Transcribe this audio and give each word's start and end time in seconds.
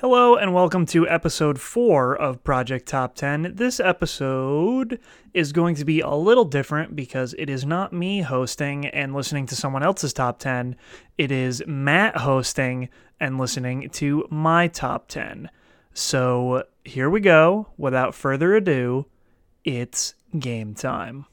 Hello 0.00 0.36
and 0.36 0.52
welcome 0.52 0.84
to 0.84 1.08
episode 1.08 1.58
4 1.58 2.16
of 2.16 2.44
Project 2.44 2.84
Top 2.86 3.14
10. 3.14 3.54
This 3.54 3.80
episode 3.80 5.00
is 5.32 5.54
going 5.54 5.74
to 5.76 5.86
be 5.86 6.00
a 6.00 6.10
little 6.10 6.44
different 6.44 6.94
because 6.94 7.34
it 7.38 7.48
is 7.48 7.64
not 7.64 7.94
me 7.94 8.20
hosting 8.20 8.84
and 8.88 9.14
listening 9.14 9.46
to 9.46 9.56
someone 9.56 9.82
else's 9.82 10.12
top 10.12 10.38
10. 10.38 10.76
It 11.16 11.32
is 11.32 11.62
Matt 11.66 12.18
hosting 12.18 12.90
and 13.20 13.38
listening 13.38 13.88
to 13.94 14.26
my 14.28 14.68
top 14.68 15.08
10. 15.08 15.48
So 15.94 16.64
here 16.84 17.08
we 17.08 17.20
go. 17.20 17.68
Without 17.78 18.14
further 18.14 18.54
ado, 18.54 19.06
it's 19.64 20.14
game 20.38 20.74
time. 20.74 21.24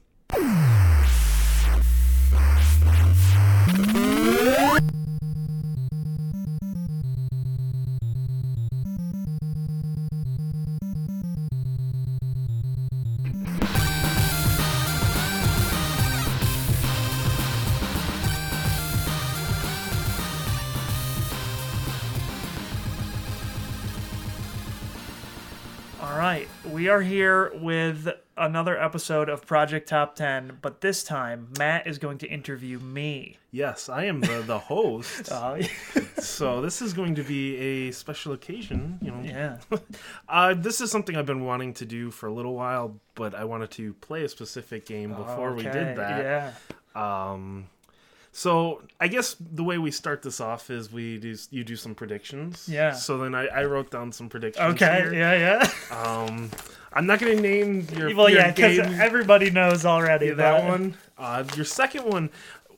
Are 26.93 27.01
here 27.01 27.51
with 27.55 28.07
another 28.37 28.79
episode 28.79 29.27
of 29.27 29.43
Project 29.47 29.89
Top 29.89 30.15
10, 30.15 30.59
but 30.61 30.81
this 30.81 31.03
time 31.03 31.47
Matt 31.57 31.87
is 31.87 31.97
going 31.97 32.19
to 32.19 32.27
interview 32.27 32.77
me. 32.77 33.37
Yes, 33.49 33.89
I 33.89 34.03
am 34.03 34.21
the, 34.21 34.43
the 34.45 34.59
host. 34.59 35.31
Uh, 35.31 35.63
so 36.19 36.61
this 36.61 36.83
is 36.83 36.93
going 36.93 37.15
to 37.15 37.23
be 37.23 37.57
a 37.57 37.91
special 37.91 38.33
occasion, 38.33 38.99
you 39.01 39.09
know. 39.09 39.21
yeah. 39.23 39.57
Uh, 40.29 40.53
this 40.53 40.81
is 40.81 40.91
something 40.91 41.15
I've 41.15 41.25
been 41.25 41.43
wanting 41.45 41.73
to 41.75 41.85
do 41.85 42.11
for 42.11 42.27
a 42.27 42.33
little 42.33 42.53
while, 42.53 42.95
but 43.15 43.33
I 43.33 43.43
wanted 43.45 43.71
to 43.71 43.93
play 43.95 44.23
a 44.23 44.29
specific 44.29 44.85
game 44.85 45.13
before 45.15 45.53
we 45.53 45.67
Oh, 45.67 45.71
did 45.71 45.97
that. 45.97 46.53
Yeah. 46.95 47.31
Um, 47.31 47.65
so 48.31 48.83
I 48.99 49.07
guess 49.07 49.35
the 49.39 49.63
way 49.63 49.77
we 49.79 49.91
start 49.91 50.21
this 50.23 50.39
off 50.39 50.69
is 50.71 50.91
we 50.91 51.17
do 51.19 51.35
you 51.51 51.63
do 51.63 51.75
some 51.75 51.93
predictions. 51.93 52.67
Yeah. 52.67 52.93
So 52.93 53.17
then 53.19 53.35
I, 53.35 53.45
I 53.47 53.65
wrote 53.65 53.91
down 53.91 54.11
some 54.11 54.27
predictions. 54.29 54.73
Okay, 54.73 55.01
here. 55.01 55.13
yeah, 55.13 55.69
yeah. 55.91 55.95
Um, 55.95 56.49
I'm 56.95 57.05
not 57.05 57.19
gonna 57.19 57.35
name 57.35 57.87
your 57.95 58.15
Well, 58.15 58.29
your 58.29 58.39
yeah, 58.39 58.51
because 58.51 58.79
everybody 58.79 59.49
knows 59.49 59.85
already 59.85 60.27
Yeah, 60.27 60.33
that 60.35 60.63
one. 60.63 60.95
Uh, 61.17 61.43
your 61.55 61.65
second 61.65 62.05
one, 62.05 62.29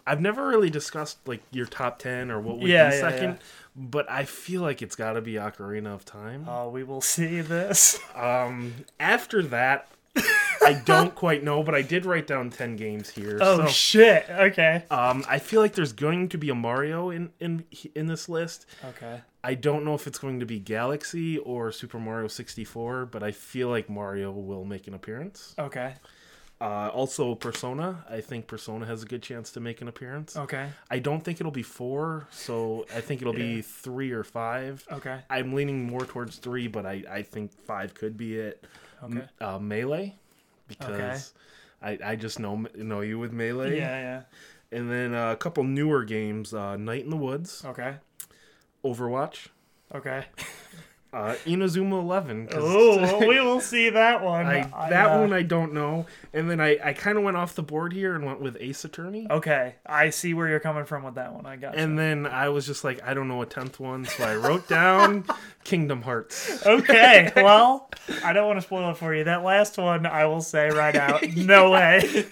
I've 0.08 0.22
never 0.22 0.48
really 0.48 0.70
discussed 0.70 1.18
like 1.26 1.42
your 1.52 1.66
top 1.66 2.00
ten 2.00 2.32
or 2.32 2.40
what 2.40 2.60
would 2.60 2.70
Yeah, 2.70 2.90
be 2.90 2.96
yeah, 2.96 3.02
second, 3.02 3.40
but 3.76 4.10
I 4.10 4.26
feel 4.26 4.62
like 4.62 4.82
it's 4.82 4.96
got 4.96 5.14
to 5.14 5.22
be 5.22 5.34
Ocarina 5.34 5.94
of 5.94 6.06
Time. 6.06 6.46
Oh, 6.48 6.70
we 6.70 6.84
will 6.84 7.02
see 7.02 7.42
this. 7.42 8.00
Um, 8.16 8.86
after 9.00 9.42
that, 9.44 9.88
I 10.18 10.82
don't 10.86 11.14
quite 11.14 11.44
know, 11.44 11.62
but 11.64 11.76
I 11.76 11.82
did 11.82 12.06
write 12.06 12.26
down 12.28 12.50
ten 12.50 12.76
games 12.76 13.10
here. 13.10 13.38
Oh 13.42 13.66
so, 13.66 13.68
shit. 13.68 14.26
Okay. 14.30 14.84
um, 14.90 15.24
I 15.28 15.40
feel 15.40 15.62
like 15.62 15.74
there's 15.74 15.94
going 15.94 16.30
to 16.30 16.38
be 16.38 16.50
a 16.50 16.56
Mario 16.56 17.10
in 17.12 17.32
in 17.40 17.66
in 17.94 18.08
this 18.08 18.28
list. 18.30 18.66
Okay. 18.84 19.22
I 19.44 19.54
don't 19.54 19.86
know 19.86 19.94
if 19.94 20.08
it's 20.08 20.18
going 20.18 20.40
to 20.40 20.46
be 20.46 20.58
Galaxy 20.60 21.38
or 21.38 21.72
Super 21.72 22.00
Mario 22.00 22.28
64, 22.28 23.06
but 23.06 23.22
I 23.22 23.32
feel 23.32 23.70
like 23.70 23.90
Mario 23.92 24.32
will 24.32 24.66
make 24.66 24.88
an 24.88 24.96
appearance. 24.96 25.54
Okay. 25.60 25.94
Uh, 26.60 26.90
also, 26.94 27.36
Persona. 27.36 28.04
I 28.10 28.22
think 28.22 28.48
Persona 28.48 28.86
has 28.88 29.04
a 29.04 29.06
good 29.06 29.22
chance 29.22 29.52
to 29.52 29.60
make 29.60 29.82
an 29.82 29.88
appearance. 29.88 30.36
Okay. 30.36 30.70
I 30.90 30.98
don't 31.00 31.22
think 31.24 31.40
it'll 31.40 31.52
be 31.52 31.62
four, 31.62 32.28
so 32.32 32.86
I 32.96 33.02
think 33.02 33.22
it'll 33.22 33.38
Yeah. 33.38 33.58
be 33.58 33.62
three 33.62 34.12
or 34.12 34.24
five. 34.24 34.84
Okay. 34.92 35.20
I'm 35.30 35.54
leaning 35.54 35.84
more 35.84 36.06
towards 36.06 36.38
three, 36.38 36.68
but 36.68 36.86
I, 36.88 37.04
I 37.08 37.22
think 37.22 37.52
five 37.68 37.94
could 37.94 38.18
be 38.18 38.38
it. 38.40 38.66
Okay. 39.06 39.26
Uh, 39.40 39.60
Melee, 39.60 40.16
because 40.68 41.34
I, 41.82 41.98
I 42.04 42.16
just 42.16 42.40
know 42.40 42.66
know 42.76 43.02
you 43.02 43.20
with 43.20 43.32
Melee. 43.32 43.78
Yeah, 43.78 44.00
yeah. 44.00 44.22
And 44.72 44.92
then 44.92 45.14
uh, 45.14 45.32
a 45.32 45.36
couple 45.36 45.64
newer 45.64 46.04
games: 46.04 46.54
uh, 46.54 46.76
Night 46.76 47.04
in 47.04 47.10
the 47.10 47.18
Woods. 47.18 47.64
Okay. 47.66 47.96
Overwatch, 48.84 49.48
Okay. 49.94 50.26
uh, 51.16 51.36
Inazuma 51.46 52.02
Eleven. 52.02 52.50
Oh, 52.52 53.20
we 53.28 53.40
will 53.40 53.62
see 53.62 53.90
that 53.90 54.22
one. 54.22 54.48
I, 54.48 54.70
I, 54.76 54.90
that 54.90 55.12
uh, 55.12 55.20
one 55.22 55.32
I 55.32 55.44
don't 55.44 55.74
know. 55.74 56.06
And 56.34 56.52
then 56.52 56.60
I, 56.60 56.78
I 56.84 56.92
kind 56.92 57.18
of 57.18 57.24
went 57.24 57.38
off 57.38 57.56
the 57.56 57.64
board 57.64 57.94
here 57.94 58.16
and 58.16 58.26
went 58.26 58.42
with 58.42 58.58
Ace 58.60 58.84
Attorney. 58.84 59.26
Okay, 59.32 59.76
I 59.86 60.10
see 60.10 60.34
where 60.34 60.50
you're 60.50 60.60
coming 60.60 60.84
from 60.84 61.04
with 61.04 61.16
that 61.16 61.34
one. 61.34 61.46
I 61.46 61.56
got 61.56 61.74
you. 61.74 61.82
And 61.82 61.98
then 61.98 62.26
I 62.26 62.50
was 62.50 62.66
just 62.66 62.84
like, 62.84 63.02
I 63.02 63.14
don't 63.14 63.30
know 63.30 63.42
a 63.42 63.46
tenth 63.46 63.80
one, 63.80 64.04
so 64.04 64.26
I 64.26 64.36
wrote 64.36 64.68
down 64.68 65.24
Kingdom 65.64 66.02
Hearts. 66.02 66.66
Okay, 66.66 67.32
well, 67.38 67.90
I 68.22 68.34
don't 68.34 68.48
want 68.48 68.58
to 68.60 68.62
spoil 68.62 68.92
it 68.92 68.98
for 68.98 69.16
you. 69.16 69.24
That 69.24 69.44
last 69.44 69.78
one, 69.78 70.06
I 70.06 70.26
will 70.26 70.42
say 70.42 70.70
right 70.70 70.96
out, 70.98 71.26
no 71.38 71.72
way. 71.72 72.26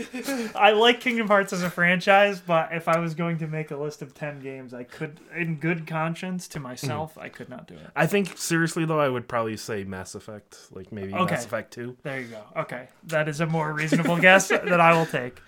I 0.53 0.71
like 0.71 0.99
Kingdom 0.99 1.27
Hearts 1.27 1.53
as 1.53 1.63
a 1.63 1.69
franchise, 1.69 2.41
but 2.45 2.73
if 2.73 2.89
I 2.89 2.99
was 2.99 3.13
going 3.13 3.37
to 3.37 3.47
make 3.47 3.71
a 3.71 3.77
list 3.77 4.01
of 4.01 4.13
10 4.13 4.41
games, 4.41 4.73
I 4.73 4.83
could, 4.83 5.21
in 5.33 5.55
good 5.55 5.87
conscience 5.87 6.49
to 6.49 6.59
myself, 6.59 7.17
I 7.17 7.29
could 7.29 7.47
not 7.47 7.65
do 7.67 7.75
it. 7.75 7.89
I 7.95 8.07
think 8.07 8.37
seriously 8.37 8.72
though, 8.75 8.99
I 8.99 9.09
would 9.09 9.27
probably 9.27 9.57
say 9.57 9.83
Mass 9.83 10.15
Effect, 10.15 10.57
like 10.71 10.91
maybe 10.91 11.13
Okay. 11.13 11.35
Mass 11.35 11.45
Effect 11.45 11.71
Two. 11.73 11.95
There 12.03 12.19
you 12.19 12.27
go. 12.27 12.41
Okay, 12.61 12.87
that 13.07 13.29
is 13.29 13.39
a 13.41 13.45
more 13.45 13.71
reasonable 13.73 14.17
guess 14.17 14.47
that 14.49 14.79
I 14.81 14.93
will 14.93 15.05
take. 15.05 15.39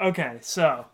Okay, 0.00 0.38
so 0.40 0.86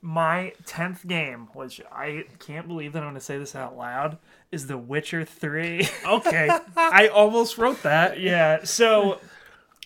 my 0.00 0.52
10th 0.64 1.06
game, 1.06 1.48
which 1.54 1.80
I 1.92 2.24
can't 2.40 2.66
believe 2.66 2.92
that 2.94 2.98
I'm 3.02 3.10
going 3.10 3.14
to 3.14 3.20
say 3.20 3.38
this 3.38 3.54
out 3.54 3.76
loud, 3.76 4.18
is 4.50 4.66
The 4.66 4.76
Witcher 4.76 5.24
3. 5.24 5.88
Okay, 6.06 6.50
I 6.76 7.08
almost 7.08 7.56
wrote 7.58 7.82
that. 7.84 8.18
yeah, 8.20 8.64
so 8.64 9.20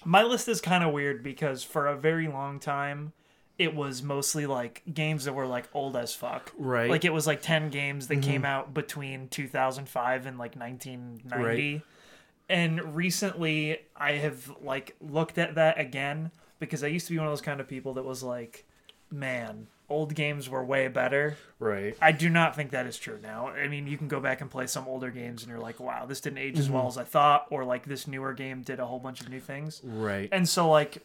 my 0.05 0.23
list 0.23 0.49
is 0.49 0.61
kind 0.63 0.83
of 0.83 0.93
weird 0.93 1.23
because 1.23 1.63
for 1.63 1.87
a 1.87 1.97
very 1.97 2.29
long 2.29 2.59
time 2.61 3.13
it 3.59 3.75
was 3.75 4.03
mostly 4.03 4.47
like 4.47 4.83
games 4.93 5.25
that 5.25 5.33
were 5.33 5.47
like 5.47 5.69
old 5.73 5.97
as 5.97 6.15
fuck. 6.15 6.53
Right. 6.59 6.91
Like 6.91 7.05
it 7.05 7.13
was 7.13 7.27
like 7.27 7.43
10 7.43 7.71
games 7.71 8.09
that 8.09 8.23
came 8.23 8.43
mm-hmm. 8.43 8.47
out 8.47 8.75
between 8.75 9.29
2005 9.29 10.27
and 10.27 10.39
like 10.39 10.57
1990. 10.57 11.73
Right. 11.73 11.83
And 12.49 12.95
recently 12.95 13.79
I 13.97 14.13
have 14.13 14.55
like 14.61 14.95
looked 15.01 15.39
at 15.39 15.55
that 15.55 15.81
again 15.81 16.31
because 16.59 16.85
I 16.85 16.89
used 16.89 17.07
to 17.07 17.13
be 17.13 17.19
one 17.19 17.27
of 17.27 17.33
those 17.33 17.41
kind 17.41 17.61
of 17.61 17.69
people 17.69 17.95
that 17.95 18.05
was 18.05 18.23
like, 18.23 18.67
man, 19.11 19.69
old 19.89 20.15
games 20.15 20.49
were 20.49 20.65
way 20.65 20.89
better. 20.89 21.37
Right. 21.59 21.97
I 22.01 22.13
do 22.13 22.29
not 22.29 22.57
think 22.57 22.73
that 22.73 22.87
is 22.87 22.99
true 22.99 23.19
now. 23.23 23.49
I 23.49 23.69
mean, 23.69 23.87
you 23.87 23.97
can 23.97 24.09
go 24.09 24.21
back 24.21 24.41
and 24.41 24.51
play 24.51 24.67
some 24.67 24.87
older 24.87 25.11
games 25.11 25.43
and 25.43 25.51
you're 25.51 25.61
like, 25.61 25.81
wow, 25.81 26.07
this 26.07 26.21
didn't 26.21 26.39
age 26.39 26.59
as 26.59 26.69
well 26.69 26.83
mm-hmm. 26.83 26.89
as 26.89 26.99
I 26.99 27.05
thought, 27.05 27.47
or 27.51 27.65
like 27.65 27.85
this 27.85 28.07
newer 28.07 28.33
game 28.33 28.63
did 28.63 28.81
a 28.81 28.87
whole 28.87 28.99
bunch 28.99 29.21
of 29.21 29.29
new 29.29 29.41
things. 29.41 29.81
Right. 29.83 30.29
And 30.31 30.49
so, 30.49 30.69
like, 30.69 31.03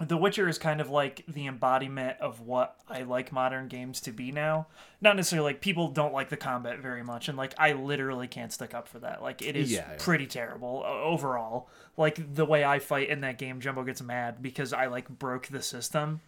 The 0.00 0.16
Witcher 0.16 0.48
is 0.48 0.58
kind 0.58 0.80
of 0.80 0.88
like 0.88 1.24
the 1.28 1.46
embodiment 1.46 2.18
of 2.20 2.40
what 2.40 2.76
I 2.88 3.02
like 3.02 3.32
modern 3.32 3.68
games 3.68 4.00
to 4.02 4.12
be 4.12 4.32
now. 4.32 4.66
Not 5.00 5.16
necessarily 5.16 5.52
like 5.52 5.60
people 5.60 5.88
don't 5.88 6.14
like 6.14 6.30
the 6.30 6.36
combat 6.36 6.78
very 6.80 7.02
much, 7.02 7.28
and 7.28 7.36
like 7.36 7.54
I 7.58 7.72
literally 7.72 8.26
can't 8.26 8.52
stick 8.52 8.72
up 8.74 8.88
for 8.88 8.98
that. 9.00 9.22
Like, 9.22 9.42
it 9.42 9.56
is 9.56 9.70
Yeah, 9.70 9.86
yeah. 9.90 9.96
pretty 9.98 10.26
terrible 10.26 10.82
overall. 10.86 11.68
Like, 11.96 12.34
the 12.34 12.46
way 12.46 12.64
I 12.64 12.78
fight 12.78 13.10
in 13.10 13.20
that 13.20 13.36
game, 13.38 13.60
Jumbo 13.60 13.84
gets 13.84 14.00
mad 14.00 14.40
because 14.42 14.72
I 14.72 14.86
like 14.86 15.08
broke 15.08 15.48
the 15.48 15.62
system. 15.62 16.20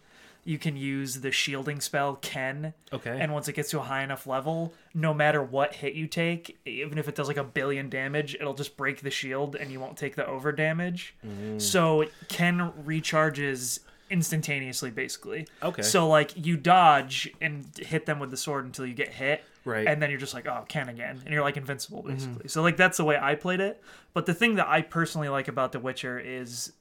You 0.45 0.57
can 0.57 0.75
use 0.75 1.21
the 1.21 1.31
shielding 1.31 1.79
spell 1.79 2.17
Quen, 2.21 2.73
Okay. 2.91 3.17
and 3.19 3.31
once 3.31 3.47
it 3.47 3.53
gets 3.53 3.69
to 3.71 3.79
a 3.79 3.83
high 3.83 4.03
enough 4.03 4.27
level, 4.27 4.73
no 4.93 5.13
matter 5.13 5.41
what 5.41 5.75
hit 5.75 5.93
you 5.93 6.07
take, 6.07 6.59
even 6.65 6.97
if 6.97 7.07
it 7.07 7.15
does 7.15 7.27
like 7.27 7.37
a 7.37 7.43
billion 7.43 7.89
damage, 7.89 8.35
it'll 8.35 8.53
just 8.53 8.75
break 8.75 9.01
the 9.01 9.11
shield 9.11 9.55
and 9.55 9.71
you 9.71 9.79
won't 9.79 9.97
take 9.97 10.15
the 10.15 10.25
over 10.25 10.51
damage. 10.51 11.15
Mm. 11.25 11.61
So 11.61 12.05
Quen 12.29 12.71
recharges 12.85 13.79
instantaneously, 14.09 14.91
basically. 14.91 15.47
Okay. 15.61 15.81
So 15.81 16.07
like 16.07 16.33
you 16.35 16.57
dodge 16.57 17.31
and 17.41 17.65
hit 17.77 18.05
them 18.05 18.19
with 18.19 18.31
the 18.31 18.37
sword 18.37 18.65
until 18.65 18.85
you 18.85 18.93
get 18.93 19.09
hit. 19.09 19.43
Right. 19.65 19.87
And 19.87 20.01
then 20.01 20.09
you're 20.09 20.19
just 20.19 20.33
like, 20.33 20.45
oh, 20.45 20.65
Quen 20.67 20.89
again. 20.89 21.21
And 21.23 21.33
you're 21.33 21.43
like 21.43 21.57
invincible, 21.57 22.03
mm-hmm. 22.03 22.13
basically. 22.13 22.49
So 22.49 22.61
like 22.61 22.77
that's 22.77 22.97
the 22.97 23.05
way 23.05 23.17
I 23.19 23.35
played 23.35 23.59
it. 23.59 23.81
But 24.13 24.25
the 24.25 24.33
thing 24.33 24.55
that 24.55 24.67
I 24.67 24.81
personally 24.81 25.29
like 25.29 25.47
about 25.47 25.71
The 25.71 25.79
Witcher 25.79 26.19
is 26.19 26.73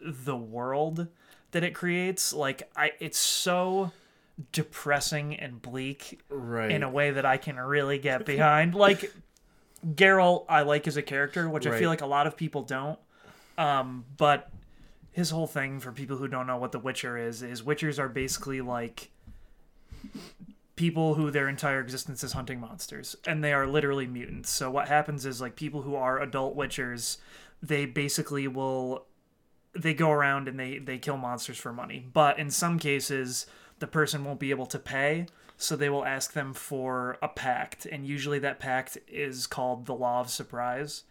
the 0.00 0.36
world 0.36 1.08
that 1.54 1.62
it 1.62 1.74
creates. 1.74 2.32
Like 2.32 2.68
I 2.76 2.92
it's 3.00 3.18
so 3.18 3.92
depressing 4.52 5.36
and 5.36 5.62
bleak 5.62 6.20
right. 6.28 6.70
in 6.70 6.82
a 6.82 6.90
way 6.90 7.12
that 7.12 7.24
I 7.24 7.36
can 7.36 7.56
really 7.56 7.98
get 7.98 8.26
behind. 8.26 8.74
Like 8.74 9.12
Geralt, 9.86 10.44
I 10.48 10.62
like 10.62 10.86
as 10.88 10.96
a 10.96 11.02
character, 11.02 11.48
which 11.48 11.66
I 11.66 11.78
feel 11.78 11.88
like 11.88 12.02
a 12.02 12.06
lot 12.06 12.26
of 12.26 12.36
people 12.36 12.62
don't. 12.62 12.98
Um, 13.56 14.04
but 14.16 14.50
his 15.12 15.30
whole 15.30 15.46
thing 15.46 15.78
for 15.78 15.92
people 15.92 16.16
who 16.16 16.26
don't 16.26 16.48
know 16.48 16.56
what 16.56 16.72
The 16.72 16.80
Witcher 16.80 17.16
is 17.16 17.42
is 17.42 17.62
Witchers 17.62 18.00
are 18.00 18.08
basically 18.08 18.60
like 18.60 19.12
people 20.74 21.14
who 21.14 21.30
their 21.30 21.48
entire 21.48 21.80
existence 21.80 22.24
is 22.24 22.32
hunting 22.32 22.58
monsters, 22.58 23.14
and 23.28 23.44
they 23.44 23.52
are 23.52 23.64
literally 23.64 24.08
mutants. 24.08 24.50
So 24.50 24.72
what 24.72 24.88
happens 24.88 25.24
is 25.24 25.40
like 25.40 25.54
people 25.54 25.82
who 25.82 25.94
are 25.94 26.20
adult 26.20 26.56
Witchers, 26.56 27.18
they 27.62 27.86
basically 27.86 28.48
will 28.48 29.06
they 29.76 29.94
go 29.94 30.10
around 30.10 30.48
and 30.48 30.58
they 30.58 30.78
they 30.78 30.98
kill 30.98 31.16
monsters 31.16 31.58
for 31.58 31.72
money. 31.72 32.06
But 32.12 32.38
in 32.38 32.50
some 32.50 32.78
cases, 32.78 33.46
the 33.80 33.86
person 33.86 34.24
won't 34.24 34.40
be 34.40 34.50
able 34.50 34.66
to 34.66 34.78
pay, 34.78 35.26
So 35.56 35.76
they 35.76 35.88
will 35.88 36.04
ask 36.04 36.32
them 36.32 36.52
for 36.54 37.16
a 37.22 37.28
pact, 37.28 37.86
and 37.86 38.06
usually 38.06 38.38
that 38.40 38.58
pact 38.58 38.98
is 39.08 39.46
called 39.46 39.86
the 39.86 39.94
Law 39.94 40.20
of 40.20 40.28
Surprise, 40.30 41.04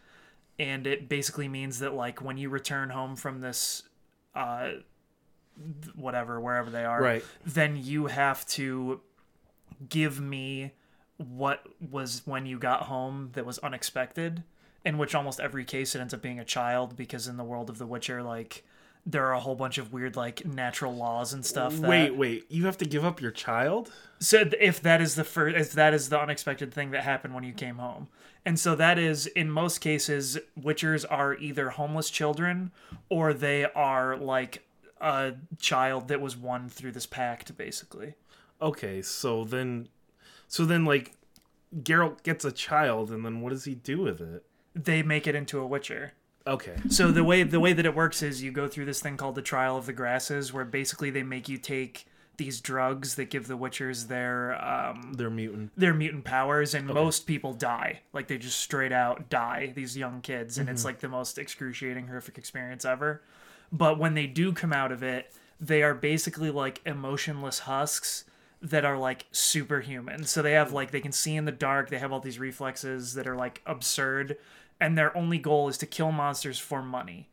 and 0.59 0.85
it 0.87 1.07
basically 1.09 1.47
means 1.47 1.79
that 1.79 1.93
like 1.93 2.21
when 2.21 2.37
you 2.37 2.49
return 2.49 2.89
home 2.89 3.15
from 3.15 3.39
this, 3.41 3.83
uh, 4.35 4.71
whatever 5.95 6.39
wherever 6.39 6.69
they 6.69 6.83
are, 6.85 7.01
Right. 7.01 7.23
then 7.45 7.75
you 7.77 8.07
have 8.07 8.45
to 8.47 9.01
give 9.89 10.19
me 10.19 10.71
what 11.17 11.65
was 11.91 12.21
when 12.25 12.45
you 12.45 12.57
got 12.57 12.83
home 12.83 13.29
that 13.33 13.45
was 13.45 13.59
unexpected. 13.59 14.43
In 14.85 14.97
which 14.97 15.15
almost 15.15 15.39
every 15.39 15.63
case 15.63 15.95
it 15.95 16.01
ends 16.01 16.13
up 16.13 16.21
being 16.21 16.39
a 16.39 16.45
child 16.45 16.95
because 16.95 17.27
in 17.27 17.37
the 17.37 17.43
world 17.43 17.69
of 17.69 17.77
The 17.77 17.85
Witcher, 17.85 18.21
like 18.21 18.65
there 19.05 19.25
are 19.25 19.33
a 19.33 19.39
whole 19.39 19.55
bunch 19.55 19.77
of 19.77 19.91
weird 19.91 20.15
like 20.15 20.45
natural 20.45 20.95
laws 20.95 21.33
and 21.33 21.45
stuff. 21.45 21.77
That, 21.77 21.89
Wait, 21.89 22.15
wait. 22.15 22.45
You 22.49 22.65
have 22.65 22.77
to 22.77 22.85
give 22.85 23.03
up 23.03 23.21
your 23.21 23.31
child? 23.31 23.91
so 24.19 24.49
if 24.59 24.81
that 24.81 25.01
is 25.01 25.15
the 25.15 25.23
first, 25.23 25.55
if 25.57 25.71
that 25.73 25.93
is 25.93 26.09
the 26.09 26.19
unexpected 26.19 26.73
thing 26.73 26.91
that 26.91 27.03
happened 27.03 27.33
when 27.33 27.43
you 27.43 27.53
came 27.53 27.77
home, 27.77 28.07
and 28.45 28.59
so 28.59 28.75
that 28.75 28.97
is 28.99 29.27
in 29.27 29.49
most 29.49 29.79
cases, 29.79 30.37
witchers 30.59 31.05
are 31.09 31.35
either 31.35 31.71
homeless 31.71 32.09
children 32.09 32.71
or 33.09 33.33
they 33.33 33.65
are 33.65 34.17
like 34.17 34.63
a 35.01 35.33
child 35.59 36.07
that 36.07 36.21
was 36.21 36.37
won 36.37 36.69
through 36.69 36.91
this 36.93 37.05
pact, 37.05 37.57
basically. 37.57 38.15
Okay, 38.61 39.01
so 39.01 39.43
then, 39.43 39.89
so 40.47 40.65
then, 40.65 40.85
like, 40.85 41.11
Geralt 41.77 42.23
gets 42.23 42.45
a 42.45 42.51
child, 42.51 43.11
and 43.11 43.25
then 43.25 43.41
what 43.41 43.49
does 43.49 43.65
he 43.65 43.75
do 43.75 44.01
with 44.01 44.21
it? 44.21 44.45
They 44.75 45.03
make 45.03 45.27
it 45.27 45.35
into 45.35 45.59
a 45.59 45.67
witcher. 45.67 46.13
Okay. 46.45 46.75
So 46.89 47.11
the 47.11 47.23
way 47.23 47.43
the 47.43 47.59
way 47.59 47.73
that 47.73 47.85
it 47.85 47.95
works 47.95 48.21
is 48.21 48.43
you 48.43 48.51
go 48.51 48.67
through 48.67 48.85
this 48.85 49.01
thing 49.01 49.17
called 49.17 49.35
the 49.35 49.41
trial 49.41 49.77
of 49.77 49.85
the 49.85 49.93
grasses, 49.93 50.51
where 50.51 50.65
basically 50.65 51.09
they 51.09 51.23
make 51.23 51.47
you 51.47 51.57
take 51.57 52.05
these 52.37 52.59
drugs 52.59 53.15
that 53.15 53.29
give 53.29 53.47
the 53.47 53.57
witchers 53.57 54.07
their 54.07 54.59
um, 54.63 55.13
They're 55.15 55.29
mutant. 55.29 55.71
their 55.77 55.93
mutant 55.93 56.23
powers 56.25 56.73
and 56.73 56.87
most 56.87 57.27
people 57.27 57.53
die. 57.53 58.01
Like 58.11 58.27
they 58.27 58.37
just 58.37 58.59
straight 58.59 58.91
out 58.91 59.29
die 59.29 59.71
these 59.75 59.95
young 59.95 60.19
kids 60.21 60.57
and 60.57 60.67
it's 60.67 60.83
like 60.83 60.99
the 60.99 61.07
most 61.07 61.37
excruciating 61.37 62.07
horrific 62.07 62.37
experience 62.37 62.85
ever. 62.85 63.21
But 63.71 63.99
when 63.99 64.15
they 64.15 64.25
do 64.27 64.51
come 64.51 64.73
out 64.73 64.91
of 64.91 65.03
it 65.03 65.31
they 65.59 65.83
are 65.83 65.93
basically 65.93 66.49
like 66.49 66.81
emotionless 66.85 67.59
husks 67.59 68.25
that 68.61 68.83
are 68.83 68.97
like 68.97 69.27
superhuman. 69.31 70.23
So 70.23 70.41
they 70.41 70.53
have 70.53 70.73
like 70.73 70.89
they 70.91 71.01
can 71.01 71.11
see 71.11 71.35
in 71.35 71.45
the 71.45 71.51
dark 71.51 71.89
they 71.89 71.99
have 71.99 72.11
all 72.11 72.19
these 72.19 72.39
reflexes 72.39 73.13
that 73.13 73.27
are 73.27 73.35
like 73.35 73.61
absurd 73.67 74.37
and 74.79 74.97
their 74.97 75.15
only 75.17 75.37
goal 75.37 75.67
is 75.69 75.77
to 75.77 75.85
kill 75.85 76.11
monsters 76.11 76.59
for 76.59 76.81
money 76.81 77.29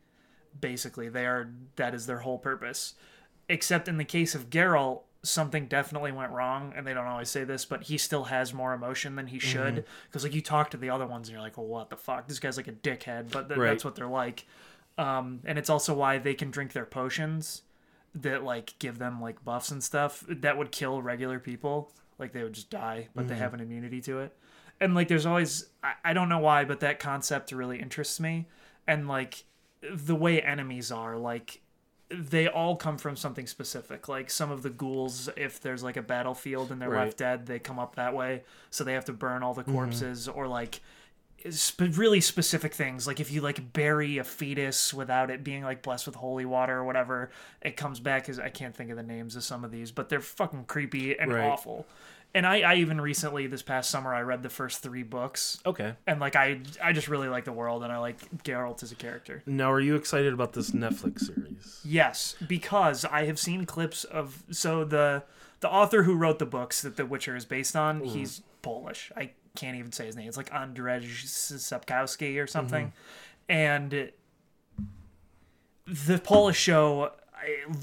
basically 0.59 1.07
they 1.09 1.25
are 1.25 1.49
that 1.77 1.93
is 1.95 2.05
their 2.07 2.19
whole 2.19 2.37
purpose 2.37 2.93
except 3.49 3.87
in 3.87 3.97
the 3.97 4.05
case 4.05 4.33
of 4.33 4.49
Geralt, 4.49 5.01
something 5.23 5.67
definitely 5.67 6.11
went 6.13 6.31
wrong, 6.31 6.73
and 6.75 6.87
they 6.87 6.93
don't 6.93 7.05
always 7.05 7.29
say 7.29 7.43
this, 7.43 7.65
but 7.65 7.83
he 7.83 7.97
still 7.97 8.25
has 8.25 8.53
more 8.53 8.73
emotion 8.73 9.15
than 9.17 9.27
he 9.27 9.39
should. 9.39 9.83
Because 10.07 10.23
like 10.23 10.33
you 10.33 10.41
talk 10.41 10.69
to 10.71 10.77
the 10.77 10.89
other 10.89 11.05
ones, 11.05 11.27
and 11.27 11.33
you're 11.33 11.41
like, 11.43 11.57
well, 11.57 11.67
what 11.67 11.89
the 11.89 11.97
fuck? 11.97 12.27
This 12.27 12.39
guy's 12.39 12.55
like 12.55 12.69
a 12.69 12.71
dickhead, 12.71 13.29
but 13.29 13.49
th- 13.49 13.59
Right. 13.59 13.69
that's 13.71 13.83
what 13.83 13.95
they're 13.95 14.07
like. 14.07 14.45
Um, 14.97 15.41
and 15.43 15.57
it's 15.59 15.69
also 15.69 15.93
why 15.93 16.17
they 16.17 16.33
can 16.33 16.49
drink 16.49 16.71
their 16.71 16.85
potions 16.85 17.63
that 18.15 18.43
like 18.43 18.73
give 18.79 18.99
them 18.99 19.21
like 19.21 19.43
buffs 19.43 19.69
and 19.69 19.83
stuff 19.83 20.23
that 20.29 20.57
would 20.57 20.71
kill 20.71 21.01
regular 21.01 21.39
people. 21.39 21.91
Like 22.17 22.31
they 22.31 22.43
would 22.43 22.53
just 22.53 22.69
die, 22.69 23.09
but 23.13 23.27
they 23.27 23.35
have 23.35 23.53
an 23.53 23.59
immunity 23.59 23.99
to 24.01 24.19
it. 24.19 24.35
And 24.81 24.93
like 24.95 25.07
there's 25.07 25.25
always 25.25 25.67
I, 25.81 25.93
I 26.03 26.13
don't 26.13 26.27
know 26.27 26.39
why, 26.39 26.65
but 26.65 26.81
that 26.81 26.99
concept 26.99 27.51
really 27.53 27.79
interests 27.79 28.19
me. 28.19 28.47
And 28.87 29.07
like 29.07 29.45
the 29.93 30.15
way 30.15 30.41
enemies 30.41 30.91
are, 30.91 31.17
like 31.17 31.61
they 32.09 32.47
all 32.49 32.75
come 32.75 32.97
from 32.97 33.15
something 33.15 33.47
specific. 33.47 34.09
Like 34.09 34.29
some 34.29 34.51
of 34.51 34.63
the 34.63 34.69
ghouls, 34.69 35.29
if 35.37 35.61
there's 35.61 35.81
like 35.83 35.95
a 35.95 36.01
battlefield 36.01 36.69
and 36.71 36.81
they're 36.81 36.89
Right. 36.89 37.05
left 37.05 37.17
dead, 37.17 37.45
they 37.45 37.57
come 37.59 37.79
up 37.79 37.95
that 37.95 38.13
way, 38.13 38.43
so 38.69 38.83
they 38.83 38.93
have 38.93 39.05
to 39.05 39.13
burn 39.13 39.43
all 39.43 39.53
the 39.53 39.61
Mm-hmm. 39.61 39.71
corpses, 39.71 40.27
or 40.27 40.45
like 40.47 40.81
sp- 41.49 41.95
really 41.97 42.19
specific 42.21 42.73
things. 42.73 43.07
Like 43.07 43.19
if 43.19 43.31
you 43.31 43.41
like 43.41 43.71
bury 43.73 44.17
a 44.17 44.23
fetus 44.23 44.93
without 44.93 45.29
it 45.31 45.43
being 45.43 45.63
like 45.63 45.83
blessed 45.83 46.05
with 46.05 46.15
holy 46.15 46.45
water 46.45 46.79
or 46.79 46.83
whatever, 46.83 47.31
it 47.61 47.77
comes 47.77 47.99
back 47.99 48.27
as 48.29 48.39
I 48.39 48.49
can't 48.49 48.75
think 48.75 48.89
of 48.91 48.97
the 48.97 49.03
names 49.03 49.35
of 49.35 49.43
some 49.43 49.63
of 49.63 49.71
these, 49.71 49.91
but 49.91 50.09
they're 50.09 50.19
fucking 50.19 50.65
creepy 50.65 51.17
and 51.17 51.31
Right. 51.31 51.45
awful. 51.49 51.87
And 52.33 52.45
I, 52.45 52.61
I 52.61 52.75
even 52.75 53.01
recently 53.01 53.47
this 53.47 53.61
past 53.61 53.89
summer 53.89 54.13
I 54.13 54.21
read 54.21 54.41
the 54.41 54.49
first 54.49 54.81
three 54.81 55.03
books, 55.03 55.59
Okay. 55.65 55.95
and 56.07 56.19
like 56.19 56.35
I 56.35 56.61
I 56.81 56.93
just 56.93 57.09
really 57.09 57.27
like 57.27 57.43
the 57.43 57.51
world 57.51 57.83
and 57.83 57.91
I 57.91 57.97
like 57.97 58.19
Geralt 58.43 58.83
as 58.83 58.91
a 58.91 58.95
character. 58.95 59.43
Now, 59.45 59.69
are 59.71 59.81
you 59.81 59.95
excited 59.95 60.31
about 60.33 60.53
this 60.53 60.71
Netflix 60.71 61.25
series? 61.25 61.81
Yes, 61.83 62.35
because 62.47 63.03
I 63.03 63.25
have 63.25 63.37
seen 63.37 63.65
clips 63.65 64.05
of 64.05 64.43
so 64.49 64.85
the 64.85 65.23
the 65.59 65.69
author 65.69 66.03
who 66.03 66.15
wrote 66.15 66.39
the 66.39 66.45
books 66.45 66.81
that 66.81 66.95
The 66.95 67.05
Witcher 67.05 67.35
is 67.35 67.45
based 67.45 67.75
on, 67.75 67.99
mm-hmm. 67.99 68.09
he's 68.09 68.41
Polish. 68.61 69.11
I 69.15 69.31
can't 69.55 69.77
even 69.77 69.91
say 69.91 70.05
his 70.05 70.15
name. 70.15 70.27
It's 70.27 70.37
like 70.37 70.49
Andrzej 70.51 71.25
Sapkowski 71.25 72.37
or 72.37 72.43
mm-hmm. 72.43 72.47
something. 72.47 72.93
And 73.49 74.11
the 75.85 76.17
Polish 76.17 76.57
show 76.57 77.11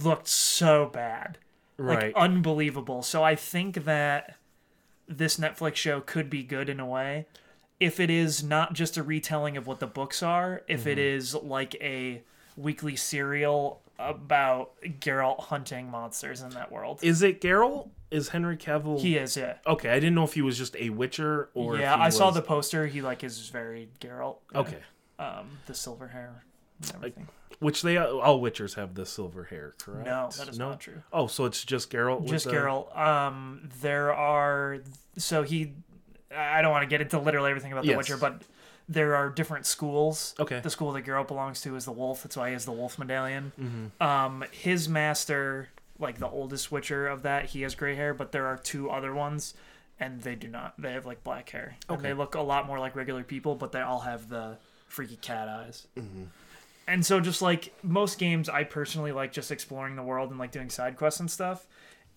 looked 0.03 0.29
so 0.29 0.87
bad. 0.87 1.39
Like 1.77 1.99
Right. 1.99 2.15
unbelievable. 2.17 3.03
So 3.03 3.23
I 3.23 3.37
think 3.37 3.85
that 3.85 4.37
this 5.09 5.39
Netflix 5.39 5.77
show 5.77 6.01
could 6.01 6.29
be 6.31 6.43
good 6.43 6.69
in 6.69 6.81
a 6.81 6.87
way 6.87 7.27
if 7.81 8.01
it 8.01 8.11
is 8.11 8.43
not 8.43 8.73
just 8.73 8.97
a 8.97 9.03
retelling 9.03 9.57
of 9.57 9.67
what 9.67 9.79
the 9.81 9.87
books 9.87 10.23
are, 10.23 10.63
if 10.69 10.87
it 10.87 10.99
is 10.99 11.35
like 11.35 11.75
a 11.77 12.21
weekly 12.57 12.97
serial 12.97 13.81
about 14.01 14.73
Geralt 15.01 15.41
hunting 15.45 15.89
monsters 15.91 16.41
in 16.43 16.51
that 16.51 16.73
world. 16.73 16.99
Is 17.03 17.23
it 17.23 17.41
Geralt? 17.41 17.89
Is 18.11 18.29
Henry 18.31 18.57
Cavill? 18.57 19.01
He 19.01 19.17
is, 19.17 19.37
yeah. 19.37 19.55
Okay, 19.67 19.91
I 19.91 19.95
didn't 20.01 20.15
know 20.15 20.25
if 20.25 20.35
he 20.35 20.43
was 20.43 20.57
just 20.59 20.75
a 20.77 20.91
Witcher 20.91 21.51
or. 21.55 21.77
yeah, 21.79 21.95
I 21.97 22.09
saw 22.09 22.31
the 22.31 22.43
poster. 22.43 22.87
He 22.87 23.01
like 23.03 23.23
is 23.23 23.49
very 23.49 23.89
Geralt. 24.01 24.37
yeah. 24.53 24.59
Okay, 24.61 24.79
Um, 25.19 25.59
the 25.67 25.75
silver 25.75 26.09
hair, 26.09 26.45
and 26.83 26.93
everything. 26.95 27.29
which 27.59 27.83
they 27.83 27.97
all 27.97 28.41
Witchers 28.41 28.75
have 28.75 28.95
the 28.95 29.05
silver 29.07 29.45
hair, 29.45 29.75
correct? 29.79 30.07
no, 30.07 30.31
that 30.39 30.49
is 30.49 30.59
not 30.59 30.81
true. 30.81 31.03
Oh, 31.13 31.27
so 31.27 31.45
it's 31.45 31.65
just 31.65 31.91
Geralt. 31.91 32.27
Just 32.29 32.45
the- 32.47 32.53
Geralt. 32.53 32.97
Um, 32.97 33.69
there 33.81 34.13
are 34.13 34.79
so 35.17 35.43
he. 35.43 35.73
I 36.35 36.61
don't 36.63 36.71
want 36.73 36.83
to 36.83 36.89
get 36.89 37.01
into 37.01 37.19
literally 37.19 37.51
everything 37.51 37.73
about 37.73 37.83
The 37.85 37.91
Yes. 37.91 37.97
Witcher, 37.99 38.17
but 38.19 38.43
there 38.89 39.17
are 39.17 39.29
different 39.31 39.65
schools. 39.67 40.35
Okay. 40.39 40.61
The 40.61 40.71
school 40.71 40.93
that 40.93 41.05
Geralt 41.05 41.27
belongs 41.29 41.61
to 41.63 41.75
is 41.75 41.85
the 41.87 41.93
Wolf. 41.93 42.23
That's 42.23 42.37
why 42.37 42.49
he 42.49 42.53
has 42.53 42.65
the 42.67 42.73
Wolf 42.73 42.99
Medallion. 42.99 43.53
Mm-hmm. 43.61 44.03
Um, 44.03 44.45
his 44.53 44.89
master, 44.89 45.69
like 45.99 46.19
the 46.19 46.29
oldest 46.29 46.71
Witcher 46.71 47.09
of 47.09 47.23
that, 47.23 47.47
he 47.47 47.63
has 47.63 47.75
gray 47.75 47.95
hair, 47.97 48.13
but 48.15 48.31
there 48.33 48.47
are 48.47 48.57
two 48.59 48.91
other 48.91 49.15
ones, 49.15 49.55
and 49.99 50.21
they 50.23 50.35
do 50.35 50.49
not. 50.49 50.75
They 50.81 50.93
have 50.93 51.07
like 51.07 51.25
black 51.25 51.49
hair, 51.51 51.77
and 51.89 51.99
Okay. 51.99 52.09
they 52.09 52.15
look 52.15 52.35
a 52.35 52.41
lot 52.43 52.67
more 52.67 52.79
like 52.79 52.95
regular 52.95 53.23
people, 53.25 53.55
but 53.55 53.73
they 53.73 53.81
all 53.81 54.01
have 54.01 54.29
the 54.29 54.59
freaky 54.87 55.17
cat 55.17 55.49
eyes. 55.49 55.87
Mm-hmm. 55.97 56.25
And 56.89 57.05
so, 57.05 57.21
just 57.21 57.43
like 57.43 57.75
most 57.83 58.19
games, 58.19 58.49
I 58.49 58.65
personally 58.65 59.13
like 59.13 59.31
just 59.31 59.53
exploring 59.53 59.95
the 59.95 60.03
world 60.03 60.31
and 60.31 60.39
like 60.39 60.53
doing 60.53 60.71
side 60.71 60.97
quests 60.97 61.21
and 61.21 61.31
stuff. 61.31 61.67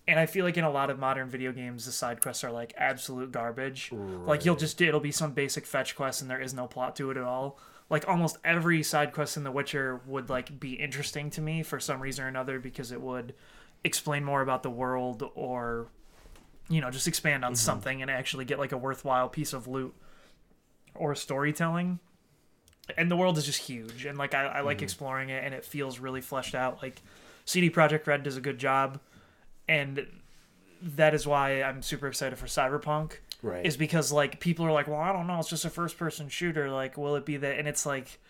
And 0.08 0.18
I 0.18 0.24
feel 0.24 0.46
like 0.46 0.56
in 0.56 0.64
a 0.64 0.70
lot 0.70 0.88
of 0.88 0.98
modern 0.98 1.28
video 1.28 1.52
games, 1.52 1.84
the 1.84 1.92
side 1.92 2.22
quests 2.22 2.42
are 2.42 2.50
like 2.50 2.72
absolute 2.78 3.30
garbage. 3.30 3.92
Like 4.26 4.44
you'll 4.44 4.56
just 4.56 4.80
it'll 4.80 4.98
be 4.98 5.12
some 5.12 5.32
basic 5.32 5.66
fetch 5.66 5.94
quest 5.94 6.22
and 6.22 6.30
there 6.30 6.40
is 6.40 6.54
no 6.54 6.66
plot 6.66 6.96
to 6.96 7.10
it 7.10 7.18
at 7.18 7.22
all. 7.22 7.58
Like 7.90 8.08
almost 8.08 8.38
every 8.44 8.82
side 8.82 9.12
quest 9.12 9.36
in 9.36 9.44
The 9.44 9.52
Witcher 9.52 10.00
would 10.06 10.30
like 10.30 10.58
be 10.58 10.72
interesting 10.72 11.28
to 11.30 11.42
me 11.42 11.62
for 11.62 11.78
some 11.78 12.00
reason 12.00 12.24
or 12.24 12.28
another 12.28 12.58
because 12.58 12.90
it 12.90 13.00
would 13.00 13.34
explain 13.84 14.24
more 14.24 14.40
about 14.40 14.62
the 14.62 14.70
world 14.70 15.30
or 15.34 15.88
you 16.68 16.80
know 16.80 16.90
just 16.90 17.06
expand 17.06 17.44
on 17.44 17.52
mm-hmm. 17.52 17.56
something 17.56 18.00
and 18.00 18.10
actually 18.10 18.46
get 18.46 18.58
like 18.58 18.72
a 18.72 18.78
worthwhile 18.78 19.28
piece 19.28 19.52
of 19.52 19.68
loot 19.68 19.94
or 20.94 21.14
storytelling 21.14 22.00
and 22.96 23.10
the 23.10 23.16
world 23.16 23.38
is 23.38 23.46
just 23.46 23.60
huge 23.60 24.04
and 24.04 24.18
like 24.18 24.34
i, 24.34 24.44
I 24.44 24.60
like 24.60 24.78
mm-hmm. 24.78 24.84
exploring 24.84 25.28
it 25.30 25.44
and 25.44 25.54
it 25.54 25.64
feels 25.64 25.98
really 25.98 26.20
fleshed 26.20 26.54
out. 26.54 26.82
Like 26.82 27.00
CD 27.44 27.70
Projekt 27.70 28.06
Red 28.06 28.22
does 28.22 28.36
a 28.36 28.40
good 28.40 28.58
job 28.58 29.00
and 29.68 30.06
that 30.82 31.14
is 31.14 31.26
why 31.26 31.62
i'm 31.62 31.80
super 31.82 32.08
excited 32.08 32.36
for 32.38 32.46
cyberpunk 32.46 33.12
Right. 33.40 33.66
is 33.66 33.76
because 33.76 34.12
like 34.12 34.38
people 34.38 34.64
are 34.66 34.72
like 34.72 34.86
well 34.86 35.00
i 35.00 35.12
don't 35.12 35.26
know 35.26 35.38
it's 35.38 35.48
just 35.48 35.64
a 35.64 35.70
first 35.70 35.98
person 35.98 36.28
shooter 36.28 36.70
like 36.70 36.96
will 36.96 37.16
it 37.16 37.24
be 37.24 37.36
that? 37.38 37.58
And 37.58 37.66
it's 37.66 37.84
like 37.84 38.20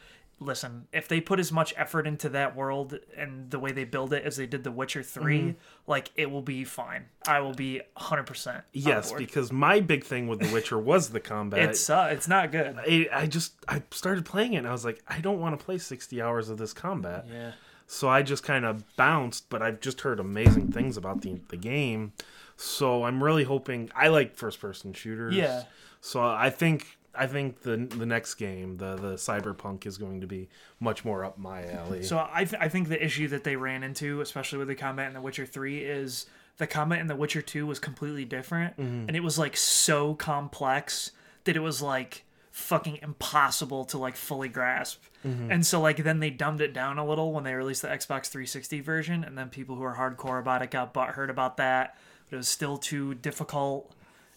listen 0.42 0.86
if 0.92 1.08
they 1.08 1.20
put 1.20 1.38
as 1.40 1.50
much 1.52 1.72
effort 1.76 2.06
into 2.06 2.28
that 2.28 2.54
world 2.56 2.98
and 3.16 3.50
the 3.50 3.58
way 3.58 3.72
they 3.72 3.84
build 3.84 4.12
it 4.12 4.24
as 4.24 4.36
they 4.36 4.46
did 4.46 4.64
the 4.64 4.70
witcher 4.72 5.02
3 5.02 5.38
Mm-hmm. 5.40 5.50
like 5.86 6.10
it 6.16 6.30
will 6.30 6.42
be 6.42 6.64
fine 6.64 7.06
i 7.26 7.40
will 7.40 7.54
be 7.54 7.80
100% 7.96 8.62
yes, 8.72 9.12
because 9.12 9.50
my 9.52 9.80
big 9.80 10.04
thing 10.04 10.26
with 10.28 10.40
The 10.40 10.52
Witcher 10.52 10.78
was 10.78 11.10
the 11.10 11.20
combat. 11.20 11.60
it's 11.70 11.88
uh, 11.88 12.08
it's 12.12 12.28
not 12.28 12.50
good 12.52 12.76
I, 12.78 13.08
I 13.12 13.26
just 13.26 13.54
I 13.68 13.82
started 13.90 14.24
playing 14.24 14.54
it 14.54 14.58
and 14.58 14.66
I 14.68 14.72
was 14.72 14.84
like, 14.84 15.02
I 15.08 15.20
don't 15.20 15.40
want 15.40 15.58
to 15.58 15.64
play 15.64 15.78
sixty 15.78 16.20
hours 16.20 16.48
of 16.48 16.58
this 16.58 16.72
combat. 16.72 17.26
yeah 17.30 17.52
So 17.86 18.08
I 18.08 18.22
just 18.22 18.42
kind 18.42 18.64
of 18.64 18.84
bounced, 18.96 19.48
but 19.50 19.60
I've 19.62 19.80
just 19.80 20.00
heard 20.02 20.18
amazing 20.20 20.72
things 20.72 20.96
about 20.96 21.20
the 21.22 21.40
the 21.48 21.56
game. 21.56 22.12
So 22.56 23.04
I'm 23.04 23.22
really 23.22 23.44
hoping 23.44 23.90
I 23.94 24.08
like 24.08 24.36
first 24.36 24.60
person 24.60 24.92
shooters. 24.92 25.34
Yeah. 25.34 25.64
So 26.00 26.22
I 26.22 26.50
think 26.50 26.98
I 27.14 27.26
think 27.26 27.62
the 27.62 27.76
the 27.76 28.06
next 28.06 28.34
game, 28.34 28.78
the 28.78 28.96
the 28.96 29.14
Cyberpunk, 29.14 29.86
is 29.86 29.98
going 29.98 30.20
to 30.20 30.26
be 30.26 30.48
much 30.80 31.04
more 31.04 31.24
up 31.24 31.38
my 31.38 31.66
alley. 31.70 32.02
So 32.02 32.26
I, 32.32 32.44
th- 32.44 32.60
I 32.60 32.68
think 32.68 32.88
the 32.88 33.02
issue 33.02 33.28
that 33.28 33.44
they 33.44 33.56
ran 33.56 33.82
into, 33.82 34.20
especially 34.20 34.58
with 34.58 34.68
the 34.68 34.74
combat 34.74 35.08
in 35.08 35.14
The 35.14 35.20
Witcher 35.20 35.46
3, 35.46 35.78
is 35.80 36.26
the 36.58 36.66
combat 36.66 37.00
in 37.00 37.06
The 37.06 37.16
Witcher 37.16 37.42
2 37.42 37.66
was 37.66 37.78
completely 37.78 38.24
different 38.24 38.76
mm-hmm. 38.76 39.08
and 39.08 39.16
it 39.16 39.22
was 39.22 39.38
like 39.38 39.56
so 39.56 40.14
complex 40.14 41.12
that 41.44 41.56
it 41.56 41.60
was 41.60 41.82
like 41.82 42.24
fucking 42.50 42.98
impossible 43.02 43.84
to 43.86 43.98
like 43.98 44.14
fully 44.14 44.48
grasp. 44.48 45.02
Mm-hmm. 45.26 45.50
And 45.50 45.66
so 45.66 45.80
like 45.80 46.04
then 46.04 46.20
they 46.20 46.30
dumbed 46.30 46.60
it 46.60 46.74
down 46.74 46.98
a 46.98 47.06
little 47.06 47.32
when 47.32 47.44
they 47.44 47.54
released 47.54 47.82
the 47.82 47.88
Xbox 47.88 48.26
360 48.26 48.80
version 48.80 49.24
and 49.24 49.36
then 49.36 49.48
people 49.48 49.74
who 49.76 49.82
are 49.82 49.96
hardcore 49.96 50.38
about 50.38 50.62
it 50.62 50.70
got 50.70 50.92
butthurt 50.92 51.30
about 51.30 51.56
that. 51.56 51.96
But 52.28 52.36
it 52.36 52.38
was 52.38 52.48
still 52.48 52.76
too 52.76 53.14
difficult. 53.14 53.94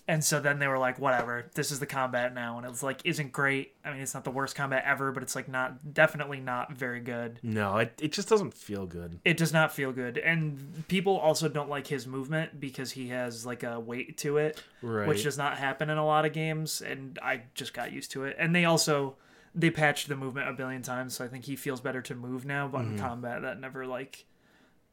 And 0.07 0.23
so 0.23 0.39
then 0.39 0.59
they 0.59 0.67
were 0.67 0.77
like, 0.77 0.99
whatever, 0.99 1.49
this 1.55 1.71
is 1.71 1.79
the 1.79 1.87
combat 1.87 2.33
now. 2.33 2.59
And 2.59 2.67
it's 2.67 2.83
like, 2.83 3.01
isn't 3.03 3.31
great. 3.31 3.73
I 3.83 3.91
mean, 3.91 4.01
it's 4.01 4.13
not 4.13 4.23
the 4.23 4.29
worst 4.29 4.55
combat 4.55 4.83
ever, 4.85 5.11
but 5.11 5.23
it's 5.23 5.35
like 5.35 5.47
not, 5.47 5.95
definitely 5.95 6.39
not 6.39 6.73
very 6.73 6.99
good. 6.99 7.39
No, 7.41 7.77
it, 7.77 7.99
it 7.99 8.11
just 8.11 8.29
doesn't 8.29 8.53
feel 8.53 8.85
good. 8.85 9.19
It 9.25 9.35
does 9.35 9.51
not 9.51 9.73
feel 9.73 9.91
good. 9.91 10.19
And 10.19 10.87
people 10.87 11.17
also 11.17 11.49
don't 11.49 11.69
like 11.69 11.87
his 11.87 12.05
movement 12.05 12.59
because 12.59 12.91
he 12.91 13.09
has 13.09 13.47
like 13.47 13.63
a 13.63 13.79
weight 13.79 14.17
to 14.19 14.37
it, 14.37 14.61
Right. 14.83 15.07
which 15.07 15.23
does 15.23 15.39
not 15.39 15.57
happen 15.57 15.89
in 15.89 15.97
a 15.97 16.05
lot 16.05 16.23
of 16.25 16.33
games. 16.33 16.81
And 16.81 17.17
I 17.23 17.41
just 17.55 17.73
got 17.73 17.91
used 17.91 18.11
to 18.11 18.25
it. 18.25 18.35
And 18.37 18.55
they 18.55 18.65
also, 18.65 19.15
they 19.55 19.71
patched 19.71 20.07
the 20.07 20.15
movement 20.15 20.49
a 20.49 20.53
billion 20.53 20.83
times. 20.83 21.15
So 21.15 21.25
I 21.25 21.29
think 21.29 21.45
he 21.45 21.55
feels 21.55 21.81
better 21.81 22.03
to 22.03 22.13
move 22.13 22.45
now, 22.45 22.67
but 22.67 22.81
in 22.81 22.89
mm-hmm. 22.89 22.99
combat, 22.99 23.41
that 23.41 23.59
never 23.59 23.87
like 23.87 24.25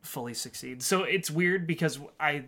fully 0.00 0.32
succeeds. 0.32 0.86
So 0.86 1.02
it's 1.02 1.30
weird 1.30 1.66
because 1.66 2.00
I, 2.18 2.44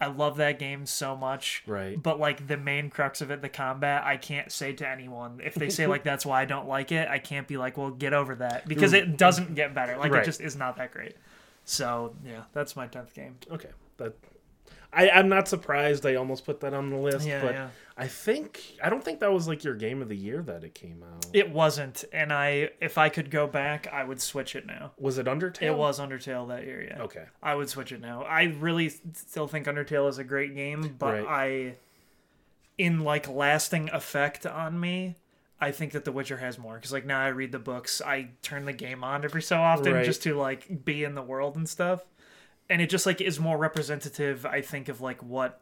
I 0.00 0.06
love 0.06 0.36
that 0.38 0.58
game 0.58 0.86
so 0.86 1.16
much. 1.16 1.62
Right. 1.66 2.00
But 2.02 2.18
like 2.18 2.46
the 2.48 2.56
main 2.56 2.90
crux 2.90 3.20
of 3.20 3.30
it, 3.30 3.42
the 3.42 3.48
combat, 3.48 4.02
I 4.04 4.16
can't 4.16 4.50
say 4.50 4.72
to 4.74 4.88
anyone 4.88 5.40
if 5.42 5.54
they 5.54 5.70
say 5.70 5.86
like 5.86 6.02
that's 6.10 6.26
why 6.26 6.42
I 6.42 6.44
don't 6.44 6.66
like 6.68 6.92
it. 6.92 7.08
I 7.08 7.18
can't 7.18 7.46
be 7.46 7.56
like, 7.56 7.76
well, 7.76 7.90
get 7.90 8.12
over 8.12 8.34
that 8.36 8.66
because 8.66 8.92
it 8.92 9.16
doesn't 9.16 9.54
get 9.54 9.74
better. 9.74 9.96
Like 9.96 10.12
Right. 10.12 10.22
it 10.22 10.26
just 10.26 10.40
is 10.40 10.56
not 10.56 10.76
that 10.76 10.90
great. 10.92 11.14
So 11.64 12.14
yeah, 12.26 12.42
that's 12.52 12.76
my 12.76 12.86
tenth 12.86 13.14
game. 13.14 13.36
Okay. 13.50 13.70
That 13.98 14.14
I, 14.94 15.10
I'm 15.10 15.28
not 15.28 15.48
surprised 15.48 16.06
I 16.06 16.14
almost 16.14 16.44
put 16.44 16.60
that 16.60 16.72
on 16.74 16.90
the 16.90 16.96
list, 16.96 17.26
Yeah, 17.26 17.42
but 17.42 17.54
yeah. 17.54 17.68
I 17.96 18.06
think 18.08 18.60
I 18.82 18.88
don't 18.90 19.02
think 19.04 19.20
that 19.20 19.32
was 19.32 19.46
like 19.48 19.64
your 19.64 19.74
game 19.74 20.02
of 20.02 20.08
the 20.08 20.16
year 20.16 20.42
that 20.42 20.64
it 20.64 20.74
came 20.74 21.02
out. 21.02 21.26
It 21.32 21.50
wasn't, 21.50 22.04
and 22.12 22.32
I 22.32 22.70
if 22.80 22.98
I 22.98 23.08
could 23.08 23.30
go 23.30 23.46
back, 23.46 23.86
I 23.92 24.04
would 24.04 24.20
switch 24.20 24.56
it 24.56 24.66
now. 24.66 24.92
was 24.98 25.18
it 25.18 25.26
Undertale? 25.26 25.62
It 25.62 25.76
was 25.76 26.00
Undertale 26.00 26.48
that 26.48 26.64
year, 26.64 26.82
yeah. 26.82 27.02
Okay. 27.02 27.24
I 27.42 27.54
would 27.54 27.68
switch 27.68 27.92
it 27.92 28.00
now. 28.00 28.22
I 28.24 28.44
really 28.58 28.88
still 28.88 29.46
think 29.48 29.66
Undertale 29.66 30.08
is 30.08 30.18
a 30.18 30.24
great 30.24 30.54
game, 30.54 30.96
but 30.98 31.24
Right. 31.24 31.26
I, 31.28 31.74
in 32.78 33.00
like 33.00 33.28
lasting 33.28 33.90
effect 33.90 34.46
on 34.46 34.78
me, 34.80 35.14
I 35.60 35.70
think 35.70 35.92
that 35.92 36.04
The 36.04 36.12
Witcher 36.12 36.38
has 36.38 36.58
more. 36.58 36.74
Because 36.74 36.92
like 36.92 37.06
now 37.06 37.20
I 37.20 37.28
read 37.28 37.52
the 37.52 37.58
books, 37.60 38.02
I 38.04 38.30
turn 38.42 38.64
the 38.64 38.72
game 38.72 39.04
on 39.04 39.24
every 39.24 39.42
so 39.42 39.58
often 39.58 39.92
Right. 39.94 40.04
just 40.04 40.22
to 40.24 40.34
like 40.34 40.84
be 40.84 41.04
in 41.04 41.14
the 41.14 41.22
world 41.22 41.54
and 41.56 41.68
stuff, 41.68 42.04
and 42.68 42.80
it 42.80 42.90
just 42.90 43.06
like 43.06 43.20
is 43.20 43.38
more 43.38 43.58
representative. 43.58 44.46
I 44.46 44.60
think 44.60 44.88
of 44.88 45.00
like 45.00 45.22
what 45.22 45.60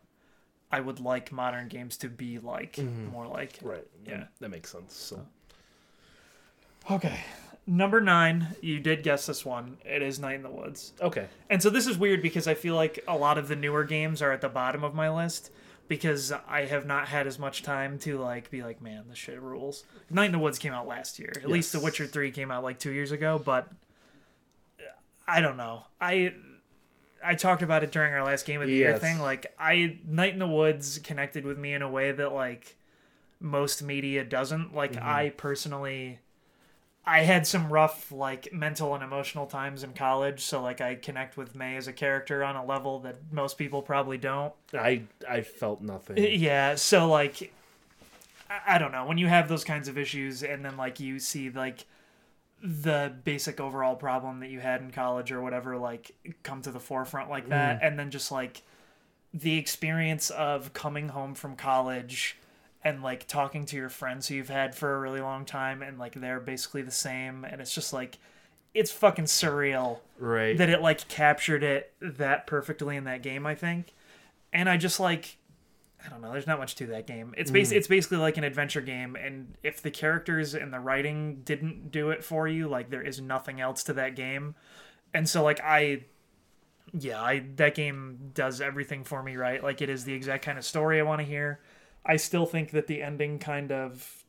I 0.71 0.80
would 0.80 1.00
like 1.00 1.32
modern 1.32 1.68
games 1.68 1.97
to 1.99 2.09
be 2.09 2.38
like, 2.38 2.76
mm-hmm. 2.76 3.06
more 3.06 3.26
like. 3.26 3.59
Right. 3.62 3.87
Yeah. 4.06 4.18
That, 4.18 4.28
that 4.40 4.49
makes 4.50 4.71
sense. 4.71 4.94
So 4.94 5.16
uh, 5.16 6.94
Okay. 6.94 7.21
Number 7.66 8.00
nine, 8.00 8.56
you 8.61 8.80
did 8.80 9.04
guess 9.04 9.26
this 9.26 9.44
one. 9.44 9.76
It 9.85 10.02
is 10.02 10.18
Night 10.18 10.35
in 10.35 10.42
the 10.42 10.50
Woods. 10.50 10.92
okay. 11.00 11.28
And 11.49 11.62
so 11.62 11.71
this 11.71 11.87
is 11.87 11.97
weird 11.97 12.21
because 12.21 12.49
I 12.49 12.54
feel 12.54 12.75
like 12.75 13.04
a 13.06 13.16
lot 13.16 13.38
of 13.38 13.47
the 13.47 13.54
newer 13.54 13.85
games 13.85 14.21
are 14.21 14.32
at 14.32 14.40
the 14.40 14.49
bottom 14.49 14.82
of 14.82 14.94
my 14.94 15.09
list 15.09 15.52
because 15.87 16.32
I 16.49 16.64
have 16.64 16.87
not 16.87 17.06
had 17.06 17.26
as 17.28 17.38
much 17.38 17.62
time 17.62 17.99
to 18.00 18.18
like 18.18 18.50
be 18.50 18.62
like, 18.62 18.82
man, 18.82 19.04
this 19.09 19.18
shit 19.18 19.40
rules. 19.40 19.85
Night 20.11 20.26
in 20.26 20.32
the 20.32 20.40
Woods 20.40 20.59
came 20.59 20.73
out 20.73 20.88
last 20.88 21.21
year. 21.21 21.32
At 21.37 21.49
least 21.49 21.73
The 21.73 21.78
Witcher 21.78 22.06
3 22.06 22.32
came 22.32 22.50
out 22.50 22.64
like 22.64 22.80
2 22.80 22.90
years 22.90 23.12
ago, 23.12 23.40
but 23.42 23.68
uh, 24.80 24.85
I 25.28 25.40
don't 25.40 25.56
know. 25.56 25.85
I 26.00 26.35
I 27.25 27.35
talked 27.35 27.62
about 27.62 27.85
it 27.85 27.93
during 27.93 28.12
our 28.12 28.25
last 28.25 28.47
game 28.47 28.61
of 28.61 28.69
the 28.69 28.75
year 28.75 28.99
thing. 28.99 29.19
Like 29.19 29.52
I 29.59 29.99
Night 30.07 30.33
in 30.33 30.38
the 30.38 30.47
Woods 30.49 30.99
connected 30.99 31.45
with 31.45 31.59
me 31.59 31.73
in 31.75 31.83
a 31.83 31.91
way 31.91 32.12
that 32.12 32.33
like 32.33 32.76
most 33.41 33.83
media 33.83 34.25
doesn't. 34.25 34.75
Like 34.75 34.93
Mm-hmm. 34.93 35.09
I 35.09 35.31
personally 35.31 36.19
I 37.05 37.21
had 37.23 37.47
some 37.47 37.73
rough 37.73 38.12
like 38.12 38.52
mental 38.52 38.95
and 38.95 39.02
emotional 39.02 39.47
times 39.47 39.83
in 39.83 39.93
college, 39.93 40.41
so 40.41 40.62
like 40.62 40.81
I 40.81 40.95
connect 40.95 41.37
with 41.37 41.55
Mae 41.55 41.76
as 41.76 41.88
a 41.88 41.93
character 41.93 42.45
on 42.45 42.55
a 42.55 42.64
level 42.64 43.00
that 43.00 43.17
most 43.33 43.59
people 43.59 43.83
probably 43.83 44.19
don't. 44.19 44.52
I 44.73 45.02
I 45.29 45.41
felt 45.43 45.81
nothing. 45.81 46.17
Yeah, 46.19 46.76
so 46.76 47.09
like 47.09 47.52
I, 48.49 48.76
I 48.76 48.79
don't 48.79 48.93
know, 48.93 49.05
when 49.07 49.19
you 49.19 49.26
have 49.26 49.49
those 49.49 49.64
kinds 49.64 49.88
of 49.88 49.99
issues 49.99 50.43
and 50.45 50.64
then 50.64 50.76
like 50.76 51.00
you 51.00 51.19
see 51.19 51.50
like 51.50 51.87
the 52.62 53.12
basic 53.25 53.61
overall 53.61 53.97
problem 53.97 54.40
that 54.40 54.50
you 54.50 54.61
had 54.61 54.81
in 54.81 54.90
college 54.92 55.33
or 55.33 55.42
whatever 55.42 55.76
like 55.76 56.12
come 56.45 56.62
to 56.62 56.71
the 56.71 56.78
forefront 56.78 57.28
like 57.28 57.49
that. 57.49 57.81
Mm. 57.81 57.87
And 57.87 57.99
then 57.99 58.11
just 58.11 58.31
like 58.31 58.62
the 59.35 59.59
experience 59.59 60.31
of 60.31 60.73
coming 60.73 61.09
home 61.09 61.35
from 61.35 61.57
college 61.57 62.37
and 62.85 63.02
like 63.02 63.26
talking 63.26 63.66
to 63.66 63.76
your 63.76 63.88
friends 63.88 64.28
who 64.28 64.37
you've 64.37 64.49
had 64.49 64.75
for 64.75 64.95
a 64.95 65.00
really 65.00 65.21
long 65.21 65.45
time 65.45 65.83
and 65.83 65.99
like 65.99 66.14
they're 66.14 66.40
basically 66.40 66.83
the 66.83 66.92
same. 66.92 67.45
And 67.45 67.61
it's 67.61 67.75
just 67.75 67.92
like 67.92 68.19
it's 68.75 68.92
fucking 68.92 69.25
surreal 69.25 69.99
right. 70.19 70.57
that 70.57 70.69
it 70.69 70.81
like 70.81 71.09
captured 71.09 71.62
it 71.62 71.92
that 72.00 72.47
perfectly 72.47 72.97
in 72.97 73.04
that 73.04 73.23
game 73.23 73.45
i 73.45 73.54
think. 73.54 73.92
And 74.52 74.69
i 74.69 74.76
just 74.76 75.00
like 75.00 75.37
i 76.04 76.09
don't 76.09 76.21
know 76.21 76.32
there's 76.32 76.47
not 76.47 76.59
much 76.59 76.75
to 76.76 76.87
that 76.87 77.06
game. 77.06 77.35
It's 77.37 77.50
mm. 77.50 77.54
bas- 77.54 77.73
it's 77.73 77.87
basically 77.87 78.18
like 78.18 78.37
an 78.37 78.44
adventure 78.44 78.80
game 78.80 79.16
and 79.16 79.54
if 79.62 79.82
the 79.82 79.90
characters 79.90 80.54
and 80.54 80.73
the 80.73 80.80
writing 80.80 81.42
didn't 81.44 81.90
do 81.90 82.11
it 82.11 82.25
for 82.25 82.49
you 82.49 82.68
like 82.68 82.90
there 82.90 83.02
is 83.02 83.21
nothing 83.21 83.61
else 83.61 83.85
to 83.85 83.92
that 83.94 84.16
game. 84.16 84.54
And 85.14 85.28
so 85.28 85.42
like 85.42 85.61
i 85.62 86.04
yeah 86.92 87.23
i 87.23 87.44
that 87.56 87.75
game 87.75 88.32
does 88.35 88.61
everything 88.61 89.04
for 89.04 89.23
me 89.23 89.37
right? 89.37 89.62
Like 89.62 89.80
it 89.82 89.88
is 89.88 90.04
the 90.04 90.12
exact 90.14 90.44
kind 90.44 90.59
of 90.59 90.64
story 90.64 90.99
i 90.99 91.02
want 91.02 91.21
to 91.21 91.26
hear. 91.26 91.61
I 92.04 92.16
still 92.16 92.47
think 92.47 92.71
that 92.73 92.87
the 92.88 93.02
ending 93.02 93.38
kind 93.38 93.71
of 93.71 94.25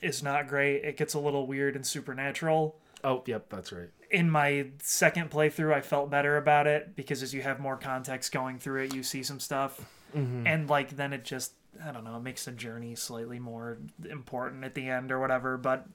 is 0.00 0.22
not 0.22 0.48
great. 0.48 0.84
It 0.84 0.96
gets 0.96 1.12
a 1.14 1.20
little 1.20 1.46
weird 1.46 1.76
and 1.76 1.86
supernatural. 1.86 2.76
Oh, 3.04 3.22
yep, 3.26 3.48
that's 3.50 3.72
right. 3.72 3.88
in 4.10 4.30
my 4.30 4.66
second 4.82 5.30
playthrough 5.30 5.72
i 5.72 5.80
felt 5.80 6.10
better 6.10 6.36
about 6.36 6.66
it 6.66 6.94
because 6.96 7.22
as 7.22 7.32
you 7.32 7.42
have 7.42 7.58
more 7.60 7.76
context 7.76 8.32
going 8.32 8.58
through 8.58 8.82
it 8.84 8.94
you 8.94 9.02
see 9.02 9.22
some 9.22 9.40
stuff 9.40 9.80
and 10.14 10.68
like 10.70 10.96
then 10.96 11.12
it 11.12 11.24
just 11.24 11.52
i 11.84 11.92
don't 11.92 12.04
know 12.04 12.16
it 12.16 12.22
makes 12.22 12.44
the 12.44 12.52
journey 12.52 12.94
slightly 12.94 13.38
more 13.38 13.78
important 14.08 14.64
at 14.64 14.74
the 14.74 14.88
end 14.88 15.10
or 15.12 15.18
whatever 15.20 15.56
but 15.56 15.86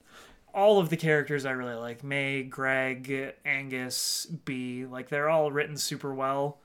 all 0.54 0.78
of 0.78 0.88
the 0.88 0.96
characters 0.96 1.44
i 1.44 1.50
really 1.50 1.74
like 1.74 2.02
Mae 2.02 2.42
Gregg 2.42 3.34
angus 3.44 4.26
Bea 4.44 4.86
like 4.86 5.08
they're 5.08 5.28
all 5.28 5.50
written 5.52 5.76
super 5.76 6.14
well 6.14 6.58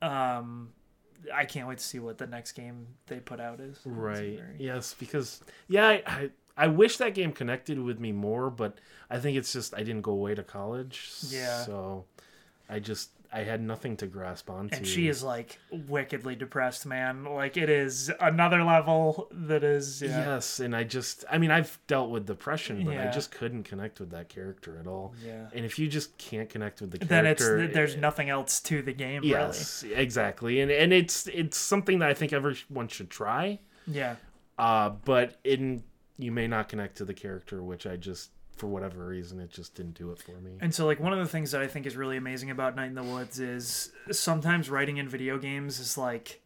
um 0.00 0.70
i 1.34 1.44
can't 1.44 1.68
wait 1.68 1.78
to 1.78 1.84
see 1.84 1.98
what 1.98 2.18
the 2.18 2.26
next 2.26 2.52
game 2.52 2.86
they 3.06 3.20
put 3.20 3.40
out 3.40 3.60
is 3.60 3.78
Right. 3.84 4.38
very- 4.38 4.56
Yes, 4.58 4.94
because 4.98 5.40
yeah, 5.68 5.86
I, 5.88 6.02
I 6.06 6.30
I 6.54 6.66
wish 6.66 6.98
that 6.98 7.14
game 7.14 7.32
connected 7.32 7.78
with 7.80 7.98
me 7.98 8.12
more, 8.12 8.50
but 8.50 8.76
I 9.08 9.18
think 9.18 9.38
it's 9.38 9.52
just 9.54 9.72
I 9.74 9.78
didn't 9.78 10.02
go 10.02 10.12
away 10.12 10.34
to 10.34 10.42
college. 10.42 11.08
Yeah. 11.28 11.62
So 11.64 12.04
I 12.68 12.78
just 12.78 13.10
I 13.34 13.44
had 13.44 13.62
nothing 13.62 13.96
to 13.96 14.06
grasp 14.06 14.50
onto. 14.50 14.76
and 14.76 14.86
she 14.86 15.08
is 15.08 15.22
like 15.22 15.58
wickedly 15.70 16.36
depressed 16.36 16.84
man 16.84 17.24
like 17.24 17.56
it 17.56 17.70
is 17.70 18.10
another 18.20 18.62
level 18.62 19.28
that 19.32 19.64
is 19.64 20.02
yeah. 20.02 20.34
Yes, 20.34 20.60
and 20.60 20.76
I 20.76 20.84
just 20.84 21.24
I 21.30 21.38
mean 21.38 21.50
I've 21.50 21.78
dealt 21.86 22.10
with 22.10 22.26
depression, 22.26 22.84
but 22.84 22.96
I 22.98 23.10
just 23.10 23.30
couldn't 23.30 23.62
connect 23.64 24.00
with 24.00 24.10
that 24.10 24.28
character 24.28 24.78
at 24.78 24.86
all. 24.86 25.14
Yeah. 25.24 25.46
And 25.54 25.64
if 25.64 25.78
you 25.78 25.88
just 25.88 26.16
can't 26.18 26.48
connect 26.50 26.80
with 26.80 26.90
the 26.90 26.98
character 26.98 27.56
then 27.56 27.64
it's 27.66 27.74
there's 27.74 27.96
nothing 27.96 28.28
else 28.28 28.60
to 28.60 28.82
the 28.82 28.92
game 28.92 29.22
yes, 29.24 29.82
exactly, 29.94 30.60
and 30.60 30.70
and 30.70 30.92
it's 30.92 31.26
it's 31.28 31.56
something 31.56 32.00
that 32.00 32.10
I 32.10 32.14
think 32.14 32.32
everyone 32.32 32.88
should 32.88 33.10
try. 33.10 33.58
yeah 33.86 34.16
Uh, 34.58 34.90
but 35.04 35.38
in 35.44 35.82
you 36.18 36.30
may 36.30 36.46
not 36.46 36.68
connect 36.68 36.98
to 36.98 37.04
the 37.04 37.14
character, 37.14 37.62
which 37.62 37.86
I 37.86 37.96
just 37.96 38.30
for 38.62 38.68
whatever 38.68 39.04
reason 39.08 39.40
it 39.40 39.50
just 39.50 39.74
didn't 39.74 39.94
do 39.98 40.12
it 40.12 40.18
for 40.20 40.38
me. 40.40 40.52
and 40.60 40.72
so 40.72 40.86
like 40.86 41.00
one 41.00 41.12
of 41.12 41.18
the 41.18 41.26
things 41.26 41.50
that 41.50 41.60
i 41.60 41.66
think 41.66 41.84
is 41.84 41.96
really 41.96 42.16
amazing 42.16 42.48
about 42.48 42.76
night 42.76 42.86
in 42.86 42.94
the 42.94 43.02
woods 43.02 43.40
is 43.40 43.90
sometimes 44.12 44.70
writing 44.70 44.98
in 44.98 45.08
video 45.08 45.36
games 45.36 45.80
is 45.80 45.98
like 45.98 46.40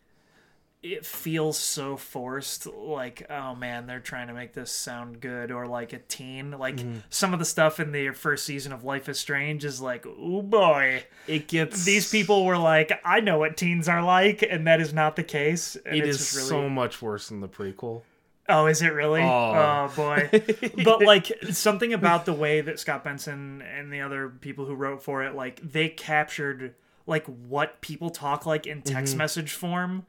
it 0.82 1.04
feels 1.04 1.58
so 1.58 1.94
forced 1.98 2.66
like 2.66 3.26
oh 3.28 3.54
man 3.54 3.86
they're 3.86 4.00
trying 4.00 4.28
to 4.28 4.32
make 4.32 4.54
this 4.54 4.70
sound 4.70 5.20
good 5.20 5.50
or 5.50 5.66
like 5.66 5.92
a 5.92 5.98
teen 5.98 6.52
like 6.52 6.76
Mm-hmm. 6.76 6.98
some 7.10 7.34
of 7.34 7.38
the 7.38 7.44
stuff 7.44 7.80
in 7.80 7.92
the 7.92 8.10
first 8.12 8.46
season 8.46 8.72
of 8.72 8.82
life 8.82 9.08
is 9.10 9.18
strange 9.18 9.62
is 9.64 9.78
like 9.80 10.06
oh 10.06 10.40
boy 10.40 11.04
It 11.26 11.48
gets 11.48 11.84
these 11.84 12.10
people 12.10 12.46
were 12.46 12.56
like 12.58 12.98
i 13.04 13.20
know 13.20 13.36
what 13.38 13.58
teens 13.58 13.88
are 13.90 14.02
like 14.02 14.42
and 14.42 14.66
that 14.66 14.80
is 14.80 14.94
not 14.94 15.16
the 15.16 15.22
case 15.24 15.76
and 15.84 15.96
It 15.96 16.06
it's 16.08 16.20
is 16.20 16.32
just 16.32 16.48
so 16.48 16.68
much 16.70 17.02
worse 17.02 17.28
than 17.28 17.40
the 17.40 17.48
prequel. 17.48 18.00
Oh, 18.48 18.66
is 18.66 18.82
it 18.82 18.92
really? 18.92 19.22
Oh. 19.22 19.26
Oh, 19.26 19.92
boy. 19.94 20.30
but 20.84 21.02
like 21.02 21.32
something 21.50 21.92
about 21.92 22.26
the 22.26 22.32
way 22.32 22.60
that 22.60 22.78
Scott 22.78 23.04
Benson 23.04 23.62
and 23.62 23.92
the 23.92 24.00
other 24.00 24.28
people 24.28 24.66
who 24.66 24.74
wrote 24.74 25.02
for 25.02 25.22
it, 25.24 25.34
like 25.34 25.60
they 25.62 25.88
captured 25.88 26.74
like 27.06 27.26
what 27.26 27.80
people 27.80 28.10
talk 28.10 28.46
like 28.46 28.66
in 28.66 28.82
text 28.82 29.12
mm-hmm. 29.12 29.18
message 29.18 29.52
form. 29.52 30.06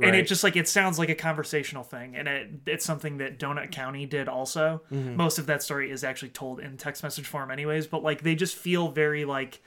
And 0.00 0.14
it 0.14 0.28
just 0.28 0.44
like 0.44 0.54
it 0.54 0.68
sounds 0.68 0.96
like 0.96 1.08
a 1.08 1.14
conversational 1.16 1.82
thing, 1.82 2.14
and 2.14 2.28
it 2.28 2.50
it's 2.66 2.84
something 2.84 3.18
that 3.18 3.36
Donut 3.36 3.72
County 3.72 4.06
did 4.06 4.28
also. 4.28 4.80
Mm-hmm. 4.92 5.16
Most 5.16 5.40
of 5.40 5.46
that 5.46 5.60
story 5.60 5.90
is 5.90 6.04
actually 6.04 6.28
told 6.28 6.60
in 6.60 6.76
text 6.76 7.02
message 7.02 7.26
form, 7.26 7.50
anyways. 7.50 7.88
But 7.88 8.04
like 8.04 8.22
they 8.22 8.36
just 8.36 8.54
feel 8.54 8.92
very 8.92 9.24
like 9.24 9.60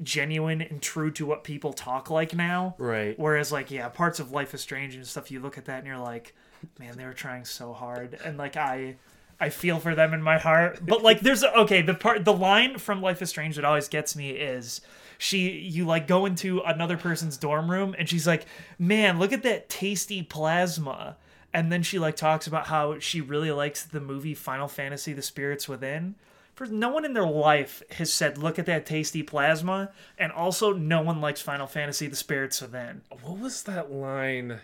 genuine 0.00 0.62
and 0.62 0.80
true 0.80 1.10
to 1.12 1.26
what 1.26 1.42
people 1.42 1.72
talk 1.72 2.10
like 2.10 2.32
now. 2.32 2.76
Right. 2.78 3.18
Whereas 3.18 3.50
like 3.50 3.72
yeah, 3.72 3.88
parts 3.88 4.20
of 4.20 4.30
Life 4.30 4.54
is 4.54 4.60
Strange 4.60 4.94
and 4.94 5.04
stuff 5.04 5.32
you 5.32 5.40
look 5.40 5.58
at 5.58 5.64
that 5.64 5.78
and 5.78 5.86
you're 5.88 5.98
like, 5.98 6.32
man, 6.78 6.96
they 6.96 7.04
were 7.04 7.12
trying 7.12 7.44
so 7.44 7.72
hard 7.72 8.18
and 8.24 8.38
like 8.38 8.56
I 8.56 8.96
I 9.42 9.48
feel 9.48 9.80
for 9.80 9.96
them 9.96 10.14
in 10.14 10.22
my 10.22 10.38
heart. 10.38 10.78
But 10.86 11.02
like 11.02 11.18
there's 11.20 11.42
okay, 11.42 11.82
the 11.82 11.94
part 11.94 12.24
the 12.24 12.32
line 12.32 12.78
from 12.78 13.02
Life 13.02 13.20
is 13.22 13.30
Strange 13.30 13.56
that 13.56 13.64
always 13.64 13.88
gets 13.88 14.14
me 14.14 14.30
is 14.30 14.80
she 15.18 15.50
you 15.50 15.84
like 15.84 16.06
go 16.06 16.26
into 16.26 16.60
another 16.60 16.96
person's 16.96 17.36
dorm 17.36 17.68
room 17.68 17.94
and 17.98 18.08
she's 18.08 18.26
like, 18.26 18.46
"Man, 18.78 19.18
look 19.18 19.32
at 19.32 19.42
that 19.42 19.68
tasty 19.68 20.22
plasma." 20.22 21.16
And 21.52 21.72
then 21.72 21.82
she 21.82 21.98
like 21.98 22.14
talks 22.14 22.46
about 22.46 22.68
how 22.68 23.00
she 23.00 23.20
really 23.20 23.50
likes 23.50 23.84
the 23.84 24.00
movie 24.00 24.34
Final 24.34 24.68
Fantasy 24.68 25.12
The 25.12 25.22
Spirits 25.22 25.68
Within. 25.68 26.14
For 26.54 26.66
no 26.66 26.90
one 26.90 27.04
in 27.04 27.14
their 27.14 27.26
life 27.26 27.82
has 27.92 28.12
said, 28.12 28.38
"Look 28.38 28.60
at 28.60 28.66
that 28.66 28.86
tasty 28.86 29.24
plasma," 29.24 29.90
and 30.18 30.30
also 30.30 30.72
no 30.72 31.02
one 31.02 31.20
likes 31.20 31.40
Final 31.40 31.66
Fantasy: 31.66 32.06
The 32.06 32.14
Spirits 32.14 32.62
Within. 32.62 33.02
What 33.22 33.38
was 33.38 33.64
that 33.64 33.90
line? 33.90 34.60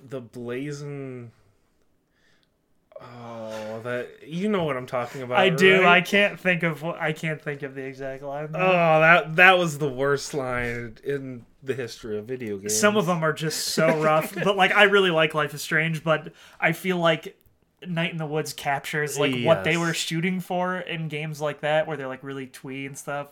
The 0.00 0.22
blazing. 0.22 1.32
Oh, 3.02 3.80
that 3.84 4.08
you 4.26 4.48
know 4.48 4.64
what 4.64 4.76
I'm 4.76 4.86
talking 4.86 5.22
about. 5.22 5.38
I 5.38 5.48
do. 5.48 5.82
right? 5.82 5.96
I 5.96 6.00
can't 6.00 6.38
think 6.38 6.62
of 6.62 6.82
what 6.82 7.00
I 7.00 7.12
can't 7.12 7.40
think 7.40 7.62
of 7.62 7.74
the 7.74 7.82
exact 7.82 8.22
line. 8.22 8.52
though. 8.52 8.58
Oh, 8.58 9.00
that 9.00 9.36
that 9.36 9.58
was 9.58 9.78
the 9.78 9.88
worst 9.88 10.34
line 10.34 10.98
in 11.04 11.44
the 11.62 11.74
history 11.74 12.18
of 12.18 12.24
video 12.26 12.56
games. 12.58 12.76
Some 12.78 12.96
of 12.96 13.06
them 13.06 13.22
are 13.22 13.32
just 13.32 13.66
so 13.68 14.00
rough, 14.02 14.34
but 14.44 14.56
like 14.56 14.72
I 14.72 14.84
really 14.84 15.10
like 15.10 15.34
Life 15.34 15.54
is 15.54 15.62
Strange, 15.62 16.04
but 16.04 16.32
I 16.60 16.72
feel 16.72 16.98
like 16.98 17.36
Night 17.86 18.12
in 18.12 18.18
the 18.18 18.26
Woods 18.26 18.52
captures 18.52 19.18
like 19.18 19.42
what 19.42 19.64
they 19.64 19.76
were 19.76 19.94
shooting 19.94 20.40
for 20.40 20.76
in 20.78 21.08
games 21.08 21.40
like 21.40 21.60
that, 21.60 21.86
where 21.86 21.96
they're 21.96 22.08
like 22.08 22.22
really 22.22 22.46
twee 22.46 22.86
and 22.86 22.96
stuff, 22.96 23.28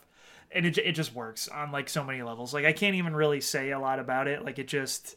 and 0.50 0.66
it 0.66 0.78
it 0.78 0.92
just 0.92 1.14
works 1.14 1.48
on 1.48 1.70
like 1.72 1.88
so 1.88 2.02
many 2.02 2.22
levels. 2.22 2.52
Like 2.54 2.64
I 2.64 2.72
can't 2.72 2.96
even 2.96 3.14
really 3.14 3.40
say 3.40 3.70
a 3.70 3.78
lot 3.78 3.98
about 3.98 4.26
it. 4.26 4.44
Like 4.44 4.58
it 4.58 4.68
just 4.68 5.16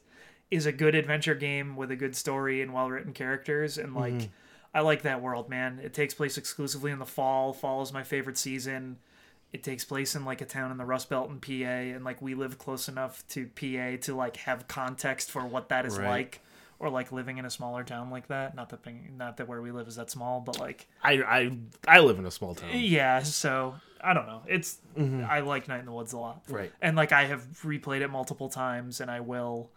is 0.51 0.67
a 0.67 0.71
good 0.71 0.93
adventure 0.93 1.33
game 1.33 1.75
with 1.75 1.89
a 1.89 1.95
good 1.95 2.15
story 2.15 2.61
and 2.61 2.73
well 2.73 2.89
written 2.89 3.13
characters, 3.13 3.77
and 3.77 3.95
like 3.95 4.13
Mm-hmm. 4.13 4.27
I 4.73 4.81
like 4.81 5.03
that 5.03 5.21
world, 5.21 5.49
man. 5.49 5.79
It 5.83 5.93
takes 5.93 6.13
place 6.13 6.37
exclusively 6.37 6.91
in 6.91 6.99
the 6.99 7.05
fall. 7.05 7.53
Fall 7.53 7.81
is 7.81 7.93
my 7.93 8.03
favorite 8.03 8.37
season 8.37 8.97
it 9.53 9.61
takes 9.61 9.85
place 9.85 10.15
in 10.15 10.25
like 10.25 10.41
a 10.41 10.45
town 10.45 10.71
in 10.71 10.77
the 10.77 10.83
Rust 10.85 11.09
Belt 11.09 11.29
in 11.29 11.39
PA, 11.39 11.51
and 11.95 12.03
like 12.03 12.21
we 12.23 12.33
live 12.33 12.57
close 12.57 12.89
enough 12.89 13.23
to 13.29 13.45
PA 13.45 13.97
to 14.01 14.15
like 14.15 14.37
have 14.37 14.67
context 14.67 15.29
for 15.29 15.45
what 15.45 15.69
that 15.69 15.85
is 15.85 15.97
Right. 15.97 16.09
like, 16.09 16.41
or 16.79 16.89
like 16.89 17.11
living 17.11 17.37
in 17.37 17.45
a 17.45 17.51
smaller 17.51 17.83
town 17.83 18.09
like 18.09 18.27
that. 18.29 18.55
Not 18.55 18.69
that 18.69 18.83
thing, 18.83 19.13
not 19.15 19.37
that 19.37 19.47
where 19.47 19.61
we 19.61 19.69
live 19.69 19.87
is 19.87 19.95
that 19.97 20.09
small, 20.09 20.41
but 20.41 20.59
like 20.59 20.87
I 21.03 21.21
I 21.21 21.57
I 21.87 21.99
live 21.99 22.17
in 22.17 22.25
a 22.25 22.31
small 22.31 22.55
town. 22.55 22.71
yeah. 22.73 23.21
So 23.21 23.75
I 24.01 24.15
don't 24.15 24.25
know. 24.25 24.41
It's 24.47 24.79
mm-hmm. 24.97 25.23
I 25.29 25.41
like 25.41 25.67
Night 25.67 25.81
in 25.81 25.85
the 25.85 25.91
Woods 25.93 26.13
a 26.13 26.17
lot, 26.17 26.41
Right. 26.49 26.71
and 26.81 26.97
like 26.97 27.11
I 27.11 27.25
have 27.25 27.43
replayed 27.61 28.01
it 28.01 28.07
multiple 28.09 28.49
times, 28.49 29.01
and 29.01 29.11
I 29.11 29.19
will 29.19 29.69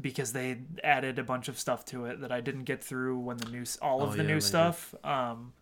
because 0.00 0.32
they 0.32 0.58
added 0.84 1.18
a 1.18 1.24
bunch 1.24 1.48
of 1.48 1.58
stuff 1.58 1.84
to 1.86 2.04
it 2.06 2.20
that 2.20 2.30
I 2.32 2.40
didn't 2.40 2.64
get 2.64 2.82
through 2.82 3.18
when 3.18 3.36
the 3.36 3.50
new 3.50 3.64
all 3.82 4.02
of 4.02 4.10
Oh, 4.10 4.12
the 4.12 4.22
yeah, 4.22 4.28
new 4.28 4.40
stuff. 4.40 4.94
Um, 5.04 5.52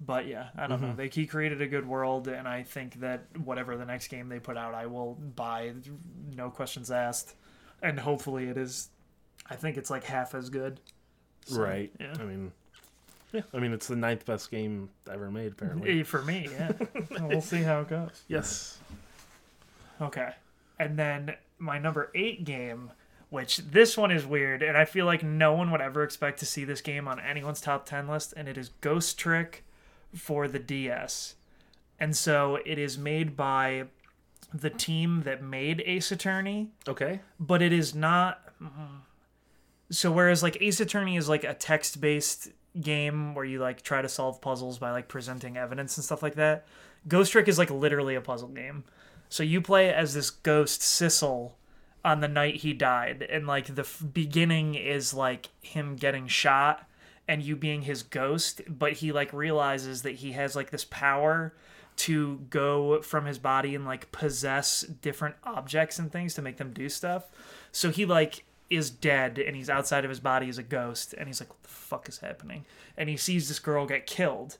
but 0.00 0.26
yeah, 0.26 0.48
I 0.56 0.66
don't 0.66 0.80
know. 0.80 0.88
Mm-hmm. 0.88 0.96
They 0.96 1.08
he 1.08 1.26
created 1.26 1.60
a 1.60 1.66
good 1.66 1.86
world, 1.86 2.28
and 2.28 2.46
I 2.46 2.62
think 2.62 3.00
that 3.00 3.24
whatever 3.36 3.76
the 3.76 3.84
next 3.84 4.08
game 4.08 4.28
they 4.28 4.38
put 4.38 4.56
out, 4.56 4.74
I 4.74 4.86
will 4.86 5.14
buy, 5.14 5.72
no 6.36 6.50
questions 6.50 6.90
asked, 6.90 7.34
and 7.82 7.98
hopefully 7.98 8.48
it 8.48 8.56
is. 8.56 8.88
I 9.50 9.56
think 9.56 9.76
it's 9.76 9.90
like 9.90 10.04
half 10.04 10.34
as 10.34 10.50
good. 10.50 10.80
So, 11.46 11.62
right. 11.62 11.90
Yeah. 11.98 12.14
I 12.20 12.24
mean, 12.24 12.52
yeah. 13.32 13.40
I 13.54 13.58
mean, 13.58 13.72
it's 13.72 13.86
the 13.88 13.96
ninth 13.96 14.24
best 14.26 14.50
game 14.50 14.90
ever 15.10 15.30
made, 15.30 15.52
apparently. 15.52 16.02
For 16.04 16.22
me, 16.22 16.48
yeah. 16.52 16.72
we'll 17.22 17.40
see 17.40 17.62
how 17.62 17.80
it 17.80 17.88
goes. 17.88 18.22
yes. 18.28 18.78
Okay. 20.00 20.30
And 20.78 20.98
then 20.98 21.34
my 21.58 21.78
number 21.78 22.10
eight 22.14 22.44
game, 22.44 22.90
which 23.30 23.58
this 23.58 23.96
one 23.96 24.10
is 24.10 24.24
weird, 24.26 24.62
and 24.62 24.76
I 24.76 24.84
feel 24.84 25.04
like 25.06 25.22
no 25.22 25.52
one 25.54 25.70
would 25.70 25.80
ever 25.80 26.02
expect 26.02 26.38
to 26.40 26.46
see 26.46 26.64
this 26.64 26.80
game 26.80 27.06
on 27.08 27.20
anyone's 27.20 27.60
top 27.60 27.84
10 27.86 28.08
list, 28.08 28.32
and 28.36 28.48
it 28.48 28.56
is 28.56 28.70
Ghost 28.80 29.18
Trick 29.18 29.64
for 30.14 30.48
the 30.48 30.58
DS. 30.58 31.34
And 32.00 32.16
so 32.16 32.58
it 32.64 32.78
is 32.78 32.96
made 32.96 33.36
by 33.36 33.84
the 34.54 34.70
team 34.70 35.22
that 35.24 35.42
made 35.42 35.82
Ace 35.84 36.10
Attorney, 36.10 36.70
Okay. 36.86 37.20
but 37.38 37.60
it 37.60 37.72
is 37.72 37.94
not. 37.94 38.40
So 39.90 40.10
whereas 40.12 40.42
like 40.42 40.56
Ace 40.60 40.80
Attorney 40.80 41.16
is 41.16 41.28
like 41.28 41.44
a 41.44 41.54
text 41.54 42.00
based 42.00 42.48
game 42.80 43.34
where 43.34 43.44
you 43.44 43.58
like 43.58 43.82
try 43.82 44.00
to 44.02 44.08
solve 44.08 44.40
puzzles 44.40 44.78
by 44.78 44.90
like 44.90 45.08
presenting 45.08 45.56
evidence 45.56 45.96
and 45.96 46.04
stuff 46.04 46.22
like 46.22 46.34
that, 46.36 46.66
Ghost 47.06 47.32
Trick 47.32 47.48
is 47.48 47.58
like 47.58 47.70
literally 47.70 48.14
a 48.14 48.20
puzzle 48.20 48.48
game. 48.48 48.84
So 49.28 49.42
you 49.42 49.60
play 49.60 49.92
as 49.92 50.14
this 50.14 50.30
ghost 50.30 50.80
Sissel 50.82 51.52
on 52.04 52.20
the 52.20 52.28
night 52.28 52.56
he 52.56 52.72
died, 52.72 53.26
and 53.28 53.46
like 53.46 53.74
the 53.74 53.82
f- 53.82 54.02
beginning 54.12 54.74
is 54.74 55.12
like 55.12 55.48
him 55.60 55.96
getting 55.96 56.26
shot 56.26 56.88
and 57.26 57.42
you 57.42 57.54
being 57.54 57.82
his 57.82 58.02
ghost, 58.02 58.62
but 58.68 58.94
he 58.94 59.12
like 59.12 59.32
realizes 59.32 60.02
that 60.02 60.16
he 60.16 60.32
has 60.32 60.56
like 60.56 60.70
this 60.70 60.86
power 60.86 61.54
to 61.96 62.38
go 62.48 63.02
from 63.02 63.26
his 63.26 63.38
body 63.38 63.74
and 63.74 63.84
like 63.84 64.10
possess 64.12 64.82
different 64.82 65.34
objects 65.44 65.98
and 65.98 66.10
things 66.10 66.34
to 66.34 66.42
make 66.42 66.56
them 66.56 66.72
do 66.72 66.88
stuff. 66.88 67.26
So 67.70 67.90
he 67.90 68.06
like 68.06 68.44
is 68.70 68.88
dead 68.88 69.38
and 69.38 69.56
he's 69.56 69.68
outside 69.68 70.04
of 70.04 70.10
his 70.10 70.20
body 70.20 70.48
as 70.48 70.58
a 70.58 70.62
ghost 70.62 71.12
and 71.14 71.26
he's 71.26 71.40
like 71.40 71.50
what 71.50 71.62
the 71.62 71.68
fuck 71.68 72.08
is 72.08 72.18
happening? 72.18 72.64
And 72.96 73.08
he 73.08 73.16
sees 73.16 73.48
this 73.48 73.58
girl 73.58 73.84
get 73.86 74.06
killed. 74.06 74.58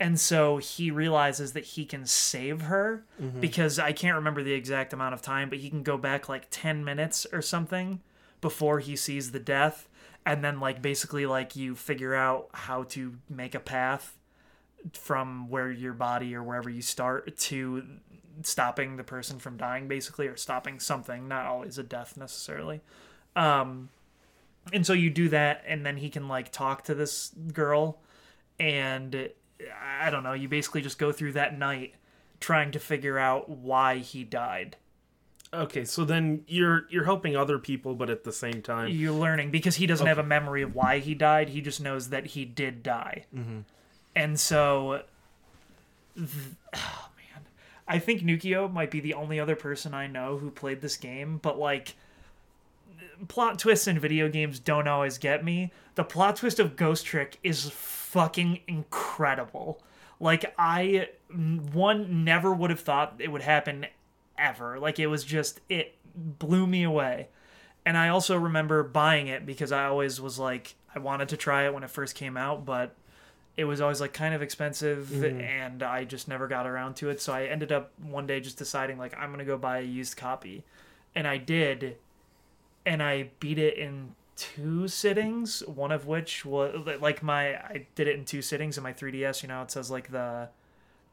And 0.00 0.18
so 0.18 0.56
he 0.56 0.90
realizes 0.90 1.52
that 1.52 1.64
he 1.64 1.84
can 1.84 2.04
save 2.04 2.62
her 2.62 3.04
because 3.40 3.78
I 3.78 3.92
can't 3.92 4.16
remember 4.16 4.42
the 4.42 4.52
exact 4.52 4.92
amount 4.92 5.14
of 5.14 5.22
time, 5.22 5.48
but 5.48 5.58
he 5.58 5.70
can 5.70 5.82
go 5.82 5.96
back 5.96 6.28
like 6.28 6.48
10 6.50 6.84
minutes 6.84 7.26
or 7.32 7.40
something 7.40 8.00
before 8.40 8.80
he 8.80 8.96
sees 8.96 9.30
the 9.30 9.38
death. 9.38 9.88
And 10.26 10.42
then 10.44 10.58
like 10.58 10.82
basically 10.82 11.26
like 11.26 11.54
you 11.54 11.74
figure 11.76 12.14
out 12.14 12.48
how 12.52 12.82
to 12.84 13.14
make 13.30 13.54
a 13.54 13.60
path 13.60 14.18
from 14.92 15.48
where 15.48 15.70
your 15.70 15.92
body 15.92 16.34
or 16.34 16.42
wherever 16.42 16.68
you 16.68 16.82
start 16.82 17.36
to 17.36 17.84
stopping 18.42 18.96
the 18.96 19.04
person 19.04 19.38
from 19.38 19.56
dying 19.56 19.86
basically 19.86 20.26
or 20.26 20.36
stopping 20.36 20.80
something 20.80 21.28
not 21.28 21.46
always 21.46 21.78
a 21.78 21.82
death 21.82 22.16
necessarily. 22.16 22.80
Um 23.36 23.90
and 24.72 24.86
so 24.86 24.92
you 24.92 25.08
do 25.10 25.28
that 25.28 25.62
and 25.66 25.86
then 25.86 25.98
he 25.98 26.10
can 26.10 26.26
like 26.26 26.50
talk 26.50 26.84
to 26.84 26.94
this 26.94 27.30
girl 27.52 28.00
and 28.58 29.30
i 30.00 30.10
don't 30.10 30.22
know. 30.22 30.32
You 30.32 30.48
basically 30.48 30.82
just 30.82 30.98
go 30.98 31.12
through 31.12 31.32
that 31.32 31.58
night 31.58 31.94
trying 32.40 32.72
to 32.72 32.78
figure 32.78 33.18
out 33.18 33.48
why 33.48 33.98
he 33.98 34.24
died. 34.24 34.76
Okay. 35.52 35.84
So 35.84 36.04
then 36.04 36.44
you're 36.46 36.86
you're 36.90 37.04
helping 37.04 37.36
other 37.36 37.58
people, 37.58 37.94
but 37.94 38.10
at 38.10 38.24
the 38.24 38.32
same 38.32 38.62
time, 38.62 38.88
you're 38.88 39.12
learning. 39.12 39.50
Because 39.50 39.76
he 39.76 39.86
doesn't 39.86 40.06
have 40.06 40.18
a 40.18 40.24
memory 40.24 40.62
of 40.62 40.74
why 40.74 40.98
he 40.98 41.14
died 41.14 41.48
he 41.48 41.60
just 41.60 41.80
knows 41.80 42.10
that 42.10 42.26
he 42.26 42.44
did 42.44 42.82
die. 42.82 43.24
Mm-hmm. 43.34 43.60
And 44.16 44.38
so 44.38 45.02
th- 46.16 46.28
oh 46.74 47.08
man. 47.16 47.44
I 47.86 47.98
think 47.98 48.22
nukio 48.22 48.72
might 48.72 48.90
be 48.90 49.00
the 49.00 49.14
only 49.14 49.38
other 49.38 49.56
person 49.56 49.92
i 49.92 50.06
know 50.06 50.38
who 50.38 50.50
played 50.50 50.80
this 50.80 50.96
game 50.96 51.38
but 51.42 51.58
like 51.58 51.94
plot 53.28 53.58
twists 53.58 53.86
in 53.86 53.98
video 53.98 54.28
games 54.28 54.58
don't 54.58 54.88
always 54.88 55.18
get 55.18 55.44
me. 55.44 55.72
The 55.94 56.04
plot 56.04 56.36
twist 56.36 56.58
of 56.58 56.76
ghost 56.76 57.06
trick 57.06 57.38
is 57.42 57.70
fucking 58.14 58.60
incredible. 58.68 59.82
Like 60.20 60.54
i 60.56 61.08
one 61.72 62.22
never 62.24 62.54
would 62.54 62.70
have 62.70 62.78
thought 62.78 63.16
it 63.18 63.32
would 63.32 63.42
happen 63.42 63.86
ever. 64.38 64.78
Like 64.78 65.00
it 65.00 65.08
was 65.08 65.24
just 65.24 65.60
it 65.68 65.96
blew 66.14 66.66
me 66.66 66.84
away. 66.84 67.28
And 67.84 67.98
I 67.98 68.08
also 68.08 68.38
remember 68.38 68.84
buying 68.84 69.26
it 69.26 69.44
because 69.44 69.72
I 69.72 69.86
always 69.86 70.20
was 70.20 70.38
like 70.38 70.76
I 70.94 71.00
wanted 71.00 71.28
to 71.30 71.36
try 71.36 71.66
it 71.66 71.74
when 71.74 71.82
it 71.82 71.90
first 71.90 72.14
came 72.14 72.36
out, 72.36 72.64
but 72.64 72.94
it 73.56 73.64
was 73.64 73.80
always 73.80 74.00
like 74.00 74.12
kind 74.12 74.32
of 74.32 74.42
expensive 74.42 75.08
mm-hmm. 75.08 75.40
and 75.40 75.82
I 75.82 76.04
just 76.04 76.28
never 76.28 76.46
got 76.46 76.68
around 76.68 76.94
to 76.96 77.10
it. 77.10 77.20
So 77.20 77.32
I 77.32 77.46
ended 77.46 77.72
up 77.72 77.90
one 78.00 78.28
day 78.28 78.38
just 78.38 78.58
deciding 78.58 78.96
like 78.96 79.12
I'm 79.18 79.30
going 79.30 79.40
to 79.40 79.44
go 79.44 79.58
buy 79.58 79.78
a 79.78 79.82
used 79.82 80.16
copy. 80.16 80.62
And 81.16 81.26
I 81.26 81.38
did. 81.38 81.96
And 82.86 83.02
I 83.02 83.30
beat 83.40 83.58
it 83.58 83.76
in 83.76 84.14
two 84.36 84.88
sittings, 84.88 85.60
one 85.66 85.92
of 85.92 86.06
which 86.06 86.44
was 86.44 86.86
like 87.00 87.22
my 87.22 87.54
I 87.56 87.86
did 87.94 88.08
it 88.08 88.16
in 88.16 88.24
two 88.24 88.42
sittings 88.42 88.76
in 88.76 88.82
my 88.82 88.92
3DS, 88.92 89.42
you 89.42 89.48
know, 89.48 89.62
it 89.62 89.70
says 89.70 89.90
like 89.90 90.10
the 90.10 90.48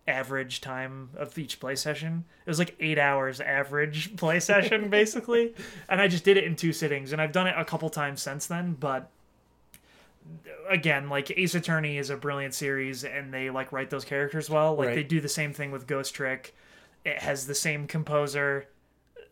average 0.07 0.62
time 0.62 1.10
of 1.15 1.38
each 1.38 1.60
play 1.60 1.75
session. 1.75 2.25
It 2.45 2.49
was 2.49 2.57
like 2.60 2.75
eight 2.79 2.97
hours 2.97 3.39
average 3.39 4.15
play 4.17 4.39
session, 4.39 4.89
basically. 4.91 5.53
And 5.88 6.01
I 6.01 6.07
just 6.07 6.23
did 6.23 6.38
it 6.38 6.43
in 6.43 6.55
two 6.55 6.73
sittings. 6.73 7.12
And 7.12 7.21
I've 7.21 7.31
done 7.31 7.47
it 7.47 7.55
a 7.57 7.63
couple 7.65 7.89
times 7.89 8.21
since 8.21 8.47
then, 8.47 8.73
but 8.79 9.10
again, 10.69 11.10
like 11.10 11.31
Ace 11.38 11.55
Attorney 11.55 11.97
is 11.97 12.10
a 12.10 12.17
brilliant 12.17 12.53
series 12.53 13.03
and 13.03 13.34
they 13.34 13.49
like 13.49 13.71
write 13.71 13.89
those 13.89 14.05
characters 14.05 14.49
well. 14.49 14.75
Like 14.75 14.88
Right. 14.88 14.95
they 14.95 15.03
do 15.03 15.19
the 15.21 15.29
same 15.29 15.53
thing 15.53 15.71
with 15.71 15.88
Ghost 15.88 16.13
Trick. 16.13 16.55
It 17.03 17.19
has 17.19 17.47
the 17.47 17.55
same 17.55 17.88
composer, 17.88 18.67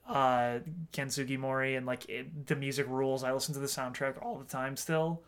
uh, 0.10 0.60
Ken 0.91 1.08
Sugimori, 1.08 1.78
and 1.78 1.86
like 1.86 2.10
it, 2.10 2.48
the 2.48 2.56
music 2.56 2.88
rules. 2.89 3.24
I 3.24 3.32
listen 3.32 3.54
to 3.54 3.60
the 3.60 3.67
soundtrack 3.67 4.22
all 4.22 4.38
the 4.38 4.45
time 4.45 4.76
still. 4.76 5.22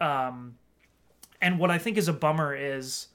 Um, 0.00 0.56
and 1.40 1.58
what 1.58 1.70
I 1.70 1.78
think 1.78 1.96
is 1.96 2.08
a 2.08 2.12
bummer 2.12 2.54
is 2.54 3.08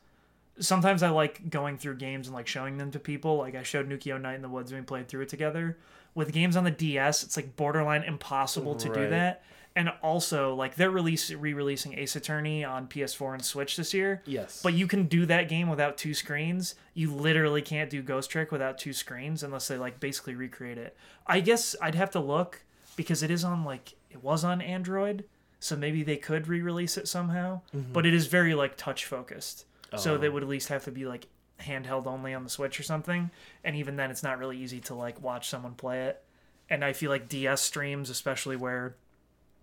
sometimes 0.59 1.03
I 1.03 1.09
like 1.09 1.49
going 1.49 1.77
through 1.77 1.95
games 1.95 2.27
and 2.27 2.35
like 2.35 2.47
showing 2.47 2.77
them 2.77 2.91
to 2.91 2.99
people. 2.99 3.37
Like 3.37 3.55
I 3.55 3.63
showed 3.63 3.87
Nukio 3.87 4.19
Night 4.19 4.35
in 4.35 4.41
the 4.41 4.49
Woods 4.49 4.71
and 4.71 4.81
we 4.81 4.85
played 4.85 5.07
through 5.07 5.21
it 5.21 5.29
together. 5.29 5.77
With 6.13 6.33
games 6.33 6.57
on 6.57 6.63
the 6.63 6.71
DS, 6.71 7.23
it's 7.23 7.37
like 7.37 7.55
borderline 7.55 8.03
impossible 8.03 8.75
to 8.75 8.93
do 8.93 9.09
that. 9.09 9.43
And 9.73 9.89
also, 10.01 10.53
like 10.53 10.75
they're 10.75 10.91
release 10.91 11.31
re-releasing 11.31 11.97
Ace 11.97 12.17
Attorney 12.17 12.65
on 12.65 12.87
PS4 12.87 13.35
and 13.35 13.45
Switch 13.45 13.77
this 13.77 13.93
year. 13.93 14.21
Yes. 14.25 14.61
But 14.61 14.73
you 14.73 14.85
can 14.85 15.05
do 15.05 15.25
that 15.27 15.47
game 15.47 15.69
without 15.69 15.97
two 15.97 16.13
screens. 16.13 16.75
You 16.93 17.13
literally 17.13 17.61
can't 17.61 17.89
do 17.89 18.01
Ghost 18.01 18.29
Trick 18.29 18.51
without 18.51 18.77
two 18.77 18.91
screens 18.91 19.43
unless 19.43 19.69
they 19.69 19.77
like 19.77 20.01
basically 20.01 20.35
recreate 20.35 20.77
it. 20.77 20.97
I 21.25 21.39
guess 21.39 21.75
I'd 21.81 21.95
have 21.95 22.11
to 22.11 22.19
look 22.19 22.63
because 22.97 23.23
it 23.23 23.31
is 23.31 23.45
on 23.45 23.63
like 23.63 23.93
it 24.09 24.21
was 24.21 24.43
on 24.43 24.61
Android, 24.61 25.23
so 25.59 25.77
maybe 25.77 26.03
they 26.03 26.17
could 26.17 26.47
re-release 26.47 26.97
it 26.97 27.07
somehow. 27.07 27.61
Mm-hmm. 27.73 27.93
But 27.93 28.05
it 28.05 28.13
is 28.13 28.27
very 28.27 28.53
like 28.53 28.75
touch 28.75 29.05
focused, 29.05 29.65
so 29.97 30.17
they 30.17 30.27
oh. 30.27 30.31
would 30.31 30.43
at 30.43 30.49
least 30.49 30.67
have 30.67 30.83
to 30.83 30.91
be 30.91 31.05
like 31.05 31.27
handheld 31.61 32.07
only 32.07 32.33
on 32.33 32.43
the 32.43 32.49
Switch 32.49 32.79
or 32.79 32.83
something. 32.83 33.31
And 33.63 33.75
even 33.75 33.95
then, 33.95 34.11
it's 34.11 34.23
not 34.23 34.37
really 34.37 34.57
easy 34.57 34.79
to 34.81 34.95
like 34.95 35.21
watch 35.21 35.49
someone 35.49 35.75
play 35.75 36.07
it. 36.07 36.23
And 36.69 36.83
I 36.83 36.93
feel 36.93 37.09
like 37.09 37.29
DS 37.29 37.61
streams, 37.61 38.09
especially 38.09 38.55
where 38.55 38.95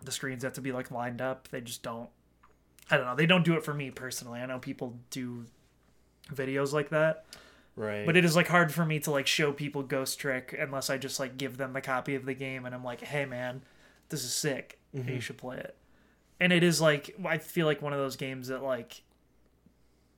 the 0.04 0.12
screens 0.12 0.42
have 0.42 0.52
to 0.54 0.60
be 0.60 0.72
like 0.72 0.90
lined 0.90 1.20
up, 1.20 1.48
they 1.48 1.60
just 1.60 1.82
don't. 1.82 2.08
I 2.90 2.96
don't 2.96 3.06
know. 3.06 3.14
They 3.14 3.26
don't 3.26 3.44
do 3.44 3.54
it 3.54 3.64
for 3.64 3.74
me 3.74 3.90
personally. 3.90 4.40
I 4.40 4.46
know 4.46 4.58
people 4.58 4.98
do 5.10 5.44
videos 6.32 6.72
like 6.72 6.88
that, 6.90 7.26
right. 7.76 8.06
but 8.06 8.16
it 8.16 8.24
is 8.24 8.34
like 8.34 8.48
hard 8.48 8.72
for 8.72 8.84
me 8.84 8.98
to 9.00 9.10
like 9.10 9.26
show 9.26 9.52
people 9.52 9.82
Ghost 9.82 10.18
Trick 10.18 10.56
unless 10.58 10.88
I 10.88 10.96
just 10.96 11.20
like 11.20 11.36
give 11.36 11.58
them 11.58 11.72
the 11.72 11.80
copy 11.80 12.14
of 12.14 12.24
the 12.24 12.34
game 12.34 12.64
and 12.64 12.74
I'm 12.74 12.84
like, 12.84 13.02
"Hey 13.02 13.26
man, 13.26 13.62
this 14.08 14.24
is 14.24 14.32
sick. 14.32 14.78
and 14.94 15.08
You 15.08 15.20
should 15.20 15.38
play 15.38 15.58
it." 15.58 15.76
And 16.40 16.52
it 16.52 16.62
is 16.62 16.80
like 16.80 17.14
I 17.24 17.38
feel 17.38 17.66
like 17.66 17.82
one 17.82 17.92
of 17.92 17.98
those 17.98 18.16
games 18.16 18.48
that 18.48 18.62
like 18.62 19.02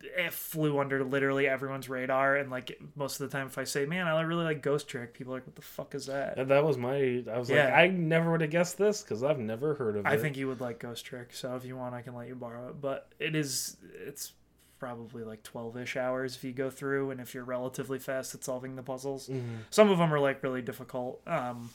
it 0.03 0.33
flew 0.33 0.79
under 0.79 1.05
literally 1.05 1.47
everyone's 1.47 1.89
radar 1.89 2.37
and 2.37 2.51
like 2.51 2.81
most 2.97 3.21
of 3.21 3.31
the 3.31 3.37
time 3.37 3.47
if 3.47 3.59
I 3.59 3.65
say, 3.65 3.85
"Man, 3.85 4.07
I 4.07 4.21
really 4.23 4.45
like 4.45 4.63
Ghost 4.63 4.89
Trick," 4.89 5.13
people 5.15 5.35
are 5.35 5.37
like, 5.37 5.47
"What 5.47 5.57
the 5.57 5.63
fuck 5.63 5.95
is 5.95 6.07
that?" 6.07 6.39
And 6.39 6.51
that 6.51 6.65
was 6.65 6.77
my. 6.79 7.23
I 7.31 7.39
was 7.39 7.51
Yeah. 7.51 7.67
like, 7.67 7.75
I 7.75 7.87
never 7.89 8.31
would 8.31 8.41
have 8.41 8.51
guessed 8.51 8.79
this 8.79 9.03
because 9.03 9.23
I've 9.23 9.39
never 9.39 9.75
heard 9.75 9.97
of 9.97 10.07
I 10.07 10.13
it. 10.13 10.15
I 10.15 10.17
think 10.19 10.37
you 10.37 10.49
would 10.49 10.61
like 10.61 10.79
Ghost 10.79 11.05
Trick, 11.05 11.33
so 11.35 11.55
if 11.57 11.65
you 11.65 11.77
want, 11.77 11.95
I 11.95 12.03
can 12.03 12.15
let 12.15 12.29
you 12.29 12.35
borrow 12.35 12.69
it. 12.69 12.81
But 12.81 13.13
it 13.19 13.35
is, 13.37 13.77
it's 14.07 14.33
probably 14.79 15.23
like 15.25 15.43
12 15.43 15.77
ish 15.77 15.97
hours 15.99 16.35
if 16.37 16.43
you 16.45 16.53
go 16.53 16.71
through, 16.71 17.11
and 17.11 17.21
if 17.21 17.35
you're 17.35 17.45
relatively 17.45 17.99
fast 17.99 18.35
at 18.35 18.43
solving 18.43 18.77
the 18.77 18.83
puzzles. 18.83 19.29
Mm-hmm. 19.29 19.57
Some 19.69 19.91
of 19.91 19.99
them 19.99 20.15
are 20.15 20.19
like 20.21 20.43
really 20.43 20.63
difficult. 20.63 21.21
Um, 21.27 21.69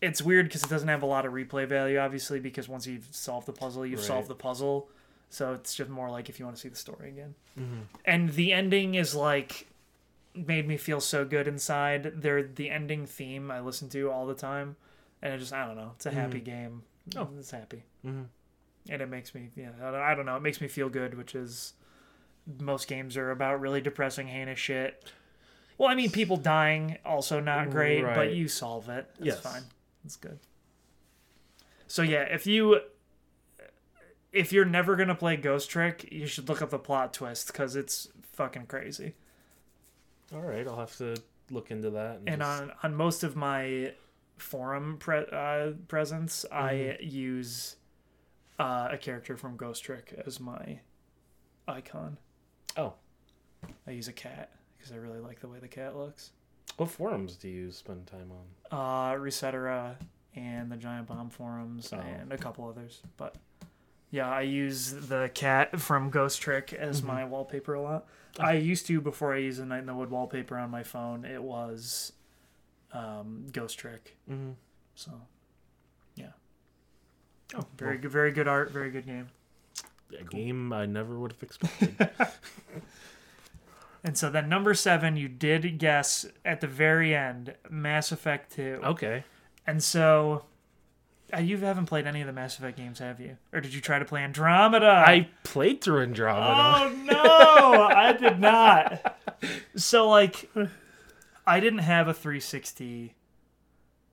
it's 0.00 0.22
weird 0.22 0.46
because 0.46 0.62
it 0.62 0.70
doesn't 0.70 0.86
have 0.86 1.02
a 1.02 1.06
lot 1.06 1.26
of 1.26 1.32
replay 1.32 1.66
value, 1.66 1.98
obviously, 1.98 2.38
because 2.38 2.68
once 2.68 2.86
you've 2.86 3.08
solved 3.10 3.46
the 3.48 3.52
puzzle, 3.52 3.84
you've 3.84 3.98
Right. 3.98 4.06
solved 4.06 4.28
the 4.28 4.36
puzzle. 4.36 4.88
So 5.30 5.52
it's 5.52 5.74
just 5.74 5.90
more 5.90 6.10
like 6.10 6.28
if 6.28 6.38
you 6.38 6.44
want 6.46 6.56
to 6.56 6.60
see 6.62 6.68
the 6.68 6.76
story 6.76 7.08
again. 7.10 7.34
Mm-hmm. 7.58 7.80
And 8.04 8.30
the 8.30 8.52
ending 8.52 8.94
is 8.94 9.14
like 9.14 9.68
made 10.34 10.66
me 10.68 10.76
feel 10.76 11.00
so 11.00 11.24
good 11.24 11.48
inside. 11.48 12.12
They're 12.22 12.42
the 12.42 12.70
ending 12.70 13.04
theme 13.06 13.50
I 13.50 13.60
listen 13.60 13.88
to 13.90 14.10
all 14.10 14.26
the 14.26 14.34
time, 14.34 14.76
and 15.20 15.32
it 15.34 15.38
just 15.38 15.52
I 15.52 15.66
don't 15.66 15.76
know. 15.76 15.92
It's 15.96 16.06
a 16.06 16.10
happy 16.10 16.40
game. 16.40 16.82
Oh. 17.16 17.28
it's 17.38 17.50
happy, 17.50 17.84
Mhm. 18.06 18.26
and 18.90 19.02
it 19.02 19.08
makes 19.08 19.34
me 19.34 19.50
yeah. 19.56 19.70
I 19.82 20.14
don't, 20.14 20.26
know. 20.26 20.36
It 20.36 20.42
makes 20.42 20.60
me 20.60 20.68
feel 20.68 20.88
good, 20.90 21.14
which 21.16 21.34
is 21.34 21.72
most 22.60 22.86
games 22.88 23.16
are 23.16 23.30
about 23.30 23.60
really 23.60 23.80
depressing, 23.80 24.26
heinous 24.28 24.58
shit. 24.58 25.10
Well, 25.78 25.88
I 25.88 25.94
mean, 25.94 26.10
people 26.10 26.36
dying 26.36 26.98
also 27.04 27.40
not 27.40 27.70
great, 27.70 28.02
but 28.02 28.32
you 28.32 28.48
solve 28.48 28.88
it. 28.88 29.08
It's 29.18 29.26
Yes. 29.26 29.40
fine. 29.40 29.62
It's 30.04 30.16
good. 30.16 30.38
So 31.86 32.02
yeah, 32.02 32.22
if 32.22 32.46
you 32.46 32.80
if 34.32 34.52
you're 34.52 34.64
never 34.64 34.96
gonna 34.96 35.14
play 35.14 35.36
Ghost 35.36 35.70
Trick, 35.70 36.08
you 36.12 36.26
should 36.26 36.48
look 36.48 36.60
up 36.62 36.70
the 36.70 36.78
plot 36.78 37.12
twist 37.14 37.48
because 37.48 37.76
it's 37.76 38.08
fucking 38.32 38.66
crazy. 38.66 39.14
All 40.32 40.40
right, 40.42 40.66
I'll 40.66 40.78
have 40.78 40.96
to 40.98 41.16
look 41.50 41.70
into 41.70 41.90
that. 41.90 42.20
And 42.26 42.40
just- 42.42 42.62
on 42.62 42.72
on 42.82 42.94
most 42.94 43.22
of 43.24 43.34
my 43.36 43.94
forum 44.36 44.96
pre- 44.98 45.26
uh, 45.32 45.72
presence, 45.88 46.44
I 46.52 46.72
Mm-hmm. 47.00 47.08
use 47.08 47.76
uh, 48.58 48.88
a 48.92 48.98
character 48.98 49.36
from 49.36 49.56
Ghost 49.56 49.82
Trick 49.84 50.20
as 50.26 50.38
my 50.40 50.80
icon. 51.66 52.18
oh, 52.76 52.94
I 53.86 53.90
use 53.92 54.08
a 54.08 54.12
cat 54.12 54.50
because 54.76 54.92
I 54.92 54.96
really 54.96 55.18
like 55.20 55.40
the 55.40 55.48
way 55.48 55.58
the 55.58 55.68
cat 55.68 55.96
looks. 55.96 56.32
what 56.76 56.90
forums 56.90 57.36
do 57.36 57.48
you 57.48 57.72
spend 57.72 58.06
time 58.06 58.30
on? 58.30 58.46
Uh, 58.78 59.14
Resetera 59.14 59.96
and 60.36 60.70
the 60.70 60.76
Giant 60.76 61.06
Bomb 61.08 61.30
forums 61.30 61.92
Oh. 61.92 61.98
and 61.98 62.32
a 62.32 62.38
couple 62.38 62.68
others, 62.68 63.00
but 63.16 63.34
yeah, 64.10 64.28
I 64.28 64.42
use 64.42 64.90
the 64.92 65.30
cat 65.34 65.80
from 65.80 66.10
Ghost 66.10 66.40
Trick 66.40 66.72
as 66.72 66.98
Mm-hmm. 66.98 67.06
my 67.06 67.24
wallpaper 67.24 67.74
a 67.74 67.82
lot. 67.82 68.06
I 68.40 68.52
used 68.54 68.86
to 68.86 69.00
before 69.00 69.34
I 69.34 69.38
used 69.38 69.60
the 69.60 69.66
Night 69.66 69.80
in 69.80 69.86
the 69.86 69.94
Wood 69.94 70.10
wallpaper 70.10 70.56
on 70.56 70.70
my 70.70 70.82
phone. 70.84 71.24
It 71.24 71.42
was 71.42 72.12
um, 72.92 73.46
Ghost 73.52 73.78
Trick. 73.78 74.16
Mm-hmm. 74.30 74.52
So, 74.94 75.10
yeah. 76.14 76.30
Oh, 77.56 77.64
Very 77.76 77.98
good, 77.98 78.10
very 78.10 78.30
good 78.32 78.46
art, 78.48 78.70
very 78.70 78.90
good 78.90 79.06
game. 79.06 79.28
a 80.18 80.24
game 80.24 80.72
I 80.72 80.86
never 80.86 81.18
would 81.18 81.32
have 81.32 81.42
expected. 81.42 82.08
And 84.04 84.16
so 84.16 84.30
then 84.30 84.48
number 84.48 84.74
seven, 84.74 85.16
you 85.16 85.28
did 85.28 85.78
guess 85.78 86.24
at 86.44 86.60
the 86.60 86.66
very 86.68 87.14
end, 87.14 87.54
Mass 87.68 88.12
Effect 88.12 88.52
Two. 88.54 88.80
okay. 88.84 89.24
And 89.66 89.82
so, 89.82 90.44
Uh, 91.34 91.40
you 91.40 91.58
haven't 91.58 91.86
played 91.86 92.06
any 92.06 92.20
of 92.22 92.26
the 92.26 92.32
Mass 92.32 92.58
Effect 92.58 92.76
games, 92.76 92.98
have 93.00 93.20
you? 93.20 93.36
Or 93.52 93.60
did 93.60 93.74
you 93.74 93.80
try 93.80 93.98
to 93.98 94.04
play 94.04 94.22
Andromeda? 94.22 95.04
I 95.06 95.28
played 95.44 95.82
through 95.82 96.02
Andromeda. 96.02 96.44
Oh 96.46 96.92
no, 97.04 97.82
I 97.94 98.12
did 98.14 98.40
not. 98.40 99.16
So 99.76 100.08
like, 100.08 100.50
I 101.46 101.60
didn't 101.60 101.80
have 101.80 102.08
a 102.08 102.14
360 102.14 103.14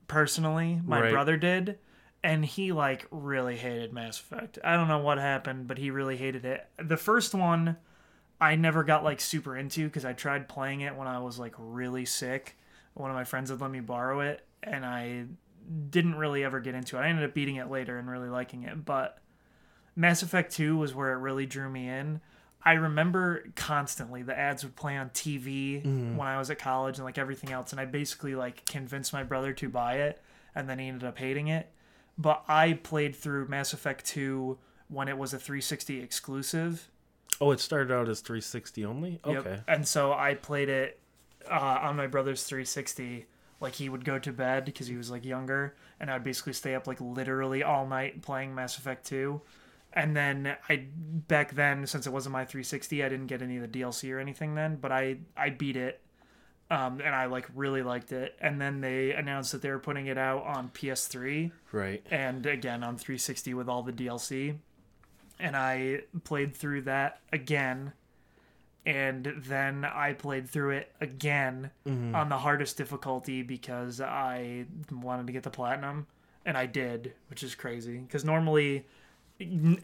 personally. 0.07 0.81
My 0.85 1.01
Right. 1.01 1.11
brother 1.11 1.37
did, 1.37 1.79
and 2.23 2.45
he 2.45 2.71
like 2.71 3.07
really 3.11 3.55
hated 3.55 3.93
Mass 3.93 4.19
Effect. 4.19 4.59
I 4.63 4.75
don't 4.75 4.87
know 4.87 4.99
what 4.99 5.17
happened, 5.17 5.67
but 5.67 5.77
he 5.77 5.91
really 5.91 6.17
hated 6.17 6.45
it. 6.45 6.67
The 6.77 6.97
first 6.97 7.33
one, 7.33 7.77
I 8.41 8.55
never 8.55 8.83
got 8.83 9.03
like 9.03 9.19
super 9.21 9.55
into 9.55 9.85
because 9.85 10.05
I 10.05 10.13
tried 10.13 10.49
playing 10.49 10.81
it 10.81 10.95
when 10.95 11.07
I 11.07 11.19
was 11.19 11.39
like 11.39 11.55
really 11.57 12.05
sick. 12.05 12.57
One 12.93 13.09
of 13.09 13.15
my 13.15 13.23
friends 13.23 13.49
had 13.49 13.61
let 13.61 13.71
me 13.71 13.79
borrow 13.79 14.19
it, 14.21 14.45
and 14.63 14.85
I 14.85 15.25
didn't 15.89 16.15
really 16.15 16.43
ever 16.43 16.59
get 16.59 16.75
into 16.75 16.97
it. 16.97 17.01
I 17.01 17.09
ended 17.09 17.25
up 17.25 17.33
beating 17.33 17.55
it 17.55 17.69
later 17.69 17.97
and 17.97 18.09
really 18.09 18.29
liking 18.29 18.63
it, 18.63 18.85
but 18.85 19.19
Mass 19.95 20.21
Effect 20.21 20.53
2 20.53 20.77
was 20.77 20.93
where 20.93 21.13
it 21.13 21.17
really 21.17 21.45
drew 21.45 21.69
me 21.69 21.87
in. 21.89 22.21
I 22.63 22.73
remember 22.73 23.45
constantly 23.55 24.23
the 24.23 24.37
ads 24.37 24.63
would 24.63 24.75
play 24.75 24.97
on 24.97 25.11
TV 25.11 25.83
when 26.17 26.27
I 26.27 26.39
was 26.39 26.49
at 26.49 26.57
college 26.57 26.97
and 26.97 27.05
like 27.05 27.19
everything 27.19 27.51
else 27.51 27.71
and 27.71 27.79
I 27.79 27.85
basically 27.85 28.33
like 28.33 28.65
convinced 28.65 29.13
my 29.13 29.21
brother 29.21 29.53
to 29.53 29.69
buy 29.69 29.97
it 29.97 30.19
and 30.55 30.67
then 30.67 30.79
he 30.79 30.87
ended 30.87 31.07
up 31.07 31.17
hating 31.17 31.47
it. 31.47 31.69
But 32.17 32.43
I 32.47 32.73
played 32.73 33.15
through 33.15 33.49
Mass 33.49 33.73
Effect 33.73 34.05
2 34.05 34.57
when 34.87 35.07
it 35.07 35.17
was 35.17 35.33
a 35.33 35.39
360 35.39 36.01
exclusive. 36.01 36.89
Oh, 37.39 37.51
it 37.51 37.59
started 37.59 37.93
out 37.93 38.09
as 38.09 38.21
360 38.21 38.85
only. 38.85 39.19
Yep. 39.25 39.45
Okay. 39.45 39.61
And 39.67 39.87
so 39.87 40.13
I 40.13 40.33
played 40.33 40.69
it 40.69 40.99
uh, 41.49 41.79
on 41.81 41.95
my 41.95 42.07
brother's 42.07 42.43
360. 42.43 43.25
Like 43.61 43.75
he 43.75 43.87
would 43.89 44.03
go 44.05 44.19
to 44.19 44.31
bed 44.33 44.65
because 44.65 44.87
he 44.87 44.95
was 44.97 45.09
like 45.09 45.23
younger, 45.25 45.75
and 45.99 46.11
I'd 46.11 46.23
basically 46.23 46.53
stay 46.53 46.75
up 46.75 46.87
like 46.87 46.99
literally 47.01 47.63
all 47.63 47.87
night 47.87 48.21
playing 48.21 48.53
Mass 48.53 48.77
Effect 48.77 49.05
2. 49.07 49.41
And 49.93 50.15
then 50.15 50.57
I 50.67 50.87
back 51.29 51.53
then, 51.55 51.87
since 51.87 52.05
it 52.05 52.11
wasn't 52.11 52.33
my 52.33 52.43
360, 52.43 53.01
I 53.03 53.07
didn't 53.09 53.27
get 53.27 53.41
any 53.41 53.55
of 53.57 53.61
the 53.71 53.79
DLC 53.79 54.13
or 54.13 54.19
anything 54.19 54.55
then, 54.55 54.75
but 54.75 54.91
I 54.91 55.17
I 55.37 55.49
beat 55.51 55.77
it. 55.77 56.01
Um, 56.69 56.99
and 56.99 57.13
I 57.15 57.25
like 57.27 57.47
really 57.55 57.83
liked 57.83 58.11
it. 58.11 58.35
And 58.41 58.59
then 58.59 58.81
they 58.81 59.11
announced 59.13 59.51
that 59.51 59.61
they 59.61 59.69
were 59.69 59.79
putting 59.79 60.07
it 60.07 60.17
out 60.17 60.43
on 60.45 60.69
PS3 60.69 61.51
Right. 61.71 62.03
and 62.09 62.43
again 62.45 62.83
on 62.83 62.97
360 62.97 63.53
with 63.53 63.69
all 63.69 63.83
the 63.83 63.93
DLC. 63.93 64.57
And 65.39 65.55
I 65.55 66.01
played 66.23 66.55
through 66.55 66.81
that 66.83 67.19
again. 67.31 67.93
And 68.85 69.33
then 69.37 69.83
I 69.83 70.13
played 70.13 70.47
through 70.47 70.71
it 70.71 70.91
again 71.01 71.71
mm-hmm. 71.87 72.15
on 72.15 72.29
the 72.29 72.37
hardest 72.37 72.77
difficulty 72.77 73.41
because 73.41 73.99
I 73.99 74.65
wanted 74.91 75.27
to 75.27 75.33
get 75.33 75.43
the 75.43 75.49
platinum. 75.49 76.07
And 76.45 76.55
I 76.55 76.67
did, 76.67 77.13
which 77.29 77.41
is 77.41 77.55
crazy. 77.55 77.97
Because 77.97 78.23
normally, 78.23 78.85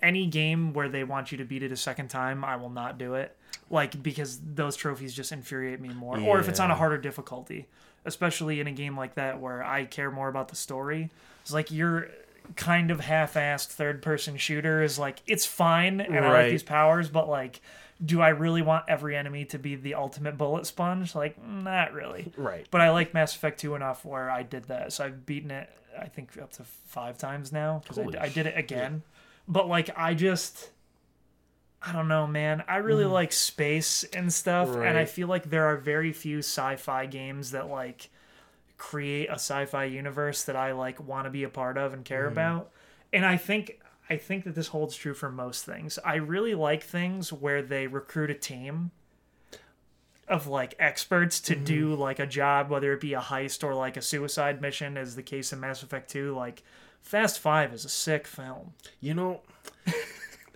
any 0.04 0.28
game 0.28 0.74
where 0.74 0.88
they 0.88 1.04
want 1.04 1.32
you 1.32 1.40
to 1.40 1.44
beat 1.44 1.64
it 1.64 1.72
a 1.72 1.78
second 1.78 2.10
time, 2.10 2.46
I 2.46 2.56
will 2.58 2.70
not 2.70 3.00
do 3.00 3.16
it. 3.16 3.36
Like, 3.72 4.04
because 4.04 4.40
those 4.44 4.76
trophies 4.76 5.14
just 5.14 5.32
infuriate 5.32 5.82
me 5.82 5.90
more. 5.90 6.20
Or 6.20 6.40
if 6.40 6.48
it's 6.48 6.60
on 6.60 6.70
a 6.70 6.76
harder 6.76 7.00
difficulty, 7.00 7.68
especially 8.06 8.60
in 8.60 8.68
a 8.68 8.72
game 8.72 8.96
like 8.96 9.16
that 9.16 9.40
where 9.40 9.64
I 9.64 9.86
care 9.86 10.12
more 10.12 10.28
about 10.28 10.50
the 10.50 10.56
story. 10.56 11.10
It's 11.42 11.54
like 11.54 11.72
your 11.72 12.10
kind 12.56 12.92
of 12.92 13.00
half-assed 13.00 13.68
third-person 13.68 14.38
shooter 14.38 14.84
is 14.84 15.00
like 15.00 15.22
it's 15.26 15.46
fine 15.46 16.02
and 16.02 16.26
I 16.26 16.32
like 16.32 16.52
these 16.52 16.64
powers, 16.64 17.10
but 17.10 17.30
like, 17.30 17.62
do 18.04 18.22
I 18.22 18.30
really 18.30 18.62
want 18.62 18.86
every 18.88 19.16
enemy 19.16 19.46
to 19.46 19.60
be 19.60 19.76
the 19.76 19.94
ultimate 19.96 20.38
bullet 20.38 20.66
sponge? 20.66 21.14
Like, 21.16 21.42
not 21.46 21.94
really. 21.94 22.32
Right. 22.38 22.68
But 22.72 22.82
I 22.82 22.90
like 22.90 23.14
Mass 23.14 23.36
Effect 23.36 23.60
2 23.60 23.76
enough 23.76 24.04
where 24.04 24.30
I 24.30 24.44
did 24.44 24.66
that. 24.66 24.94
So 24.94 25.06
I've 25.06 25.26
beaten 25.26 25.52
it, 25.52 25.70
I 26.00 26.06
think, 26.08 26.38
up 26.42 26.52
to 26.54 26.64
five 26.64 27.18
times 27.18 27.52
now 27.52 27.82
because 27.84 28.00
I, 28.00 28.24
I 28.24 28.30
did 28.30 28.48
it 28.48 28.58
again. 28.58 29.04
But 29.48 29.68
like, 29.68 29.90
I 29.96 30.14
just, 30.16 30.72
I 31.82 31.92
don't 31.92 32.08
know, 32.08 32.26
man. 32.26 32.64
I 32.68 32.78
really 32.78 33.06
like 33.06 33.32
space 33.32 34.04
and 34.06 34.32
stuff, 34.32 34.70
and 34.70 34.98
I 34.98 35.04
Mm. 35.04 35.10
Feel 35.10 35.28
like 35.28 35.50
there 35.50 35.66
are 35.66 35.78
very 35.78 36.14
few 36.14 36.40
sci-fi 36.40 37.06
games 37.08 37.52
that 37.52 37.70
like 37.70 38.10
create 38.78 39.28
a 39.30 39.34
sci-fi 39.34 39.86
universe 39.86 40.44
that 40.46 40.56
I 40.56 40.72
like 40.72 41.00
want 41.06 41.26
to 41.26 41.30
be 41.32 41.44
a 41.44 41.50
part 41.50 41.78
of 41.78 41.94
and 41.94 42.04
care 42.06 42.28
about. 42.28 42.72
And 43.14 43.26
I 43.26 43.38
think 43.38 43.81
I 44.12 44.18
think 44.18 44.44
that 44.44 44.56
this 44.56 44.68
holds 44.68 44.96
true 44.96 45.14
for 45.14 45.32
most 45.32 45.66
things. 45.66 45.98
I 46.06 46.16
really 46.16 46.54
like 46.56 46.84
things 46.84 47.32
where 47.32 47.62
they 47.62 47.88
recruit 47.88 48.30
a 48.30 48.34
team 48.36 48.92
of 50.28 50.48
like 50.48 50.76
experts 50.80 51.40
to 51.42 51.56
Mm-hmm. 51.56 51.64
do 51.64 51.96
like 51.96 52.20
a 52.20 52.28
job, 52.28 52.70
whether 52.70 52.94
it 52.94 53.02
be 53.02 53.14
a 53.14 53.20
heist 53.22 53.64
or 53.64 53.74
like 53.74 53.98
a 53.98 54.02
suicide 54.02 54.62
mission, 54.62 54.98
as 54.98 55.16
the 55.16 55.24
case 55.24 55.52
in 55.54 55.60
Mass 55.60 55.84
Effect 55.84 56.10
2. 56.12 56.36
Like 56.36 56.64
Fast 57.02 57.40
Five 57.40 57.74
is 57.74 57.86
a 57.86 57.90
sick 57.90 58.28
film. 58.28 58.74
You 59.00 59.14
know, 59.14 59.42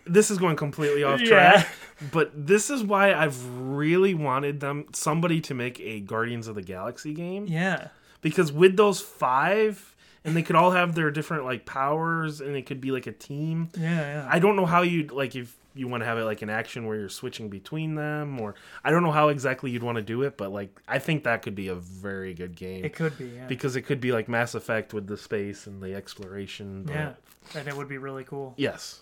this 0.05 0.29
is 0.29 0.37
going 0.37 0.55
completely 0.55 1.03
off 1.03 1.19
Yeah. 1.23 1.27
track, 1.27 1.67
but 2.11 2.31
this 2.47 2.69
is 2.69 2.83
why 2.83 3.13
I've 3.13 3.43
really 3.57 4.13
wanted 4.13 4.59
them 4.59 4.85
somebody 4.93 5.41
to 5.41 5.53
make 5.53 5.79
a 5.79 5.99
Guardians 6.01 6.47
of 6.47 6.55
the 6.55 6.61
Galaxy 6.61 7.13
game 7.13 7.45
Yeah. 7.47 7.87
because 8.21 8.51
with 8.51 8.77
those 8.77 9.01
five 9.01 9.94
and 10.25 10.35
they 10.35 10.41
could 10.41 10.55
all 10.55 10.71
have 10.71 10.95
their 10.95 11.11
different 11.11 11.45
like 11.45 11.65
powers 11.65 12.41
and 12.41 12.55
it 12.55 12.65
could 12.65 12.81
be 12.81 12.91
like 12.91 13.07
a 13.07 13.11
team. 13.11 13.69
Yeah, 13.77 13.89
yeah. 13.89 14.27
I 14.29 14.39
don't 14.39 14.55
know 14.55 14.65
how 14.65 14.81
you'd 14.81 15.11
like 15.11 15.35
if 15.35 15.55
you 15.75 15.88
want 15.88 16.01
to 16.01 16.05
have 16.05 16.17
it 16.17 16.23
like 16.23 16.41
an 16.41 16.49
action 16.49 16.85
where 16.85 16.97
you're 16.97 17.09
switching 17.09 17.49
between 17.49 17.95
them 17.95 18.39
or 18.39 18.55
I 18.83 18.91
don't 18.91 19.03
know 19.03 19.11
how 19.11 19.27
exactly 19.27 19.71
you'd 19.71 19.83
want 19.83 19.97
to 19.97 20.01
do 20.01 20.23
it, 20.23 20.35
but 20.35 20.51
like 20.51 20.81
I 20.88 20.99
think 20.99 21.23
that 21.25 21.41
could 21.41 21.55
be 21.55 21.67
a 21.67 21.75
very 21.75 22.33
good 22.33 22.55
game. 22.55 22.83
it 22.83 22.93
could 22.93 23.17
be, 23.17 23.27
yeah. 23.27 23.45
because 23.45 23.75
it 23.75 23.83
could 23.83 24.01
be 24.01 24.11
like 24.11 24.27
Mass 24.27 24.55
Effect 24.55 24.93
with 24.93 25.07
the 25.07 25.17
space 25.17 25.67
and 25.67 25.81
the 25.81 25.93
exploration. 25.93 26.83
But 26.83 26.93
yeah. 26.93 27.13
And 27.53 27.67
it 27.67 27.77
would 27.77 27.88
be 27.88 27.99
really 27.99 28.23
cool. 28.23 28.55
Yes. 28.57 29.01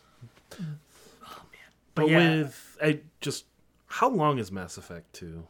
Oh, 0.51 0.57
But 1.95 2.01
But 2.03 2.09
yeah. 2.09 2.17
with 2.17 2.77
I 2.83 2.99
just 3.21 3.45
how 3.87 4.09
long 4.09 4.39
is 4.39 4.51
Mass 4.51 4.77
Effect 4.77 5.13
2? 5.13 5.43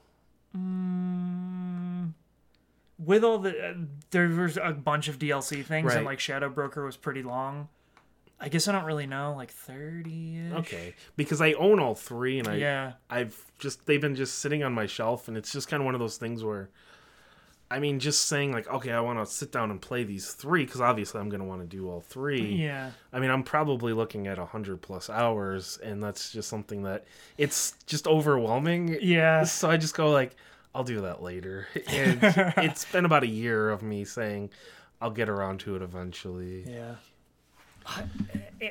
With 2.98 3.24
all 3.24 3.40
the 3.40 3.70
uh, 3.70 3.74
there 4.12 4.28
was 4.28 4.58
a 4.58 4.72
bunch 4.72 5.08
of 5.08 5.20
DLC 5.20 5.64
things 5.64 5.94
and 5.98 6.06
like 6.06 6.20
Shadow 6.20 6.50
Broker 6.50 6.86
was 6.86 6.98
pretty 6.98 7.24
long. 7.24 7.70
I 8.40 8.50
guess 8.50 8.68
I 8.68 8.74
don't 8.74 8.86
really 8.86 9.08
know, 9.08 9.34
like 9.38 9.52
thirty. 9.52 10.42
Okay. 10.54 10.96
Because 11.16 11.40
I 11.42 11.54
own 11.54 11.80
all 11.80 11.96
3 11.96 12.40
and 12.40 12.48
I 12.50 12.56
Yeah. 12.56 12.94
I've 13.10 13.46
just 13.58 13.86
they've 13.86 14.02
been 14.02 14.16
just 14.16 14.40
sitting 14.40 14.64
on 14.64 14.74
my 14.74 14.86
shelf 14.86 15.28
and 15.28 15.38
it's 15.38 15.52
just 15.52 15.70
kind 15.70 15.82
of 15.82 15.86
one 15.86 15.96
of 15.96 16.00
those 16.02 16.18
things 16.18 16.44
where 16.44 16.70
I 17.72 17.80
mean 17.80 18.00
just 18.00 18.28
saying 18.28 18.52
like 18.52 18.68
okay, 18.68 18.92
I 18.92 19.00
want 19.00 19.18
to 19.20 19.26
sit 19.26 19.52
down 19.52 19.72
and 19.72 19.82
play 19.82 20.04
these 20.04 20.34
3 20.34 20.66
cuz 20.66 20.82
obviously 20.82 21.22
I'm 21.22 21.30
going 21.30 21.40
to 21.40 21.48
want 21.48 21.62
to 21.62 21.68
do 21.68 21.90
all 21.90 22.02
3. 22.02 22.42
Yeah. 22.42 22.92
I 23.14 23.20
mean, 23.20 23.30
I'm 23.30 23.44
probably 23.44 23.94
looking 23.94 24.28
at 24.28 24.38
100 24.38 24.82
plus 24.82 25.10
hours 25.10 25.78
and 25.82 26.04
that's 26.04 26.32
just 26.32 26.50
something 26.50 26.84
that 26.84 27.06
it's 27.38 27.76
just 27.88 28.08
overwhelming. 28.08 28.98
Yeah. 29.02 29.46
So 29.46 29.70
I 29.70 29.78
just 29.78 29.96
go 29.96 30.12
like, 30.12 30.36
I'll 30.76 30.84
do 30.84 31.02
that 31.02 31.22
later. 31.22 31.68
And 31.88 32.20
it's 32.58 32.86
been 32.86 33.06
about 33.06 33.24
a 33.24 33.28
year 33.28 33.70
of 33.70 33.84
me 33.84 34.06
saying 34.06 34.50
I'll 35.02 35.12
get 35.12 35.30
around 35.30 35.60
to 35.62 35.76
it 35.76 35.82
eventually. 35.82 36.64
Yeah. 36.68 36.96
I- 37.86 38.06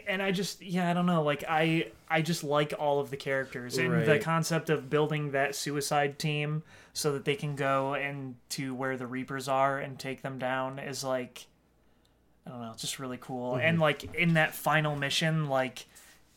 And 0.08 0.22
I 0.22 0.32
just 0.32 0.62
yeah 0.62 0.90
I 0.90 0.94
don't 0.94 1.04
know 1.04 1.22
like 1.22 1.44
I 1.46 1.88
I 2.08 2.22
just 2.22 2.42
like 2.42 2.72
all 2.78 2.98
of 2.98 3.10
the 3.10 3.18
characters 3.18 3.76
and 3.76 4.06
the 4.06 4.18
concept 4.18 4.70
of 4.70 4.88
building 4.88 5.32
that 5.32 5.54
suicide 5.54 6.18
team 6.18 6.62
so 6.94 7.12
that 7.12 7.26
they 7.26 7.36
can 7.36 7.56
go 7.56 7.94
and 7.94 8.36
to 8.50 8.74
where 8.74 8.96
the 8.96 9.06
Reapers 9.06 9.48
are 9.48 9.78
and 9.78 9.98
take 9.98 10.22
them 10.22 10.38
down 10.38 10.78
is 10.78 11.04
like 11.04 11.46
I 12.46 12.50
don't 12.50 12.62
know 12.62 12.70
it's 12.72 12.80
just 12.80 12.98
really 12.98 13.18
cool 13.20 13.56
and 13.56 13.74
mm-hmm. 13.74 13.82
like 13.82 14.14
in 14.14 14.34
that 14.34 14.54
final 14.54 14.96
mission 14.96 15.50
like 15.50 15.86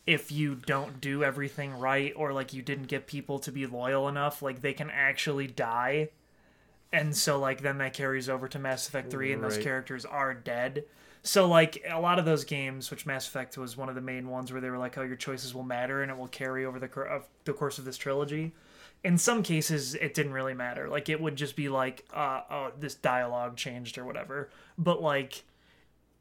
if 0.06 0.30
you 0.30 0.54
don't 0.54 1.00
do 1.00 1.24
everything 1.24 1.78
right 1.78 2.12
or 2.16 2.32
like 2.32 2.52
you 2.52 2.62
didn't 2.62 2.86
get 2.86 3.06
people 3.06 3.38
to 3.40 3.50
be 3.50 3.66
loyal 3.66 4.08
enough 4.08 4.40
like 4.40 4.60
they 4.60 4.72
can 4.72 4.90
actually 4.90 5.46
die 5.46 6.08
and 6.92 7.16
so 7.16 7.38
like 7.38 7.62
then 7.62 7.78
that 7.78 7.94
carries 7.94 8.28
over 8.28 8.48
to 8.48 8.58
Mass 8.58 8.88
Effect 8.88 9.10
3 9.10 9.32
and 9.32 9.42
those 9.42 9.58
characters 9.58 10.04
are 10.04 10.32
dead. 10.34 10.84
So 11.22 11.46
like 11.48 11.84
a 11.90 12.00
lot 12.00 12.18
of 12.18 12.24
those 12.24 12.44
games, 12.44 12.90
which 12.90 13.04
Mass 13.06 13.26
Effect 13.26 13.58
was 13.58 13.76
one 13.76 13.88
of 13.88 13.94
the 13.94 14.00
main 14.00 14.28
ones 14.28 14.52
where 14.52 14.60
they 14.60 14.70
were 14.70 14.78
like, 14.78 14.96
"Oh, 14.96 15.02
your 15.02 15.16
choices 15.16 15.54
will 15.54 15.64
matter 15.64 16.02
and 16.02 16.10
it 16.10 16.16
will 16.16 16.28
carry 16.28 16.64
over 16.64 16.78
the 16.78 16.88
of 17.00 17.26
the 17.44 17.52
course 17.52 17.78
of 17.78 17.84
this 17.84 17.98
trilogy." 17.98 18.54
In 19.02 19.18
some 19.18 19.42
cases, 19.42 19.94
it 19.94 20.14
didn't 20.14 20.32
really 20.32 20.54
matter. 20.54 20.88
Like 20.88 21.08
it 21.08 21.20
would 21.20 21.36
just 21.36 21.56
be 21.56 21.68
like, 21.68 22.04
uh, 22.14 22.42
"Oh, 22.48 22.72
this 22.78 22.94
dialogue 22.94 23.56
changed 23.56 23.98
or 23.98 24.04
whatever." 24.04 24.50
But 24.78 25.02
like, 25.02 25.42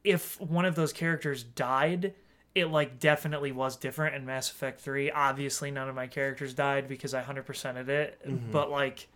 if 0.03 0.41
one 0.41 0.65
of 0.65 0.75
those 0.75 0.91
characters 0.91 1.43
died, 1.43 2.15
it 2.55 2.71
like 2.71 2.99
definitely 2.99 3.51
was 3.51 3.75
different 3.75 4.15
in 4.15 4.25
Mass 4.25 4.49
Effect 4.49 4.79
3. 4.79 5.11
Obviously, 5.11 5.71
none 5.71 5.89
of 5.89 5.95
my 5.95 6.07
characters 6.07 6.53
died 6.53 6.87
because 6.87 7.13
I 7.13 7.21
100%ed 7.21 7.89
it, 7.89 8.19
mm-hmm. 8.25 8.51
but 8.51 8.71
like 8.71 9.07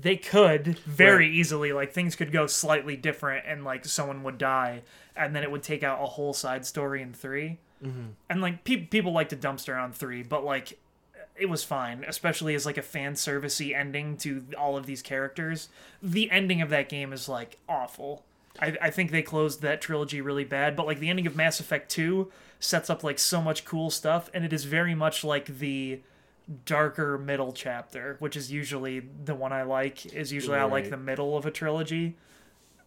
they 0.00 0.16
could 0.16 0.78
very 0.78 1.26
Right. 1.26 1.34
easily 1.34 1.72
like 1.72 1.92
things 1.92 2.16
could 2.16 2.32
go 2.32 2.46
slightly 2.46 2.96
different 2.96 3.44
and 3.46 3.64
like 3.64 3.84
someone 3.84 4.22
would 4.22 4.38
die 4.38 4.82
and 5.16 5.34
then 5.34 5.42
it 5.42 5.50
would 5.50 5.62
take 5.62 5.82
out 5.82 6.00
a 6.00 6.06
whole 6.06 6.32
side 6.32 6.64
story 6.64 7.02
in 7.02 7.12
3. 7.12 7.58
Mm-hmm. 7.84 8.06
And 8.30 8.40
like 8.40 8.64
pe- 8.64 8.86
people 8.86 9.12
like 9.12 9.28
to 9.30 9.36
dumpster 9.36 9.80
on 9.80 9.92
3, 9.92 10.22
but 10.22 10.44
like 10.44 10.78
it 11.36 11.48
was 11.48 11.62
fine, 11.62 12.04
especially 12.08 12.54
as 12.54 12.64
like 12.64 12.78
a 12.78 12.82
fan 12.82 13.14
servicey 13.14 13.76
ending 13.76 14.16
to 14.18 14.44
all 14.56 14.76
of 14.76 14.86
these 14.86 15.02
characters. 15.02 15.68
The 16.02 16.30
ending 16.30 16.62
of 16.62 16.70
that 16.70 16.88
game 16.88 17.12
is 17.12 17.28
like 17.28 17.58
awful. 17.68 18.24
I, 18.60 18.76
I 18.80 18.90
think 18.90 19.10
they 19.10 19.22
closed 19.22 19.62
that 19.62 19.80
trilogy 19.80 20.20
really 20.20 20.44
bad, 20.44 20.74
but 20.74 20.86
like 20.86 20.98
the 21.00 21.10
ending 21.10 21.26
of 21.26 21.36
Mass 21.36 21.60
Effect 21.60 21.90
2 21.90 22.30
sets 22.60 22.90
up 22.90 23.04
like 23.04 23.18
so 23.18 23.40
much 23.40 23.64
cool 23.64 23.90
stuff, 23.90 24.30
and 24.34 24.44
it 24.44 24.52
is 24.52 24.64
very 24.64 24.94
much 24.94 25.24
like 25.24 25.58
the 25.58 26.00
darker 26.64 27.18
middle 27.18 27.52
chapter, 27.52 28.16
which 28.20 28.36
is 28.36 28.50
usually 28.50 29.00
the 29.24 29.34
one 29.34 29.52
I 29.52 29.62
like. 29.62 30.06
Is 30.06 30.32
usually 30.32 30.56
I 30.56 30.64
like 30.64 30.90
the 30.90 30.96
middle 30.96 31.36
of 31.36 31.46
a 31.46 31.50
trilogy, 31.50 32.16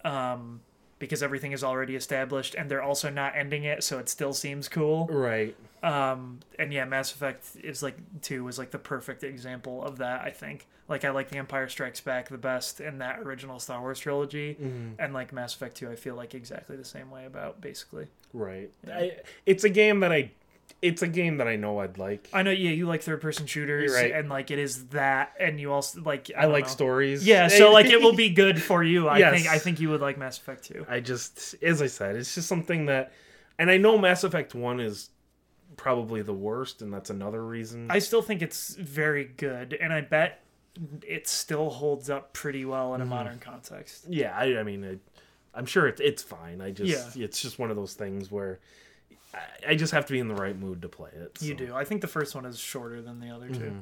um, 0.04 0.62
because 1.00 1.24
everything 1.24 1.52
is 1.52 1.64
already 1.64 1.96
established, 1.96 2.56
and 2.56 2.70
they're 2.70 2.84
also 2.84 3.10
not 3.10 3.34
ending 3.36 3.64
it, 3.64 3.84
so 3.84 4.00
it 4.00 4.10
still 4.10 4.34
seems 4.34 4.68
cool. 4.68 5.08
Right. 5.08 5.56
Um, 5.84 6.42
and 6.60 6.72
yeah, 6.72 6.86
Mass 6.86 7.12
Effect 7.12 7.46
is 7.64 7.82
like 7.82 7.98
two 8.22 8.48
is 8.48 8.58
like 8.60 8.72
the 8.72 8.78
perfect 8.80 9.24
example 9.24 9.84
of 9.84 9.98
that. 9.98 10.22
I 10.22 10.30
think. 10.30 10.68
Like 10.88 11.06
I 11.06 11.12
like 11.12 11.30
The 11.30 11.38
Empire 11.38 11.70
Strikes 11.70 12.02
Back 12.02 12.28
the 12.28 12.38
best 12.38 12.82
in 12.82 12.98
that 12.98 13.20
original 13.20 13.60
Star 13.60 13.80
Wars 13.80 13.98
trilogy, 14.00 14.58
and 15.00 15.14
like 15.14 15.32
Mass 15.32 15.56
Effect 15.56 15.78
two, 15.78 15.90
I 15.90 15.96
feel 15.96 16.16
like 16.16 16.36
exactly 16.36 16.76
the 16.76 16.84
same 16.86 17.10
way 17.10 17.26
about 17.26 17.62
basically. 17.62 18.08
Right. 18.34 18.70
I, 18.92 19.14
it's 19.46 19.64
a 19.64 19.70
game 19.70 20.02
that 20.02 20.12
I 20.12 20.32
it's 20.82 21.02
a 21.02 21.08
game 21.08 21.38
that 21.38 21.48
I 21.48 21.56
know 21.56 21.80
I'd 21.80 21.98
like. 21.98 22.28
I 22.34 22.44
know, 22.44 22.52
yeah, 22.52 22.72
you 22.72 22.88
like 22.88 23.04
third 23.04 23.22
person 23.22 23.46
shooters, 23.46 23.94
right. 23.94 24.12
and 24.12 24.30
like 24.30 24.52
it 24.52 24.60
is 24.60 24.88
that, 24.88 25.34
and 25.40 25.60
you 25.60 25.72
also 25.72 26.02
like 26.02 26.30
I, 26.38 26.44
don't 26.44 26.52
like 26.52 26.66
know. 26.66 26.72
stories. 26.72 27.26
Yeah, 27.26 27.48
so 27.48 27.72
like 27.72 27.86
it 27.88 28.02
will 28.02 28.16
be 28.16 28.30
good 28.44 28.62
for 28.62 28.84
you. 28.84 29.08
I 29.08 29.20
Yes. 29.20 29.34
think 29.34 29.48
I 29.48 29.60
think 29.60 29.80
you 29.80 29.90
would 29.90 30.02
like 30.02 30.18
Mass 30.18 30.38
Effect 30.38 30.66
two. 30.66 30.86
I 30.90 31.00
just 31.00 31.56
as 31.64 31.82
I 31.82 31.88
said, 31.88 32.16
it's 32.16 32.36
just 32.36 32.48
something 32.48 32.88
that 32.88 33.14
and 33.58 33.70
I 33.70 33.78
know 33.78 33.98
Mass 33.98 34.24
Effect 34.24 34.56
1 34.56 34.80
is 34.80 35.10
probably 35.78 36.22
the 36.22 36.34
worst 36.34 36.82
and 36.82 36.94
that's 36.94 37.10
another 37.10 37.46
reason. 37.46 37.90
I 37.90 38.00
still 38.00 38.22
think 38.22 38.42
it's 38.42 38.76
very 38.76 39.26
good, 39.26 39.74
and 39.74 39.92
I 39.94 40.02
bet 40.02 40.44
it 41.08 41.28
still 41.28 41.70
holds 41.70 42.10
up 42.10 42.34
pretty 42.34 42.64
well 42.66 42.96
in 42.96 43.02
a 43.02 43.06
modern 43.06 43.40
context. 43.40 44.06
yeah, 44.10 44.36
I, 44.38 44.58
I 44.60 44.64
mean, 44.64 44.84
it, 44.84 45.00
I'm 45.54 45.66
sure 45.66 45.88
it, 45.88 46.00
it's 46.00 46.24
fine. 46.24 46.62
I 46.62 46.72
just, 46.72 47.16
Yeah. 47.16 47.26
it's 47.26 47.42
just 47.42 47.60
one 47.60 47.70
of 47.70 47.76
those 47.76 47.94
things 47.94 48.32
where 48.32 48.60
I, 49.34 49.72
I 49.72 49.76
just 49.76 49.92
have 49.92 50.06
to 50.06 50.14
be 50.14 50.20
in 50.20 50.28
the 50.30 50.36
right 50.36 50.58
mood 50.58 50.82
to 50.84 50.88
play 50.90 51.10
it. 51.14 51.38
You 51.42 51.56
do. 51.56 51.76
I 51.76 51.84
think 51.84 52.00
the 52.02 52.08
first 52.08 52.36
one 52.36 52.46
is 52.46 52.58
shorter 52.58 53.02
than 53.02 53.20
the 53.20 53.30
other 53.30 53.50
2 53.50 53.54
Mm-hmm. 53.60 53.80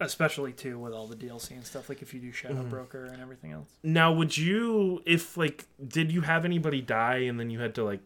especially 0.00 0.52
too 0.52 0.78
with 0.78 0.92
all 0.92 1.06
the 1.06 1.16
DLC 1.16 1.52
and 1.52 1.64
stuff. 1.64 1.88
Like 1.88 2.02
if 2.02 2.12
you 2.14 2.20
do 2.20 2.32
Shadow 2.32 2.54
Mm-hmm. 2.54 2.68
Broker 2.70 3.04
and 3.06 3.20
everything 3.22 3.52
else. 3.52 3.68
Now, 3.82 4.12
would 4.12 4.36
you, 4.36 5.02
if 5.06 5.36
like, 5.36 5.66
did 5.86 6.10
you 6.12 6.22
have 6.22 6.44
anybody 6.44 6.80
die 6.80 7.18
and 7.28 7.38
then 7.38 7.50
you 7.50 7.60
had 7.60 7.74
to 7.76 7.84
like 7.84 8.00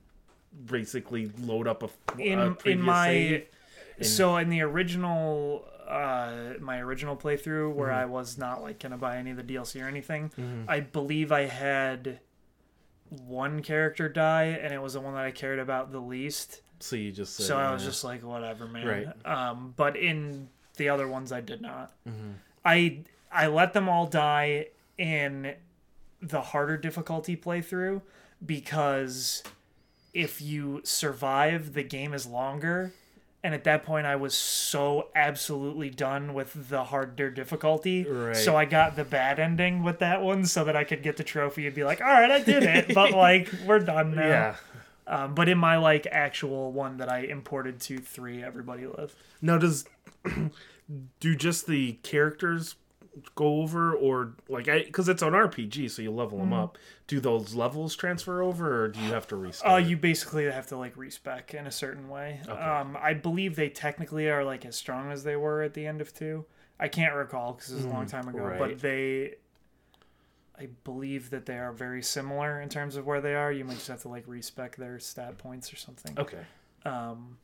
basically 0.66 1.30
load 1.40 1.66
up 1.66 1.82
a, 1.82 1.88
In 2.20 2.38
a 2.38 2.56
in 2.64 2.80
my 2.80 3.08
save? 3.08 4.06
so 4.06 4.36
in 4.36 4.48
the 4.48 4.60
original 4.62 5.66
uh 5.88 6.54
my 6.60 6.78
original 6.80 7.16
playthrough 7.16 7.72
where 7.74 7.88
Mm-hmm. 7.88 7.98
I 8.00 8.04
was 8.06 8.38
not 8.38 8.62
like 8.62 8.78
gonna 8.78 8.96
buy 8.98 9.16
any 9.16 9.30
of 9.30 9.36
the 9.36 9.42
DLC 9.42 9.82
or 9.84 9.88
anything, 9.88 10.30
I 10.68 10.80
believe 10.80 11.32
I 11.32 11.42
had 11.46 12.20
one 13.26 13.62
character 13.62 14.08
die 14.08 14.44
and 14.62 14.72
it 14.72 14.80
was 14.80 14.94
the 14.94 15.00
one 15.00 15.14
that 15.14 15.24
I 15.24 15.30
cared 15.30 15.58
about 15.58 15.92
the 15.92 16.00
least. 16.00 16.62
So 16.80 16.96
you 16.96 17.12
just 17.12 17.36
said, 17.36 17.46
So 17.46 17.56
I 17.58 17.72
was 17.72 17.82
uh, 17.82 17.86
just 17.86 18.04
like, 18.04 18.22
whatever, 18.24 18.66
man. 18.66 18.86
Right. 18.86 19.26
Um, 19.26 19.74
but 19.76 19.96
in 19.96 20.48
the 20.78 20.88
other 20.88 21.06
ones, 21.06 21.30
I 21.30 21.40
did 21.40 21.60
not. 21.60 21.92
Mm-hmm. 22.08 22.30
I 22.64 22.98
I 23.30 23.46
let 23.48 23.72
them 23.72 23.88
all 23.88 24.06
die 24.06 24.68
in 24.98 25.54
the 26.20 26.40
harder 26.40 26.76
difficulty 26.76 27.36
playthrough 27.36 28.00
because 28.44 29.42
if 30.12 30.40
you 30.40 30.80
survive, 30.84 31.74
the 31.74 31.82
game 31.82 32.12
is 32.14 32.26
longer. 32.26 32.92
And 33.44 33.54
at 33.54 33.64
that 33.64 33.82
point, 33.82 34.06
I 34.06 34.14
was 34.14 34.34
so 34.34 35.08
absolutely 35.16 35.90
done 35.90 36.32
with 36.32 36.68
the 36.68 36.84
harder 36.84 37.28
difficulty. 37.28 38.04
Right. 38.04 38.36
So 38.36 38.56
I 38.56 38.66
got 38.66 38.94
the 38.94 39.04
bad 39.04 39.40
ending 39.40 39.82
with 39.82 39.98
that 39.98 40.22
one 40.22 40.46
so 40.46 40.62
that 40.64 40.76
I 40.76 40.84
could 40.84 41.02
get 41.02 41.16
the 41.16 41.24
trophy 41.24 41.66
and 41.66 41.74
be 41.74 41.82
like, 41.82 42.00
all 42.00 42.06
right, 42.06 42.30
I 42.30 42.40
did 42.40 42.62
it. 42.62 42.94
but 42.94 43.10
like, 43.16 43.52
we're 43.66 43.80
done 43.80 44.14
now. 44.14 44.26
yeah. 44.26 44.56
Um, 45.08 45.34
but 45.34 45.48
in 45.48 45.58
my 45.58 45.76
like 45.78 46.06
actual 46.06 46.70
one 46.70 46.98
that 46.98 47.10
I 47.10 47.20
imported 47.20 47.80
to 47.82 47.98
three, 47.98 48.42
everybody 48.44 48.86
lived. 48.86 49.14
Now, 49.40 49.58
does 49.58 49.84
do 51.20 51.34
just 51.34 51.66
the 51.66 51.94
characters 52.04 52.76
go 53.34 53.60
over, 53.62 53.94
or 53.94 54.32
like, 54.48 54.68
I 54.68 54.84
because 54.84 55.08
it's 55.08 55.22
an 55.22 55.32
RPG, 55.32 55.90
so 55.90 56.02
you 56.02 56.10
level 56.10 56.38
them 56.38 56.48
Mm-hmm. 56.50 56.54
up. 56.62 56.78
Do 57.06 57.20
those 57.20 57.54
levels 57.54 57.94
transfer 57.94 58.42
over, 58.42 58.84
or 58.84 58.88
do 58.88 58.98
you 59.00 59.12
have 59.12 59.26
to 59.28 59.36
restart? 59.36 59.72
Uh, 59.72 59.76
you 59.76 59.96
basically 59.98 60.44
have 60.46 60.66
to 60.68 60.76
like 60.78 60.96
respec 60.96 61.52
in 61.54 61.66
a 61.66 61.70
certain 61.70 62.08
way. 62.08 62.40
Um, 62.48 62.96
I 63.00 63.12
believe 63.14 63.54
they 63.56 63.68
technically 63.68 64.30
are 64.30 64.44
like 64.44 64.64
as 64.64 64.76
strong 64.76 65.12
as 65.12 65.24
they 65.24 65.36
were 65.36 65.62
at 65.62 65.74
the 65.74 65.86
end 65.86 66.00
of 66.00 66.14
two. 66.14 66.46
I 66.80 66.88
can't 66.88 67.14
recall 67.14 67.52
because 67.52 67.72
it 67.72 67.76
was 67.76 67.84
a 67.84 67.88
long 67.90 68.06
time 68.06 68.28
ago, 68.28 68.38
right. 68.40 68.58
but 68.58 68.78
they, 68.80 69.34
I 70.58 70.68
believe 70.84 71.30
that 71.30 71.46
they 71.46 71.58
are 71.58 71.72
very 71.72 72.02
similar 72.02 72.60
in 72.60 72.68
terms 72.68 72.96
of 72.96 73.06
where 73.06 73.20
they 73.20 73.34
are. 73.34 73.52
You 73.52 73.64
might 73.64 73.74
just 73.74 73.88
have 73.88 74.02
to 74.02 74.08
like 74.08 74.24
respec 74.26 74.76
their 74.76 74.98
stat 74.98 75.38
points 75.38 75.72
or 75.72 75.76
something. 75.76 76.18
okay. 76.18 76.40
Um, 76.84 77.36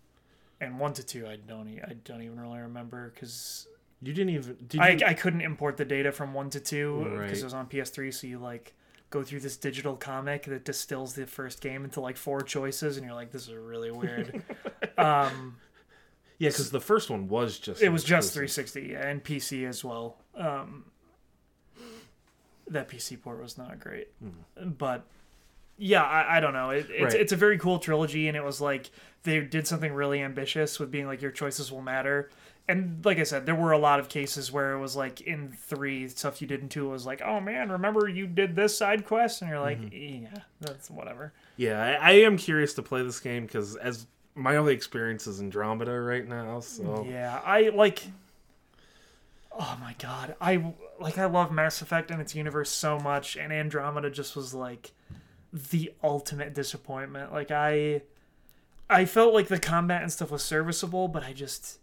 and 0.61 0.81
one 0.81 0.93
to 0.95 1.05
two, 1.05 1.27
I 1.29 1.37
don't, 1.37 1.69
e- 1.69 1.81
I 1.87 1.93
don't 2.05 2.23
even 2.23 2.41
really 2.41 2.59
remember 2.59 3.13
because 3.15 3.69
You 4.01 4.13
didn't 4.13 4.31
even. 4.35 4.57
Did 4.69 4.81
I, 4.81 4.89
you, 4.91 5.07
I 5.07 5.15
couldn't 5.15 5.41
import 5.41 5.77
the 5.77 5.85
data 5.85 6.13
from 6.13 6.33
one 6.35 6.51
to 6.51 6.61
two 6.61 6.99
because 7.05 7.19
Right. 7.19 7.37
it 7.39 7.45
was 7.45 7.55
on 7.55 7.67
PS3. 7.67 8.15
So 8.15 8.27
you 8.27 8.39
like 8.39 8.75
go 9.11 9.23
through 9.25 9.41
this 9.41 9.57
digital 9.57 9.97
comic 9.97 10.45
that 10.45 10.65
distills 10.65 11.15
the 11.15 11.27
first 11.27 11.61
game 11.61 11.83
into 11.85 12.01
like 12.01 12.17
four 12.17 12.41
choices, 12.43 12.97
and 12.97 13.05
you're 13.07 13.15
like, 13.15 13.33
this 13.33 13.49
is 13.49 13.55
really 13.55 13.91
weird. 13.91 14.43
um, 14.99 15.57
yeah, 16.39 16.51
because 16.51 16.71
the 16.71 16.81
first 16.81 17.11
one 17.11 17.27
was 17.27 17.59
just. 17.59 17.83
it 17.83 17.89
was 17.89 18.05
just 18.05 18.33
360 18.35 18.83
yeah, 18.93 19.09
and 19.09 19.25
PC 19.25 19.67
as 19.69 19.83
well. 19.83 20.19
Um, 20.37 20.85
that 22.69 22.89
PC 22.89 23.21
port 23.21 23.41
was 23.43 23.57
not 23.57 23.81
great, 23.81 24.09
but 24.57 25.07
yeah, 25.79 26.03
I, 26.03 26.37
I 26.37 26.41
don't 26.41 26.53
know. 26.53 26.71
It, 26.71 26.87
it's 26.91 27.15
Right. 27.15 27.21
it's 27.23 27.33
a 27.33 27.37
very 27.37 27.57
cool 27.59 27.79
trilogy, 27.79 28.29
and 28.29 28.37
it 28.37 28.45
was 28.45 28.61
like 28.61 28.91
they 29.23 29.41
did 29.41 29.67
something 29.67 29.93
really 29.93 30.21
ambitious 30.21 30.79
with 30.79 30.91
being 30.91 31.07
like 31.07 31.23
your 31.23 31.31
choices 31.31 31.73
will 31.73 31.81
matter. 31.83 32.31
And 32.69 33.03
like 33.03 33.19
I 33.19 33.23
said, 33.23 33.47
there 33.47 33.55
were 33.55 33.73
a 33.73 33.79
lot 33.79 33.99
of 33.99 34.11
cases 34.11 34.53
where 34.53 34.75
it 34.75 34.79
was 34.79 34.95
like 34.95 35.23
in 35.23 35.53
three 35.53 36.07
stuff 36.09 36.43
you 36.43 36.47
did 36.47 36.61
in 36.61 36.69
two 36.69 36.91
was 36.91 37.07
like, 37.07 37.23
oh 37.23 37.41
man, 37.41 37.73
remember 37.73 38.07
you 38.09 38.27
did 38.27 38.55
this 38.55 38.77
side 38.77 39.07
quest, 39.07 39.41
and 39.41 39.51
you're 39.51 39.61
like, 39.61 39.81
mm-hmm. 39.81 40.25
yeah, 40.25 40.43
that's 40.61 40.91
whatever. 40.91 41.33
Yeah, 41.57 41.83
I, 41.83 42.11
I 42.11 42.11
am 42.21 42.37
curious 42.37 42.75
to 42.75 42.83
play 42.83 43.03
this 43.03 43.21
game 43.21 43.47
because 43.47 43.77
as 43.77 44.07
my 44.35 44.57
only 44.57 44.75
experience 44.75 45.27
is 45.27 45.41
Andromeda 45.41 45.99
right 45.99 46.27
now, 46.27 46.61
so 46.61 47.07
Yeah, 47.09 47.41
I 47.45 47.71
like. 47.71 48.03
Oh 49.61 49.77
my 49.81 49.97
god, 49.99 50.37
I 50.41 50.75
like 51.01 51.19
I 51.19 51.25
love 51.25 51.51
Mass 51.51 51.83
Effect 51.83 52.11
and 52.11 52.21
its 52.21 52.35
universe 52.35 52.71
so 52.71 52.99
much, 52.99 53.37
and 53.37 53.53
Andromeda 53.53 54.11
just 54.11 54.37
was 54.37 54.55
like 54.55 54.93
the 55.53 55.93
ultimate 56.05 56.55
disappointment. 56.55 57.33
Like 57.33 57.51
I, 57.51 58.03
I 58.89 59.05
felt 59.07 59.35
like 59.35 59.49
the 59.49 59.59
combat 59.59 60.03
and 60.03 60.13
stuff 60.13 60.31
was 60.31 60.45
serviceable, 60.45 61.09
but 61.09 61.25
I 61.25 61.33
just 61.33 61.79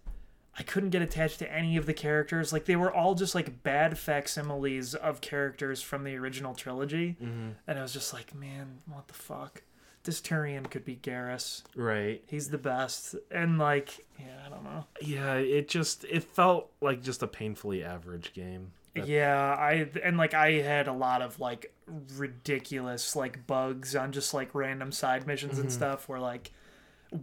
I 0.58 0.64
couldn't 0.64 0.92
get 0.92 1.02
attached 1.02 1.40
to 1.40 1.52
any 1.52 1.76
of 1.76 1.86
the 1.86 1.94
characters. 1.94 2.54
Like 2.54 2.66
they 2.66 2.76
were 2.76 2.94
all 2.94 3.14
just 3.14 3.36
like 3.36 3.64
bad 3.64 3.98
facsimiles 3.98 4.96
of 4.96 5.22
characters 5.22 5.82
from 5.82 6.04
the 6.04 6.16
original 6.16 6.54
trilogy, 6.54 7.18
mm-hmm. 7.22 7.50
and 7.68 7.80
I 7.80 7.82
was 7.82 7.94
just 7.94 8.14
like, 8.14 8.34
man, 8.34 8.80
what 8.86 9.08
the 9.08 9.14
fuck. 9.14 9.64
This 10.04 10.22
Turian 10.22 10.70
could 10.70 10.86
be 10.86 10.98
Garrus. 10.98 11.64
right. 11.76 12.24
He's 12.28 12.50
the 12.50 12.60
best. 12.60 13.16
And 13.32 13.58
like, 13.58 14.06
yeah, 14.20 14.44
I 14.46 14.50
don't 14.50 14.64
know. 14.64 14.86
Yeah, 15.02 15.34
it 15.34 15.68
just 15.68 16.06
it 16.06 16.24
felt 16.24 16.72
like 16.80 17.02
just 17.02 17.24
a 17.24 17.28
painfully 17.28 17.84
average 17.84 18.32
game. 18.34 18.72
Yeah, 18.94 19.56
I 19.60 19.90
and 20.04 20.16
like 20.16 20.34
I 20.34 20.54
had 20.54 20.88
a 20.88 20.94
lot 20.94 21.22
of 21.22 21.40
like 21.40 21.74
ridiculous 22.16 23.16
like 23.16 23.46
bugs 23.46 23.96
on 23.96 24.12
just 24.12 24.34
like 24.34 24.56
random 24.56 24.92
side 24.92 25.28
missions 25.28 25.58
and 25.58 25.68
mm-hmm. 25.70 25.78
stuff 25.78 26.08
where 26.08 26.20
like 26.20 26.52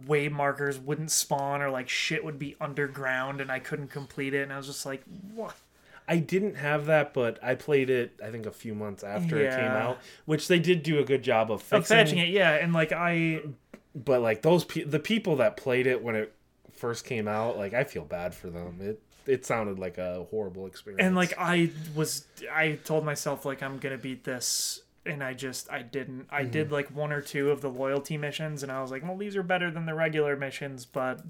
way 0.07 0.27
markers 0.29 0.79
wouldn't 0.79 1.11
spawn 1.11 1.61
or 1.61 1.69
like 1.69 1.89
shit 1.89 2.23
would 2.23 2.39
be 2.39 2.55
underground 2.59 3.41
and 3.41 3.51
I 3.51 3.59
couldn't 3.59 3.89
complete 3.89 4.33
it 4.33 4.41
and 4.43 4.51
I 4.53 4.57
was 4.57 4.67
just 4.67 4.85
like 4.85 5.03
what 5.33 5.55
I 6.07 6.17
didn't 6.17 6.55
have 6.55 6.87
that, 6.87 7.13
but 7.13 7.39
I 7.41 7.55
played 7.55 7.89
it. 7.89 8.19
I 8.21 8.29
think 8.29 8.45
a 8.45 8.51
few 8.51 8.75
months 8.75 9.03
after 9.05 9.37
it 9.37 9.51
came 9.51 9.71
out, 9.71 9.99
which 10.25 10.49
they 10.49 10.59
did 10.59 10.83
do 10.83 10.99
a 10.99 11.03
good 11.05 11.23
job 11.23 11.49
of 11.49 11.61
fixing. 11.61 12.17
it 12.17 12.27
yeah 12.29 12.51
and 12.55 12.73
like 12.73 12.91
I 12.91 13.41
But 13.95 14.21
like 14.21 14.41
those 14.41 14.65
pe- 14.65 14.83
the 14.83 14.99
people 14.99 15.37
that 15.37 15.55
played 15.57 15.87
it 15.87 16.03
when 16.03 16.15
it 16.15 16.33
first 16.75 17.05
came 17.05 17.27
out, 17.27 17.57
like 17.57 17.73
I 17.73 17.83
feel 17.85 18.03
bad 18.03 18.35
for 18.35 18.49
them. 18.49 18.79
It 18.81 19.01
it 19.25 19.45
sounded 19.45 19.79
like 19.79 19.97
a 19.97 20.25
horrible 20.29 20.67
experience. 20.67 21.01
and 21.01 21.15
like 21.15 21.33
I 21.37 21.71
was 21.95 22.25
I 22.51 22.73
told 22.83 23.05
myself 23.05 23.45
like 23.45 23.63
I'm 23.63 23.77
gonna 23.77 23.97
beat 23.97 24.25
this 24.25 24.81
and 25.05 25.23
I 25.23 25.33
just 25.33 25.71
I 25.71 25.81
didn't. 25.81 26.27
I 26.29 26.41
mm-hmm. 26.41 26.51
did 26.51 26.71
like 26.71 26.89
one 26.95 27.11
or 27.11 27.21
two 27.21 27.51
of 27.51 27.61
the 27.61 27.69
loyalty 27.69 28.17
missions 28.17 28.63
and 28.63 28.71
I 28.71 28.81
was 28.81 28.91
like 28.91 29.03
well 29.03 29.17
these 29.17 29.35
are 29.35 29.43
better 29.43 29.69
than 29.71 29.85
the 29.85 29.93
regular 29.93 30.35
missions 30.35 30.85
but 30.85 31.21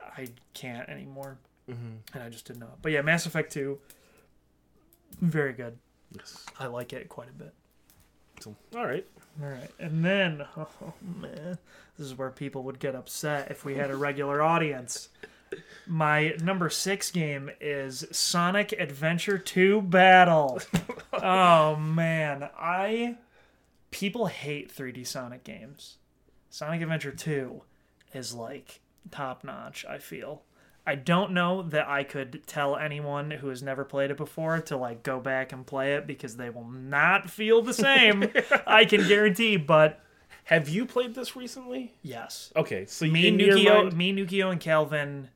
I 0.00 0.28
can't 0.54 0.88
anymore. 0.88 1.38
Mm-hmm. 1.68 2.14
And 2.14 2.22
I 2.22 2.28
just 2.28 2.46
did 2.46 2.58
not. 2.58 2.80
But 2.82 2.92
yeah 2.92 3.02
Mass 3.02 3.26
Effect 3.26 3.52
2 3.52 3.78
very 5.20 5.52
good. 5.52 5.78
Yes. 6.14 6.44
I 6.58 6.66
like 6.66 6.92
it 6.92 7.08
quite 7.08 7.28
a 7.28 7.32
bit. 7.32 7.52
So, 8.40 8.54
all 8.76 8.86
right. 8.86 9.06
all 9.42 9.48
right. 9.48 9.70
And 9.78 10.04
then 10.04 10.46
oh 10.56 10.94
man 11.02 11.58
this 11.96 12.06
is 12.06 12.16
where 12.16 12.30
people 12.30 12.62
would 12.62 12.78
get 12.78 12.94
upset 12.94 13.50
if 13.50 13.64
we 13.64 13.74
had 13.74 13.90
a 13.90 13.96
regular 13.96 14.40
audience 14.42 15.08
my 15.86 16.34
number 16.42 16.68
six 16.70 17.10
game 17.10 17.50
is 17.60 18.04
Sonic 18.12 18.72
Adventure 18.72 19.38
2 19.38 19.82
Battle. 19.82 20.60
oh 21.12 21.76
man, 21.76 22.48
I 22.58 23.16
people 23.90 24.26
hate 24.26 24.74
3D 24.74 25.06
Sonic 25.06 25.44
games. 25.44 25.96
Sonic 26.50 26.82
Adventure 26.82 27.12
2 27.12 27.62
is 28.14 28.34
like 28.34 28.80
top 29.10 29.44
notch, 29.44 29.84
I 29.88 29.98
feel. 29.98 30.42
I 30.86 30.94
don't 30.94 31.32
know 31.32 31.62
that 31.64 31.86
I 31.86 32.02
could 32.02 32.46
tell 32.46 32.74
anyone 32.74 33.30
who 33.30 33.48
has 33.48 33.62
never 33.62 33.84
played 33.84 34.10
it 34.10 34.16
before 34.16 34.58
to 34.62 34.76
like 34.78 35.02
go 35.02 35.20
back 35.20 35.52
and 35.52 35.66
play 35.66 35.94
it 35.94 36.06
because 36.06 36.36
they 36.36 36.48
will 36.48 36.64
not 36.68 37.28
feel 37.28 37.60
the 37.60 37.74
same. 37.74 38.30
I 38.66 38.86
can 38.86 39.06
guarantee, 39.06 39.58
but 39.58 40.00
Have 40.44 40.70
you 40.70 40.86
played 40.86 41.14
this 41.14 41.36
recently? 41.36 41.92
yes. 42.02 42.50
Okay, 42.56 42.86
so 42.86 43.04
Me, 43.04 43.30
Nukio, 43.30 43.92
me, 43.92 44.14
Nukio, 44.14 44.50
and 44.50 44.58
Calvin, 44.60 45.28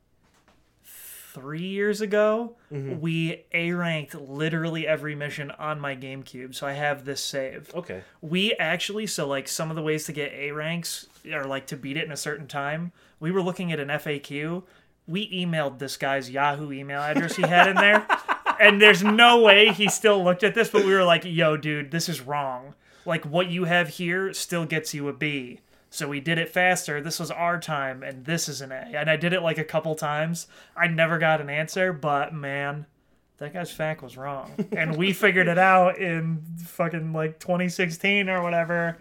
three 1.33 1.62
years 1.66 2.01
ago, 2.01 2.57
Mm-hmm. 2.73 3.01
we 3.01 3.45
A 3.53 3.73
ranked 3.73 4.14
literally 4.14 4.87
every 4.87 5.14
mission 5.14 5.51
on 5.53 5.79
my 5.81 5.95
GameCube. 5.95 6.55
So 6.55 6.66
I 6.66 6.73
have 6.73 7.05
this 7.05 7.23
saved. 7.23 7.75
Okay. 7.75 8.03
We 8.23 8.55
actually, 8.55 9.07
so 9.07 9.27
like 9.29 9.47
some 9.49 9.68
of 9.71 9.77
the 9.77 9.83
ways 9.83 10.05
to 10.07 10.12
get 10.12 10.33
A 10.33 10.53
ranks 10.53 11.07
or 11.31 11.45
like 11.45 11.66
to 11.66 11.77
beat 11.77 11.97
it 11.99 12.05
in 12.05 12.12
a 12.12 12.16
certain 12.16 12.47
time, 12.47 12.92
we 13.21 13.31
were 13.31 13.42
looking 13.42 13.73
at 13.73 13.79
an 13.81 13.88
FAQ. 13.88 14.62
We 15.07 15.31
emailed 15.33 15.79
this 15.79 15.97
guy's 15.97 16.31
Yahoo 16.31 16.73
email 16.73 17.01
address 17.03 17.37
he 17.37 17.42
had 17.42 17.68
in 17.68 17.77
there. 17.77 18.07
and 18.61 18.81
there's 18.81 19.03
no 19.03 19.40
way 19.42 19.73
he 19.73 19.88
still 19.88 20.23
looked 20.25 20.42
at 20.45 20.55
this, 20.55 20.71
but 20.71 20.85
we 20.85 20.92
were 20.95 21.05
like, 21.05 21.23
yo, 21.25 21.57
dude, 21.57 21.90
this 21.90 22.09
is 22.09 22.21
wrong. 22.21 22.75
Like 23.05 23.25
what 23.27 23.49
you 23.51 23.64
have 23.64 23.88
here 23.88 24.33
still 24.33 24.64
gets 24.64 24.95
you 24.95 25.09
a 25.09 25.12
B. 25.12 25.61
So 25.93 26.09
we 26.09 26.21
did 26.21 26.39
it 26.39 26.49
faster. 26.49 27.03
This 27.03 27.21
was 27.21 27.31
our 27.31 27.61
time, 27.61 28.03
and 28.03 28.25
this 28.25 28.49
is 28.49 28.63
an 28.63 28.73
A. 28.73 28.93
And 28.95 29.11
I 29.11 29.17
did 29.17 29.35
it 29.35 29.43
like 29.43 29.59
a 29.59 29.65
couple 29.65 29.95
times. 29.95 30.47
I 30.75 30.87
never 30.87 31.19
got 31.19 31.43
an 31.43 31.51
answer, 31.51 31.93
but 31.93 32.33
man, 32.33 32.87
that 33.37 33.53
guy's 33.53 33.71
fact 33.71 34.03
was 34.03 34.17
wrong. 34.17 34.53
And 34.73 34.97
we 34.97 35.13
figured 35.13 35.49
it 35.49 35.59
out 35.59 35.99
in 35.99 36.43
fucking 36.65 37.13
like 37.13 37.39
2016 37.41 38.31
or 38.31 38.43
whatever. 38.43 38.97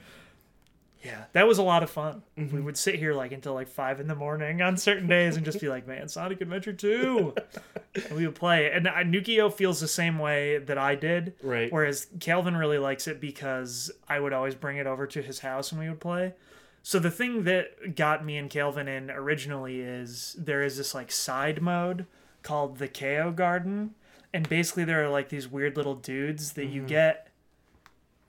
Yeah, 1.02 1.24
that 1.32 1.48
was 1.48 1.60
a 1.60 1.64
lot 1.64 1.82
of 1.82 1.90
fun. 1.90 2.24
We 2.36 2.60
would 2.60 2.78
sit 2.78 2.96
here 2.96 3.14
like 3.14 3.32
until 3.32 3.54
like 3.54 3.70
five 3.70 4.02
in 4.02 4.08
the 4.08 4.14
morning 4.14 4.62
on 4.62 4.76
certain 4.76 5.08
days 5.08 5.38
and 5.38 5.46
just 5.46 5.62
be 5.62 5.70
like, 5.70 5.88
man, 5.88 6.10
Sonic 6.10 6.42
Adventure 6.42 6.74
2. 6.74 7.34
and 7.96 8.18
we 8.18 8.26
would 8.26 8.36
play 8.36 8.66
it. 8.66 8.74
And 8.76 8.88
uh, 8.88 8.96
Nukio 8.96 9.52
feels 9.52 9.80
the 9.80 9.88
same 9.88 10.20
way 10.20 10.58
that 10.58 10.78
I 10.78 10.96
did. 10.96 11.36
Right. 11.42 11.72
Whereas 11.72 12.08
Calvin 12.20 12.58
really 12.58 12.78
likes 12.80 13.08
it 13.08 13.22
because 13.22 13.90
I 14.10 14.20
would 14.20 14.34
always 14.34 14.56
bring 14.56 14.76
it 14.76 14.88
over 14.88 15.08
to 15.08 15.22
his 15.22 15.40
house 15.40 15.72
and 15.72 15.80
we 15.80 15.88
would 15.88 16.02
play. 16.02 16.34
So 16.84 17.00
the 17.00 17.12
thing 17.12 17.44
that 17.44 17.96
got 17.96 18.26
me 18.26 18.38
and 18.38 18.50
Calvin 18.50 18.88
in 18.88 19.12
originally 19.12 19.82
is 19.82 20.36
there 20.38 20.63
is 20.63 20.78
this 20.78 20.96
like 20.96 21.12
side 21.12 21.62
mode 21.62 22.06
called 22.41 22.78
the 22.78 22.88
KO 22.88 23.32
Garden, 23.32 23.91
and 24.34 24.50
basically 24.50 24.84
there 24.84 25.04
are 25.04 25.10
like 25.10 25.30
these 25.30 25.48
weird 25.48 25.78
little 25.78 25.96
dudes 25.96 26.54
that 26.54 26.65
you 26.65 26.82
mm-hmm. 26.82 26.88
get, 26.88 27.28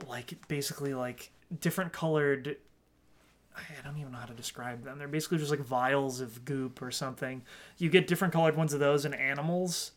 like 0.07 0.47
basically 0.49 0.93
like 0.93 1.31
different 1.61 1.93
colored. 1.93 2.57
I 3.57 3.63
don't 3.85 3.99
even 3.99 4.13
know 4.13 4.19
how 4.19 4.27
to 4.27 4.35
describe 4.35 4.85
them. 4.85 4.99
They're 4.99 5.09
basically 5.09 5.39
just 5.39 5.51
like 5.51 5.61
vials 5.61 6.21
of 6.21 6.45
goop 6.45 6.81
or 6.83 6.91
something. 6.91 7.43
You 7.79 7.91
get 7.91 8.07
different 8.07 8.33
colored 8.33 8.57
ones 8.57 8.75
of 8.75 8.81
those 8.81 9.05
and 9.05 9.15
animals, 9.15 9.93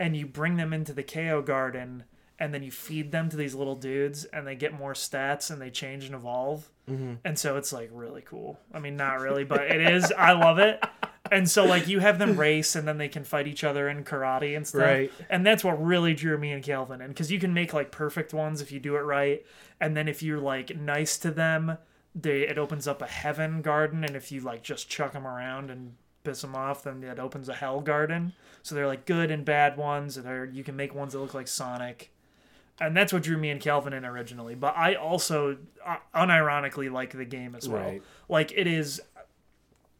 and 0.00 0.16
you 0.16 0.26
bring 0.26 0.56
them 0.56 0.72
into 0.72 0.92
the 0.92 1.02
KO 1.04 1.42
Garden, 1.42 2.04
and 2.40 2.52
then 2.52 2.64
you 2.64 2.72
feed 2.72 3.12
them 3.12 3.28
to 3.28 3.36
these 3.36 3.54
little 3.54 3.76
dudes, 3.76 4.24
and 4.26 4.46
they 4.46 4.56
get 4.56 4.72
more 4.72 4.94
stats 4.94 5.48
and 5.48 5.60
they 5.60 5.70
change 5.70 6.06
and 6.06 6.14
evolve. 6.14 6.70
Mm-hmm. 6.90 7.14
And 7.24 7.38
so 7.38 7.56
it's 7.56 7.72
like 7.72 7.90
really 7.92 8.22
cool. 8.22 8.58
I 8.74 8.80
mean, 8.80 8.96
not 8.96 9.20
really, 9.20 9.44
but 9.44 9.62
it 9.62 9.80
is. 9.80 10.10
I 10.12 10.32
love 10.32 10.58
it. 10.58 10.84
And 11.30 11.48
so 11.48 11.64
like 11.64 11.86
you 11.86 12.00
have 12.00 12.18
them 12.18 12.36
race, 12.36 12.74
and 12.74 12.88
then 12.88 12.98
they 12.98 13.08
can 13.08 13.22
fight 13.22 13.46
each 13.46 13.62
other 13.62 13.88
in 13.88 14.04
karate 14.04 14.56
and 14.56 14.66
stuff. 14.66 14.82
Right. 14.82 15.12
And 15.28 15.46
that's 15.46 15.62
what 15.62 15.82
really 15.82 16.12
drew 16.14 16.36
me 16.36 16.50
and 16.50 16.64
Calvin 16.64 17.00
in, 17.00 17.08
because 17.08 17.30
you 17.30 17.38
can 17.38 17.54
make 17.54 17.72
like 17.72 17.92
perfect 17.92 18.34
ones 18.34 18.60
if 18.60 18.72
you 18.72 18.80
do 18.80 18.96
it 18.96 19.00
right, 19.00 19.46
and 19.80 19.96
then 19.96 20.08
if 20.08 20.22
you're 20.22 20.40
like 20.40 20.76
nice 20.76 21.18
to 21.18 21.30
them, 21.30 21.78
they 22.14 22.40
it 22.40 22.58
opens 22.58 22.88
up 22.88 23.00
a 23.00 23.06
heaven 23.06 23.62
garden, 23.62 24.02
and 24.02 24.16
if 24.16 24.32
you 24.32 24.40
like 24.40 24.62
just 24.62 24.88
chuck 24.88 25.12
them 25.12 25.26
around 25.26 25.70
and 25.70 25.94
piss 26.24 26.40
them 26.40 26.56
off, 26.56 26.82
then 26.82 27.02
it 27.04 27.18
opens 27.20 27.48
a 27.48 27.54
hell 27.54 27.80
garden. 27.80 28.32
So 28.62 28.74
they're 28.74 28.88
like 28.88 29.06
good 29.06 29.30
and 29.30 29.44
bad 29.44 29.76
ones, 29.76 30.16
and 30.16 30.54
you 30.54 30.64
can 30.64 30.74
make 30.74 30.94
ones 30.94 31.12
that 31.12 31.20
look 31.20 31.34
like 31.34 31.48
Sonic. 31.48 32.12
And 32.80 32.96
that's 32.96 33.12
what 33.12 33.22
drew 33.22 33.36
me 33.36 33.50
and 33.50 33.60
Calvin 33.60 33.92
in 33.92 34.04
originally. 34.06 34.54
But 34.54 34.74
I 34.76 34.94
also 34.94 35.58
uh, 35.86 35.96
unironically 36.14 36.90
like 36.90 37.12
the 37.12 37.26
game 37.26 37.54
as 37.54 37.68
well. 37.68 37.82
Right. 37.82 38.02
Like 38.28 38.52
it 38.56 38.66
is 38.66 39.00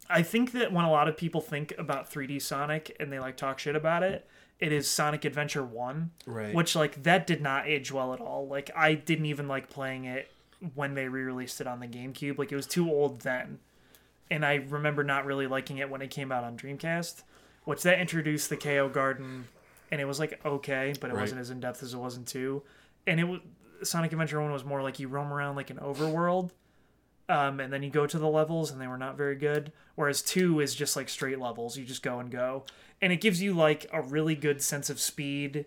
I 0.08 0.22
think 0.22 0.52
that 0.52 0.72
when 0.72 0.84
a 0.84 0.90
lot 0.90 1.06
of 1.08 1.16
people 1.16 1.40
think 1.40 1.72
about 1.78 2.10
3D 2.10 2.42
Sonic 2.42 2.96
and 2.98 3.12
they 3.12 3.18
like 3.20 3.36
talk 3.36 3.58
shit 3.58 3.76
about 3.76 4.02
it, 4.02 4.26
it 4.58 4.72
is 4.72 4.88
Sonic 4.88 5.24
Adventure 5.24 5.62
1, 5.62 6.10
Right. 6.26 6.54
which 6.54 6.74
like 6.74 7.02
that 7.04 7.26
did 7.26 7.40
not 7.40 7.68
age 7.68 7.92
well 7.92 8.12
at 8.12 8.20
all. 8.20 8.48
Like 8.48 8.70
I 8.74 8.94
didn't 8.94 9.26
even 9.26 9.46
like 9.46 9.68
playing 9.70 10.06
it 10.06 10.30
when 10.74 10.94
they 10.94 11.08
re-released 11.08 11.60
it 11.60 11.66
on 11.66 11.80
the 11.80 11.86
GameCube. 11.86 12.38
Like 12.38 12.50
it 12.50 12.56
was 12.56 12.66
too 12.66 12.90
old 12.90 13.20
then. 13.20 13.58
And 14.30 14.44
I 14.44 14.54
remember 14.56 15.04
not 15.04 15.24
really 15.26 15.46
liking 15.46 15.78
it 15.78 15.90
when 15.90 16.02
it 16.02 16.10
came 16.10 16.32
out 16.32 16.44
on 16.44 16.56
Dreamcast, 16.56 17.22
which 17.64 17.82
that 17.82 18.00
introduced 18.00 18.48
the 18.48 18.56
KO 18.56 18.88
Garden 18.88 19.48
and 19.90 20.00
it 20.00 20.04
was 20.04 20.18
like 20.18 20.40
okay, 20.44 20.94
but 21.00 21.10
it 21.10 21.14
Right. 21.14 21.20
wasn't 21.22 21.40
as 21.40 21.50
in 21.50 21.60
depth 21.60 21.82
as 21.82 21.94
it 21.94 21.98
was 21.98 22.16
in 22.16 22.24
2. 22.24 22.62
And 23.06 23.18
it 23.20 23.24
was 23.24 23.40
Sonic 23.82 24.12
Adventure 24.12 24.40
1 24.40 24.52
was 24.52 24.64
more 24.64 24.82
like 24.82 24.98
you 24.98 25.08
roam 25.08 25.32
around 25.32 25.56
like 25.56 25.70
an 25.70 25.78
overworld 25.78 26.50
um, 27.30 27.60
and 27.60 27.72
then 27.72 27.82
you 27.82 27.90
go 27.90 28.06
to 28.06 28.18
the 28.18 28.28
levels 28.28 28.70
and 28.70 28.80
they 28.80 28.86
were 28.88 28.98
not 28.98 29.16
very 29.16 29.36
good 29.36 29.72
whereas 29.94 30.20
two 30.20 30.60
is 30.60 30.74
just 30.74 30.96
like 30.96 31.08
straight 31.08 31.38
levels 31.38 31.78
you 31.78 31.84
just 31.84 32.02
go 32.02 32.18
and 32.18 32.30
go 32.30 32.64
and 33.00 33.12
it 33.12 33.20
gives 33.20 33.40
you 33.40 33.54
like 33.54 33.86
a 33.92 34.02
really 34.02 34.34
good 34.34 34.60
sense 34.60 34.90
of 34.90 35.00
speed 35.00 35.64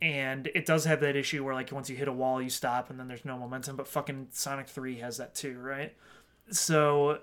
and 0.00 0.46
it 0.54 0.64
does 0.64 0.84
have 0.86 1.00
that 1.00 1.14
issue 1.16 1.44
where 1.44 1.54
like 1.54 1.70
once 1.72 1.90
you 1.90 1.96
hit 1.96 2.08
a 2.08 2.12
wall 2.12 2.40
you 2.40 2.48
stop 2.48 2.88
and 2.88 2.98
then 2.98 3.06
there's 3.08 3.24
no 3.24 3.36
momentum 3.36 3.76
but 3.76 3.86
fucking 3.88 4.28
sonic 4.30 4.66
3 4.68 4.96
has 4.98 5.16
that 5.18 5.34
too 5.34 5.58
right 5.58 5.94
so 6.50 7.18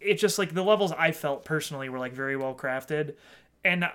it 0.00 0.14
just 0.14 0.38
like 0.38 0.54
the 0.54 0.62
levels 0.62 0.92
i 0.92 1.10
felt 1.10 1.44
personally 1.44 1.88
were 1.88 1.98
like 1.98 2.12
very 2.12 2.36
well 2.36 2.54
crafted 2.54 3.14
and 3.64 3.88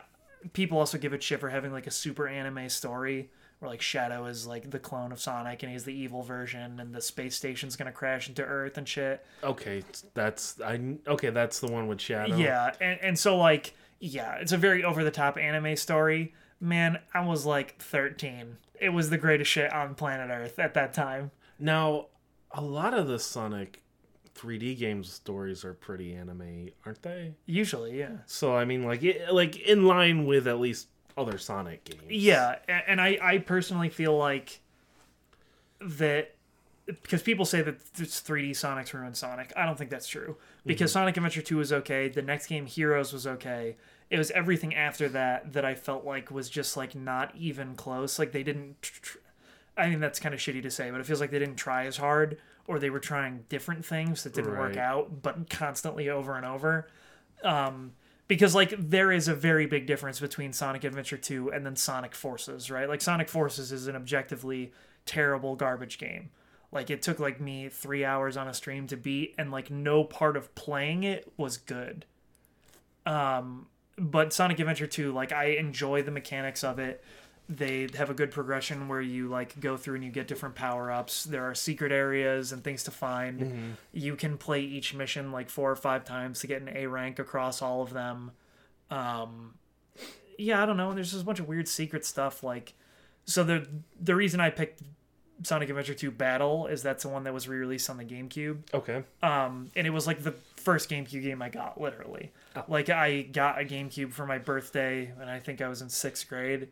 people 0.52 0.78
also 0.78 0.98
give 0.98 1.14
it 1.14 1.24
shit 1.24 1.39
for 1.39 1.50
having 1.50 1.72
like 1.72 1.88
a 1.88 1.91
super 1.91 2.28
anime 2.28 2.70
story 2.70 3.30
where 3.60 3.70
like 3.70 3.82
Shadow 3.82 4.26
is 4.26 4.46
like 4.46 4.70
the 4.70 4.80
clone 4.80 5.12
of 5.12 5.20
Sonic 5.20 5.64
and 5.64 5.72
he's 5.72 5.86
the 5.86 5.94
evil 5.94 6.22
version 6.22 6.80
and 6.80 6.94
the 6.94 7.02
space 7.02 7.36
station's 7.36 7.76
gonna 7.76 7.91
crash 7.91 8.28
into 8.28 8.44
Earth 8.44 8.78
and 8.78 8.88
shit. 8.88 9.26
okay, 9.44 9.84
that's 10.14 10.60
I. 10.62 10.98
Okay, 11.08 11.30
that's 11.30 11.60
the 11.60 11.68
one 11.68 11.88
with 11.88 12.02
Shadow. 12.02 12.36
Yeah, 12.36 12.74
and, 12.82 13.00
and 13.02 13.20
so 13.20 13.38
like 13.38 13.74
yeah, 14.00 14.36
it's 14.36 14.52
a 14.52 14.58
very 14.58 14.84
over 14.84 15.04
the 15.04 15.12
top 15.12 15.38
anime 15.38 15.76
story. 15.78 16.34
Man, 16.60 17.00
I 17.14 17.26
was 17.26 17.46
like 17.46 17.82
13. 17.82 18.58
It 18.80 18.89
was 18.89 19.10
the 19.10 19.18
greatest 19.18 19.52
shit 19.52 19.72
on 19.72 19.96
planet 19.96 20.30
Earth 20.30 20.60
at 20.60 20.74
that 20.74 20.94
time. 20.94 21.32
Now, 21.60 22.08
a 22.52 22.62
lot 22.62 22.94
of 22.94 23.08
the 23.08 23.20
Sonic 23.20 23.82
3D 24.36 24.77
games 24.77 25.11
stories 25.11 25.63
are 25.63 25.73
pretty 25.73 26.13
anime, 26.13 26.69
aren't 26.86 27.01
they? 27.01 27.34
Usually, 27.45 27.99
yeah. 27.99 28.17
So 28.25 28.55
I 28.55 28.65
mean, 28.65 28.84
like, 28.84 29.03
it, 29.03 29.34
like 29.34 29.57
in 29.57 29.86
line 29.86 30.25
with 30.25 30.47
at 30.47 30.59
least 30.59 30.88
other 31.17 31.38
Sonic 31.38 31.84
games. 31.84 32.03
Yeah, 32.09 32.55
and 32.67 32.99
I, 32.99 33.17
I 33.21 33.38
personally 33.39 33.89
feel 33.89 34.17
like 34.17 34.59
that 35.79 36.36
because 36.86 37.21
people 37.21 37.45
say 37.45 37.61
that 37.61 37.75
it's 37.97 38.19
3D 38.21 38.55
Sonic's 38.55 38.93
ruined 38.93 39.15
Sonic. 39.15 39.53
I 39.55 39.65
don't 39.65 39.77
think 39.77 39.89
that's 39.89 40.07
true 40.07 40.38
because 40.65 40.91
mm-hmm. 40.91 40.99
Sonic 40.99 41.17
Adventure 41.17 41.41
2 41.41 41.57
was 41.57 41.71
okay. 41.71 42.09
The 42.09 42.21
next 42.21 42.47
game, 42.47 42.65
Heroes, 42.65 43.13
was 43.13 43.25
okay. 43.25 43.77
It 44.09 44.17
was 44.17 44.31
everything 44.31 44.75
after 44.75 45.07
that 45.09 45.53
that 45.53 45.65
I 45.65 45.75
felt 45.75 46.05
like 46.05 46.29
was 46.29 46.49
just 46.49 46.75
like 46.75 46.95
not 46.95 47.34
even 47.36 47.75
close. 47.75 48.19
Like 48.19 48.31
they 48.31 48.43
didn't. 48.43 48.81
Tr- 48.81 49.01
tr- 49.01 49.17
I 49.75 49.89
mean, 49.89 49.99
that's 49.99 50.19
kind 50.19 50.36
of 50.36 50.41
shitty 50.41 50.61
to 50.61 50.69
say, 50.69 50.91
but 50.91 50.99
it 50.99 51.05
feels 51.05 51.19
like 51.19 51.31
they 51.31 51.39
didn't 51.39 51.55
try 51.55 51.86
as 51.86 51.97
hard 51.97 52.38
or 52.68 52.80
they 52.80 52.89
were 52.89 52.99
trying 52.99 53.43
different 53.49 53.86
things 53.86 54.24
that 54.24 54.34
didn't 54.34 54.57
work 54.57 54.78
out, 54.78 55.22
but 55.22 55.49
constantly 55.49 56.09
over 56.09 56.36
and 56.36 56.45
over. 56.45 56.88
Um, 57.43 57.91
because 58.28 58.55
like 58.55 58.74
there 58.78 59.11
is 59.11 59.28
a 59.28 59.36
very 59.36 59.66
big 59.66 59.86
difference 59.86 60.20
between 60.20 60.53
Sonic 60.53 60.84
Adventure 60.84 61.18
2 61.18 61.51
and 61.51 61.66
then 61.66 61.76
Sonic 61.76 62.16
Forces, 62.16 62.72
right? 62.72 62.88
Like 62.88 63.01
Sonic 63.01 63.30
Forces 63.30 63.72
is 63.72 63.88
an 63.88 63.95
objectively 63.95 64.72
terrible 65.05 65.55
garbage 65.55 65.97
game. 65.97 66.30
Like 66.72 66.89
it 66.89 67.01
took 67.01 67.20
like 67.20 67.39
me 67.39 67.70
3 67.70 68.05
hours 68.05 68.38
on 68.38 68.47
a 68.47 68.53
stream 68.53 68.88
to 68.88 68.97
beat 68.97 69.36
and 69.38 69.51
like 69.51 69.70
no 69.70 70.03
part 70.03 70.38
of 70.38 70.55
playing 70.55 71.03
it 71.03 71.32
was 71.38 71.57
good. 71.57 72.05
Um 73.05 73.68
but 73.97 74.34
Sonic 74.34 74.59
Adventure 74.59 74.88
2 74.88 75.11
like 75.11 75.32
I 75.32 75.45
enjoy 75.57 76.01
the 76.01 76.11
mechanics 76.11 76.64
of 76.64 76.80
it. 76.80 77.03
They 77.50 77.89
have 77.98 78.10
a 78.10 78.14
good 78.14 78.32
progression 78.32 78.88
where 78.88 79.02
you 79.02 79.28
like 79.28 79.60
go 79.60 79.76
through 79.76 79.96
and 79.96 80.04
you 80.04 80.12
get 80.12 80.28
different 80.28 80.56
power-ups. 80.56 81.26
There 81.26 81.44
are 81.44 81.54
secret 81.54 81.91
areas 81.91 82.52
and 82.52 82.64
things 82.64 82.84
to 82.84 82.91
find 82.91 83.76
you 83.91 84.16
can 84.16 84.38
play 84.38 84.62
each 84.62 84.94
mission 84.94 85.32
like 85.32 85.50
four 85.50 85.70
or 85.70 85.76
five 85.76 86.06
times 86.06 86.39
to 86.39 86.48
get 86.48 86.62
an 86.62 86.70
A 86.74 86.88
rank 86.88 87.20
across 87.20 87.62
all 87.62 87.82
of 87.82 87.91
them. 87.94 88.32
Um, 88.89 89.56
yeah, 90.38 90.64
I 90.64 90.66
don't 90.66 90.78
know. 90.78 90.94
There's 90.94 91.12
just 91.12 91.24
a 91.24 91.26
bunch 91.26 91.39
of 91.39 91.48
weird 91.48 91.68
secret 91.68 92.06
stuff. 92.06 92.44
Like, 92.44 92.74
so 93.26 93.44
the 93.44 93.68
the 94.00 94.16
reason 94.16 94.39
I 94.39 94.50
picked 94.50 94.82
Sonic 95.44 95.70
Adventure 95.70 95.94
2 95.94 96.12
Battle 96.12 96.68
is 96.68 96.82
that's 96.84 97.04
the 97.04 97.10
one 97.10 97.24
that 97.24 97.34
was 97.34 97.48
re-released 97.48 97.89
on 97.89 97.98
the 97.98 98.06
GameCube. 98.06 98.60
Okay. 98.74 99.04
Um, 99.22 99.70
and 99.76 99.86
it 99.86 99.89
was 99.89 100.08
like 100.08 100.24
the 100.24 100.34
first 100.56 100.89
GameCube 100.89 101.24
game 101.24 101.41
I 101.41 101.50
got, 101.50 101.80
literally. 101.80 102.32
Like 102.68 102.89
I 102.89 103.24
got 103.24 103.60
a 103.60 103.66
GameCube 103.66 104.14
for 104.14 104.26
my 104.26 104.38
birthday, 104.38 105.12
and 105.20 105.30
I 105.30 105.39
think 105.39 105.62
I 105.62 105.68
was 105.68 105.82
in 105.82 105.89
sixth 105.89 106.28
grade, 106.30 106.70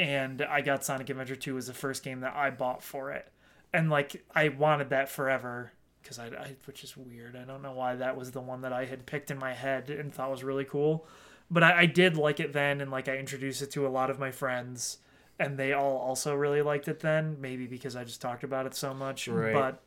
and 0.00 0.40
I 0.40 0.62
got 0.62 0.82
Sonic 0.82 1.10
Adventure 1.10 1.36
2 1.36 1.58
as 1.58 1.66
the 1.66 1.74
first 1.74 2.02
game 2.02 2.20
that 2.20 2.34
I 2.34 2.48
bought 2.48 2.82
for 2.82 3.12
it, 3.12 3.30
and 3.72 3.90
like 3.90 4.24
I 4.34 4.48
wanted 4.48 4.88
that 4.90 5.10
forever 5.10 5.72
because 6.02 6.18
I, 6.18 6.28
I, 6.28 6.56
which 6.64 6.82
is 6.82 6.96
weird. 6.96 7.36
I 7.36 7.44
don't 7.44 7.60
know 7.60 7.72
why 7.72 7.94
that 7.96 8.16
was 8.16 8.30
the 8.30 8.40
one 8.40 8.62
that 8.62 8.72
I 8.72 8.86
had 8.86 9.04
picked 9.04 9.30
in 9.30 9.38
my 9.38 9.52
head 9.52 9.90
and 9.90 10.12
thought 10.12 10.30
was 10.30 10.42
really 10.42 10.64
cool, 10.64 11.06
but 11.50 11.62
I, 11.62 11.80
I 11.80 11.86
did 11.86 12.16
like 12.16 12.40
it 12.40 12.54
then, 12.54 12.80
and 12.80 12.90
like 12.90 13.08
I 13.08 13.18
introduced 13.18 13.60
it 13.60 13.70
to 13.72 13.86
a 13.86 13.88
lot 13.88 14.08
of 14.10 14.18
my 14.18 14.30
friends. 14.30 14.98
And 15.38 15.56
they 15.58 15.72
all 15.72 15.96
also 15.96 16.34
really 16.34 16.60
liked 16.60 16.86
it 16.86 17.00
then, 17.00 17.38
maybe 17.40 17.66
because 17.66 17.96
I 17.96 18.04
just 18.04 18.20
talked 18.20 18.44
about 18.44 18.66
it 18.66 18.74
so 18.74 18.92
much. 18.92 19.26
Right. 19.26 19.54
But 19.54 19.82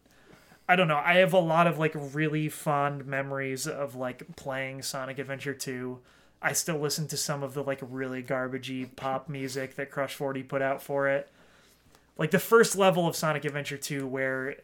I 0.68 0.76
don't 0.76 0.88
know. 0.88 0.97
I 0.97 1.18
have 1.18 1.34
a 1.34 1.39
lot 1.39 1.68
of 1.68 1.78
like 1.78 1.93
really 1.95 2.49
fond 2.49 3.05
memories 3.05 3.68
of 3.68 3.93
like 3.95 4.36
playing 4.36 4.82
Sonic 4.82 5.20
Adventure 5.20 5.53
2. 5.53 5.99
I 6.44 6.52
still 6.52 6.78
listen 6.78 7.08
to 7.08 7.18
some 7.18 7.41
of 7.41 7.54
the 7.54 7.64
like 7.64 7.80
really 7.82 8.22
garbagey 8.22 8.94
pop 8.98 9.30
music 9.30 9.76
that 9.76 9.89
Crush 9.89 10.14
40 10.14 10.44
put 10.44 10.62
out 10.62 10.82
for 10.82 11.08
it. 11.08 11.30
Like 12.18 12.32
the 12.32 12.39
first 12.39 12.76
level 12.76 13.08
of 13.08 13.16
Sonic 13.16 13.46
Adventure 13.46 13.78
2 13.78 14.06
where 14.06 14.58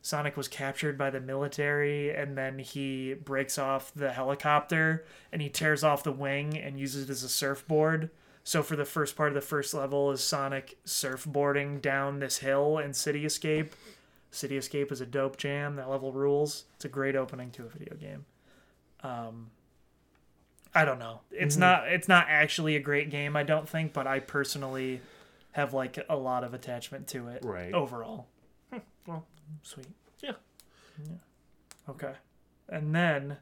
Sonic 0.00 0.36
was 0.36 0.48
captured 0.48 0.96
by 0.96 1.10
the 1.10 1.20
military 1.20 2.10
and 2.14 2.38
then 2.38 2.58
he 2.58 3.12
breaks 3.12 3.58
off 3.58 3.92
the 3.94 4.12
helicopter 4.12 5.04
and 5.30 5.42
he 5.42 5.50
tears 5.50 5.84
off 5.84 6.02
the 6.02 6.10
wing 6.10 6.56
and 6.56 6.80
uses 6.80 7.04
it 7.04 7.10
as 7.10 7.22
a 7.22 7.28
surfboard. 7.28 8.10
So 8.42 8.62
for 8.62 8.76
the 8.76 8.84
first 8.86 9.14
part 9.14 9.28
of 9.28 9.34
the 9.34 9.40
first 9.40 9.74
level 9.74 10.10
is 10.12 10.22
Sonic 10.22 10.78
surfboarding 10.86 11.82
down 11.82 12.20
this 12.20 12.38
hill 12.38 12.78
in 12.78 12.94
City 12.94 13.26
Escape. 13.26 13.74
City 14.30 14.56
Escape 14.56 14.90
is 14.90 15.02
a 15.02 15.06
dope 15.06 15.36
jam. 15.36 15.76
That 15.76 15.90
level 15.90 16.12
rules. 16.12 16.64
It's 16.76 16.84
a 16.86 16.88
great 16.88 17.14
opening 17.14 17.50
to 17.50 17.64
a 17.66 17.68
video 17.68 17.94
game. 17.96 18.24
Um, 19.02 19.50
I 20.76 20.84
don't 20.84 20.98
know. 20.98 21.20
It's 21.30 21.54
mm-hmm. 21.54 21.60
not. 21.60 21.88
It's 21.88 22.08
not 22.08 22.26
actually 22.28 22.76
a 22.76 22.80
great 22.80 23.10
game. 23.10 23.36
I 23.36 23.42
don't 23.42 23.68
think, 23.68 23.92
but 23.92 24.06
I 24.06 24.20
personally 24.20 25.00
have 25.52 25.72
like 25.72 25.98
a 26.08 26.16
lot 26.16 26.44
of 26.44 26.52
attachment 26.52 27.08
to 27.08 27.28
it. 27.28 27.44
Right. 27.44 27.72
Overall. 27.72 28.26
Hmm, 28.70 28.78
well, 29.06 29.26
sweet. 29.62 29.88
Yeah. 30.22 30.32
Yeah. 31.02 31.16
Okay. 31.88 32.12
And 32.68 32.94
then 32.94 33.38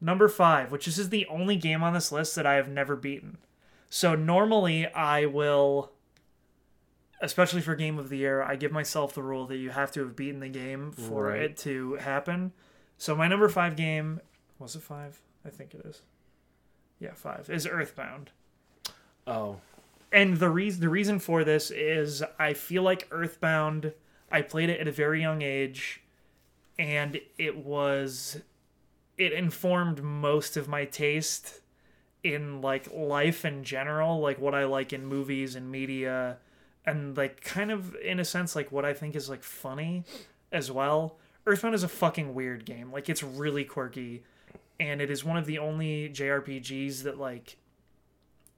number 0.00 0.28
five, 0.28 0.70
which 0.70 0.84
this 0.84 0.98
is 0.98 1.08
the 1.08 1.26
only 1.26 1.56
game 1.56 1.82
on 1.82 1.94
this 1.94 2.12
list 2.12 2.34
that 2.36 2.46
I 2.46 2.54
have 2.54 2.68
never 2.68 2.94
beaten. 2.94 3.38
So 3.88 4.14
normally 4.14 4.86
I 4.88 5.24
will 5.26 5.92
especially 7.22 7.62
for 7.62 7.74
game 7.74 7.98
of 7.98 8.10
the 8.10 8.18
year, 8.18 8.42
I 8.42 8.56
give 8.56 8.70
myself 8.70 9.14
the 9.14 9.22
rule 9.22 9.46
that 9.46 9.56
you 9.56 9.70
have 9.70 9.90
to 9.92 10.00
have 10.00 10.14
beaten 10.14 10.40
the 10.40 10.48
game 10.48 10.92
for 10.92 11.28
Right. 11.28 11.40
it 11.42 11.56
to 11.58 11.94
happen. 11.94 12.52
So 12.98 13.16
my 13.16 13.28
number 13.28 13.48
five 13.48 13.76
game 13.76 14.20
was 14.58 14.76
it 14.76 14.82
five? 14.82 15.20
I 15.44 15.50
think 15.50 15.74
it 15.74 15.86
is. 15.86 16.02
Yeah, 16.98 17.14
five 17.14 17.50
is 17.50 17.66
Earthbound. 17.66 18.30
Oh. 19.26 19.60
And 20.12 20.36
the 20.38 20.48
reason 20.48 20.80
the 20.80 20.88
reason 20.88 21.18
for 21.18 21.44
this 21.44 21.70
is 21.70 22.22
I 22.38 22.54
feel 22.54 22.82
like 22.82 23.08
Earthbound. 23.10 23.92
I 24.30 24.42
played 24.42 24.70
it 24.70 24.80
at 24.80 24.88
a 24.88 24.92
very 24.92 25.20
young 25.20 25.42
age, 25.42 26.02
and 26.78 27.20
it 27.38 27.56
was 27.56 28.40
it 29.16 29.32
informed 29.32 30.02
most 30.02 30.56
of 30.56 30.68
my 30.68 30.84
taste 30.84 31.60
in 32.22 32.60
like 32.60 32.92
life 32.92 33.44
in 33.44 33.62
general, 33.64 34.18
like 34.20 34.40
what 34.40 34.54
I 34.54 34.64
like 34.64 34.92
in 34.92 35.06
movies 35.06 35.54
and 35.54 35.70
media, 35.70 36.38
and 36.86 37.16
like 37.16 37.42
kind 37.42 37.70
of 37.70 37.94
in 37.96 38.18
a 38.18 38.24
sense 38.24 38.56
like 38.56 38.72
what 38.72 38.84
I 38.84 38.94
think 38.94 39.14
is 39.14 39.28
like 39.28 39.42
funny 39.42 40.04
as 40.50 40.70
well. 40.70 41.18
Earthbound 41.46 41.74
is 41.74 41.82
a 41.82 41.88
fucking 41.88 42.34
weird 42.34 42.64
game. 42.64 42.90
Like 42.90 43.08
it's 43.08 43.22
really 43.22 43.64
quirky, 43.64 44.24
and 44.80 45.00
it 45.00 45.10
is 45.10 45.24
one 45.24 45.36
of 45.36 45.46
the 45.46 45.58
only 45.58 46.08
JRPGs 46.08 47.02
that 47.02 47.18
like 47.18 47.56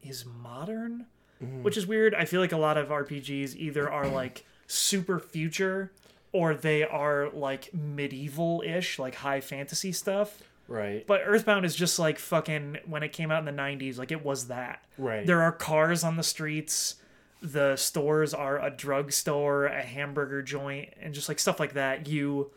is 0.03 0.25
modern 0.25 1.07
mm-hmm. 1.43 1.63
which 1.63 1.77
is 1.77 1.87
weird. 1.87 2.15
I 2.15 2.25
feel 2.25 2.41
like 2.41 2.53
a 2.53 2.57
lot 2.57 2.77
of 2.77 2.89
RPGs 2.89 3.57
either 3.57 3.91
are 3.91 4.09
like 4.09 4.45
super 4.67 5.19
future 5.19 5.93
or 6.33 6.55
they 6.55 6.83
are 6.83 7.31
like 7.31 7.73
medieval-ish, 7.73 8.99
like 8.99 9.17
high 9.17 9.41
fantasy 9.41 9.93
stuff. 9.93 10.43
Right. 10.69 11.07
But 11.07 11.23
Earthbound 11.25 11.65
is 11.65 11.77
just 11.77 11.99
like 11.99 12.19
fucking 12.19 12.79
when 12.87 13.03
it 13.03 13.13
came 13.13 13.31
out 13.31 13.47
in 13.47 13.57
the 13.57 13.63
90s, 13.63 13.99
like 13.99 14.11
it 14.11 14.25
was 14.25 14.49
that. 14.49 14.85
right. 14.99 15.27
There 15.27 15.43
are 15.43 15.53
cars 15.53 16.03
on 16.03 16.17
the 16.17 16.23
streets. 16.23 16.97
The 17.41 17.77
stores 17.77 18.35
are 18.35 18.61
a 18.61 18.71
drugstore, 18.71 19.67
a 19.67 19.83
hamburger 19.83 20.43
joint, 20.43 20.95
and 21.01 21.15
just 21.15 21.29
like 21.29 21.39
stuff 21.39 21.61
like 21.61 21.75
that. 21.75 22.09
You 22.09 22.51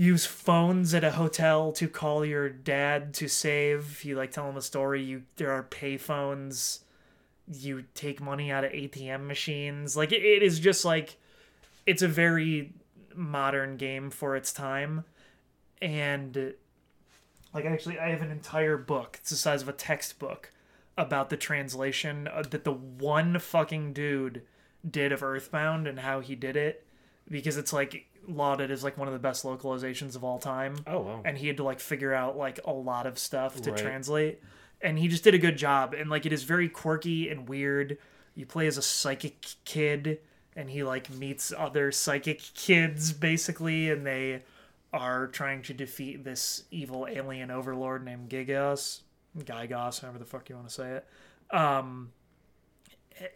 use 0.00 0.24
phones 0.24 0.94
at 0.94 1.04
a 1.04 1.10
hotel 1.10 1.72
to 1.72 1.86
call 1.86 2.24
your 2.24 2.48
dad 2.48 3.12
to 3.12 3.28
save. 3.28 4.02
You 4.02 4.16
like 4.16 4.30
tell 4.30 4.48
him 4.48 4.56
a 4.56 4.62
story. 4.62 5.02
You 5.02 5.24
there 5.36 5.52
are 5.52 5.62
pay 5.62 5.98
phones. 5.98 6.80
You 7.46 7.84
take 7.92 8.18
money 8.18 8.50
out 8.50 8.64
of 8.64 8.72
ATM 8.72 9.26
machines. 9.26 9.98
Like 9.98 10.10
it, 10.10 10.24
it 10.24 10.42
is 10.42 10.58
just 10.58 10.86
like 10.86 11.18
it's 11.84 12.00
a 12.00 12.08
very 12.08 12.72
modern 13.14 13.76
game 13.76 14.08
for 14.08 14.36
its 14.36 14.54
time. 14.54 15.04
And 15.82 16.54
like 17.52 17.66
actually 17.66 17.98
I 17.98 18.08
have 18.08 18.22
an 18.22 18.30
entire 18.30 18.78
book. 18.78 19.18
It's 19.20 19.28
the 19.28 19.36
size 19.36 19.60
of 19.60 19.68
a 19.68 19.74
textbook 19.74 20.50
about 20.96 21.28
the 21.28 21.36
translation 21.36 22.26
uh, 22.26 22.44
that 22.48 22.64
the 22.64 22.72
one 22.72 23.38
fucking 23.38 23.92
dude 23.92 24.44
did 24.90 25.12
of 25.12 25.22
Earthbound 25.22 25.86
and 25.86 25.98
how 25.98 26.20
he 26.20 26.34
did 26.34 26.56
it 26.56 26.86
because 27.28 27.58
it's 27.58 27.72
like 27.72 28.06
lauded 28.26 28.70
as 28.70 28.84
like 28.84 28.96
one 28.98 29.08
of 29.08 29.12
the 29.14 29.18
best 29.20 29.44
localizations 29.44 30.14
of 30.16 30.22
all 30.24 30.38
time. 30.38 30.76
Oh 30.86 31.00
wow. 31.00 31.22
and 31.24 31.36
he 31.38 31.46
had 31.48 31.56
to 31.58 31.64
like 31.64 31.80
figure 31.80 32.12
out 32.14 32.36
like 32.36 32.60
a 32.64 32.72
lot 32.72 33.06
of 33.06 33.18
stuff 33.18 33.60
to 33.62 33.70
Right. 33.72 33.80
translate. 33.80 34.40
And 34.80 34.98
he 34.98 35.08
just 35.08 35.24
did 35.24 35.34
a 35.34 35.38
good 35.38 35.56
job. 35.58 35.94
And 35.94 36.08
like 36.10 36.26
it 36.26 36.32
is 36.32 36.44
very 36.44 36.68
quirky 36.68 37.28
and 37.28 37.48
weird. 37.48 37.98
You 38.34 38.46
play 38.46 38.66
as 38.66 38.78
a 38.78 38.82
psychic 38.82 39.44
kid 39.64 40.20
and 40.56 40.70
he 40.70 40.82
like 40.84 41.10
meets 41.10 41.52
other 41.56 41.92
psychic 41.92 42.40
kids 42.54 43.12
basically 43.12 43.90
and 43.90 44.06
they 44.06 44.42
are 44.92 45.26
trying 45.28 45.62
to 45.62 45.72
defeat 45.74 46.24
this 46.24 46.64
evil 46.70 47.06
alien 47.08 47.50
overlord 47.50 48.04
named 48.04 48.28
Gigos 48.28 49.00
Gygos 49.38 50.00
however 50.00 50.18
the 50.18 50.24
fuck 50.24 50.48
you 50.48 50.56
want 50.56 50.68
to 50.68 50.74
say 50.74 50.90
it. 50.92 51.06
Um 51.56 52.12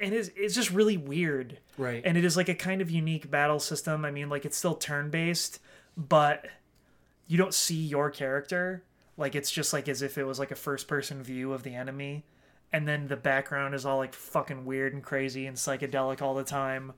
and 0.00 0.14
it's, 0.14 0.30
it's 0.36 0.54
just 0.54 0.70
really 0.70 0.96
weird 0.96 1.58
Right. 1.76 2.02
and 2.04 2.16
it 2.16 2.24
is 2.24 2.36
like 2.36 2.48
a 2.48 2.54
kind 2.54 2.80
of 2.80 2.90
unique 2.90 3.30
battle 3.30 3.58
system. 3.60 4.04
I 4.04 4.10
mean, 4.10 4.28
like 4.28 4.44
it's 4.44 4.56
still 4.56 4.74
turn 4.74 5.10
based, 5.10 5.60
but 5.96 6.46
you 7.26 7.36
don't 7.38 7.54
see 7.54 7.76
your 7.82 8.10
character. 8.10 8.82
Like 9.16 9.34
it's 9.34 9.50
just 9.50 9.72
like 9.72 9.88
as 9.88 10.02
if 10.02 10.18
it 10.18 10.24
was 10.24 10.38
like 10.38 10.50
a 10.50 10.56
first 10.56 10.88
person 10.88 11.22
view 11.22 11.52
of 11.52 11.62
the 11.62 11.74
enemy, 11.74 12.24
and 12.72 12.88
then 12.88 13.06
the 13.08 13.16
background 13.16 13.74
is 13.74 13.84
all 13.86 13.98
like 13.98 14.14
fucking 14.14 14.64
weird 14.64 14.92
and 14.92 15.02
crazy 15.02 15.46
and 15.46 15.56
psychedelic 15.56 16.20
all 16.20 16.34
the 16.34 16.44
time. 16.44 16.92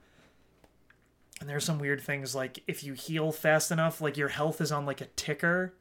And 1.41 1.49
there's 1.51 1.65
some 1.65 1.79
weird 1.79 2.01
things 2.01 2.35
like 2.35 2.63
if 2.67 2.83
you 2.83 2.95
heal 2.95 3.31
fast 3.33 3.71
enough, 3.71 4.01
like 4.01 4.17
your 4.17 4.29
health 4.29 4.61
is 4.63 4.73
on 4.73 4.87
like 4.87 5.01
a 5.03 5.07
ticker. 5.17 5.75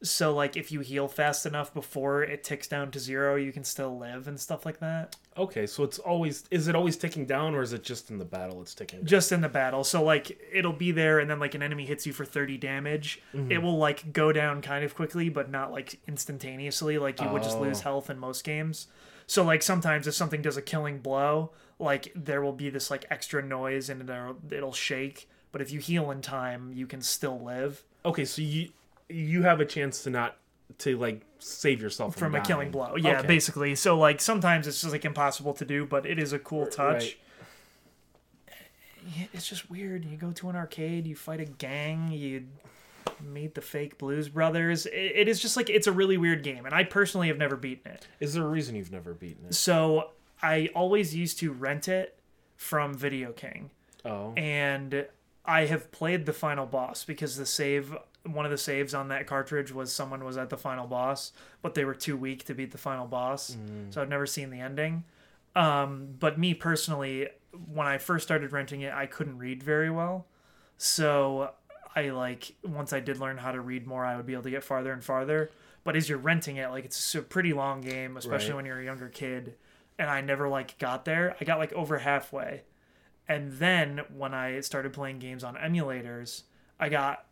So 0.00 0.32
like 0.32 0.56
if 0.56 0.70
you 0.70 0.78
heal 0.80 1.08
fast 1.08 1.44
enough 1.44 1.74
before 1.74 2.22
it 2.22 2.44
ticks 2.44 2.68
down 2.68 2.92
to 2.92 3.00
zero, 3.00 3.34
you 3.34 3.50
can 3.52 3.64
still 3.64 3.98
live 3.98 4.28
and 4.28 4.38
stuff 4.38 4.64
like 4.64 4.78
that. 4.78 5.16
okay, 5.36 5.66
so 5.66 5.82
it's 5.82 5.98
always 5.98 6.44
is 6.52 6.68
it 6.68 6.76
always 6.76 6.96
ticking 6.96 7.26
down 7.26 7.54
or 7.54 7.62
is 7.62 7.72
it 7.72 7.82
just 7.82 8.10
in 8.10 8.18
the 8.18 8.24
battle 8.24 8.62
it's 8.62 8.74
ticking? 8.74 9.00
Down? 9.00 9.06
just 9.06 9.32
in 9.32 9.40
the 9.40 9.48
battle. 9.48 9.82
So 9.82 10.02
like 10.04 10.38
it'll 10.52 10.72
be 10.72 10.92
there 10.92 11.18
and 11.18 11.28
then 11.28 11.40
like 11.40 11.54
an 11.56 11.62
enemy 11.62 11.84
hits 11.84 12.06
you 12.06 12.12
for 12.12 12.24
30 12.24 12.58
damage. 12.58 13.20
Mm-hmm. 13.34 13.50
It 13.50 13.60
will 13.62 13.76
like 13.76 14.12
go 14.12 14.30
down 14.32 14.62
kind 14.62 14.84
of 14.84 14.94
quickly 14.94 15.28
but 15.30 15.50
not 15.50 15.72
like 15.72 15.98
instantaneously 16.06 16.98
like 16.98 17.20
you 17.20 17.28
would 17.28 17.42
just 17.42 17.58
lose 17.58 17.80
Oh. 17.80 17.82
health 17.82 18.10
in 18.10 18.18
most 18.18 18.44
games. 18.44 18.86
So 19.26 19.42
like 19.44 19.62
sometimes 19.62 20.06
if 20.06 20.14
something 20.14 20.42
does 20.42 20.56
a 20.56 20.62
killing 20.62 20.98
blow, 21.00 21.50
like 21.80 22.12
there 22.14 22.40
will 22.40 22.52
be 22.52 22.70
this 22.70 22.90
like 22.90 23.04
extra 23.10 23.42
noise 23.42 23.90
and 23.90 24.02
it'll, 24.08 24.36
it'll 24.50 24.72
shake, 24.72 25.28
but 25.52 25.60
if 25.60 25.70
you 25.72 25.80
heal 25.80 26.10
in 26.12 26.22
time, 26.22 26.72
you 26.72 26.86
can 26.86 27.02
still 27.02 27.40
live 27.42 27.82
Okay, 28.04 28.24
so 28.24 28.40
you 28.40 28.70
you 29.08 29.42
have 29.42 29.60
a 29.60 29.64
chance 29.64 30.02
to 30.04 30.10
not 30.10 30.36
to 30.78 30.98
like 30.98 31.22
save 31.38 31.80
yourself 31.80 32.14
from, 32.14 32.32
from 32.32 32.40
a 32.40 32.44
killing 32.44 32.70
blow. 32.70 32.94
Yeah, 32.96 33.18
Okay. 33.20 33.26
basically. 33.28 33.74
So 33.74 33.98
like 33.98 34.20
sometimes 34.20 34.66
it's 34.66 34.80
just 34.80 34.92
like 34.92 35.04
impossible 35.04 35.54
to 35.54 35.64
do, 35.64 35.86
but 35.86 36.04
it 36.06 36.18
is 36.18 36.32
a 36.32 36.38
cool 36.38 36.66
touch. 36.66 37.02
right. 37.02 37.16
It's 39.32 39.48
just 39.48 39.70
weird. 39.70 40.04
You 40.04 40.16
go 40.18 40.32
to 40.32 40.50
an 40.50 40.56
arcade, 40.56 41.06
you 41.06 41.16
fight 41.16 41.40
a 41.40 41.46
gang, 41.46 42.10
you 42.12 42.44
meet 43.24 43.54
the 43.54 43.62
fake 43.62 43.96
Blues 43.96 44.28
Brothers. 44.28 44.84
It, 44.84 44.92
it 44.94 45.28
is 45.28 45.40
just 45.40 45.56
like 45.56 45.70
it's 45.70 45.86
a 45.86 45.92
really 45.92 46.18
weird 46.18 46.42
game, 46.42 46.66
and 46.66 46.74
I 46.74 46.84
personally 46.84 47.28
have 47.28 47.38
never 47.38 47.56
beaten 47.56 47.90
it. 47.92 48.06
Is 48.20 48.34
there 48.34 48.44
a 48.44 48.48
reason 48.48 48.76
you've 48.76 48.92
never 48.92 49.14
beaten 49.14 49.46
it? 49.46 49.54
So 49.54 50.10
I 50.42 50.68
always 50.74 51.14
used 51.16 51.38
to 51.38 51.52
rent 51.52 51.88
it 51.88 52.18
from 52.56 52.92
Video 52.92 53.32
King, 53.32 53.70
Oh. 54.04 54.34
and 54.36 55.06
I 55.46 55.64
have 55.66 55.90
played 55.90 56.26
the 56.26 56.34
final 56.34 56.66
boss 56.66 57.04
because 57.04 57.36
the 57.38 57.46
save, 57.46 57.96
one 58.24 58.44
of 58.44 58.50
the 58.50 58.58
saves 58.58 58.94
on 58.94 59.08
that 59.08 59.26
cartridge 59.26 59.72
was 59.72 59.92
someone 59.92 60.24
was 60.24 60.36
at 60.36 60.50
the 60.50 60.56
final 60.56 60.86
boss, 60.86 61.32
but 61.62 61.74
they 61.74 61.84
were 61.84 61.94
too 61.94 62.16
weak 62.16 62.44
to 62.44 62.54
beat 62.54 62.72
the 62.72 62.78
final 62.78 63.06
boss, 63.06 63.56
so 63.90 64.02
I've 64.02 64.08
never 64.08 64.26
seen 64.26 64.50
the 64.50 64.60
ending. 64.60 65.04
Um, 65.56 66.14
but 66.18 66.38
me 66.38 66.52
personally, 66.54 67.28
when 67.72 67.86
I 67.86 67.98
first 67.98 68.24
started 68.26 68.52
renting 68.52 68.82
it, 68.82 68.92
I 68.92 69.06
couldn't 69.06 69.38
read 69.38 69.62
very 69.62 69.90
well, 69.90 70.26
so 70.76 71.52
I 71.96 72.10
like 72.10 72.54
once 72.62 72.92
I 72.92 73.00
did 73.00 73.18
learn 73.18 73.38
how 73.38 73.52
to 73.52 73.60
read 73.60 73.86
more, 73.86 74.04
I 74.04 74.16
would 74.16 74.26
be 74.26 74.34
able 74.34 74.42
to 74.44 74.50
get 74.50 74.62
farther 74.64 74.92
and 74.92 75.02
farther. 75.02 75.50
But 75.84 75.96
as 75.96 76.08
you're 76.08 76.18
renting 76.18 76.56
it, 76.56 76.68
like 76.70 76.84
it's 76.84 77.14
a 77.14 77.22
pretty 77.22 77.52
long 77.52 77.80
game, 77.80 78.16
especially 78.16 78.50
Right. 78.50 78.56
when 78.56 78.66
you're 78.66 78.80
a 78.80 78.84
younger 78.84 79.08
kid. 79.08 79.54
And 79.98 80.08
I 80.10 80.20
never 80.20 80.48
like 80.48 80.78
got 80.78 81.04
there. 81.04 81.34
I 81.40 81.44
got 81.44 81.58
like 81.58 81.72
over 81.72 81.98
halfway, 81.98 82.62
and 83.28 83.54
then 83.54 84.02
when 84.14 84.32
I 84.34 84.60
started 84.60 84.92
playing 84.92 85.18
games 85.18 85.42
on 85.42 85.56
emulators, 85.56 86.42
I 86.78 86.88
got 86.88 87.24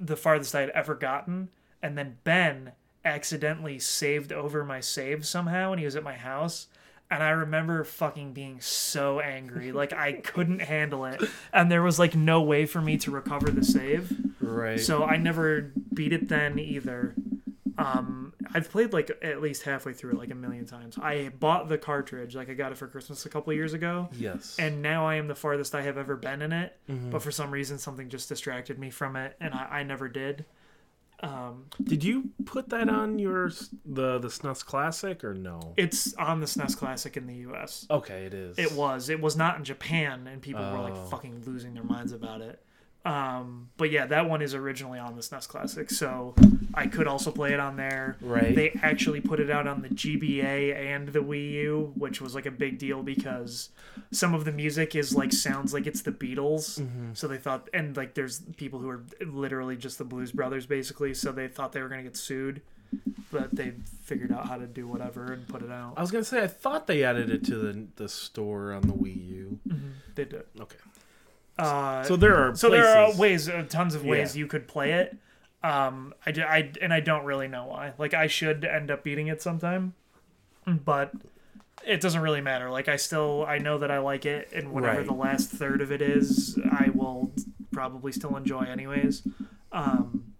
the 0.00 0.16
farthest 0.16 0.54
I 0.54 0.60
had 0.62 0.70
ever 0.70 0.94
gotten. 0.94 1.50
And 1.82 1.96
then 1.96 2.16
Ben 2.24 2.72
accidentally 3.04 3.78
saved 3.78 4.32
over 4.32 4.64
my 4.64 4.80
save 4.80 5.26
somehow, 5.26 5.70
when 5.70 5.78
he 5.78 5.84
was 5.84 5.96
at 5.96 6.02
my 6.02 6.14
house. 6.16 6.66
And 7.10 7.22
I 7.22 7.30
remember 7.30 7.82
fucking 7.82 8.32
being 8.32 8.60
so 8.60 9.20
angry. 9.20 9.72
Like, 9.80 9.92
I 9.92 10.12
couldn't 10.12 10.60
handle 10.60 11.04
it. 11.04 11.22
And 11.52 11.70
there 11.70 11.82
was, 11.82 11.98
like, 11.98 12.14
no 12.14 12.40
way 12.40 12.66
for 12.66 12.80
me 12.80 12.96
to 12.98 13.10
recover 13.10 13.50
the 13.50 13.64
save. 13.64 14.12
right. 14.40 14.78
So 14.78 15.04
I 15.04 15.16
never 15.16 15.72
beat 15.92 16.12
it 16.12 16.28
then 16.28 16.58
either. 16.58 17.14
Um, 17.80 18.32
I've 18.54 18.70
played, 18.70 18.92
like, 18.92 19.10
at 19.22 19.40
least 19.40 19.62
halfway 19.62 19.92
through 19.92 20.12
it, 20.12 20.18
like, 20.18 20.30
a 20.30 20.34
million 20.34 20.66
times. 20.66 20.98
I 21.00 21.30
bought 21.38 21.68
the 21.68 21.78
cartridge. 21.78 22.34
Like, 22.36 22.50
I 22.50 22.54
got 22.54 22.72
it 22.72 22.78
for 22.78 22.86
Christmas 22.86 23.24
a 23.26 23.28
couple 23.28 23.52
years 23.52 23.72
ago 23.72 24.08
yes. 24.12 24.56
and 24.58 24.82
now 24.82 25.06
I 25.06 25.14
am 25.16 25.28
the 25.28 25.34
farthest 25.34 25.74
I 25.74 25.82
have 25.82 25.96
ever 25.98 26.16
been 26.16 26.42
in 26.42 26.52
it. 26.52 26.76
Mm-hmm. 26.90 27.10
But 27.10 27.22
for 27.22 27.30
some 27.30 27.50
reason, 27.50 27.78
something 27.78 28.08
just 28.08 28.28
distracted 28.28 28.78
me 28.78 28.90
from 28.90 29.16
it, 29.16 29.36
and 29.40 29.54
I, 29.54 29.66
I 29.80 29.82
never 29.82 30.08
did. 30.08 30.44
Um, 31.22 31.66
Did 31.82 32.02
you 32.02 32.30
put 32.46 32.70
that 32.70 32.88
on 32.88 33.18
your 33.18 33.50
the 33.84 34.18
the 34.18 34.28
SNES 34.28 34.64
Classic 34.64 35.22
or 35.22 35.34
no? 35.34 35.74
it's 35.76 36.14
on 36.14 36.40
the 36.40 36.46
SNES 36.46 36.76
Classic 36.78 37.14
in 37.14 37.26
the 37.26 37.34
U.S. 37.36 37.86
Okay, 37.90 38.24
it 38.24 38.32
is. 38.32 38.58
It 38.58 38.72
was. 38.72 39.10
It 39.10 39.20
was 39.20 39.36
not 39.36 39.58
in 39.58 39.64
Japan, 39.64 40.26
and 40.26 40.40
people 40.40 40.62
were 40.62 40.78
like 40.80 40.94
Oh. 40.96 41.08
fucking 41.10 41.42
losing 41.46 41.74
their 41.74 41.84
minds 41.84 42.12
about 42.12 42.40
it. 42.40 42.62
Um, 43.04 43.70
but 43.78 43.90
yeah, 43.90 44.06
that 44.06 44.28
one 44.28 44.42
is 44.42 44.54
originally 44.54 44.98
on 44.98 45.16
the 45.16 45.22
SNES 45.22 45.48
Classic, 45.48 45.90
so 45.90 46.34
I 46.74 46.86
could 46.86 47.06
also 47.06 47.30
play 47.30 47.54
it 47.54 47.60
on 47.60 47.76
there. 47.76 48.18
Right. 48.20 48.54
They 48.54 48.78
actually 48.82 49.22
put 49.22 49.40
it 49.40 49.50
out 49.50 49.66
on 49.66 49.80
the 49.80 49.88
GBA 49.88 50.76
and 50.76 51.08
the 51.08 51.20
Wii 51.20 51.52
U, 51.52 51.92
which 51.96 52.20
was 52.20 52.34
like 52.34 52.44
a 52.44 52.50
big 52.50 52.78
deal 52.78 53.02
because 53.02 53.70
some 54.12 54.34
of 54.34 54.44
the 54.44 54.52
music 54.52 54.94
is 54.94 55.14
like 55.14 55.32
sounds 55.32 55.72
like 55.72 55.86
it's 55.86 56.02
the 56.02 56.12
Beatles. 56.12 56.78
Mm-hmm. 56.78 57.14
So 57.14 57.26
they 57.26 57.38
thought, 57.38 57.70
and 57.72 57.96
like 57.96 58.14
there's 58.14 58.40
people 58.58 58.78
who 58.80 58.90
are 58.90 59.02
literally 59.26 59.76
just 59.76 59.96
the 59.96 60.04
Blues 60.04 60.32
Brothers 60.32 60.66
basically. 60.66 61.14
So 61.14 61.32
they 61.32 61.48
thought 61.48 61.72
they 61.72 61.80
were 61.80 61.88
gonna 61.88 62.02
get 62.02 62.18
sued, 62.18 62.60
but 63.32 63.54
they 63.54 63.72
figured 64.02 64.30
out 64.30 64.46
how 64.46 64.56
to 64.58 64.66
do 64.66 64.86
whatever 64.86 65.32
and 65.32 65.48
put 65.48 65.62
it 65.62 65.70
out. 65.70 65.94
I 65.96 66.02
was 66.02 66.10
gonna 66.10 66.22
say 66.24 66.42
I 66.42 66.48
thought 66.48 66.86
they 66.86 67.02
added 67.02 67.30
it 67.30 67.44
to 67.46 67.56
the 67.56 67.86
the 67.96 68.10
store 68.10 68.74
on 68.74 68.82
the 68.82 68.92
Wii 68.92 69.26
U. 69.28 69.58
They 70.14 70.26
did. 70.26 70.44
Okay. 70.60 70.76
Uh, 71.60 72.02
So 72.04 72.16
there 72.16 72.36
are 72.36 72.54
so 72.56 72.70
there 72.70 72.86
are 72.86 73.14
ways, 73.16 73.48
uh, 73.48 73.64
tons 73.68 73.94
of 73.94 74.04
ways 74.04 74.34
Yeah. 74.36 74.40
you 74.40 74.46
could 74.46 74.66
play 74.68 74.92
it. 74.92 75.16
Um, 75.62 76.14
I, 76.26 76.30
I- 76.30 76.72
and 76.80 76.92
I 76.92 77.00
don't 77.00 77.24
really 77.24 77.48
know 77.48 77.66
why. 77.66 77.92
Like 77.98 78.14
I 78.14 78.26
should 78.26 78.64
end 78.64 78.90
up 78.90 79.04
beating 79.04 79.26
it 79.26 79.42
sometime, 79.42 79.94
but 80.66 81.12
it 81.86 82.00
doesn't 82.00 82.20
really 82.22 82.40
matter. 82.40 82.70
Like 82.70 82.88
I 82.88 82.96
still 82.96 83.44
I 83.46 83.58
know 83.58 83.78
that 83.78 83.90
I 83.90 83.98
like 83.98 84.24
it, 84.26 84.48
and 84.54 84.72
whatever 84.72 84.98
Right. 84.98 85.06
the 85.06 85.12
last 85.14 85.50
third 85.50 85.80
of 85.80 85.92
it 85.92 86.00
is, 86.02 86.58
I 86.70 86.90
will 86.94 87.32
probably 87.72 88.12
still 88.12 88.36
enjoy 88.36 88.62
anyways. 88.62 89.22
Um, 89.72 90.32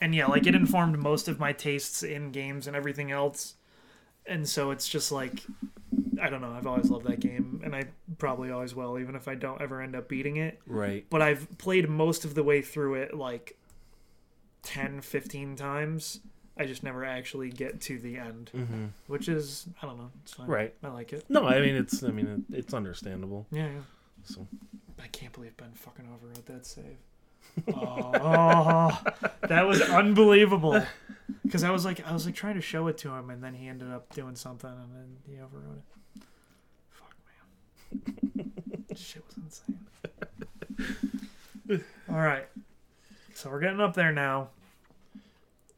and 0.00 0.14
yeah, 0.14 0.26
like 0.26 0.46
it 0.46 0.54
informed 0.54 0.98
most 0.98 1.28
of 1.28 1.38
my 1.38 1.52
tastes 1.52 2.02
in 2.02 2.32
games 2.32 2.66
and 2.66 2.74
everything 2.74 3.10
else, 3.10 3.54
and 4.26 4.48
so 4.48 4.70
it's 4.70 4.88
just 4.88 5.12
like 5.12 5.42
I 6.20 6.28
don't 6.28 6.40
know. 6.40 6.52
I've 6.52 6.66
always 6.66 6.90
loved 6.90 7.06
that 7.06 7.20
game, 7.20 7.60
and 7.64 7.74
I 7.74 7.84
probably 8.18 8.50
always 8.50 8.74
will, 8.74 8.98
even 8.98 9.14
if 9.14 9.26
I 9.28 9.34
don't 9.34 9.60
ever 9.60 9.80
end 9.80 9.94
up 9.96 10.08
beating 10.08 10.36
it 10.36 10.60
Right. 10.66 11.06
but 11.10 11.22
I've 11.22 11.46
played 11.58 11.88
most 11.88 12.24
of 12.24 12.34
the 12.34 12.42
way 12.42 12.62
through 12.62 12.94
it 12.94 13.14
like 13.14 13.56
10, 14.62 15.00
15 15.00 15.56
times. 15.56 16.20
I 16.56 16.66
just 16.66 16.82
never 16.82 17.04
actually 17.04 17.50
get 17.50 17.80
to 17.82 17.98
the 17.98 18.18
end, 18.18 18.50
Mm-hmm. 18.54 18.84
which 19.06 19.28
is 19.28 19.66
I 19.82 19.86
don't 19.86 19.96
know. 19.96 20.10
It's 20.22 20.34
fine. 20.34 20.46
Right. 20.46 20.74
I 20.82 20.88
like 20.88 21.12
it. 21.14 21.24
No, 21.30 21.46
I 21.46 21.60
mean 21.60 21.74
it's 21.76 22.02
I 22.02 22.08
mean 22.08 22.44
it, 22.50 22.58
it's 22.58 22.74
understandable. 22.74 23.46
Yeah, 23.50 23.66
yeah. 23.68 23.80
So 24.24 24.46
I 25.02 25.06
can't 25.06 25.32
believe 25.32 25.56
Ben 25.56 25.70
fucking 25.72 26.04
overwrote 26.04 26.44
that 26.46 26.66
save. 26.66 26.98
oh, 27.74 28.98
that 29.48 29.66
was 29.66 29.80
unbelievable. 29.82 30.82
Because 31.44 31.62
I 31.64 31.70
was 31.70 31.84
like, 31.84 32.04
I 32.06 32.12
was 32.12 32.26
like 32.26 32.34
trying 32.34 32.56
to 32.56 32.60
show 32.60 32.86
it 32.88 32.98
to 32.98 33.08
him, 33.10 33.30
and 33.30 33.42
then 33.42 33.54
he 33.54 33.66
ended 33.68 33.90
up 33.90 34.12
doing 34.14 34.34
something, 34.36 34.68
and 34.70 34.92
then 34.94 35.16
he 35.26 35.34
overwrote 35.34 35.78
it. 35.78 35.82
Shit 38.96 39.22
was 39.26 39.36
insane. 39.36 39.78
All 42.08 42.16
right, 42.16 42.46
so 43.34 43.50
we're 43.50 43.60
getting 43.60 43.80
up 43.80 43.94
there 43.94 44.12
now. 44.12 44.48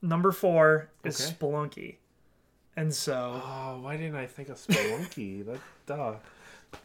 Number 0.00 0.32
four 0.32 0.88
is 1.04 1.20
Okay. 1.20 1.34
Spelunky, 1.34 1.96
and 2.76 2.92
so 2.94 3.40
Oh, 3.44 3.78
why 3.82 3.96
didn't 3.96 4.16
I 4.16 4.26
think 4.26 4.48
of 4.48 4.56
Spelunky? 4.56 5.44
that 5.46 5.60
duh. 5.86 6.14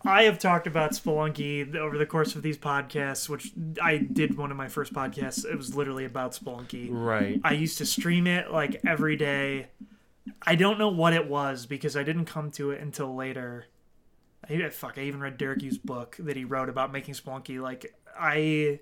I 0.03 0.23
have 0.23 0.37
talked 0.37 0.67
about 0.67 0.91
Spelunky 0.91 1.73
over 1.77 1.97
the 1.97 2.05
course 2.05 2.35
of 2.35 2.41
these 2.41 2.57
podcasts, 2.57 3.29
which 3.29 3.53
I 3.81 3.95
did 3.97 4.37
one 4.37 4.51
of 4.51 4.57
my 4.57 4.67
first 4.67 4.91
podcasts. 4.93 5.45
It 5.45 5.55
was 5.55 5.75
literally 5.77 6.03
about 6.03 6.33
Spelunky. 6.33 6.89
Right. 6.91 7.39
I 7.45 7.53
used 7.53 7.77
to 7.77 7.85
stream 7.85 8.27
it 8.27 8.51
like 8.51 8.81
every 8.85 9.15
day. 9.15 9.67
I 10.45 10.55
don't 10.55 10.77
know 10.77 10.89
what 10.89 11.13
it 11.13 11.29
was 11.29 11.65
because 11.65 11.95
I 11.95 12.03
didn't 12.03 12.25
come 12.25 12.51
to 12.51 12.71
it 12.71 12.81
until 12.81 13.15
later. 13.15 13.67
I, 14.49 14.69
fuck, 14.69 14.97
I 14.97 15.01
even 15.01 15.19
read 15.19 15.37
Derek 15.37 15.61
Yu's 15.61 15.77
book 15.77 16.15
that 16.19 16.35
he 16.37 16.45
wrote 16.45 16.69
about 16.69 16.91
making 16.91 17.13
Spelunky. 17.15 17.59
Like 17.61 17.93
I, 18.19 18.79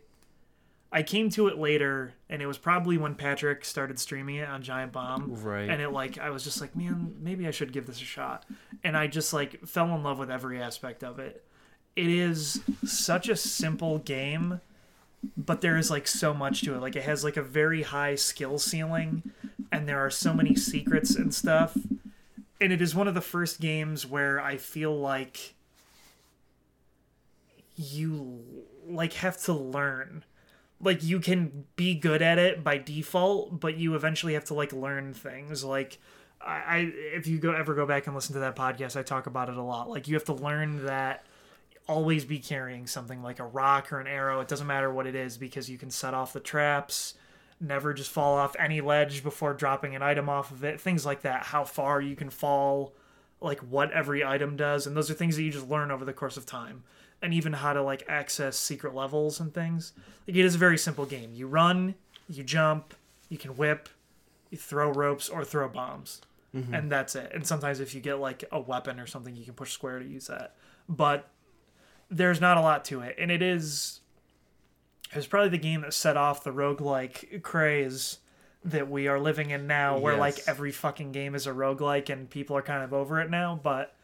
I 0.92 1.04
came 1.04 1.30
to 1.32 1.48
it 1.48 1.58
later, 1.58 2.14
and 2.30 2.42
it 2.42 2.46
was 2.46 2.58
probably 2.58 2.98
when 2.98 3.16
Patrick 3.16 3.66
started 3.66 4.00
streaming 4.00 4.36
it 4.38 4.48
on 4.48 4.62
Giant 4.62 4.92
Bomb 4.94 5.34
Right. 5.44 5.70
and 5.70 5.82
it 5.82 5.90
like 5.92 6.18
i 6.20 6.30
was 6.30 6.44
just 6.44 6.62
like 6.62 6.76
man 6.76 7.16
maybe 7.20 7.48
i 7.48 7.52
should 7.52 7.72
give 7.74 7.86
this 7.88 8.02
a 8.02 8.06
shot 8.06 8.46
and 8.84 8.96
i 8.96 9.08
just 9.08 9.34
like 9.34 9.66
fell 9.66 9.94
in 9.96 10.04
love 10.04 10.20
with 10.20 10.30
every 10.32 10.62
aspect 10.62 11.04
of 11.04 11.20
it 11.20 11.44
it 11.96 12.08
is 12.08 12.62
such 12.86 13.28
a 13.30 13.36
simple 13.36 13.98
game 14.00 14.62
but 15.38 15.62
there 15.62 15.78
is 15.78 15.90
like 15.90 16.08
so 16.08 16.34
much 16.34 16.62
to 16.62 16.76
it 16.76 16.82
like 16.82 16.96
it 16.96 17.04
has 17.04 17.24
like 17.24 17.36
a 17.38 17.42
very 17.42 17.82
high 17.84 18.16
skill 18.16 18.58
ceiling 18.60 19.24
and 19.72 19.88
there 19.88 20.00
are 20.00 20.12
so 20.12 20.34
many 20.34 20.56
secrets 20.56 21.16
and 21.16 21.34
stuff 21.34 21.76
and 22.62 22.72
it 22.72 22.82
is 22.82 22.96
one 22.96 23.08
of 23.08 23.14
the 23.16 23.22
first 23.22 23.60
games 23.60 24.06
where 24.06 24.40
i 24.40 24.56
feel 24.56 24.98
like 24.98 25.55
you 27.76 28.44
like 28.88 29.14
have 29.14 29.38
to 29.44 29.54
learn 29.54 30.24
like 30.82 31.04
you 31.04 31.20
can 31.20 31.66
be 31.76 31.96
good 31.96 32.22
at 32.22 32.38
it 32.38 32.64
by 32.64 32.78
default, 32.78 33.60
but 33.60 33.78
you 33.78 33.96
eventually 33.96 34.34
have 34.34 34.46
to 34.46 34.54
like 34.54 34.74
learn 34.74 35.14
things. 35.14 35.64
Like 35.64 36.00
I, 36.42 36.54
I 36.54 36.78
if 37.14 37.28
you 37.28 37.38
go 37.40 37.52
ever 37.52 37.74
go 37.74 37.86
back 37.86 38.08
and 38.08 38.16
listen 38.16 38.34
to 38.34 38.40
that 38.42 38.56
podcast, 38.56 38.98
I 38.98 39.04
talk 39.04 39.28
about 39.28 39.50
it 39.50 39.58
a 39.58 39.62
lot. 39.62 39.90
Like 39.90 40.08
you 40.08 40.16
have 40.16 40.26
to 40.26 40.34
learn 40.34 40.86
that 40.86 41.26
always 41.88 42.26
be 42.26 42.40
carrying 42.40 42.88
something 42.88 43.22
like 43.22 43.40
a 43.40 43.46
rock 43.46 43.94
or 43.94 44.00
an 44.00 44.08
arrow. 44.08 44.40
It 44.42 44.48
doesn't 44.48 44.68
matter 44.68 44.92
what 44.92 45.08
it 45.08 45.16
is 45.16 45.38
because 45.38 45.70
you 45.70 45.78
can 45.78 45.92
set 45.92 46.14
off 46.14 46.34
the 46.34 46.40
traps. 46.40 47.14
Never 47.62 47.94
just 47.94 48.12
fall 48.12 48.36
off 48.36 48.56
any 48.60 48.82
ledge 48.82 49.24
before 49.24 49.54
dropping 49.54 49.96
an 49.96 50.02
item 50.02 50.28
off 50.28 50.52
of 50.52 50.64
it. 50.64 50.82
Things 50.82 51.06
like 51.06 51.22
that. 51.22 51.44
How 51.44 51.64
far 51.64 52.02
you 52.02 52.16
can 52.16 52.30
fall, 52.30 52.94
like 53.40 53.60
what 53.60 53.92
every 53.92 54.26
item 54.26 54.58
does, 54.58 54.88
and 54.88 54.98
those 54.98 55.10
are 55.10 55.14
things 55.14 55.38
that 55.38 55.44
you 55.44 55.52
just 55.52 55.70
learn 55.70 55.90
over 55.90 56.04
the 56.04 56.12
course 56.12 56.36
of 56.36 56.46
time 56.46 56.84
and 57.26 57.34
even 57.34 57.54
how 57.54 57.74
to 57.74 57.82
like 57.82 58.04
access 58.08 58.56
secret 58.56 58.94
levels 58.94 59.40
and 59.40 59.52
things. 59.52 59.94
Like 60.28 60.38
it 60.38 60.46
is 60.46 60.54
a 60.54 60.60
very 60.60 60.78
simple 60.78 61.08
game. 61.08 61.32
You 61.34 61.48
run, 61.48 61.96
you 62.30 62.44
jump, 62.44 62.94
you 63.30 63.40
can 63.40 63.58
whip, 63.58 63.90
you 64.52 64.60
throw 64.60 64.92
ropes 64.92 65.28
or 65.28 65.44
throw 65.44 65.68
bombs. 65.68 66.22
Mm-hmm. 66.56 66.74
And 66.74 66.92
that's 66.92 67.16
it. 67.16 67.32
And 67.34 67.46
sometimes 67.46 67.80
if 67.80 67.96
you 67.96 68.00
get 68.00 68.20
like 68.20 68.44
a 68.52 68.60
weapon 68.62 69.00
or 69.00 69.08
something, 69.08 69.36
you 69.36 69.44
can 69.44 69.56
push 69.56 69.72
square 69.72 69.98
to 69.98 70.06
use 70.06 70.28
that. 70.28 70.56
But 70.88 71.28
there's 72.12 72.40
not 72.40 72.58
a 72.58 72.62
lot 72.62 72.86
to 72.86 73.02
it. 73.02 73.16
And 73.18 73.32
it 73.32 73.42
is 73.42 74.02
it 75.10 75.16
was 75.16 75.26
probably 75.26 75.50
the 75.50 75.58
game 75.58 75.82
that 75.82 75.94
set 75.96 76.16
off 76.16 76.44
the 76.44 76.54
roguelike 76.54 77.42
craze 77.42 78.20
that 78.64 78.88
we 78.88 79.08
are 79.08 79.20
living 79.20 79.50
in 79.50 79.66
now 79.66 79.98
where 79.98 80.16
like 80.16 80.40
every 80.48 80.72
fucking 80.72 81.12
game 81.12 81.34
is 81.34 81.48
a 81.48 81.52
roguelike 81.52 82.12
and 82.12 82.30
people 82.30 82.56
are 82.56 82.62
kind 82.62 82.84
of 82.84 82.94
over 82.94 83.20
it 83.20 83.32
now, 83.32 83.60
but 83.64 83.95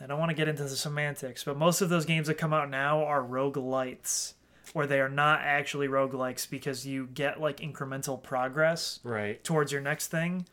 I 0.00 0.06
don't 0.06 0.18
want 0.18 0.30
to 0.30 0.36
get 0.36 0.48
into 0.48 0.62
the 0.62 0.68
semantics, 0.70 1.42
but 1.44 1.56
most 1.56 1.80
of 1.80 1.88
those 1.88 2.04
games 2.04 2.28
that 2.28 2.34
come 2.34 2.52
out 2.52 2.70
now 2.70 3.04
are 3.04 3.22
roguelites, 3.22 4.34
where 4.72 4.86
they 4.86 5.00
are 5.00 5.08
not 5.08 5.40
actually 5.40 5.88
roguelikes 5.88 6.48
because 6.48 6.86
you 6.86 7.06
get 7.06 7.40
like 7.40 7.58
incremental 7.58 8.22
progress 8.22 9.00
right. 9.02 9.42
towards 9.42 9.72
your 9.72 9.80
next 9.80 10.08
thing. 10.08 10.46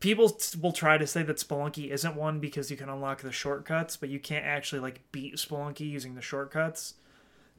People 0.00 0.38
will 0.62 0.72
try 0.72 0.96
to 0.96 1.06
say 1.06 1.22
that 1.24 1.38
Spelunky 1.38 1.90
isn't 1.90 2.14
one 2.14 2.38
because 2.38 2.70
you 2.70 2.76
can 2.76 2.88
unlock 2.88 3.20
the 3.20 3.32
shortcuts, 3.32 3.96
but 3.96 4.08
you 4.08 4.20
can't 4.20 4.46
actually 4.46 4.80
like 4.80 5.00
beat 5.10 5.34
Spelunky 5.34 5.90
using 5.90 6.14
the 6.14 6.22
shortcuts. 6.22 6.94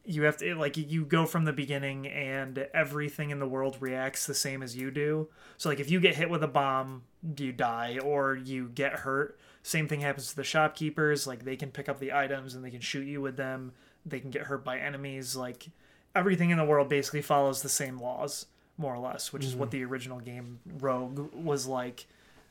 You 0.05 0.23
have 0.23 0.38
to 0.38 0.55
like 0.55 0.77
you 0.77 1.03
go 1.03 1.25
from 1.25 1.43
the 1.43 1.53
beginning 1.53 2.07
and 2.07 2.65
everything 2.73 3.30
in 3.30 3.39
the 3.39 3.47
world 3.47 3.77
reacts 3.82 4.25
the 4.25 4.34
same 4.34 4.63
as 4.63 4.75
you 4.75 4.89
do. 4.89 5.27
So 5.57 5.69
like 5.69 5.82
if 5.82 5.91
you 5.91 5.99
get 5.99 6.15
hit 6.15 6.30
with 6.30 6.43
a 6.43 6.47
bomb, 6.47 7.03
you 7.38 7.51
die 7.51 7.99
or 8.01 8.36
you 8.36 8.69
get 8.69 8.93
hurt. 8.93 9.38
Same 9.70 9.88
thing 9.88 10.01
happens 10.01 10.32
to 10.32 10.36
the 10.36 10.43
shopkeepers, 10.43 11.28
like 11.28 11.45
they 11.45 11.55
can 11.55 11.70
pick 11.70 11.88
up 11.88 11.99
the 11.99 12.11
items 12.11 12.55
and 12.55 12.65
they 12.65 12.72
can 12.72 12.82
shoot 12.82 13.05
you 13.05 13.22
with 13.22 13.38
them. 13.38 13.72
They 14.03 14.20
can 14.20 14.32
get 14.32 14.41
hurt 14.47 14.65
by 14.65 14.80
enemies 14.80 15.36
like 15.36 15.67
everything 16.15 16.49
in 16.49 16.57
the 16.57 16.65
world 16.65 16.89
basically 16.89 17.22
follows 17.22 17.61
the 17.61 17.70
same 17.70 17.99
laws 17.99 18.47
more 18.80 18.95
or 18.95 18.97
less, 18.97 19.32
which 19.32 19.45
is 19.45 19.55
what 19.55 19.70
the 19.70 19.86
original 19.86 20.20
game 20.20 20.59
Rogue 20.80 21.32
was 21.36 21.67
like, 21.67 22.07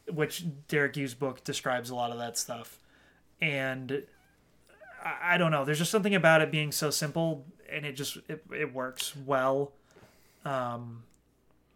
which 0.09 0.45
Derek 0.69 0.97
Yu's 0.97 1.15
book 1.15 1.43
describes 1.43 1.91
a 1.91 1.97
lot 1.97 2.13
of 2.13 2.19
that 2.19 2.39
stuff. 2.39 2.79
And 3.41 4.05
I, 5.05 5.35
I 5.35 5.39
don't 5.39 5.51
know, 5.51 5.65
there's 5.65 5.79
just 5.79 5.91
something 5.91 6.15
about 6.15 6.41
it 6.41 6.53
being 6.53 6.71
so 6.71 6.89
simple 6.91 7.45
and 7.69 7.85
it 7.85 7.95
just 7.95 8.19
it, 8.29 8.45
it 8.57 8.73
works 8.73 9.17
well. 9.17 9.73
Um 10.45 11.03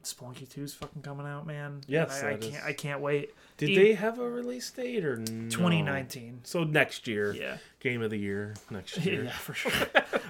Spelunky 0.04 0.48
2 0.48 0.62
is 0.62 0.74
fucking 0.74 1.02
coming 1.02 1.26
out, 1.26 1.46
man. 1.46 1.80
Yes, 1.86 2.22
I, 2.22 2.30
I 2.30 2.36
can't 2.36 2.44
is- 2.54 2.62
I 2.64 2.72
can't 2.72 3.00
wait. 3.00 3.34
Did 3.56 3.70
E- 3.70 3.76
they 3.76 3.92
have 3.94 4.18
a 4.18 4.28
release 4.28 4.70
date 4.70 5.04
or 5.04 5.16
no? 5.18 5.48
2019. 5.50 6.40
So 6.44 6.64
next 6.64 7.06
year, 7.06 7.32
Yeah. 7.34 7.58
game 7.80 8.02
of 8.02 8.10
the 8.10 8.16
year 8.18 8.54
next 8.70 8.96
year. 9.04 9.24
Yeah, 9.24 9.30
for 9.30 9.54
sure. 9.54 9.72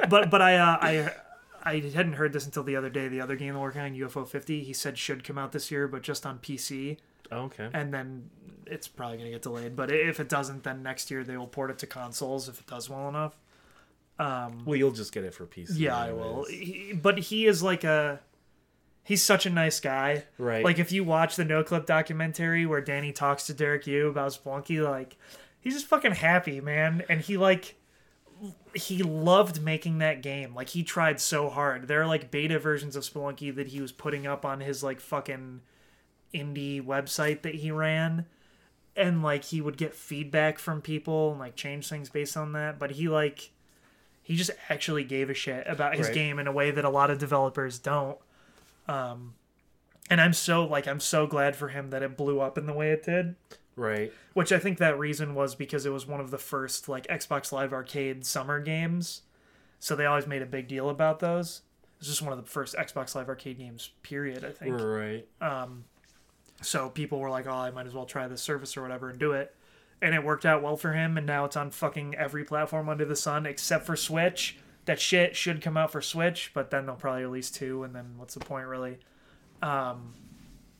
but 0.08 0.30
but 0.30 0.42
I 0.42 0.56
uh, 0.56 0.78
I 0.80 1.12
I 1.64 1.78
hadn't 1.94 2.14
heard 2.14 2.32
this 2.32 2.44
until 2.44 2.62
the 2.64 2.76
other 2.76 2.90
day. 2.90 3.08
The 3.08 3.20
other 3.20 3.36
game 3.36 3.54
we're 3.54 3.60
working 3.60 3.80
on, 3.80 3.94
UFO 3.94 4.26
50, 4.26 4.62
he 4.64 4.72
said 4.72 4.98
should 4.98 5.22
come 5.24 5.38
out 5.38 5.52
this 5.52 5.70
year, 5.70 5.86
but 5.88 6.02
just 6.02 6.26
on 6.26 6.38
PC. 6.40 6.98
Oh, 7.30 7.44
okay. 7.44 7.70
and 7.72 7.94
then 7.94 8.28
it's 8.66 8.86
probably 8.88 9.16
going 9.16 9.26
to 9.28 9.32
get 9.32 9.42
delayed. 9.42 9.74
But 9.74 9.90
if 9.90 10.20
it 10.20 10.28
doesn't, 10.28 10.64
then 10.64 10.82
next 10.82 11.10
year 11.10 11.24
they 11.24 11.36
will 11.38 11.46
port 11.46 11.70
it 11.70 11.78
to 11.78 11.86
consoles 11.86 12.48
if 12.48 12.60
it 12.60 12.66
does 12.66 12.90
well 12.90 13.08
enough. 13.08 13.34
Um, 14.18 14.64
Well, 14.66 14.76
you'll 14.76 14.90
just 14.92 15.12
get 15.12 15.24
it 15.24 15.32
for 15.34 15.46
PC. 15.46 15.78
yeah, 15.78 15.96
I 15.96 16.12
will. 16.12 16.44
He, 16.44 16.92
but 16.92 17.18
he 17.18 17.46
is 17.46 17.62
like 17.62 17.84
a. 17.84 18.20
He's 19.04 19.22
such 19.22 19.46
a 19.46 19.50
nice 19.50 19.80
guy. 19.80 20.24
Right. 20.38 20.64
Like 20.64 20.78
if 20.78 20.92
you 20.92 21.02
watch 21.04 21.36
the 21.36 21.44
Noclip 21.44 21.86
documentary 21.86 22.66
where 22.66 22.80
Danny 22.80 23.10
talks 23.12 23.46
to 23.46 23.54
Derek 23.54 23.86
Yu 23.86 24.08
about 24.08 24.30
Spelunky, 24.32 24.82
like 24.82 25.16
he's 25.60 25.74
just 25.74 25.86
fucking 25.86 26.12
happy, 26.12 26.60
man. 26.60 27.02
And 27.08 27.20
he 27.20 27.36
like 27.36 27.74
he 28.74 29.02
loved 29.02 29.60
making 29.62 29.98
that 29.98 30.22
game. 30.22 30.54
Like 30.54 30.68
he 30.70 30.82
tried 30.84 31.20
so 31.20 31.48
hard. 31.48 31.88
There 31.88 32.00
are 32.02 32.06
like 32.06 32.30
beta 32.30 32.58
versions 32.58 32.94
of 32.96 33.02
Spelunky 33.02 33.54
that 33.54 33.68
he 33.68 33.80
was 33.80 33.92
putting 33.92 34.26
up 34.26 34.44
on 34.44 34.60
his 34.60 34.82
like 34.84 35.00
fucking 35.00 35.60
indie 36.34 36.84
website 36.84 37.42
that 37.42 37.56
he 37.56 37.70
ran. 37.70 38.26
And 38.94 39.22
like 39.22 39.44
he 39.44 39.60
would 39.60 39.76
get 39.76 39.94
feedback 39.94 40.58
from 40.58 40.80
people 40.80 41.30
and 41.32 41.40
like 41.40 41.56
change 41.56 41.88
things 41.88 42.08
based 42.08 42.36
on 42.36 42.52
that. 42.52 42.78
But 42.78 42.92
he 42.92 43.08
like 43.08 43.50
he 44.22 44.36
just 44.36 44.50
actually 44.68 45.02
gave 45.02 45.28
a 45.28 45.34
shit 45.34 45.66
about 45.66 45.96
his 45.96 46.06
Right. 46.06 46.14
game 46.14 46.38
in 46.38 46.46
a 46.46 46.52
way 46.52 46.70
that 46.70 46.84
a 46.84 46.90
lot 46.90 47.10
of 47.10 47.18
developers 47.18 47.78
don't. 47.80 48.18
Um 48.88 49.34
and 50.10 50.20
I'm 50.20 50.32
so 50.32 50.64
like 50.64 50.86
I'm 50.86 51.00
so 51.00 51.26
glad 51.26 51.56
for 51.56 51.68
him 51.68 51.90
that 51.90 52.02
it 52.02 52.16
blew 52.16 52.40
up 52.40 52.58
in 52.58 52.66
the 52.66 52.72
way 52.72 52.90
it 52.90 53.04
did 53.04 53.36
right. 53.76 54.12
which 54.34 54.52
I 54.52 54.58
think 54.58 54.78
that 54.78 54.98
reason 54.98 55.34
was 55.34 55.54
because 55.54 55.86
it 55.86 55.90
was 55.90 56.06
one 56.06 56.20
of 56.20 56.30
the 56.30 56.38
first 56.38 56.88
like 56.88 57.06
Xbox 57.06 57.52
Live 57.52 57.72
Arcade 57.72 58.24
summer 58.26 58.60
games. 58.60 59.22
So 59.78 59.96
they 59.96 60.06
always 60.06 60.26
made 60.26 60.42
a 60.42 60.46
big 60.46 60.68
deal 60.68 60.88
about 60.90 61.18
those. 61.18 61.62
It's 61.98 62.08
just 62.08 62.22
one 62.22 62.32
of 62.32 62.38
the 62.38 62.50
first 62.50 62.74
Xbox 62.76 63.14
Live 63.14 63.28
Arcade 63.28 63.58
games, 63.58 63.90
period, 64.02 64.44
I 64.44 64.50
think. 64.50 64.80
Right. 64.80 65.26
Um, 65.40 65.84
so 66.60 66.88
people 66.88 67.18
were 67.18 67.30
like, 67.30 67.46
oh, 67.46 67.52
I 67.52 67.70
might 67.70 67.86
as 67.86 67.94
well 67.94 68.06
try 68.06 68.28
this 68.28 68.42
service 68.42 68.76
or 68.76 68.82
whatever 68.82 69.08
and 69.08 69.18
do 69.18 69.32
it. 69.32 69.54
And 70.00 70.14
it 70.14 70.24
worked 70.24 70.44
out 70.44 70.62
well 70.62 70.76
for 70.76 70.92
him, 70.92 71.16
and 71.16 71.24
now 71.26 71.44
it's 71.44 71.56
on 71.56 71.70
fucking 71.70 72.16
every 72.16 72.44
platform 72.44 72.88
under 72.88 73.04
the 73.04 73.14
sun 73.14 73.46
except 73.46 73.86
for 73.86 73.94
Switch. 73.94 74.58
That 74.84 75.00
shit 75.00 75.36
should 75.36 75.62
come 75.62 75.76
out 75.76 75.92
for 75.92 76.00
Switch, 76.00 76.50
but 76.54 76.70
then 76.70 76.86
they'll 76.86 76.96
probably 76.96 77.22
release 77.22 77.50
two, 77.50 77.84
and 77.84 77.94
then 77.94 78.14
what's 78.16 78.34
the 78.34 78.40
point, 78.40 78.66
really? 78.66 78.98
Um, 79.62 80.14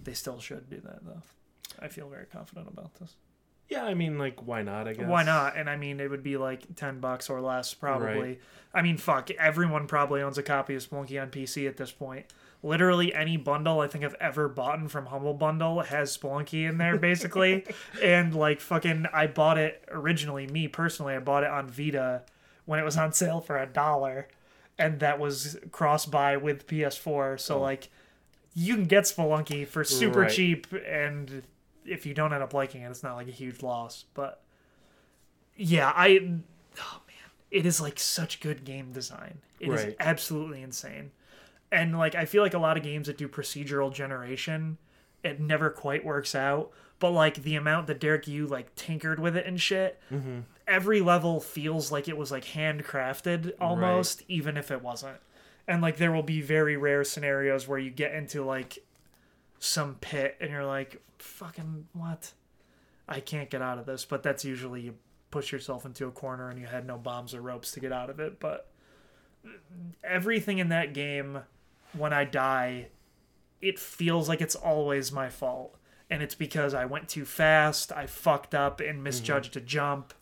they 0.02 0.14
still 0.14 0.40
should 0.40 0.68
do 0.68 0.80
that, 0.80 1.04
though. 1.04 1.22
I 1.78 1.88
feel 1.88 2.08
very 2.08 2.26
confident 2.26 2.68
about 2.68 2.94
this. 2.94 3.14
Yeah, 3.68 3.84
I 3.84 3.94
mean, 3.94 4.18
like, 4.18 4.46
why 4.46 4.62
not? 4.62 4.86
I 4.86 4.92
guess. 4.92 5.06
Why 5.06 5.22
not? 5.22 5.56
And 5.56 5.70
I 5.70 5.76
mean, 5.76 5.98
it 5.98 6.10
would 6.10 6.22
be 6.22 6.36
like 6.36 6.74
ten 6.76 7.00
bucks 7.00 7.30
or 7.30 7.40
less, 7.40 7.72
probably. 7.72 8.20
Right. 8.20 8.40
I 8.74 8.82
mean, 8.82 8.98
fuck, 8.98 9.30
everyone 9.30 9.86
probably 9.86 10.20
owns 10.20 10.36
a 10.36 10.42
copy 10.42 10.74
of 10.74 10.88
Spelunky 10.88 11.20
on 11.20 11.30
PC 11.30 11.66
at 11.66 11.78
this 11.78 11.90
point. 11.90 12.26
Literally 12.62 13.14
any 13.14 13.36
bundle 13.36 13.80
I 13.80 13.88
think 13.88 14.04
I've 14.04 14.14
ever 14.20 14.48
bought 14.48 14.90
from 14.90 15.06
Humble 15.06 15.34
Bundle 15.34 15.80
has 15.80 16.16
Spelunky 16.16 16.68
in 16.68 16.78
there, 16.78 16.98
basically. 16.98 17.64
and 18.02 18.34
like 18.34 18.60
fucking, 18.60 19.06
I 19.12 19.26
bought 19.26 19.58
it 19.58 19.82
originally. 19.90 20.46
Me 20.46 20.68
personally, 20.68 21.14
I 21.14 21.18
bought 21.18 21.42
it 21.42 21.50
on 21.50 21.68
Vita 21.68 22.22
when 22.64 22.78
it 22.78 22.84
was 22.84 22.96
on 22.96 23.12
sale 23.12 23.40
for 23.40 23.58
a 23.58 23.66
dollar, 23.66 24.28
and 24.78 25.00
that 25.00 25.18
was 25.18 25.58
cross 25.70 26.06
buy 26.06 26.36
with 26.36 26.66
PS4. 26.66 27.38
So 27.40 27.58
oh. 27.58 27.60
like, 27.60 27.88
you 28.54 28.74
can 28.74 28.84
get 28.84 29.04
Spelunky 29.04 29.66
for 29.66 29.84
super 29.84 30.20
Right. 30.20 30.30
cheap, 30.30 30.66
and 30.86 31.42
if 31.84 32.06
you 32.06 32.14
don't 32.14 32.32
end 32.32 32.42
up 32.42 32.54
liking 32.54 32.82
it, 32.82 32.90
it's 32.90 33.02
not 33.02 33.16
like 33.16 33.28
a 33.28 33.32
huge 33.32 33.62
loss. 33.62 34.04
But 34.14 34.42
yeah, 35.56 35.92
I 35.94 36.18
oh 36.78 37.00
man, 37.06 37.30
it 37.50 37.66
is 37.66 37.80
like 37.80 37.98
such 37.98 38.40
good 38.40 38.64
game 38.64 38.92
design. 38.92 39.38
It 39.60 39.68
is 39.68 39.84
Right. 39.84 39.96
absolutely 40.00 40.62
insane. 40.62 41.10
And 41.70 41.96
like 41.98 42.14
I 42.14 42.24
feel 42.24 42.42
like 42.42 42.54
a 42.54 42.58
lot 42.58 42.76
of 42.76 42.82
games 42.82 43.06
that 43.06 43.16
do 43.18 43.28
procedural 43.28 43.92
generation, 43.92 44.78
it 45.22 45.40
never 45.40 45.70
quite 45.70 46.04
works 46.04 46.34
out. 46.34 46.70
But 47.02 47.10
like 47.10 47.42
the 47.42 47.56
amount 47.56 47.88
that 47.88 47.98
Derek 47.98 48.28
Yu 48.28 48.46
like 48.46 48.72
tinkered 48.76 49.18
with 49.18 49.36
it 49.36 49.44
and 49.44 49.60
shit, 49.60 50.00
mm-hmm. 50.08 50.42
every 50.68 51.00
level 51.00 51.40
feels 51.40 51.90
like 51.90 52.06
it 52.06 52.16
was 52.16 52.30
like 52.30 52.44
handcrafted 52.44 53.54
almost, 53.60 54.22
even 54.28 54.56
if 54.56 54.70
it 54.70 54.82
wasn't. 54.82 55.16
And 55.66 55.82
like 55.82 55.96
there 55.96 56.12
will 56.12 56.22
be 56.22 56.40
very 56.40 56.76
rare 56.76 57.02
scenarios 57.02 57.66
where 57.66 57.80
you 57.80 57.90
get 57.90 58.14
into 58.14 58.44
like 58.44 58.78
some 59.58 59.96
pit 59.96 60.36
and 60.40 60.52
you're 60.52 60.64
like, 60.64 61.02
fucking 61.18 61.88
what? 61.92 62.34
I 63.08 63.18
can't 63.18 63.50
get 63.50 63.62
out 63.62 63.78
of 63.78 63.84
this. 63.84 64.04
But 64.04 64.22
that's 64.22 64.44
usually 64.44 64.82
you 64.82 64.94
push 65.32 65.50
yourself 65.50 65.84
into 65.84 66.06
a 66.06 66.12
corner 66.12 66.50
and 66.50 66.60
you 66.60 66.66
had 66.66 66.86
no 66.86 66.98
bombs 66.98 67.34
or 67.34 67.42
ropes 67.42 67.72
to 67.72 67.80
get 67.80 67.90
out 67.90 68.10
of 68.10 68.20
it. 68.20 68.38
But 68.38 68.70
everything 70.04 70.58
in 70.58 70.68
that 70.68 70.94
game, 70.94 71.40
when 71.94 72.12
I 72.12 72.26
die, 72.26 72.90
it 73.60 73.80
feels 73.80 74.28
like 74.28 74.40
it's 74.40 74.54
always 74.54 75.10
my 75.10 75.30
fault. 75.30 75.76
And 76.12 76.22
it's 76.22 76.34
because 76.34 76.74
I 76.74 76.84
went 76.84 77.08
too 77.08 77.24
fast, 77.24 77.90
I 77.90 78.06
fucked 78.06 78.54
up 78.54 78.80
and 78.80 79.02
misjudged 79.02 79.52
mm-hmm. 79.52 79.64
a 79.64 79.66
jump. 79.66 80.14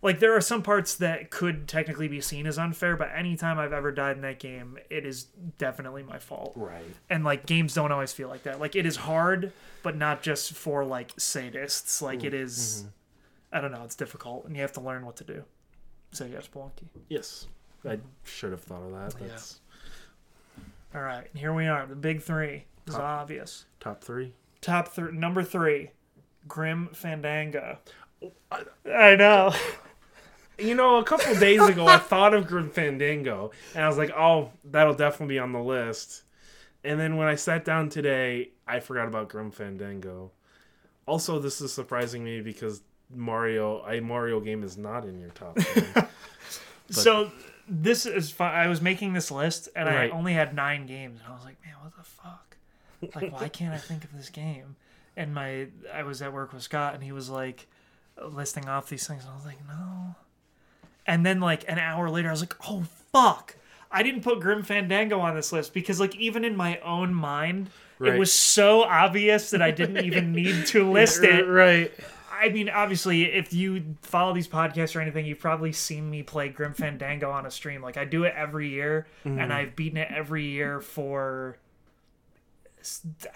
Like 0.00 0.20
there 0.20 0.34
are 0.34 0.40
some 0.40 0.62
parts 0.62 0.94
that 0.96 1.30
could 1.30 1.68
technically 1.68 2.08
be 2.08 2.20
seen 2.20 2.46
as 2.46 2.58
unfair, 2.58 2.96
but 2.96 3.10
anytime 3.14 3.58
I've 3.58 3.72
ever 3.72 3.90
died 3.90 4.16
in 4.16 4.22
that 4.22 4.38
game, 4.38 4.78
it 4.90 5.04
is 5.04 5.26
definitely 5.58 6.02
my 6.02 6.18
fault 6.18 6.52
Right. 6.56 6.84
and 7.10 7.24
like 7.24 7.46
games 7.46 7.74
don't 7.74 7.92
always 7.92 8.12
feel 8.12 8.28
like 8.28 8.44
that 8.44 8.60
like 8.60 8.76
it 8.76 8.86
is 8.86 8.96
hard 8.96 9.52
but 9.82 9.96
not 9.96 10.22
just 10.22 10.52
for 10.54 10.84
like 10.84 11.14
sadists 11.16 12.00
like 12.00 12.24
it 12.24 12.32
mm-hmm. 12.32 12.42
is- 12.44 12.86
i 13.52 13.60
don't 13.60 13.72
know 13.72 13.82
it's 13.82 13.96
difficult 13.96 14.44
and 14.46 14.54
you 14.54 14.62
have 14.62 14.72
to 14.72 14.80
learn 14.80 15.04
what 15.04 15.16
to 15.16 15.24
do 15.24 15.44
so 16.12 16.24
yes 16.24 16.48
Spelunky. 16.48 16.86
Yes. 17.08 17.46
I 17.88 17.98
should 18.24 18.50
have 18.50 18.62
thought 18.62 18.82
of 18.82 18.92
that. 18.92 19.14
Yeah. 19.20 19.38
All 20.94 21.02
right 21.02 21.26
here 21.34 21.52
we 21.52 21.66
are 21.66 21.86
the 21.86 21.96
big 21.96 22.22
three 22.22 22.64
is 22.86 22.94
Top. 22.94 23.02
obvious 23.02 23.66
top 23.80 24.02
three. 24.02 24.32
Top 24.60 24.88
three 24.88 25.12
number 25.12 25.42
three 25.42 25.90
grim 26.46 26.88
fandango 26.92 27.78
i 28.92 29.14
know 29.16 29.52
You 30.60 30.74
know, 30.74 30.96
a 30.96 31.04
couple 31.04 31.36
days 31.36 31.60
ago, 31.68 31.86
I 31.86 31.98
thought 31.98 32.34
of 32.34 32.48
Grim 32.48 32.68
Fandango, 32.70 33.52
and 33.76 33.84
I 33.84 33.86
was 33.86 33.96
like, 33.96 34.10
"Oh, 34.10 34.50
that'll 34.64 34.92
definitely 34.94 35.36
be 35.36 35.38
on 35.38 35.52
the 35.52 35.62
list." 35.62 36.24
And 36.82 36.98
then 36.98 37.16
when 37.16 37.28
I 37.28 37.36
sat 37.36 37.64
down 37.64 37.90
today, 37.90 38.50
I 38.66 38.80
forgot 38.80 39.06
about 39.06 39.28
Grim 39.28 39.52
Fandango. 39.52 40.32
Also, 41.06 41.38
this 41.38 41.60
is 41.60 41.72
surprising 41.72 42.24
me 42.24 42.40
because 42.40 42.82
Mario, 43.08 43.86
a 43.86 44.00
Mario 44.00 44.40
game, 44.40 44.64
is 44.64 44.76
not 44.76 45.04
in 45.04 45.20
your 45.20 45.30
top. 45.30 45.54
10. 45.58 46.08
so 46.90 47.30
this 47.68 48.04
is 48.06 48.30
fun 48.32 48.52
i 48.54 48.66
was 48.66 48.80
making 48.80 49.12
this 49.12 49.30
list 49.30 49.68
and 49.76 49.86
Right. 49.86 50.10
i 50.10 50.16
only 50.16 50.32
had 50.32 50.54
nine 50.56 50.86
games 50.86 51.20
and 51.20 51.28
i 51.30 51.34
was 51.36 51.44
like 51.44 51.58
man 51.62 51.74
what 51.82 51.94
the 51.96 52.02
fuck 52.02 52.47
like 53.14 53.32
why 53.32 53.48
can't 53.48 53.74
i 53.74 53.78
think 53.78 54.04
of 54.04 54.12
this 54.16 54.28
game 54.28 54.76
and 55.16 55.34
my 55.34 55.66
i 55.92 56.02
was 56.02 56.20
at 56.22 56.32
work 56.32 56.52
with 56.52 56.62
scott 56.62 56.94
and 56.94 57.02
he 57.02 57.12
was 57.12 57.28
like 57.30 57.66
listing 58.30 58.68
off 58.68 58.88
these 58.88 59.06
things 59.06 59.24
and 59.24 59.32
i 59.32 59.36
was 59.36 59.44
like 59.44 59.58
no 59.68 60.14
and 61.06 61.24
then 61.24 61.40
like 61.40 61.64
an 61.68 61.78
hour 61.78 62.10
later 62.10 62.28
i 62.28 62.30
was 62.30 62.40
like 62.40 62.54
oh 62.68 62.84
fuck 63.12 63.56
i 63.90 64.02
didn't 64.02 64.22
put 64.22 64.40
grim 64.40 64.62
fandango 64.62 65.20
on 65.20 65.34
this 65.34 65.52
list 65.52 65.72
because 65.72 66.00
like 66.00 66.16
even 66.16 66.44
in 66.44 66.56
my 66.56 66.78
own 66.80 67.14
mind 67.14 67.70
Right. 68.00 68.14
it 68.14 68.18
was 68.18 68.32
so 68.32 68.84
obvious 68.84 69.50
that 69.50 69.60
i 69.60 69.72
didn't 69.72 70.04
even 70.04 70.32
need 70.42 70.66
to 70.66 70.88
list 70.88 71.24
it 71.24 71.46
right? 71.48 71.92
I 72.40 72.50
mean, 72.50 72.68
obviously, 72.68 73.24
if 73.24 73.52
you 73.52 73.96
follow 74.02 74.32
these 74.32 74.46
podcasts 74.46 74.94
or 74.94 75.00
anything, 75.00 75.26
you've 75.26 75.40
probably 75.40 75.72
seen 75.72 76.08
me 76.08 76.22
play 76.22 76.48
Grim 76.48 76.72
Fandango 76.72 77.30
on 77.30 77.46
a 77.46 77.50
stream. 77.50 77.82
Like 77.82 77.96
I 77.96 78.04
do 78.04 78.24
it 78.24 78.34
every 78.36 78.68
year, 78.68 79.06
mm-hmm. 79.24 79.40
and 79.40 79.52
I've 79.52 79.74
beaten 79.74 79.98
it 79.98 80.08
every 80.14 80.44
year 80.44 80.80
for 80.80 81.58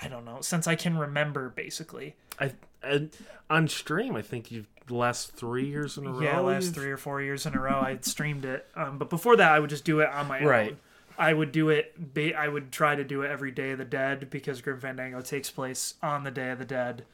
I 0.01 0.09
don't 0.09 0.25
know 0.25 0.41
since 0.41 0.67
I 0.67 0.75
can 0.75 0.97
remember, 0.97 1.49
basically. 1.51 2.17
I, 2.39 2.53
I 2.83 3.09
on 3.51 3.69
stream, 3.69 4.17
I 4.17 4.23
think 4.23 4.51
you've 4.51 4.67
the 4.87 4.95
last 4.95 5.33
three 5.33 5.67
years 5.67 5.97
in 5.97 6.07
a 6.07 6.13
row. 6.13 6.21
Yeah, 6.21 6.41
last 6.41 6.75
three 6.75 6.91
or 6.91 6.97
four 6.97 7.23
years 7.23 7.47
in 7.47 7.55
a 7.55 7.61
row, 7.61 7.81
I 7.81 7.99
streamed 8.03 8.45
it. 8.45 8.67
Um, 8.75 8.99
but 8.99 9.11
before 9.11 9.37
that, 9.37 9.53
I 9.53 9.61
would 9.61 9.71
just 9.71 9.85
do 9.85 10.01
it 10.01 10.09
on 10.09 10.27
my 10.27 10.41
own. 10.41 10.47
Right. 10.47 10.77
I 11.19 11.33
would 11.33 11.53
do 11.53 11.69
it. 11.69 11.95
I 12.37 12.49
would 12.49 12.73
try 12.73 12.97
to 12.97 13.05
do 13.05 13.23
it 13.23 13.31
every 13.31 13.51
Day 13.51 13.73
of 13.73 13.79
the 13.79 13.85
Dead 13.85 14.29
because 14.31 14.61
Grim 14.61 14.81
Fandango 14.81 15.21
takes 15.21 15.51
place 15.51 15.95
on 16.03 16.25
the 16.25 16.31
Day 16.31 16.51
of 16.51 16.59
the 16.59 16.65
Dead. 16.65 17.05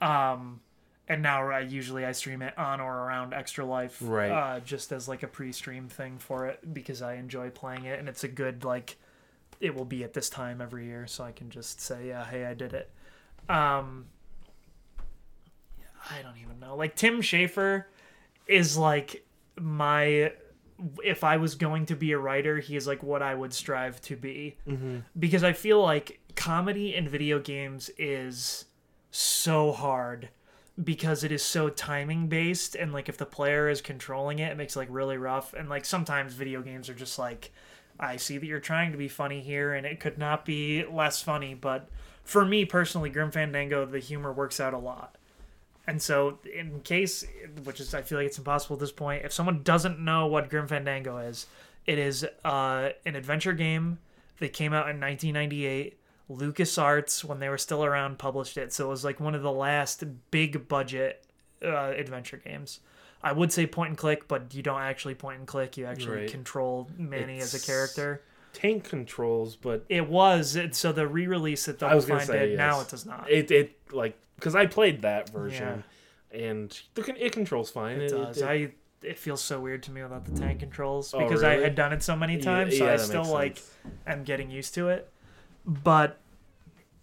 Um, 0.00 0.60
and 1.08 1.22
now 1.22 1.48
I 1.50 1.60
usually 1.60 2.04
I 2.04 2.12
stream 2.12 2.42
it 2.42 2.58
on 2.58 2.80
or 2.80 2.92
around 2.92 3.34
Extra 3.34 3.64
Life, 3.64 3.98
Right. 4.00 4.30
Uh, 4.30 4.60
just 4.60 4.92
as 4.92 5.08
like 5.08 5.22
a 5.22 5.28
pre-stream 5.28 5.88
thing 5.88 6.18
for 6.18 6.46
it 6.46 6.74
because 6.74 7.02
I 7.02 7.14
enjoy 7.14 7.50
playing 7.50 7.84
it 7.84 7.98
and 7.98 8.08
it's 8.08 8.24
a 8.24 8.28
good 8.28 8.64
like. 8.64 8.96
It 9.64 9.74
will 9.74 9.84
be 9.84 10.04
at 10.04 10.12
this 10.12 10.28
time 10.28 10.60
every 10.60 10.84
year, 10.86 11.06
so 11.06 11.24
I 11.24 11.32
can 11.32 11.48
just 11.48 11.80
say, 11.80 12.08
yeah, 12.08 12.24
hey, 12.24 12.44
I 12.44 12.52
did 12.54 12.74
it. 12.74 12.90
Um, 13.48 14.06
I 16.10 16.22
don't 16.22 16.36
even 16.42 16.60
know. 16.60 16.76
Like 16.76 16.96
Tim 16.96 17.22
Schafer 17.22 17.84
is 18.46 18.76
like 18.76 19.24
my 19.58 20.32
if 21.02 21.24
I 21.24 21.36
was 21.36 21.54
going 21.54 21.86
to 21.86 21.96
be 21.96 22.12
a 22.12 22.18
writer, 22.18 22.58
he 22.58 22.76
is 22.76 22.86
like 22.86 23.02
what 23.02 23.22
I 23.22 23.34
would 23.34 23.54
strive 23.54 24.00
to 24.02 24.16
be. 24.16 24.56
Mm-hmm. 24.68 24.98
Because 25.18 25.44
I 25.44 25.52
feel 25.52 25.80
like 25.80 26.20
comedy 26.36 26.94
in 26.94 27.08
video 27.08 27.38
games 27.38 27.90
is 27.96 28.66
so 29.10 29.72
hard 29.72 30.28
because 30.82 31.22
it 31.22 31.30
is 31.30 31.42
so 31.42 31.68
timing 31.68 32.26
based 32.26 32.74
and 32.74 32.92
like 32.92 33.08
if 33.08 33.16
the 33.16 33.24
player 33.24 33.68
is 33.68 33.80
controlling 33.80 34.40
it 34.40 34.50
it 34.50 34.56
makes 34.56 34.74
it 34.74 34.78
like 34.80 34.88
really 34.90 35.16
rough 35.16 35.54
and 35.54 35.68
like 35.68 35.84
sometimes 35.84 36.34
video 36.34 36.60
games 36.60 36.90
are 36.90 36.94
just 36.94 37.16
like 37.16 37.52
I 37.98 38.16
see 38.16 38.38
that 38.38 38.46
you're 38.46 38.60
trying 38.60 38.92
to 38.92 38.98
be 38.98 39.08
funny 39.08 39.40
here 39.40 39.74
and 39.74 39.86
it 39.86 40.00
could 40.00 40.18
not 40.18 40.44
be 40.44 40.84
less 40.84 41.22
funny 41.22 41.54
but 41.54 41.88
for 42.24 42.44
me 42.44 42.64
personally 42.64 43.10
Grim 43.10 43.30
Fandango 43.30 43.84
the 43.84 43.98
humor 43.98 44.32
works 44.32 44.60
out 44.60 44.74
a 44.74 44.78
lot 44.78 45.16
and 45.86 46.00
so, 46.00 46.38
in 46.52 46.80
case, 46.80 47.26
which 47.62 47.80
is 47.80 47.94
I 47.94 48.02
feel 48.02 48.18
like 48.18 48.26
it's 48.26 48.38
impossible 48.38 48.76
at 48.76 48.80
this 48.80 48.92
point, 48.92 49.24
if 49.24 49.32
someone 49.32 49.62
doesn't 49.62 49.98
know 49.98 50.26
what 50.26 50.48
Grim 50.48 50.66
Fandango 50.66 51.18
is, 51.18 51.46
it 51.86 51.98
is 51.98 52.26
uh, 52.44 52.90
an 53.04 53.16
adventure 53.16 53.52
game 53.52 53.98
that 54.38 54.52
came 54.52 54.72
out 54.72 54.88
in 54.88 54.98
1998. 55.00 55.98
LucasArts, 56.30 57.22
when 57.22 57.38
they 57.38 57.50
were 57.50 57.58
still 57.58 57.84
around, 57.84 58.18
published 58.18 58.56
it. 58.56 58.72
So 58.72 58.86
it 58.86 58.88
was 58.88 59.04
like 59.04 59.20
one 59.20 59.34
of 59.34 59.42
the 59.42 59.52
last 59.52 60.04
big 60.30 60.68
budget 60.68 61.22
uh, 61.62 61.92
adventure 61.94 62.38
games. 62.38 62.80
I 63.24 63.32
would 63.32 63.50
say 63.52 63.66
point 63.66 63.88
and 63.88 63.98
click, 63.98 64.28
but 64.28 64.54
you 64.54 64.62
don't 64.62 64.82
actually 64.82 65.14
point 65.16 65.38
and 65.38 65.48
click. 65.48 65.76
You 65.76 65.86
actually 65.86 66.18
Right. 66.18 66.30
control 66.30 66.88
Manny 66.96 67.40
as 67.40 67.54
a 67.54 67.58
character. 67.58 68.20
tank 68.52 68.84
controls, 68.84 69.56
but 69.56 69.84
It 69.88 70.08
was 70.08 70.54
it, 70.54 70.76
so 70.76 70.92
the 70.92 71.08
re-release 71.08 71.64
that 71.64 71.82
I 71.82 71.94
was 71.94 72.04
gonna 72.06 72.20
say 72.20 72.48
did. 72.48 72.58
Now 72.58 72.80
it 72.80 72.88
does 72.88 73.04
not. 73.06 73.28
it 73.28 73.50
it 73.50 73.76
like 73.90 74.16
because 74.36 74.54
I 74.54 74.66
played 74.66 75.02
that 75.02 75.30
version, 75.30 75.82
and 76.30 76.78
the, 76.94 77.14
it 77.24 77.32
controls 77.32 77.70
fine. 77.70 78.00
It 78.00 78.10
does. 78.10 78.42
I 78.42 78.72
it 79.02 79.18
feels 79.18 79.42
so 79.42 79.60
weird 79.60 79.82
to 79.84 79.90
me 79.90 80.02
without 80.02 80.24
the 80.24 80.38
tank 80.38 80.60
controls 80.60 81.12
Oh, 81.14 81.18
because 81.18 81.42
I 81.42 81.54
had 81.54 81.74
done 81.74 81.92
it 81.92 82.02
so 82.02 82.14
many 82.16 82.34
Yeah, 82.36 82.40
times, 82.42 82.78
so 82.78 82.84
yeah, 82.86 82.92
I 82.92 82.96
still 82.96 83.24
like 83.26 83.62
am 84.06 84.22
getting 84.24 84.50
used 84.50 84.74
to 84.74 84.88
it. 84.88 85.10
But 85.66 86.20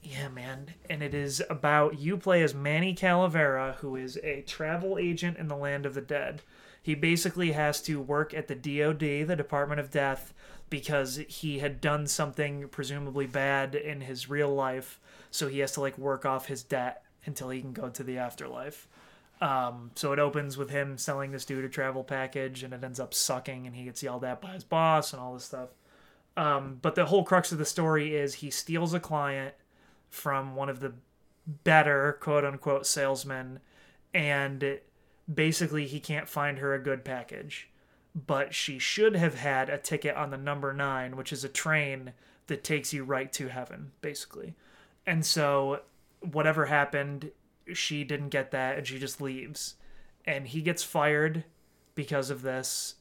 yeah, 0.03 0.29
man, 0.29 0.73
and 0.89 1.03
it 1.03 1.13
is 1.13 1.43
about 1.49 1.99
you 1.99 2.17
play 2.17 2.41
as 2.41 2.55
Manny 2.55 2.95
Calavera, 2.95 3.75
who 3.75 3.95
is 3.95 4.17
a 4.23 4.41
travel 4.41 4.97
agent 4.97 5.37
in 5.37 5.47
the 5.47 5.55
land 5.55 5.85
of 5.85 5.93
the 5.93 6.01
dead. 6.01 6.41
He 6.81 6.95
basically 6.95 7.51
has 7.51 7.81
to 7.83 8.01
work 8.01 8.33
at 8.33 8.47
the 8.47 8.55
DoD, 8.55 9.27
the 9.27 9.35
Department 9.35 9.79
of 9.79 9.91
Death, 9.91 10.33
because 10.71 11.17
he 11.27 11.59
had 11.59 11.81
done 11.81 12.07
something 12.07 12.67
presumably 12.69 13.27
bad 13.27 13.75
in 13.75 14.01
his 14.01 14.29
real 14.29 14.53
life, 14.53 14.99
so 15.29 15.47
he 15.47 15.59
has 15.59 15.73
to 15.73 15.81
like 15.81 15.97
work 15.97 16.25
off 16.25 16.47
his 16.47 16.63
debt 16.63 17.03
until 17.25 17.49
he 17.49 17.61
can 17.61 17.73
go 17.73 17.89
to 17.89 18.03
the 18.03 18.17
afterlife. 18.17 18.87
Um, 19.39 19.91
so 19.95 20.13
it 20.13 20.19
opens 20.19 20.57
with 20.57 20.69
him 20.69 20.97
selling 20.97 21.31
this 21.31 21.45
dude 21.45 21.65
a 21.65 21.69
travel 21.69 22.03
package, 22.03 22.63
and 22.63 22.73
it 22.73 22.83
ends 22.83 22.99
up 22.99 23.13
sucking, 23.13 23.67
and 23.67 23.75
he 23.75 23.83
gets 23.83 24.01
yelled 24.01 24.23
at 24.23 24.41
by 24.41 24.53
his 24.53 24.63
boss 24.63 25.13
and 25.13 25.21
all 25.21 25.35
this 25.35 25.45
stuff. 25.45 25.69
Um, 26.37 26.79
but 26.81 26.95
the 26.95 27.05
whole 27.05 27.23
crux 27.23 27.51
of 27.51 27.57
the 27.57 27.65
story 27.65 28.15
is 28.15 28.35
he 28.35 28.49
steals 28.49 28.93
a 28.93 28.99
client 28.99 29.53
from 30.11 30.55
one 30.55 30.69
of 30.69 30.79
the 30.79 30.93
better 31.63 32.17
quote 32.21 32.45
unquote 32.45 32.85
salesmen, 32.85 33.59
and 34.13 34.79
basically 35.33 35.87
he 35.87 35.99
can't 35.99 36.29
find 36.29 36.59
her 36.59 36.75
a 36.75 36.79
good 36.83 37.03
package. 37.03 37.69
But 38.13 38.53
she 38.53 38.77
should 38.77 39.15
have 39.15 39.35
had 39.35 39.69
a 39.69 39.77
ticket 39.79 40.15
on 40.15 40.29
the 40.29 40.37
number 40.37 40.73
nine, 40.73 41.15
which 41.15 41.31
is 41.33 41.43
a 41.43 41.49
train 41.49 42.13
that 42.47 42.63
takes 42.63 42.91
you 42.93 43.03
right 43.05 43.31
to 43.33 43.47
heaven, 43.47 43.93
basically. 44.01 44.53
And 45.07 45.25
so, 45.25 45.81
whatever 46.19 46.65
happened, 46.65 47.31
she 47.73 48.03
didn't 48.03 48.29
get 48.29 48.51
that 48.51 48.77
and 48.77 48.85
she 48.85 48.99
just 48.99 49.21
leaves. 49.21 49.75
And 50.25 50.45
he 50.47 50.61
gets 50.61 50.83
fired 50.83 51.45
because 51.95 52.29
of 52.29 52.41
this. 52.41 52.95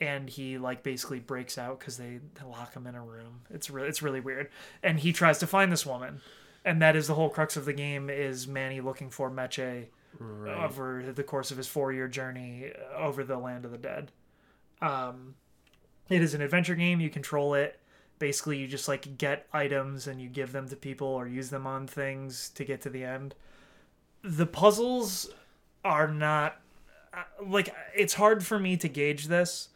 and 0.00 0.28
he 0.28 0.58
like 0.58 0.82
basically 0.82 1.20
breaks 1.20 1.56
out 1.56 1.78
because 1.78 1.96
they 1.96 2.20
lock 2.46 2.74
him 2.74 2.86
in 2.86 2.94
a 2.94 3.02
room. 3.02 3.40
It's 3.50 3.70
really 3.70 3.88
it's 3.88 4.02
really 4.02 4.20
weird, 4.20 4.50
and 4.82 4.98
he 5.00 5.12
tries 5.12 5.38
to 5.38 5.46
find 5.46 5.72
this 5.72 5.86
woman, 5.86 6.20
and 6.66 6.82
that 6.82 6.94
is 6.96 7.06
the 7.06 7.14
whole 7.14 7.30
crux 7.30 7.56
of 7.56 7.64
the 7.64 7.72
game 7.72 8.10
is 8.10 8.46
Manny 8.46 8.82
looking 8.82 9.08
for 9.08 9.30
Meche 9.30 9.86
Right. 10.18 10.64
over 10.64 11.12
the 11.14 11.22
course 11.22 11.50
of 11.50 11.56
his 11.58 11.66
four 11.68 11.92
year 11.92 12.08
journey 12.08 12.72
over 12.96 13.22
the 13.24 13.36
land 13.38 13.64
of 13.66 13.70
the 13.70 13.76
dead. 13.78 14.12
Um, 14.80 15.34
it 16.08 16.22
is 16.22 16.32
an 16.34 16.40
adventure 16.40 16.74
game. 16.74 17.00
You 17.00 17.10
control 17.10 17.52
it. 17.54 17.78
Basically, 18.18 18.56
you 18.56 18.66
just 18.66 18.88
like 18.88 19.18
get 19.18 19.46
items 19.52 20.06
and 20.06 20.18
you 20.20 20.28
give 20.30 20.52
them 20.52 20.68
to 20.70 20.76
people 20.76 21.08
or 21.08 21.26
use 21.28 21.50
them 21.50 21.66
on 21.66 21.86
things 21.86 22.48
to 22.54 22.64
get 22.64 22.80
to 22.82 22.90
the 22.90 23.04
end. 23.04 23.34
The 24.24 24.46
puzzles 24.46 25.28
are 25.84 26.08
not 26.08 26.60
uh, 27.12 27.22
like 27.46 27.74
it's 27.94 28.14
hard 28.14 28.44
for 28.44 28.58
me 28.58 28.78
to 28.78 28.88
gauge 28.88 29.26
this 29.26 29.68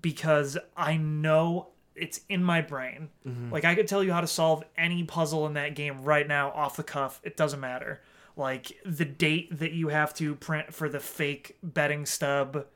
because 0.00 0.56
I 0.76 0.96
know 0.96 1.70
it's 2.00 2.20
in 2.28 2.42
my 2.44 2.60
brain. 2.60 3.08
Mm-hmm. 3.26 3.52
Like 3.52 3.64
I 3.64 3.74
could 3.74 3.88
tell 3.88 4.02
you 4.04 4.12
how 4.12 4.20
to 4.20 4.26
solve 4.26 4.64
any 4.76 5.04
puzzle 5.04 5.46
in 5.46 5.54
that 5.54 5.74
game 5.74 6.02
right 6.02 6.26
now 6.26 6.50
off 6.50 6.76
the 6.76 6.82
cuff. 6.84 7.20
It 7.22 7.36
doesn't 7.36 7.60
matter. 7.60 8.00
Like 8.36 8.72
the 8.86 9.04
date 9.04 9.58
that 9.58 9.72
you 9.72 9.88
have 9.88 10.14
to 10.14 10.34
print 10.36 10.72
for 10.72 10.88
the 10.88 11.00
fake 11.00 11.56
betting 11.62 12.06
stub 12.06 12.66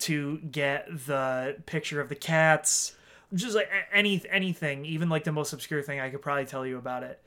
to 0.00 0.38
get 0.38 0.86
the 1.06 1.56
picture 1.66 2.00
of 2.00 2.08
the 2.08 2.14
cats, 2.14 2.94
just 3.34 3.56
like 3.56 3.68
any 3.92 4.22
anything, 4.30 4.84
even 4.84 5.08
like 5.08 5.24
the 5.24 5.32
most 5.32 5.52
obscure 5.52 5.82
thing 5.82 5.98
I 6.00 6.10
could 6.10 6.22
probably 6.22 6.44
tell 6.46 6.64
you 6.64 6.78
about 6.78 7.02
it. 7.02 7.20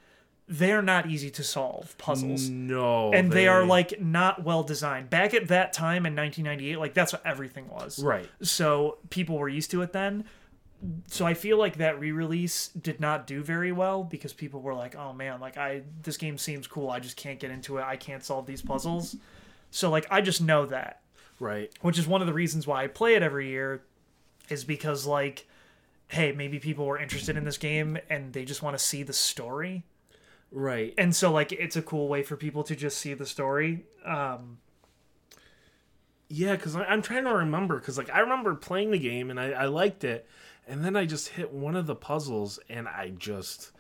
They're 0.48 0.82
not 0.82 1.06
easy 1.08 1.30
to 1.32 1.44
solve 1.44 1.98
puzzles 1.98 2.50
No. 2.50 3.14
and 3.14 3.32
they 3.32 3.48
are 3.48 3.64
like 3.66 4.02
not 4.02 4.44
well 4.44 4.64
designed. 4.64 5.10
Back 5.10 5.34
at 5.34 5.48
that 5.50 5.72
time 5.72 6.06
in 6.06 6.14
1998, 6.16 6.78
like 6.78 6.94
that's 6.94 7.14
what 7.14 7.26
everything 7.26 7.70
was. 7.70 8.04
Right. 8.04 8.30
So 8.42 8.98
people 9.10 9.38
were 9.38 9.48
used 9.50 9.72
to 9.72 9.82
it 9.82 9.94
then. 9.94 10.26
So 11.08 11.26
I 11.28 11.34
feel 11.36 11.58
like 11.58 11.78
that 11.78 12.00
re-release 12.00 12.70
did 12.70 13.00
not 13.00 13.28
do 13.28 13.44
very 13.44 13.72
well 13.72 14.04
because 14.04 14.34
people 14.34 14.62
were 14.62 14.74
like, 14.74 14.96
"Oh 14.96 15.14
man, 15.14 15.40
like 15.40 15.58
I 15.58 15.84
this 16.04 16.18
game 16.18 16.38
seems 16.38 16.66
cool. 16.68 16.90
I 16.90 17.00
just 17.00 17.18
can't 17.18 17.40
get 17.40 17.52
into 17.52 17.78
it. 17.78 17.84
I 17.84 17.96
can't 17.98 18.24
solve 18.24 18.46
these 18.48 18.62
puzzles." 18.62 19.16
So 19.70 19.90
like 19.90 20.08
I 20.10 20.22
just 20.22 20.42
know 20.42 20.66
that, 20.66 21.02
Right. 21.40 21.72
which 21.82 22.00
is 22.00 22.08
one 22.08 22.22
of 22.22 22.28
the 22.28 22.34
reasons 22.34 22.66
why 22.66 22.84
I 22.84 22.88
play 22.88 23.16
it 23.16 23.22
every 23.24 23.50
year 23.50 23.84
is 24.50 24.64
because 24.64 25.06
like 25.06 25.48
hey, 26.08 26.34
maybe 26.34 26.60
people 26.60 26.86
were 26.86 27.00
interested 27.00 27.38
in 27.38 27.46
this 27.46 27.58
game 27.58 27.98
and 28.10 28.34
they 28.34 28.44
just 28.44 28.62
want 28.62 28.78
to 28.78 28.84
see 28.84 29.02
the 29.02 29.14
story 29.14 29.84
Right. 30.52 30.94
and 30.98 31.16
so 31.16 31.32
like 31.32 31.54
it's 31.54 31.78
a 31.78 31.82
cool 31.82 32.10
way 32.10 32.22
for 32.24 32.36
people 32.36 32.64
to 32.66 32.76
just 32.76 32.98
see 32.98 33.14
the 33.14 33.26
story 33.26 33.86
um 34.06 34.58
Yeah, 36.32 36.56
because 36.56 36.76
I'm 36.76 37.02
trying 37.02 37.26
to 37.26 37.34
remember. 37.34 37.76
Because 37.80 37.98
like 37.98 38.10
I 38.10 38.20
remember 38.20 38.56
playing 38.56 38.92
the 38.92 39.00
game 39.00 39.30
and 39.30 39.40
I, 39.40 39.52
I 39.52 39.66
liked 39.66 40.04
it, 40.04 40.28
and 40.68 40.84
then 40.84 40.96
I 40.96 41.06
just 41.06 41.30
hit 41.30 41.52
one 41.52 41.76
of 41.76 41.86
the 41.88 41.96
puzzles 41.96 42.60
and 42.70 42.88
I 42.88 43.10
just 43.18 43.72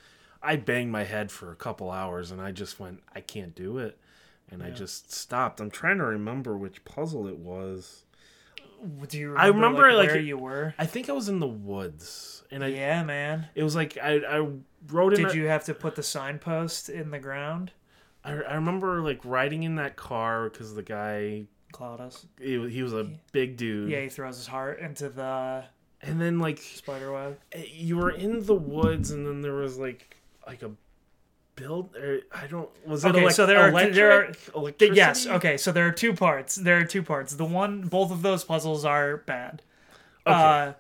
I 0.43 0.55
banged 0.57 0.91
my 0.91 1.03
head 1.03 1.31
for 1.31 1.51
a 1.51 1.55
couple 1.55 1.91
hours 1.91 2.31
and 2.31 2.41
I 2.41 2.51
just 2.51 2.79
went 2.79 3.01
I 3.15 3.21
can't 3.21 3.55
do 3.55 3.77
it, 3.77 3.97
and 4.49 4.61
I 4.63 4.69
just 4.71 5.11
stopped. 5.13 5.61
I'm 5.61 5.71
trying 5.71 5.97
to 5.99 6.05
remember 6.05 6.57
which 6.57 6.83
puzzle 6.85 7.27
it 7.27 7.37
was. 7.37 8.05
do 9.07 9.17
you 9.19 9.29
remember, 9.29 9.41
I 9.43 9.47
remember, 9.47 9.93
like, 9.93 10.07
where 10.09 10.17
it- 10.17 10.25
you 10.25 10.37
were 10.37 10.73
I 10.79 10.85
think 10.87 11.09
I 11.09 11.13
was 11.13 11.29
in 11.29 11.39
the 11.39 11.47
woods, 11.47 12.43
and 12.51 12.63
I 12.63 12.67
yeah 12.67 13.03
man 13.03 13.47
it 13.55 13.63
was 13.63 13.75
like 13.75 13.97
I 14.01 14.15
I 14.27 14.47
wrote 14.87 15.13
in. 15.13 15.23
did 15.23 15.31
a- 15.33 15.37
you 15.37 15.45
have 15.47 15.63
to 15.65 15.73
put 15.73 15.95
the 15.95 16.03
signpost 16.03 16.89
in 16.89 17.11
the 17.11 17.19
ground 17.19 17.71
I, 18.25 18.31
I 18.33 18.55
remember 18.55 19.01
like 19.01 19.19
riding 19.23 19.63
in 19.63 19.75
that 19.75 19.95
car 19.95 20.49
because 20.49 20.73
the 20.75 20.83
guy 20.83 21.45
Glottis 21.71 22.25
he, 22.39 22.57
wa- 22.57 22.65
he 22.65 22.83
was 22.83 22.93
a 22.93 23.09
big 23.31 23.57
dude. 23.57 23.89
yeah 23.89 24.01
he 24.01 24.09
throws 24.09 24.37
his 24.37 24.47
heart 24.47 24.79
into 24.79 25.09
the 25.09 25.63
And 26.01 26.19
then 26.21 26.39
like 26.39 26.57
spider 26.59 27.11
web 27.13 27.39
you 27.71 27.97
were 27.97 28.11
in 28.11 28.45
the 28.45 28.55
woods, 28.55 29.11
and 29.11 29.25
then 29.25 29.41
there 29.41 29.53
was 29.53 29.77
like 29.77 30.15
like 30.47 30.63
a 30.63 30.71
build. 31.55 31.95
Or 31.95 32.21
I 32.31 32.47
don't. 32.47 32.69
Was 32.87 33.05
it 33.05 33.09
Okay, 33.09 33.23
elec- 33.25 33.33
so 33.33 33.45
there 33.45 33.59
are- 33.59 33.89
there 33.89 34.11
are- 34.11 34.31
electricity? 34.55 34.95
yes 34.97 35.27
okay 35.27 35.57
so 35.57 35.71
there 35.71 35.85
are 35.87 35.91
two 35.91 36.13
parts 36.13 36.55
there 36.55 36.77
are 36.77 36.85
two 36.85 37.03
parts 37.03 37.35
the 37.35 37.45
one 37.45 37.81
both 37.81 38.09
of 38.11 38.21
those 38.21 38.43
puzzles 38.43 38.83
are 38.85 39.17
bad 39.17 39.61
Okay. 40.25 40.33
uh 40.35 40.73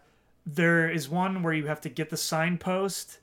there 0.45 0.89
is 0.89 1.07
one 1.07 1.43
where 1.43 1.53
you 1.53 1.67
have 1.67 1.81
to 1.81 1.89
get 1.89 2.09
the 2.09 2.17
signpost 2.17 3.19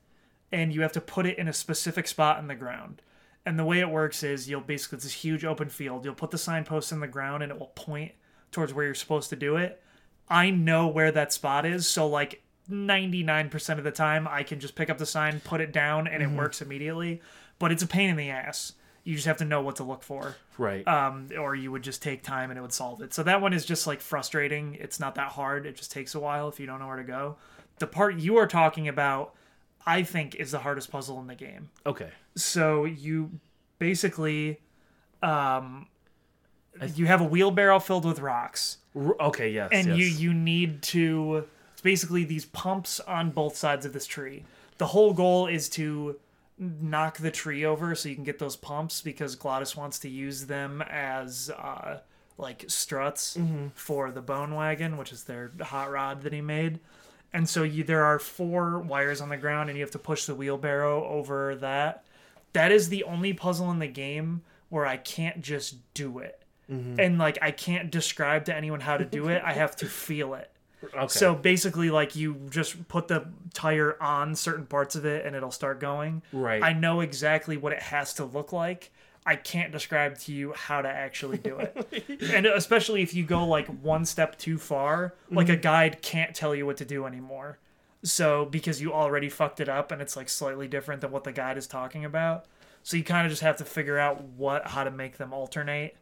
and 0.52 0.72
you 0.72 0.82
have 0.82 0.92
to 0.92 1.00
put 1.00 1.26
it 1.26 1.36
in 1.36 1.48
a 1.48 1.52
specific 1.52 2.06
spot 2.06 2.38
in 2.38 2.46
the 2.46 2.54
ground. 2.54 3.02
And 3.48 3.58
the 3.58 3.64
way 3.64 3.80
it 3.80 3.88
works 3.88 4.22
is 4.22 4.48
you'll 4.48 4.60
basically 4.60 4.96
it's 4.96 5.04
this 5.04 5.12
huge 5.12 5.44
open 5.44 5.68
field. 5.68 6.04
You'll 6.04 6.14
put 6.14 6.30
the 6.30 6.38
signpost 6.38 6.92
in 6.92 7.00
the 7.00 7.06
ground 7.06 7.42
and 7.42 7.50
it 7.50 7.58
will 7.58 7.72
point 7.74 8.12
towards 8.52 8.74
where 8.74 8.84
you're 8.84 8.94
supposed 8.94 9.30
to 9.30 9.36
do 9.36 9.56
it. 9.56 9.82
I 10.28 10.50
know 10.50 10.88
where 10.88 11.10
that 11.10 11.32
spot 11.32 11.64
is, 11.64 11.88
so 11.88 12.06
like 12.06 12.42
99% 12.70 13.78
of 13.78 13.84
the 13.84 13.90
time 13.90 14.28
I 14.28 14.42
can 14.42 14.60
just 14.60 14.74
pick 14.74 14.90
up 14.90 14.98
the 14.98 15.06
sign, 15.06 15.40
put 15.40 15.62
it 15.62 15.72
down 15.72 16.06
and 16.06 16.22
it 16.22 16.30
works 16.30 16.60
immediately, 16.60 17.22
but 17.58 17.72
it's 17.72 17.82
a 17.82 17.86
pain 17.86 18.10
in 18.10 18.16
the 18.16 18.28
ass. 18.28 18.74
You 19.04 19.14
just 19.14 19.26
have 19.26 19.38
to 19.38 19.46
know 19.46 19.62
what 19.62 19.76
to 19.76 19.84
look 19.84 20.02
for 20.02 20.36
right. 20.58 20.86
um, 20.86 21.30
or 21.38 21.54
you 21.54 21.72
would 21.72 21.82
just 21.82 22.02
take 22.02 22.22
time 22.22 22.50
and 22.50 22.58
it 22.58 22.60
would 22.60 22.74
solve 22.74 23.00
it. 23.00 23.14
So 23.14 23.22
that 23.22 23.40
one 23.40 23.54
is 23.54 23.64
just 23.64 23.86
like 23.86 24.02
frustrating. 24.02 24.76
It's 24.78 25.00
not 25.00 25.14
that 25.14 25.28
hard. 25.28 25.64
It 25.64 25.76
just 25.76 25.90
takes 25.90 26.14
a 26.14 26.20
while 26.20 26.48
if 26.48 26.60
you 26.60 26.66
don't 26.66 26.80
know 26.80 26.86
where 26.86 26.96
to 26.96 27.04
go. 27.04 27.36
The 27.78 27.86
part 27.86 28.16
you 28.16 28.36
are 28.36 28.46
talking 28.46 28.86
about, 28.86 29.34
I 29.88 30.02
think, 30.02 30.34
is 30.34 30.50
the 30.50 30.58
hardest 30.58 30.90
puzzle 30.90 31.18
in 31.20 31.26
the 31.26 31.34
game. 31.34 31.70
okay. 31.86 32.10
So 32.36 32.84
you 32.84 33.30
basically, 33.78 34.60
um, 35.22 35.86
you 36.94 37.06
have 37.06 37.20
a 37.20 37.24
wheelbarrow 37.24 37.80
filled 37.80 38.04
with 38.04 38.20
rocks, 38.20 38.78
R- 38.94 39.16
okay. 39.20 39.50
Yes. 39.50 39.70
and 39.72 39.86
yes. 39.88 39.96
you 39.98 40.06
you 40.06 40.34
need 40.34 40.82
to. 40.94 41.46
It's 41.72 41.82
basically 41.82 42.24
these 42.24 42.44
pumps 42.44 43.00
on 43.00 43.30
both 43.30 43.56
sides 43.56 43.86
of 43.86 43.92
this 43.92 44.06
tree. 44.06 44.44
The 44.78 44.86
whole 44.86 45.12
goal 45.14 45.46
is 45.46 45.68
to 45.70 46.18
knock 46.58 47.18
the 47.18 47.30
tree 47.30 47.64
over 47.64 47.94
so 47.94 48.08
you 48.08 48.14
can 48.14 48.24
get 48.24 48.38
those 48.38 48.56
pumps 48.56 49.00
because 49.00 49.36
Glottis 49.36 49.76
wants 49.76 49.98
to 50.00 50.08
use 50.08 50.46
them 50.46 50.82
as 50.82 51.50
uh, 51.50 51.98
like 52.36 52.64
struts 52.68 53.38
for 53.74 54.10
the 54.10 54.20
bone 54.20 54.54
wagon, 54.54 54.96
which 54.96 55.12
is 55.12 55.24
their 55.24 55.52
hot 55.60 55.90
rod 55.90 56.22
that 56.22 56.32
he 56.32 56.40
made. 56.40 56.78
And 57.32 57.48
so 57.48 57.62
you 57.62 57.84
there 57.84 58.04
are 58.04 58.18
four 58.18 58.78
wires 58.78 59.20
on 59.20 59.28
the 59.28 59.36
ground 59.36 59.68
and 59.68 59.78
you 59.78 59.84
have 59.84 59.92
to 59.92 59.98
push 59.98 60.24
the 60.24 60.34
wheelbarrow 60.34 61.04
over 61.04 61.56
that. 61.56 62.04
That 62.52 62.72
is 62.72 62.88
the 62.88 63.04
only 63.04 63.32
puzzle 63.34 63.70
in 63.70 63.78
the 63.78 63.88
game 63.88 64.42
where 64.70 64.86
I 64.86 64.96
can't 64.96 65.40
just 65.40 65.76
do 65.94 66.18
it. 66.18 66.42
Mm-hmm. 66.70 67.00
And 67.00 67.18
like 67.18 67.38
I 67.42 67.50
can't 67.50 67.90
describe 67.90 68.46
to 68.46 68.54
anyone 68.54 68.80
how 68.80 68.96
to 68.96 69.04
do 69.04 69.28
it. 69.28 69.42
I 69.44 69.52
have 69.52 69.76
to 69.76 69.86
feel 69.86 70.34
it. 70.34 70.50
okay. 70.82 71.06
So 71.08 71.34
basically, 71.34 71.90
like 71.90 72.16
you 72.16 72.36
just 72.50 72.88
put 72.88 73.08
the 73.08 73.26
tire 73.54 74.00
on 74.02 74.34
certain 74.34 74.66
parts 74.66 74.96
of 74.96 75.04
it 75.04 75.26
and 75.26 75.34
it'll 75.34 75.50
start 75.50 75.80
going. 75.80 76.22
Right. 76.32 76.62
I 76.62 76.72
know 76.72 77.00
exactly 77.00 77.56
what 77.56 77.72
it 77.72 77.82
has 77.82 78.14
to 78.14 78.24
look 78.24 78.52
like. 78.52 78.90
I 79.28 79.36
can't 79.36 79.70
describe 79.70 80.18
to 80.20 80.32
you 80.32 80.54
how 80.54 80.80
to 80.80 80.88
actually 80.88 81.36
do 81.36 81.58
it. 81.58 82.22
and 82.32 82.46
especially 82.46 83.02
if 83.02 83.12
you 83.12 83.24
go 83.24 83.46
like 83.46 83.66
one 83.66 84.06
step 84.06 84.38
too 84.38 84.56
far, 84.56 85.12
like 85.30 85.50
a 85.50 85.52
mm-hmm. 85.52 85.60
guide 85.60 86.00
can't 86.00 86.34
tell 86.34 86.54
you 86.54 86.64
what 86.64 86.78
to 86.78 86.86
do 86.86 87.04
anymore. 87.04 87.58
So 88.02 88.46
because 88.46 88.80
you 88.80 88.94
already 88.94 89.28
fucked 89.28 89.60
it 89.60 89.68
up 89.68 89.92
and 89.92 90.00
it's 90.00 90.16
like 90.16 90.30
slightly 90.30 90.66
different 90.66 91.02
than 91.02 91.10
what 91.10 91.24
the 91.24 91.32
guide 91.32 91.58
is 91.58 91.66
talking 91.66 92.06
about. 92.06 92.46
So 92.82 92.96
you 92.96 93.04
kind 93.04 93.26
of 93.26 93.30
just 93.30 93.42
have 93.42 93.58
to 93.58 93.66
figure 93.66 93.98
out 93.98 94.22
what 94.22 94.68
how 94.68 94.82
to 94.82 94.90
make 94.90 95.18
them 95.18 95.34
alternate. 95.34 95.94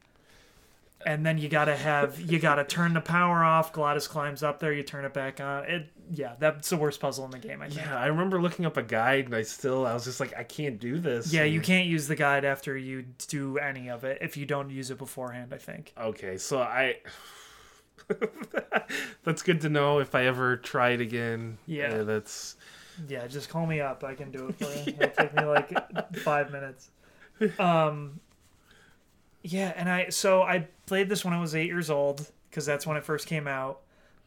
And 1.05 1.27
then 1.27 1.37
you 1.37 1.49
gotta 1.49 1.75
have 1.75 2.21
you 2.21 2.39
gotta 2.39 2.63
turn 2.63 2.95
the 2.95 3.01
power 3.01 3.43
off. 3.43 3.73
Glottis 3.73 4.07
climbs 4.07 4.45
up 4.45 4.61
there. 4.61 4.73
You 4.73 4.85
turn 4.85 5.05
it 5.05 5.13
back 5.13 5.41
on. 5.41 5.65
It 5.65 5.89
yeah, 6.13 6.35
that's 6.39 6.71
the 6.71 6.77
worst 6.77 7.01
puzzle 7.01 7.25
in 7.25 7.31
the 7.31 7.39
game. 7.39 7.63
I 7.63 7.69
think. 7.69 7.81
yeah, 7.81 7.99
I 7.99 8.07
remember 8.07 8.41
looking 8.41 8.67
up 8.67 8.77
a 8.77 8.83
guide, 8.83 9.27
and 9.27 9.35
I 9.35 9.43
still 9.43 9.87
I 9.87 9.95
was 9.95 10.05
just 10.05 10.21
like, 10.21 10.37
I 10.37 10.45
can't 10.45 10.79
do 10.79 10.99
this. 10.99 11.33
Yeah, 11.33 11.45
you 11.45 11.61
can't 11.61 11.87
use 11.87 12.07
the 12.07 12.17
guide 12.17 12.45
after 12.45 12.77
you 12.77 13.05
do 13.29 13.59
any 13.59 13.89
of 13.89 14.05
it 14.05 14.19
if 14.21 14.37
you 14.37 14.47
don't 14.47 14.71
use 14.71 14.91
it 14.91 14.99
beforehand. 14.99 15.53
I 15.53 15.59
think. 15.59 15.93
Okay, 15.99 16.37
so 16.37 16.61
I. 16.61 16.97
that's 19.25 19.43
good 19.43 19.61
to 19.63 19.69
know 19.69 19.99
if 19.99 20.15
I 20.15 20.27
ever 20.27 20.57
try 20.57 20.91
it 20.91 21.01
again. 21.01 21.59
Yeah. 21.67 22.05
that's 22.05 22.57
Yeah, 23.09 23.27
just 23.27 23.49
call 23.49 23.67
me 23.67 23.81
up. 23.81 24.05
I 24.05 24.15
can 24.15 24.31
do 24.31 24.49
it 24.49 24.59
for 24.59 24.65
you. 24.65 24.97
It'll 25.01 25.09
take 25.09 25.35
me 25.35 25.45
like 25.45 26.17
five 26.19 26.53
minutes. 26.53 26.91
Um. 27.59 28.21
Yeah, 29.43 29.73
and 29.77 29.89
I 29.89 30.09
so 30.11 30.43
I 30.43 30.69
played 30.87 31.09
this 31.09 31.25
when 31.25 31.35
I 31.35 31.41
was 31.41 31.55
eight 31.55 31.67
years 31.67 31.91
old 31.91 32.31
because 32.51 32.67
that's 32.67 32.87
when 32.87 32.97
it 32.97 33.05
first 33.05 33.27
came 33.27 33.47
out. 33.47 33.81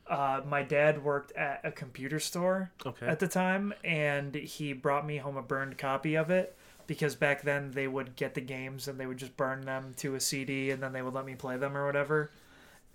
Uh, 0.10 0.42
my 0.48 0.64
dad 0.64 1.04
worked 1.04 1.32
at 1.34 1.62
a 1.64 1.72
computer 1.72 2.20
store 2.20 2.72
okay. 2.84 3.06
at 3.06 3.20
the 3.20 3.28
time, 3.28 3.74
and 3.84 4.34
he 4.34 4.74
brought 4.74 5.06
me 5.06 5.18
home 5.18 5.38
a 5.38 5.42
burned 5.42 5.78
copy 5.78 6.16
of 6.16 6.32
it 6.32 6.56
because 6.88 7.16
back 7.16 7.44
then 7.44 7.70
they 7.72 7.88
would 7.88 8.16
get 8.16 8.34
the 8.34 8.42
games 8.42 8.88
and 8.88 9.00
they 9.00 9.06
would 9.06 9.18
just 9.18 9.38
burn 9.38 9.62
them 9.62 9.94
to 9.96 10.16
a 10.16 10.20
CD 10.20 10.72
and 10.72 10.82
then 10.82 10.92
they 10.92 11.04
would 11.04 11.14
let 11.14 11.24
me 11.24 11.36
play 11.36 11.56
them 11.56 11.78
or 11.78 11.86
whatever. 11.86 12.32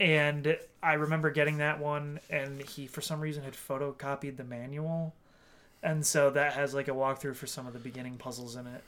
And 0.01 0.59
I 0.83 0.95
remember 0.95 1.31
getting 1.31 1.59
that 1.59 1.79
one, 1.79 2.19
and 2.29 2.61
he 2.61 2.89
for 2.89 3.01
some 3.01 3.21
reason 3.21 3.45
had 3.45 3.53
photocopied 3.53 4.37
the 4.37 4.43
manual, 4.43 5.15
and 5.85 6.05
so 6.05 6.31
that 6.31 6.55
has 6.55 6.75
like 6.75 6.89
a 6.89 6.93
walkthrough 6.93 7.37
for 7.37 7.47
some 7.47 7.69
of 7.69 7.73
the 7.73 7.79
beginning 7.79 8.17
puzzles 8.17 8.57
in 8.57 8.67
it. 8.67 8.83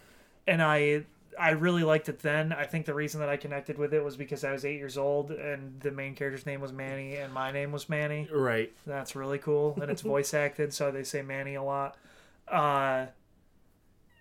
And 0.49 0.61
I 0.61 1.05
I 1.39 1.51
really 1.51 1.83
liked 1.83 2.09
it 2.09 2.21
then. 2.21 2.53
I 2.53 2.65
think 2.65 2.87
the 2.87 2.95
reason 2.95 3.21
that 3.21 3.29
I 3.29 3.37
connected 3.37 3.79
with 3.79 3.93
it 3.93 4.03
was 4.03 4.17
because 4.17 4.45
I 4.45 4.53
was 4.53 4.65
eight 4.65 4.79
years 4.79 4.97
old 4.97 5.31
and 5.31 5.81
the 5.81 5.91
main 5.91 6.15
character's 6.15 6.47
name 6.47 6.61
was 6.61 6.73
Manny 6.73 7.17
and 7.17 7.33
my 7.33 7.51
name 7.51 7.73
was 7.73 7.89
Manny. 7.89 8.29
Right. 8.33 8.73
That's 8.87 9.15
really 9.15 9.39
cool, 9.39 9.79
and 9.81 9.91
it's 9.91 10.03
voice 10.03 10.35
acted, 10.35 10.73
so 10.73 10.91
they 10.91 11.03
say 11.03 11.23
Manny 11.23 11.55
a 11.55 11.63
lot. 11.63 11.97
Uh, 12.49 13.07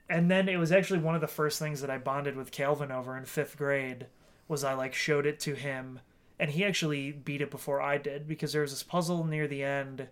and 0.09 0.30
then 0.30 0.47
it 0.49 0.57
was 0.57 0.72
actually 0.72 0.99
one 0.99 1.16
of 1.16 1.22
the 1.22 1.28
first 1.28 1.59
things 1.59 1.82
that 1.82 1.89
I 1.89 1.97
bonded 1.97 2.36
with 2.36 2.51
Calvin 2.51 2.91
over 2.91 3.18
in 3.18 3.26
fifth 3.26 3.57
grade. 3.57 4.07
Was 4.47 4.63
I 4.63 4.74
like 4.74 4.93
showed 4.93 5.26
it 5.26 5.39
to 5.41 5.55
him, 5.55 6.01
and 6.39 6.51
he 6.51 6.63
actually 6.63 7.11
beat 7.11 7.41
it 7.41 7.49
before 7.49 7.82
I 7.82 7.97
did 7.97 8.28
because 8.28 8.53
there 8.53 8.61
was 8.61 8.72
this 8.72 8.84
puzzle 8.84 9.24
near 9.24 9.47
the 9.47 9.63
end, 9.63 10.07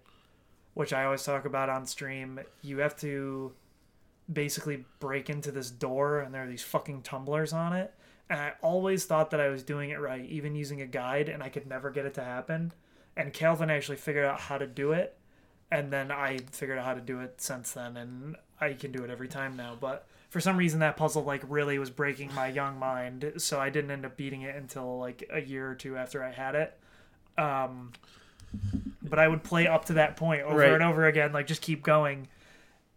which 0.74 0.92
I 0.92 1.06
always 1.06 1.24
talk 1.24 1.46
about 1.46 1.70
on 1.70 1.86
stream. 1.86 2.40
You 2.64 2.80
have 2.80 2.96
to 2.98 3.54
basically 4.32 4.86
break 5.00 5.30
into 5.30 5.52
this 5.52 5.70
door, 5.70 6.20
and 6.20 6.34
there 6.34 6.44
are 6.44 6.48
these 6.48 6.64
fucking 6.64 7.02
tumblers 7.02 7.54
on 7.54 7.74
it. 7.74 7.94
And 8.30 8.40
I 8.40 8.54
always 8.62 9.06
thought 9.06 9.32
that 9.32 9.42
I 9.42 9.50
was 9.50 9.64
doing 9.64 9.90
it 9.90 10.00
right, 10.00 10.24
even 10.26 10.56
using 10.56 10.82
a 10.82 10.88
guide, 10.88 11.30
and 11.30 11.44
I 11.44 11.50
could 11.50 11.68
never 11.68 11.92
get 11.92 12.06
it 12.06 12.14
to 12.16 12.24
happen. 12.24 12.72
And 13.18 13.34
Calvin 13.34 13.70
actually 13.70 13.98
figured 13.98 14.26
out 14.26 14.40
how 14.40 14.58
to 14.58 14.66
do 14.66 14.92
it, 14.94 15.18
and 15.70 15.92
then 15.92 16.12
I 16.12 16.40
figured 16.52 16.78
out 16.80 16.86
how 16.86 16.94
to 16.94 17.02
do 17.02 17.20
it 17.20 17.36
since 17.42 17.72
then, 17.74 17.98
and 17.98 18.36
I 18.62 18.74
can 18.74 18.92
do 18.92 19.04
it 19.04 19.10
every 19.10 19.28
time 19.28 19.56
now. 19.58 19.76
But 19.80 20.08
for 20.30 20.40
some 20.40 20.58
reason, 20.58 20.80
that 20.80 20.98
puzzle 20.98 21.24
like 21.24 21.44
really 21.48 21.78
was 21.78 21.90
breaking 21.92 22.34
my 22.34 22.48
young 22.48 22.80
mind, 22.80 23.34
so 23.38 23.60
I 23.60 23.70
didn't 23.70 23.92
end 23.92 24.06
up 24.06 24.16
beating 24.18 24.42
it 24.44 24.56
until 24.56 24.98
like 24.98 25.30
a 25.32 25.42
year 25.42 25.70
or 25.70 25.76
two 25.76 25.96
after 25.98 26.24
I 26.24 26.32
had 26.32 26.56
it. 26.56 26.80
Um, 27.38 27.92
but 29.04 29.20
I 29.20 29.28
would 29.28 29.44
play 29.44 29.68
up 29.68 29.86
to 29.86 29.94
that 29.94 30.16
point 30.16 30.44
over 30.44 30.58
Right. 30.58 30.72
and 30.72 30.82
over 30.84 31.06
again, 31.06 31.34
like 31.34 31.46
just 31.48 31.62
keep 31.62 31.84
going. 31.84 32.28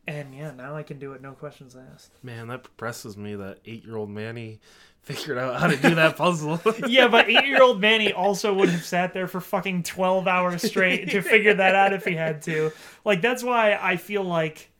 And 0.06 0.34
yeah, 0.34 0.52
now 0.52 0.76
I 0.76 0.82
can 0.82 0.98
do 0.98 1.12
it, 1.12 1.22
no 1.22 1.32
questions 1.32 1.76
asked. 1.92 2.12
Man, 2.22 2.48
that 2.48 2.64
impresses 2.64 3.16
me 3.16 3.34
that 3.34 3.58
eight 3.64 3.84
year 3.84 3.96
old 3.96 4.10
Manny 4.10 4.60
figured 5.02 5.38
out 5.38 5.60
how 5.60 5.66
to 5.66 5.76
do 5.76 5.94
that 5.96 6.16
puzzle. 6.16 6.60
yeah, 6.86 7.08
but 7.08 7.28
eight 7.28 7.46
year 7.46 7.62
old 7.62 7.80
Manny 7.80 8.12
also 8.12 8.54
would 8.54 8.68
have 8.68 8.84
sat 8.84 9.12
there 9.14 9.26
for 9.26 9.40
fucking 9.40 9.82
12 9.82 10.26
hours 10.26 10.62
straight 10.62 11.10
to 11.10 11.22
figure 11.22 11.54
that 11.54 11.74
out 11.74 11.92
if 11.92 12.04
he 12.04 12.14
had 12.14 12.42
to. 12.42 12.72
Like, 13.04 13.20
that's 13.20 13.42
why 13.42 13.78
I 13.80 13.96
feel 13.96 14.22
like 14.22 14.70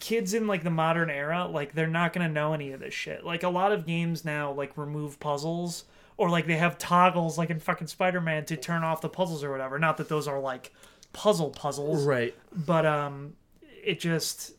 kids 0.00 0.32
in 0.32 0.46
like 0.46 0.62
the 0.62 0.70
modern 0.70 1.10
era, 1.10 1.46
like, 1.46 1.74
they're 1.74 1.86
not 1.86 2.12
going 2.14 2.26
to 2.26 2.32
know 2.32 2.54
any 2.54 2.72
of 2.72 2.80
this 2.80 2.94
shit. 2.94 3.24
Like, 3.24 3.42
a 3.42 3.48
lot 3.50 3.72
of 3.72 3.86
games 3.86 4.24
now, 4.24 4.52
like, 4.52 4.76
remove 4.78 5.20
puzzles 5.20 5.84
or 6.16 6.30
like 6.30 6.46
they 6.46 6.56
have 6.56 6.78
toggles, 6.78 7.36
like 7.36 7.50
in 7.50 7.58
fucking 7.58 7.88
Spider 7.88 8.20
Man, 8.20 8.44
to 8.46 8.56
turn 8.56 8.84
off 8.84 9.00
the 9.00 9.08
puzzles 9.08 9.42
or 9.42 9.50
whatever. 9.50 9.78
Not 9.78 9.96
that 9.96 10.08
those 10.08 10.28
are 10.28 10.38
like 10.38 10.72
puzzle 11.12 11.50
puzzles 11.50 12.04
right. 12.04 12.34
but 12.52 12.84
um 12.84 13.34
it 13.86 14.00
just 14.00 14.52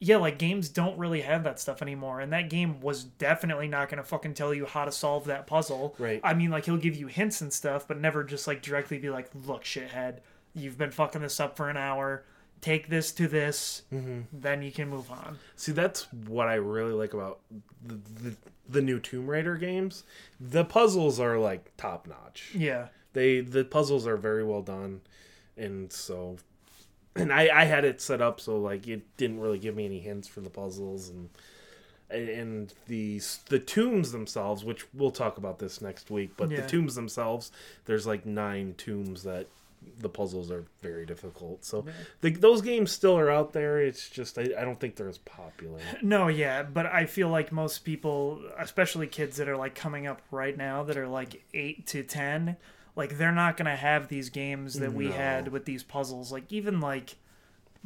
yeah 0.00 0.16
like 0.16 0.38
games 0.38 0.68
don't 0.68 0.96
really 0.98 1.22
have 1.22 1.42
that 1.44 1.58
stuff 1.58 1.82
anymore 1.82 2.20
and 2.20 2.32
that 2.32 2.48
game 2.48 2.80
was 2.80 3.04
definitely 3.04 3.66
not 3.68 3.88
going 3.88 3.98
to 3.98 4.04
fucking 4.08 4.34
tell 4.34 4.54
you 4.54 4.64
how 4.66 4.84
to 4.84 4.92
solve 4.92 5.24
that 5.24 5.46
puzzle 5.46 5.94
Right. 5.98 6.20
i 6.22 6.34
mean 6.34 6.50
like 6.50 6.66
he'll 6.66 6.76
give 6.76 6.96
you 6.96 7.06
hints 7.08 7.40
and 7.40 7.52
stuff 7.52 7.88
but 7.88 7.98
never 8.00 8.22
just 8.24 8.46
like 8.46 8.62
directly 8.62 8.98
be 8.98 9.10
like 9.10 9.28
look 9.46 9.64
shithead 9.64 10.18
you've 10.54 10.78
been 10.78 10.90
fucking 10.92 11.22
this 11.22 11.40
up 11.40 11.56
for 11.56 11.68
an 11.68 11.76
hour 11.76 12.24
take 12.60 12.88
this 12.88 13.12
to 13.12 13.28
this 13.28 13.82
mm-hmm. 13.92 14.20
then 14.32 14.62
you 14.62 14.72
can 14.72 14.88
move 14.88 15.10
on 15.10 15.38
See, 15.56 15.72
that's 15.72 16.12
what 16.12 16.48
I 16.48 16.54
really 16.54 16.92
like 16.92 17.14
about 17.14 17.40
the, 17.84 17.94
the, 18.22 18.36
the 18.68 18.82
new 18.82 18.98
Tomb 19.00 19.28
Raider 19.28 19.56
games. 19.56 20.04
The 20.40 20.64
puzzles 20.64 21.18
are 21.20 21.38
like 21.38 21.72
top 21.76 22.06
notch. 22.06 22.50
yeah 22.54 22.88
They 23.12 23.40
the 23.40 23.64
puzzles 23.64 24.06
are 24.06 24.16
very 24.16 24.44
well 24.44 24.62
done, 24.62 25.00
and 25.56 25.92
so, 25.92 26.36
and 27.16 27.32
I 27.32 27.48
I 27.52 27.64
had 27.64 27.84
it 27.84 28.00
set 28.00 28.20
up 28.20 28.40
so 28.40 28.58
like 28.58 28.86
it 28.88 29.02
didn't 29.16 29.40
really 29.40 29.58
give 29.58 29.74
me 29.76 29.84
any 29.86 30.00
hints 30.00 30.28
for 30.28 30.40
the 30.40 30.50
puzzles 30.50 31.08
and 31.08 31.30
and 32.10 32.72
the 32.86 33.20
the 33.48 33.58
tombs 33.58 34.12
themselves, 34.12 34.64
which 34.64 34.86
we'll 34.94 35.10
talk 35.10 35.36
about 35.36 35.58
this 35.58 35.80
next 35.80 36.10
week. 36.10 36.30
But 36.36 36.50
Yeah. 36.50 36.62
the 36.62 36.68
tombs 36.68 36.94
themselves, 36.94 37.52
there's 37.84 38.06
like 38.06 38.24
nine 38.24 38.74
tombs 38.78 39.24
that 39.24 39.46
the 40.00 40.08
puzzles 40.08 40.50
are 40.50 40.64
very 40.82 41.06
difficult. 41.06 41.64
So 41.64 41.84
the, 42.20 42.30
those 42.30 42.62
games 42.62 42.90
still 42.90 43.16
are 43.16 43.30
out 43.30 43.52
there. 43.52 43.80
It's 43.80 44.08
just 44.08 44.38
I, 44.38 44.42
I 44.58 44.64
don't 44.64 44.80
think 44.80 44.96
they're 44.96 45.08
as 45.08 45.18
popular. 45.18 45.78
No, 46.02 46.28
yeah, 46.28 46.62
but 46.62 46.86
I 46.86 47.06
feel 47.06 47.28
like 47.28 47.52
most 47.52 47.80
people, 47.84 48.42
especially 48.58 49.06
kids 49.06 49.36
that 49.36 49.48
are 49.48 49.56
like 49.56 49.74
coming 49.74 50.06
up 50.06 50.20
right 50.30 50.56
now 50.56 50.82
that 50.84 50.96
are 50.96 51.06
like 51.08 51.44
8 51.54 51.86
to 51.88 52.02
10, 52.02 52.56
like 52.98 53.16
they're 53.16 53.32
not 53.32 53.56
going 53.56 53.64
to 53.70 53.76
have 53.76 54.08
these 54.08 54.28
games 54.28 54.74
that 54.80 54.92
we 54.92 55.06
No. 55.06 55.12
had 55.12 55.48
with 55.48 55.64
these 55.64 55.82
puzzles. 55.82 56.30
Like 56.30 56.52
even 56.52 56.80
like 56.80 57.16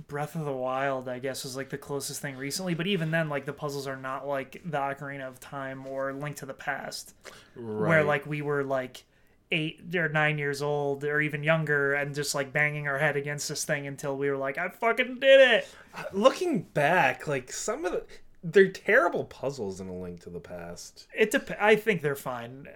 Breath 0.08 0.34
of 0.34 0.44
the 0.46 0.52
Wild, 0.52 1.08
I 1.08 1.18
guess 1.20 1.44
is 1.44 1.54
like 1.56 1.68
the 1.68 1.78
closest 1.78 2.20
thing 2.22 2.36
recently, 2.36 2.74
but 2.74 2.86
even 2.88 3.10
then 3.12 3.28
like 3.28 3.44
the 3.44 3.52
puzzles 3.52 3.86
are 3.86 3.96
not 3.96 4.26
like 4.26 4.60
the 4.64 4.78
Ocarina 4.78 5.28
of 5.28 5.38
Time 5.38 5.86
or 5.86 6.12
Link 6.12 6.36
to 6.36 6.46
the 6.46 6.54
Past 6.54 7.14
Right. 7.54 7.88
where 7.88 8.02
like 8.04 8.26
we 8.26 8.40
were 8.42 8.64
like 8.64 9.04
8 9.52 9.94
or 9.94 10.08
9 10.08 10.38
years 10.38 10.62
old 10.62 11.04
or 11.04 11.20
even 11.20 11.42
younger 11.44 11.92
and 11.92 12.14
just 12.14 12.34
like 12.34 12.54
banging 12.54 12.88
our 12.88 12.96
head 12.98 13.16
against 13.18 13.50
this 13.50 13.66
thing 13.66 13.86
until 13.86 14.16
we 14.16 14.30
were 14.30 14.38
like 14.38 14.56
I 14.56 14.70
fucking 14.70 15.20
did 15.20 15.40
it. 15.42 15.68
Uh, 15.94 16.04
looking 16.14 16.62
back, 16.62 17.26
like 17.28 17.52
some 17.52 17.84
of 17.84 17.92
the 17.92 18.04
they're 18.42 18.68
terrible 18.68 19.24
puzzles 19.24 19.80
in 19.80 19.88
A 19.88 19.94
Link 19.94 20.20
to 20.22 20.30
the 20.30 20.40
Past. 20.40 21.06
It 21.16 21.30
dep- 21.30 21.56
I 21.60 21.76
think 21.76 22.02
they're 22.02 22.16
fine. 22.16 22.68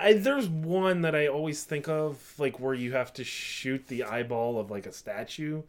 I, 0.00 0.14
there's 0.14 0.48
one 0.48 1.02
that 1.02 1.14
I 1.14 1.28
always 1.28 1.64
think 1.64 1.88
of, 1.88 2.34
like 2.38 2.58
where 2.58 2.74
you 2.74 2.92
have 2.92 3.12
to 3.14 3.24
shoot 3.24 3.86
the 3.86 4.04
eyeball 4.04 4.58
of 4.58 4.70
like 4.70 4.86
a 4.86 4.92
statue. 4.92 5.62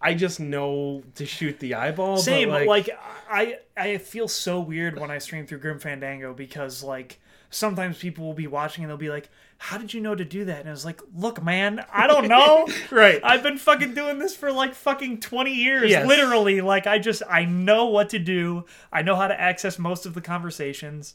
I 0.00 0.14
just 0.14 0.40
know 0.40 1.02
to 1.16 1.26
shoot 1.26 1.58
the 1.60 1.74
eyeball. 1.74 2.16
but, 2.16 2.22
Same, 2.22 2.48
like, 2.48 2.66
like, 2.66 2.90
I 3.30 3.58
I 3.76 3.98
feel 3.98 4.28
so 4.28 4.58
weird 4.58 4.98
when 4.98 5.10
I 5.10 5.18
stream 5.18 5.46
through 5.46 5.58
Grim 5.58 5.78
Fandango 5.78 6.32
because 6.32 6.82
like 6.82 7.20
sometimes 7.50 7.98
people 7.98 8.24
will 8.24 8.34
be 8.34 8.46
watching 8.46 8.82
and 8.82 8.90
they'll 8.90 8.96
be 8.96 9.10
like, 9.10 9.28
"How 9.62 9.76
did 9.78 9.92
you 9.94 10.00
know 10.00 10.14
to 10.14 10.24
do 10.24 10.44
that?" 10.46 10.60
And 10.60 10.68
I 10.68 10.72
was 10.72 10.84
like, 10.84 11.00
"Look, 11.14 11.42
man, 11.42 11.84
I 11.92 12.06
don't 12.06 12.28
know. 12.28 12.66
right. 12.90 13.20
I've 13.22 13.42
been 13.42 13.58
fucking 13.58 13.94
doing 13.94 14.18
this 14.18 14.34
for 14.34 14.50
like 14.50 14.74
fucking 14.74 15.20
20 15.20 15.52
years, 15.52 15.90
Yes. 15.90 16.08
literally. 16.08 16.60
Like 16.60 16.86
I 16.86 16.98
just 16.98 17.22
I 17.28 17.44
know 17.44 17.86
what 17.86 18.08
to 18.10 18.18
do. 18.18 18.64
I 18.92 19.02
know 19.02 19.16
how 19.16 19.28
to 19.28 19.40
access 19.40 19.78
most 19.78 20.06
of 20.06 20.14
the 20.14 20.20
conversations." 20.20 21.14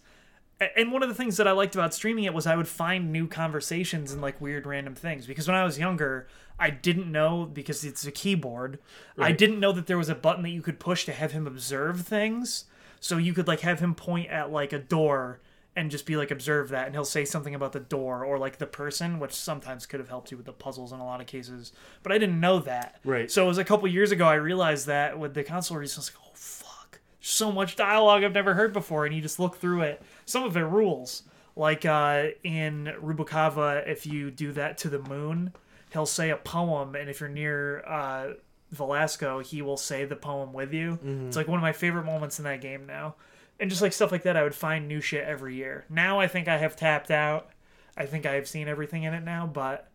And 0.78 0.94
one 0.94 1.04
of 1.04 1.10
the 1.10 1.16
things 1.16 1.36
that 1.36 1.50
I 1.50 1.52
liked 1.52 1.76
about 1.76 1.94
streaming 1.94 2.24
it 2.24 2.34
was 2.34 2.48
I 2.48 2.56
would 2.56 2.68
find 2.70 3.12
new 3.12 3.28
conversations 3.28 4.14
and 4.14 4.22
like 4.22 4.40
weird 4.40 4.66
random 4.66 4.96
things 4.96 5.28
because 5.28 5.50
when 5.50 5.58
I 5.58 5.66
was 5.66 5.78
younger, 5.78 6.28
I 6.58 6.70
didn't 6.70 7.12
know 7.12 7.46
because 7.46 7.84
it's 7.84 8.06
a 8.06 8.12
keyboard. 8.12 8.80
I 9.18 9.34
didn't 9.34 9.60
know 9.60 9.74
that 9.74 9.88
there 9.88 9.98
was 9.98 10.08
a 10.08 10.16
button 10.16 10.44
that 10.44 10.52
you 10.52 10.62
could 10.62 10.80
push 10.80 11.04
to 11.06 11.12
have 11.12 11.34
him 11.34 11.46
observe 11.46 12.08
things. 12.08 12.66
So 13.02 13.18
you 13.18 13.34
could 13.34 13.50
like 13.50 13.60
have 13.62 13.82
him 13.82 13.96
point 13.96 14.30
at 14.30 14.50
like 14.50 14.72
a 14.72 14.80
door 14.80 15.42
and 15.76 15.92
just 15.92 16.06
be 16.06 16.16
like 16.16 16.32
observe 16.32 16.70
that 16.70 16.86
and 16.86 16.96
he'll 16.96 17.04
say 17.04 17.26
something 17.26 17.54
about 17.54 17.74
the 17.74 17.80
door 17.80 18.24
or 18.24 18.38
like 18.38 18.58
the 18.58 18.66
person 18.66 19.20
which 19.20 19.34
sometimes 19.34 19.86
could 19.86 20.00
have 20.00 20.08
helped 20.10 20.32
you 20.32 20.38
with 20.38 20.46
the 20.46 20.54
puzzles 20.54 20.94
in 20.94 21.00
a 21.00 21.06
lot 21.06 21.20
of 21.20 21.28
cases 21.28 21.74
but 22.02 22.12
i 22.12 22.18
didn't 22.18 22.40
know 22.40 22.60
that. 22.60 23.00
Right. 23.04 23.30
so 23.30 23.44
it 23.44 23.48
was 23.48 23.58
a 23.58 23.66
couple 23.66 23.88
years 23.88 24.12
ago 24.12 24.26
i 24.26 24.36
realized 24.36 24.88
that 24.88 25.20
with 25.20 25.34
the 25.34 25.44
console 25.44 25.78
release 25.78 25.98
i 25.98 26.02
like 26.02 26.14
oh 26.26 26.32
fuck. 26.34 27.00
So 27.20 27.52
much 27.52 27.76
dialogue 27.76 28.24
i've 28.24 28.34
never 28.34 28.54
heard 28.54 28.72
before 28.74 29.06
and 29.06 29.14
you 29.14 29.22
just 29.22 29.40
look 29.40 29.58
through 29.58 29.82
it. 29.82 30.02
Some 30.26 30.44
of 30.44 30.56
it 30.56 30.62
rules. 30.62 31.24
Like 31.58 31.86
uh, 31.86 32.28
in 32.44 32.94
Rubacava 33.02 33.88
if 33.88 34.06
you 34.06 34.32
do 34.32 34.52
that 34.54 34.78
to 34.80 34.90
the 34.90 35.00
moon 35.00 35.54
he'll 35.92 36.06
say 36.06 36.30
a 36.30 36.38
poem 36.38 36.96
and 36.96 37.10
if 37.10 37.20
you're 37.20 37.30
near 37.30 37.84
uh, 37.86 38.34
velasco 38.72 39.40
he 39.40 39.62
will 39.62 39.78
say 39.78 40.06
the 40.06 40.16
poem 40.16 40.54
with 40.54 40.74
you. 40.74 41.00
It's 41.28 41.38
like 41.38 41.48
one 41.48 41.58
of 41.58 41.64
my 41.64 41.72
favorite 41.74 42.06
moments 42.06 42.40
in 42.40 42.46
that 42.46 42.62
game 42.62 42.86
now 42.86 43.16
and 43.60 43.70
just 43.70 43.82
like 43.82 43.94
stuff 43.94 44.12
like 44.12 44.24
that 44.24 44.36
i 44.38 44.44
would 44.44 44.56
find 44.56 44.88
new 44.88 45.02
shit 45.02 45.24
every 45.26 45.56
year. 45.56 45.86
Now 45.90 46.20
i 46.20 46.28
think 46.28 46.48
i 46.48 46.58
have 46.58 46.76
tapped 46.76 47.12
out. 47.12 47.50
I 47.98 48.06
think 48.06 48.26
i 48.26 48.34
have 48.34 48.48
seen 48.48 48.68
everything 48.68 49.04
in 49.04 49.14
it 49.14 49.24
now 49.24 49.46
but 49.48 49.90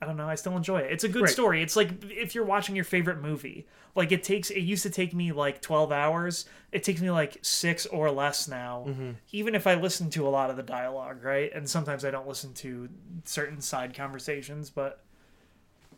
i 0.00 0.06
don't 0.06 0.16
know 0.16 0.28
i 0.28 0.34
still 0.34 0.56
enjoy 0.56 0.78
it. 0.78 0.92
It's 0.92 1.04
a 1.04 1.08
good 1.08 1.22
Right. 1.22 1.30
story. 1.32 1.62
It's 1.62 1.76
like 1.76 1.90
if 2.10 2.34
you're 2.34 2.44
watching 2.44 2.74
your 2.76 2.84
favorite 2.84 3.20
movie 3.20 3.66
like 3.94 4.10
it 4.12 4.22
takes 4.22 4.50
it 4.50 4.60
used 4.60 4.82
to 4.84 4.90
take 4.90 5.12
me 5.14 5.32
like 5.32 5.60
12 5.60 5.92
hours. 5.92 6.46
It 6.70 6.82
takes 6.84 7.00
me 7.00 7.10
like 7.10 7.36
six 7.42 7.84
or 7.86 8.10
less 8.10 8.48
now 8.48 8.84
mm-hmm. 8.88 9.10
even 9.32 9.54
if 9.54 9.66
i 9.66 9.74
listen 9.74 10.08
to 10.10 10.26
a 10.26 10.30
lot 10.30 10.48
of 10.50 10.56
the 10.56 10.62
dialogue 10.62 11.22
right? 11.22 11.52
And 11.54 11.68
sometimes 11.68 12.04
i 12.04 12.10
don't 12.10 12.26
listen 12.28 12.54
to 12.54 12.88
certain 13.24 13.60
side 13.60 13.94
conversations 13.94 14.70
but 14.70 15.02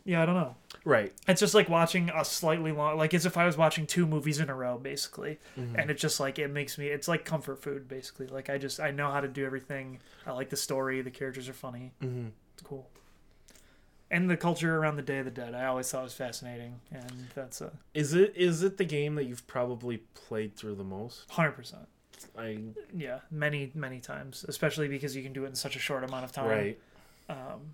yeah 0.03 0.21
i 0.21 0.25
don't 0.25 0.35
know 0.35 0.55
right. 0.85 1.11
it's 1.27 1.41
just 1.41 1.53
like 1.53 1.67
watching 1.67 2.09
a 2.15 2.23
slightly 2.23 2.71
long, 2.71 2.97
like 2.97 3.13
as 3.13 3.25
if 3.25 3.35
I 3.35 3.45
was 3.45 3.57
watching 3.57 3.85
two 3.85 4.05
movies 4.05 4.39
in 4.39 4.49
a 4.49 4.55
row, 4.55 4.77
basically. 4.77 5.39
And 5.57 5.91
it 5.91 5.97
just 5.97 6.19
like 6.19 6.39
it 6.39 6.49
makes 6.49 6.77
me, 6.77 6.87
it's 6.87 7.07
like 7.07 7.25
comfort 7.25 7.61
food, 7.61 7.87
basically. 7.89 8.27
Like 8.27 8.49
I 8.49 8.57
just 8.57 8.79
I 8.79 8.91
know 8.91 9.11
how 9.11 9.19
to 9.19 9.27
do 9.27 9.45
everything. 9.45 9.99
I 10.25 10.31
like 10.31 10.49
the 10.49 10.57
story. 10.57 11.01
The 11.01 11.11
characters 11.11 11.49
are 11.49 11.53
funny. 11.53 11.91
Mm-hmm. 12.01 12.27
It's 12.53 12.63
cool. 12.63 12.87
And 14.11 14.29
the 14.29 14.37
culture 14.37 14.77
around 14.77 14.97
the 14.97 15.01
Day 15.01 15.17
of 15.17 15.25
the 15.25 15.31
Dead, 15.31 15.55
I 15.55 15.65
always 15.65 15.89
thought 15.91 16.03
was 16.03 16.13
fascinating, 16.13 16.79
and 16.91 17.11
that's 17.33 17.59
a 17.59 17.71
Is 17.95 18.13
it 18.13 18.33
is 18.35 18.61
it 18.61 18.77
the 18.77 18.85
game 18.85 19.15
that 19.15 19.25
you've 19.25 19.47
probably 19.47 19.97
played 20.13 20.55
through 20.55 20.75
the 20.75 20.83
most? 20.83 21.29
hundred 21.31 21.53
percent. 21.53 21.87
I 22.37 22.59
Yeah, 22.95 23.19
many 23.31 23.71
many 23.73 23.99
times, 23.99 24.45
especially 24.47 24.87
because 24.87 25.15
you 25.15 25.23
can 25.23 25.33
do 25.33 25.43
it 25.45 25.47
in 25.47 25.55
such 25.55 25.75
a 25.75 25.79
short 25.79 26.03
amount 26.03 26.23
of 26.23 26.31
time. 26.31 26.47
right. 26.47 26.79
Um. 27.29 27.73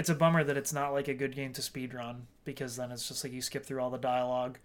It's 0.00 0.08
a 0.08 0.14
bummer 0.14 0.42
that 0.44 0.56
it's 0.56 0.72
not 0.72 0.94
like 0.94 1.08
a 1.08 1.14
good 1.14 1.34
game 1.34 1.52
to 1.52 1.60
speedrun 1.60 2.22
because 2.46 2.76
then 2.76 2.90
it's 2.90 3.06
just 3.06 3.22
like 3.22 3.34
you 3.34 3.42
skip 3.42 3.66
through 3.66 3.80
all 3.82 3.90
the 3.90 3.98
dialogue 3.98 4.58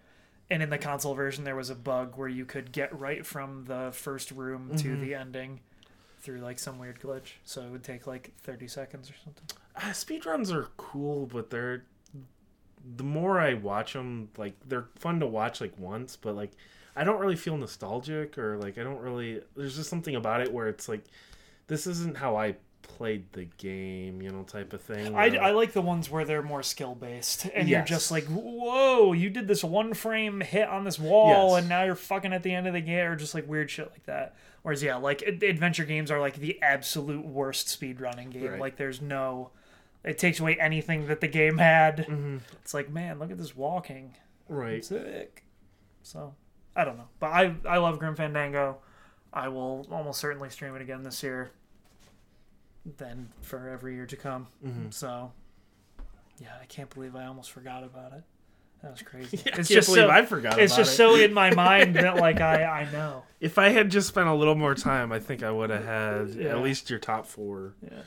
And 0.49 0.63
in 0.63 0.69
the 0.69 0.77
console 0.77 1.13
version, 1.13 1.43
there 1.43 1.55
was 1.57 1.69
a 1.69 1.75
bug 1.75 2.15
where 2.17 2.29
you 2.29 2.45
could 2.45 2.71
get 2.71 2.97
right 2.97 3.25
from 3.25 3.65
the 3.65 3.89
first 3.91 4.31
room 4.31 4.75
to 4.77 4.95
Mhm. 4.95 5.01
the 5.01 5.13
ending 5.15 5.59
through 6.19 6.37
like 6.39 6.57
some 6.59 6.77
weird 6.79 6.99
glitch. 7.01 7.33
So 7.43 7.63
it 7.63 7.69
would 7.71 7.83
take 7.83 8.07
like 8.07 8.31
30 8.37 8.67
seconds 8.69 9.09
or 9.09 9.15
something. 9.23 9.43
Uh, 9.75 9.89
speedruns 9.91 10.53
are 10.53 10.69
cool, 10.77 11.25
but 11.25 11.49
they're 11.49 11.83
the 12.95 13.03
more 13.03 13.39
I 13.41 13.55
watch 13.55 13.91
them, 13.93 14.29
like 14.37 14.53
they're 14.65 14.87
fun 14.99 15.19
to 15.19 15.27
watch 15.27 15.59
like 15.59 15.77
once, 15.77 16.15
but 16.15 16.35
like 16.35 16.51
I 16.95 17.03
don't 17.03 17.19
really 17.19 17.35
feel 17.35 17.57
nostalgic 17.57 18.37
or 18.37 18.57
like 18.57 18.77
I 18.77 18.83
don't 18.83 19.01
really. 19.01 19.41
There's 19.57 19.75
just 19.75 19.89
something 19.89 20.15
about 20.15 20.39
it 20.41 20.53
where 20.53 20.69
it's 20.69 20.87
like 20.87 21.03
this 21.67 21.87
isn't 21.87 22.17
how 22.17 22.35
I 22.37 22.55
played 22.87 23.31
the 23.33 23.45
game, 23.57 24.21
you 24.21 24.31
know, 24.31 24.43
type 24.43 24.71
of 24.73 24.81
thing. 24.81 25.15
I, 25.15 25.29
where, 25.29 25.43
I 25.43 25.51
like 25.51 25.73
the 25.73 25.81
ones 25.81 26.09
where 26.09 26.23
they're 26.25 26.41
more 26.41 26.63
skill 26.63 26.95
based, 26.95 27.45
and 27.53 27.67
you're 27.67 27.81
just 27.83 28.11
like, 28.11 28.25
whoa, 28.25 29.11
you 29.13 29.29
did 29.29 29.47
this 29.47 29.63
one 29.63 29.93
frame 29.93 30.41
hit 30.41 30.67
on 30.69 30.83
this 30.85 30.97
wall, 30.99 31.51
Yes. 31.51 31.59
and 31.61 31.69
now 31.69 31.83
you're 31.83 31.95
fucking 31.95 32.31
at 32.33 32.43
the 32.43 32.53
end 32.53 32.67
of 32.67 32.73
the 32.73 32.81
game, 32.81 33.05
or 33.07 33.15
just 33.15 33.33
like 33.35 33.47
weird 33.47 33.69
shit 33.69 33.89
like 33.91 34.05
that. 34.05 34.35
Whereas, 34.61 34.81
yeah, 34.81 34.95
like 34.95 35.21
adventure 35.21 35.85
games 35.85 36.09
are 36.09 36.19
like 36.19 36.35
the 36.37 36.61
absolute 36.61 37.25
worst 37.25 37.69
speed 37.69 37.99
running 38.01 38.29
game. 38.29 38.47
Right. 38.51 38.59
Like, 38.59 38.77
there's 38.77 39.01
no, 39.01 39.51
it 40.03 40.17
takes 40.17 40.39
away 40.39 40.57
anything 40.59 41.07
that 41.07 41.21
the 41.21 41.27
game 41.27 41.57
had. 41.57 42.07
Mhm. 42.07 42.41
It's 42.61 42.73
like, 42.73 42.89
man, 42.89 43.19
look 43.19 43.31
at 43.31 43.37
this 43.37 43.55
walking, 43.55 44.15
right. 44.47 44.83
sick. 44.83 45.43
So, 46.03 46.33
I 46.75 46.83
don't 46.85 46.97
know, 46.97 47.07
but 47.19 47.27
I 47.27 47.55
I 47.67 47.77
love 47.77 47.99
Grim 47.99 48.15
Fandango. 48.15 48.77
I 49.33 49.49
will 49.49 49.85
almost 49.91 50.19
certainly 50.19 50.49
stream 50.49 50.75
it 50.75 50.81
again 50.81 51.03
this 51.03 51.21
year. 51.23 51.51
Then 52.97 53.29
for 53.41 53.67
every 53.69 53.95
year 53.95 54.05
to 54.05 54.15
come. 54.15 54.47
Mhm. 54.65 54.93
So, 54.93 55.31
yeah, 56.37 56.49
I 56.61 56.65
can't 56.65 56.89
believe 56.93 57.15
I 57.15 57.25
almost 57.25 57.51
forgot 57.51 57.83
about 57.83 58.13
it. 58.13 58.23
That 58.83 58.91
was 58.91 59.01
crazy. 59.03 59.37
I 59.37 59.41
it's 59.41 59.55
can't 59.55 59.67
just 59.67 59.87
believe 59.87 60.03
so, 60.05 60.09
I 60.11 60.23
forgot. 60.25 60.59
it's 60.59 60.73
about 60.73 60.81
just 60.83 60.93
it. 60.93 60.97
so 60.97 61.15
in 61.15 61.33
my 61.33 61.53
mind 61.55 61.95
that 61.95 62.17
like 62.17 62.41
I 62.41 62.63
I 62.63 62.91
know. 62.91 63.23
If 63.39 63.57
I 63.57 63.69
had 63.69 63.89
just 63.89 64.07
spent 64.07 64.27
a 64.27 64.33
little 64.35 64.53
more 64.55 64.75
time, 64.75 65.11
I 65.11 65.19
think 65.19 65.41
I 65.43 65.49
would 65.51 65.69
have 65.71 65.83
had 65.85 66.29
Yeah. 66.35 66.49
at 66.49 66.61
least 66.61 66.89
your 66.89 66.99
top 66.99 67.25
four. 67.25 67.73
Yeah. 67.81 68.01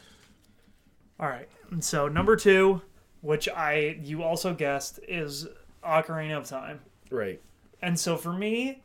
All 1.18 1.28
right. 1.28 1.48
And 1.72 1.82
so 1.82 2.06
number 2.06 2.36
two, 2.36 2.82
which 3.20 3.48
I 3.48 3.98
you 4.02 4.22
also 4.22 4.54
guessed, 4.54 5.00
is 5.08 5.48
Ocarina 5.84 6.36
of 6.38 6.44
Time. 6.44 6.80
Right. 7.10 7.40
And 7.82 7.98
so 7.98 8.16
for 8.16 8.32
me, 8.32 8.82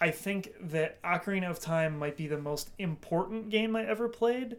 I 0.00 0.10
think 0.10 0.52
that 0.60 1.00
Ocarina 1.02 1.48
of 1.48 1.60
Time 1.60 1.98
might 1.98 2.16
be 2.18 2.26
the 2.26 2.38
most 2.38 2.70
important 2.78 3.48
game 3.48 3.74
I 3.76 3.86
ever 3.86 4.08
played 4.08 4.56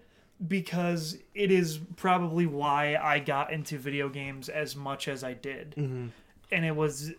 because 0.47 1.17
it 1.33 1.51
is 1.51 1.79
probably 1.95 2.45
why 2.45 2.95
I 2.95 3.19
got 3.19 3.51
into 3.53 3.77
video 3.77 4.09
games 4.09 4.49
as 4.49 4.75
much 4.75 5.07
as 5.07 5.23
I 5.23 5.33
did. 5.33 5.71
Mm-hmm. 5.71 6.07
And 6.51 6.65
it 6.65 6.75
was 6.75 7.11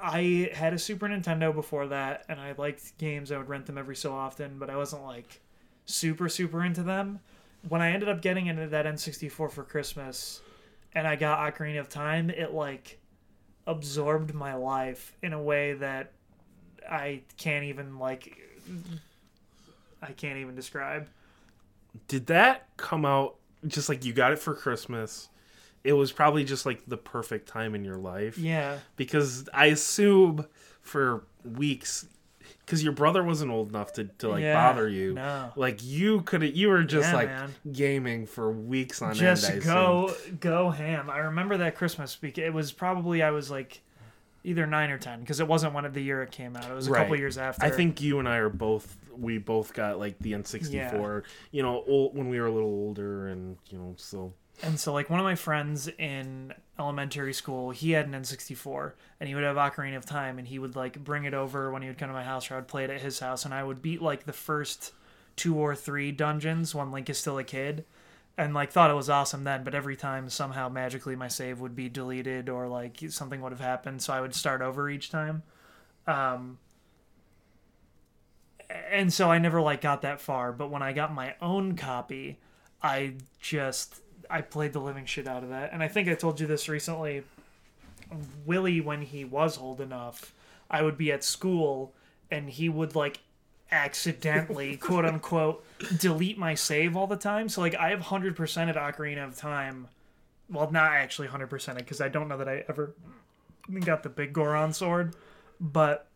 I 0.00 0.50
had 0.52 0.74
a 0.74 0.78
Super 0.78 1.08
Nintendo 1.08 1.54
before 1.54 1.88
that 1.88 2.24
and 2.28 2.40
I 2.40 2.52
liked 2.56 2.96
games. 2.98 3.32
I 3.32 3.38
would 3.38 3.48
rent 3.48 3.66
them 3.66 3.78
every 3.78 3.96
so 3.96 4.12
often, 4.12 4.58
but 4.58 4.70
I 4.70 4.76
wasn't 4.76 5.04
like 5.04 5.40
super 5.86 6.28
super 6.28 6.64
into 6.64 6.82
them. 6.82 7.20
When 7.68 7.80
I 7.80 7.92
ended 7.92 8.08
up 8.08 8.20
getting 8.20 8.46
into 8.46 8.66
that 8.68 8.86
N64 8.86 9.50
for 9.50 9.64
Christmas 9.64 10.40
and 10.94 11.06
I 11.06 11.16
got 11.16 11.38
Ocarina 11.38 11.80
of 11.80 11.88
Time, 11.88 12.30
it 12.30 12.52
like 12.52 12.98
absorbed 13.66 14.34
my 14.34 14.54
life 14.54 15.16
in 15.22 15.32
a 15.32 15.42
way 15.42 15.72
that 15.74 16.12
I 16.88 17.22
can't 17.38 17.64
even 17.64 17.98
like 17.98 18.38
I 20.02 20.12
can't 20.12 20.38
even 20.38 20.54
describe. 20.54 21.08
Did 22.08 22.26
that 22.26 22.68
come 22.76 23.04
out 23.04 23.36
just 23.66 23.88
like 23.88 24.04
you 24.04 24.12
got 24.12 24.32
it 24.32 24.38
for 24.38 24.54
Christmas? 24.54 25.28
It 25.82 25.92
was 25.92 26.12
probably 26.12 26.44
just 26.44 26.64
like 26.66 26.82
the 26.86 26.96
perfect 26.96 27.48
time 27.48 27.74
in 27.74 27.84
your 27.84 27.96
life. 27.96 28.38
Yeah. 28.38 28.78
Because 28.96 29.48
I 29.52 29.66
assume 29.66 30.46
for 30.80 31.24
weeks, 31.44 32.06
because 32.64 32.82
your 32.82 32.92
brother 32.94 33.22
wasn't 33.22 33.50
old 33.50 33.68
enough 33.68 33.92
to, 33.94 34.04
to 34.04 34.28
like 34.30 34.42
Yeah, 34.42 34.54
bother 34.54 34.88
you. 34.88 35.12
No. 35.14 35.52
Like 35.56 35.84
you 35.84 36.22
could 36.22 36.42
you 36.56 36.68
were 36.68 36.84
just 36.84 37.10
Yeah, 37.10 37.14
like 37.14 37.28
man. 37.28 37.54
gaming 37.70 38.24
for 38.26 38.50
weeks 38.50 39.02
on 39.02 39.14
Just 39.14 39.48
end. 39.50 39.62
I 39.62 39.64
go 39.64 40.08
assume. 40.08 40.36
go 40.40 40.70
ham. 40.70 41.10
I 41.10 41.18
remember 41.18 41.58
that 41.58 41.76
Christmas 41.76 42.16
because 42.16 42.42
it 42.44 42.52
was 42.52 42.72
probably 42.72 43.22
I 43.22 43.30
was 43.30 43.50
like 43.50 43.82
either 44.42 44.66
9 44.66 44.90
or 44.90 44.98
10 44.98 45.20
because 45.20 45.40
it 45.40 45.48
wasn't 45.48 45.72
one 45.74 45.84
of 45.84 45.94
the 45.94 46.02
year 46.02 46.22
it 46.22 46.30
came 46.30 46.56
out. 46.56 46.70
It 46.70 46.74
was 46.74 46.86
a 46.88 46.92
couple 46.92 47.16
years 47.16 47.36
after. 47.38 47.64
I 47.64 47.70
think 47.70 48.00
you 48.00 48.18
and 48.18 48.28
I 48.28 48.36
are 48.36 48.50
both 48.50 48.96
we 49.18 49.38
both 49.38 49.72
got 49.74 49.98
like 49.98 50.18
the 50.18 50.32
N64. 50.32 51.22
You 51.50 51.62
know, 51.62 51.84
old, 51.86 52.16
when 52.16 52.28
we 52.28 52.40
were 52.40 52.46
a 52.46 52.52
little 52.52 52.68
older, 52.68 53.28
and 53.28 53.56
you 53.70 53.78
know, 53.78 53.94
so 53.96 54.32
And 54.62 54.78
so, 54.78 54.92
like, 54.92 55.10
one 55.10 55.18
of 55.18 55.24
my 55.24 55.34
friends 55.34 55.88
in 55.98 56.54
elementary 56.78 57.34
school, 57.34 57.70
he 57.70 57.90
had 57.90 58.06
an 58.06 58.12
N64, 58.12 58.92
and 59.20 59.28
he 59.28 59.34
would 59.34 59.44
have 59.44 59.56
Ocarina 59.56 59.96
of 59.96 60.06
Time, 60.06 60.38
and 60.38 60.46
he 60.46 60.58
would, 60.58 60.76
like, 60.76 61.02
bring 61.02 61.24
it 61.24 61.34
over 61.34 61.70
when 61.70 61.82
he 61.82 61.88
would 61.88 61.98
come 61.98 62.08
to 62.08 62.14
my 62.14 62.24
house, 62.24 62.50
or 62.50 62.54
I 62.54 62.58
would 62.58 62.68
play 62.68 62.84
it 62.84 62.90
at 62.90 63.00
his 63.00 63.18
house, 63.18 63.44
and 63.44 63.52
I 63.52 63.64
would 63.64 63.82
beat, 63.82 64.00
like, 64.00 64.24
the 64.24 64.32
first 64.32 64.92
two 65.36 65.56
or 65.56 65.74
three 65.74 66.12
dungeons 66.12 66.74
when 66.74 66.92
Link 66.92 67.10
is 67.10 67.18
still 67.18 67.38
a 67.38 67.44
kid, 67.44 67.84
and, 68.38 68.54
like, 68.54 68.70
thought 68.70 68.90
it 68.90 68.94
was 68.94 69.10
awesome 69.10 69.44
then, 69.44 69.64
but 69.64 69.74
every 69.74 69.96
time, 69.96 70.28
somehow, 70.28 70.68
magically, 70.68 71.16
my 71.16 71.28
save 71.28 71.60
would 71.60 71.74
be 71.74 71.88
deleted, 71.88 72.48
or, 72.48 72.68
like, 72.68 72.98
something 73.08 73.40
would 73.40 73.52
have 73.52 73.60
happened, 73.60 74.02
so 74.02 74.12
I 74.12 74.20
would 74.20 74.34
start 74.34 74.62
over 74.62 74.88
each 74.88 75.10
time. 75.10 75.42
Um, 76.06 76.58
and 78.70 79.12
so 79.12 79.30
I 79.30 79.38
never, 79.38 79.60
like, 79.60 79.80
got 79.80 80.02
that 80.02 80.20
far, 80.20 80.52
but 80.52 80.70
when 80.70 80.82
I 80.82 80.92
got 80.92 81.12
my 81.12 81.34
own 81.40 81.76
copy, 81.76 82.38
I 82.82 83.14
just 83.40 84.00
I 84.30 84.40
played 84.40 84.72
the 84.72 84.80
living 84.80 85.06
shit 85.06 85.26
out 85.26 85.42
of 85.42 85.50
that. 85.50 85.72
And 85.72 85.82
I 85.82 85.88
think 85.88 86.08
I 86.08 86.14
told 86.14 86.40
you 86.40 86.46
this 86.46 86.68
recently. 86.68 87.24
Willie, 88.44 88.80
when 88.80 89.02
he 89.02 89.24
was 89.24 89.58
old 89.58 89.80
enough, 89.80 90.32
I 90.70 90.82
would 90.82 90.96
be 90.96 91.10
at 91.10 91.24
school 91.24 91.94
and 92.30 92.48
he 92.48 92.68
would 92.68 92.94
like 92.94 93.20
accidentally, 93.72 94.76
quote 94.78 95.04
unquote, 95.04 95.64
delete 95.98 96.38
my 96.38 96.54
save 96.54 96.96
all 96.96 97.06
the 97.06 97.16
time. 97.16 97.48
So 97.48 97.60
like 97.60 97.74
I 97.74 97.90
have 97.90 98.00
hundred 98.00 98.36
percent 98.36 98.70
at 98.70 98.76
Ocarina 98.76 99.26
of 99.26 99.36
Time. 99.36 99.88
Well, 100.50 100.70
not 100.70 100.92
actually 100.92 101.28
hundred 101.28 101.48
percent 101.48 101.78
because 101.78 102.00
I 102.00 102.08
don't 102.08 102.28
know 102.28 102.36
that 102.38 102.48
I 102.48 102.64
ever 102.68 102.94
got 103.80 104.02
the 104.02 104.10
big 104.10 104.32
Goron 104.32 104.72
sword, 104.72 105.16
but 105.60 106.08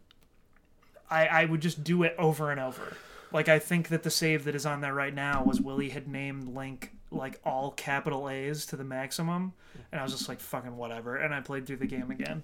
I 1.11 1.27
I 1.27 1.45
would 1.45 1.61
just 1.61 1.85
do 1.85 2.03
it 2.03 2.15
over 2.19 2.51
and 2.51 2.61
over. 2.61 2.97
Like 3.33 3.49
I 3.49 3.59
think 3.59 3.89
that 3.89 4.03
the 4.03 4.11
save 4.11 4.45
that 4.45 4.55
is 4.55 4.65
on 4.67 4.81
there 4.81 4.95
right 4.95 5.15
now 5.15 5.43
was 5.45 5.61
Willie 5.61 5.91
had 5.91 6.09
named 6.09 6.55
Link 6.55 6.93
like 7.11 7.41
all 7.45 7.71
capital 7.73 8.29
A's 8.29 8.67
to 8.67 8.77
the 8.77 8.85
maximum, 8.85 9.53
and 9.93 10.01
I 10.01 10.05
was 10.05 10.13
just 10.13 10.29
like 10.29 10.41
fucking 10.41 10.77
whatever, 10.77 11.17
and 11.17 11.35
I 11.35 11.41
played 11.41 11.67
through 11.67 11.77
the 11.77 11.87
game 11.87 12.11
again. 12.11 12.43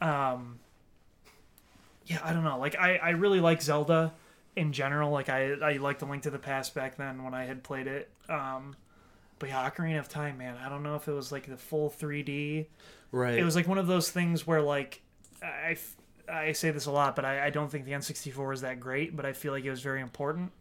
Um, 0.00 0.60
yeah, 2.06 2.20
I 2.22 2.32
don't 2.32 2.44
know. 2.44 2.58
Like 2.58 2.76
I 2.78 2.96
I 2.96 3.10
really 3.10 3.40
like 3.40 3.62
Zelda 3.62 4.12
in 4.56 4.72
general. 4.72 5.10
Like 5.10 5.28
I 5.28 5.52
I 5.52 5.72
liked 5.74 6.00
the 6.00 6.06
Link 6.06 6.22
to 6.24 6.30
the 6.30 6.38
Past 6.38 6.74
back 6.74 6.96
then 6.96 7.24
when 7.24 7.34
I 7.34 7.44
had 7.44 7.62
played 7.62 7.86
it. 7.86 8.10
Um, 8.28 8.76
but 9.38 9.48
yeah, 9.48 9.68
Ocarina 9.68 9.98
of 9.98 10.08
Time, 10.08 10.38
man. 10.38 10.56
I 10.64 10.68
don't 10.68 10.82
know 10.82 10.94
if 10.96 11.08
it 11.08 11.12
was 11.12 11.32
like 11.32 11.46
the 11.46 11.56
full 11.56 11.90
3D 11.90 12.66
right. 13.12 13.38
it 13.38 13.44
was 13.44 13.56
like 13.56 13.68
one 13.68 13.78
of 13.78 13.86
those 13.86 14.10
things 14.10 14.46
where 14.46 14.62
like 14.62 15.02
I, 15.42 15.76
I 16.30 16.52
say 16.52 16.70
this 16.70 16.86
a 16.86 16.90
lot 16.90 17.16
but 17.16 17.24
I, 17.24 17.46
I 17.46 17.50
don't 17.50 17.70
think 17.70 17.84
the 17.84 17.92
n64 17.92 18.54
is 18.54 18.60
that 18.60 18.80
great 18.80 19.16
but 19.16 19.24
i 19.26 19.32
feel 19.32 19.52
like 19.52 19.64
it 19.64 19.70
was 19.70 19.80
very 19.80 20.00
important 20.00 20.52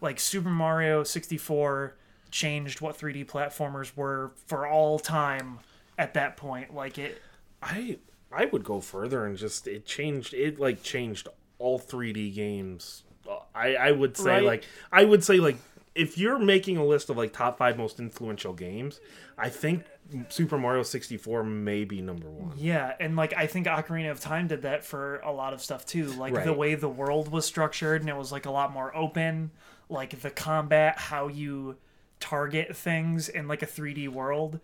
like 0.00 0.20
super 0.20 0.48
mario 0.50 1.02
64 1.04 1.96
changed 2.30 2.80
what 2.80 2.98
3d 2.98 3.26
platformers 3.26 3.96
were 3.96 4.32
for 4.46 4.66
all 4.66 4.98
time 4.98 5.60
at 5.98 6.14
that 6.14 6.36
point 6.36 6.74
like 6.74 6.98
it 6.98 7.20
I 7.62 7.98
I 8.30 8.46
would 8.46 8.64
go 8.64 8.80
further 8.80 9.24
and 9.26 9.36
just 9.38 9.66
it 9.66 9.86
changed 9.86 10.34
it 10.34 10.58
like 10.58 10.82
changed 10.82 11.28
all 11.58 11.78
3D 11.78 12.34
games. 12.34 13.04
Uh, 13.28 13.38
I 13.54 13.76
I 13.76 13.92
would 13.92 14.16
say 14.16 14.32
Right. 14.32 14.44
like 14.44 14.64
I 14.92 15.04
would 15.04 15.24
say 15.24 15.36
like 15.38 15.56
if 15.94 16.18
you're 16.18 16.38
making 16.38 16.76
a 16.76 16.84
list 16.84 17.08
of 17.08 17.16
like 17.16 17.32
top 17.32 17.56
5 17.56 17.78
most 17.78 18.00
influential 18.00 18.52
games, 18.52 19.00
I 19.38 19.48
think 19.48 19.84
Super 20.28 20.58
Mario 20.58 20.82
64 20.82 21.44
may 21.44 21.84
be 21.84 22.00
number 22.00 22.28
1. 22.30 22.54
yeah 22.56 22.94
and 23.00 23.16
like 23.16 23.32
i 23.36 23.46
think 23.46 23.66
ocarina 23.66 24.10
of 24.10 24.20
time 24.20 24.46
did 24.46 24.62
that 24.62 24.84
for 24.84 25.18
a 25.20 25.32
lot 25.32 25.52
of 25.52 25.60
stuff 25.60 25.84
too 25.86 26.06
like 26.12 26.32
the 26.44 26.52
way 26.52 26.74
the 26.74 26.88
world 26.88 27.30
was 27.32 27.44
structured 27.44 28.00
and 28.00 28.08
it 28.10 28.16
was 28.16 28.30
like 28.32 28.46
a 28.46 28.50
lot 28.50 28.72
more 28.72 28.94
open 28.96 29.50
like 29.88 30.20
the 30.20 30.30
combat 30.30 30.98
how 30.98 31.28
you 31.28 31.76
target 32.20 32.76
things 32.76 33.28
in 33.28 33.48
like 33.48 33.62
a 33.62 33.66
3d 33.66 34.08
world 34.08 34.60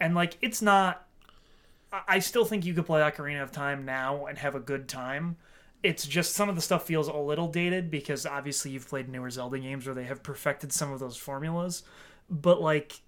and 0.00 0.14
like 0.14 0.36
it's 0.40 0.60
not 0.62 1.06
I- 1.92 2.02
I 2.08 2.18
still 2.18 2.44
think 2.44 2.64
you 2.64 2.74
could 2.74 2.86
play 2.86 3.00
Ocarina 3.02 3.42
of 3.42 3.52
Time 3.52 3.84
now 3.84 4.26
and 4.26 4.36
have 4.38 4.56
a 4.56 4.60
good 4.60 4.88
time. 4.88 5.36
It's 5.84 6.04
just 6.06 6.32
some 6.32 6.48
of 6.48 6.56
the 6.56 6.60
stuff 6.62 6.86
feels 6.86 7.06
a 7.06 7.16
little 7.16 7.46
dated 7.46 7.88
because 7.88 8.26
obviously 8.26 8.72
you've 8.72 8.88
played 8.88 9.08
newer 9.08 9.30
Zelda 9.30 9.60
games 9.60 9.86
where 9.86 9.94
they 9.94 10.02
have 10.04 10.22
perfected 10.24 10.72
some 10.72 10.90
of 10.92 10.98
those 10.98 11.16
formulas. 11.16 11.84
But 12.28 12.60
like 12.60 13.00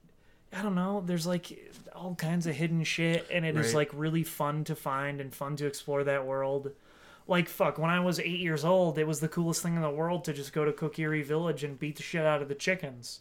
I 0.56 0.62
don't 0.62 0.74
know, 0.74 1.02
there's 1.04 1.26
like 1.26 1.74
all 1.94 2.14
kinds 2.14 2.46
of 2.46 2.54
hidden 2.54 2.82
shit 2.84 3.26
and 3.30 3.44
it 3.44 3.56
is 3.56 3.66
Right. 3.68 3.74
like 3.74 3.90
really 3.92 4.22
fun 4.22 4.64
to 4.64 4.74
find 4.74 5.20
and 5.20 5.34
fun 5.34 5.56
to 5.56 5.66
explore 5.66 6.04
that 6.04 6.24
world. 6.24 6.70
Like 7.28 7.48
fuck, 7.48 7.76
when 7.78 7.90
I 7.90 8.00
was 8.00 8.18
8 8.20 8.26
years 8.40 8.64
old, 8.64 8.98
it 8.98 9.06
was 9.06 9.20
the 9.20 9.28
coolest 9.28 9.62
thing 9.62 9.74
in 9.76 9.82
the 9.82 9.90
world 9.90 10.24
to 10.24 10.32
just 10.32 10.52
go 10.52 10.64
to 10.64 10.72
Kokiri 10.72 11.24
village 11.24 11.62
and 11.64 11.78
beat 11.78 11.96
the 11.96 12.02
shit 12.02 12.24
out 12.24 12.40
of 12.40 12.48
the 12.48 12.54
chickens 12.54 13.20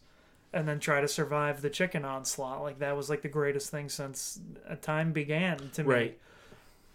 and 0.54 0.68
then 0.68 0.80
try 0.80 1.02
to 1.02 1.08
survive 1.08 1.62
the 1.62 1.70
chicken 1.70 2.06
onslaught. 2.06 2.62
Like 2.62 2.80
that 2.80 2.96
was 2.96 3.10
like 3.10 3.22
the 3.22 3.28
greatest 3.30 3.70
thing 3.72 3.90
since 3.90 4.40
time 4.82 5.12
began 5.12 5.58
to 5.74 5.84
me. 5.84 5.90
Right. 5.90 6.20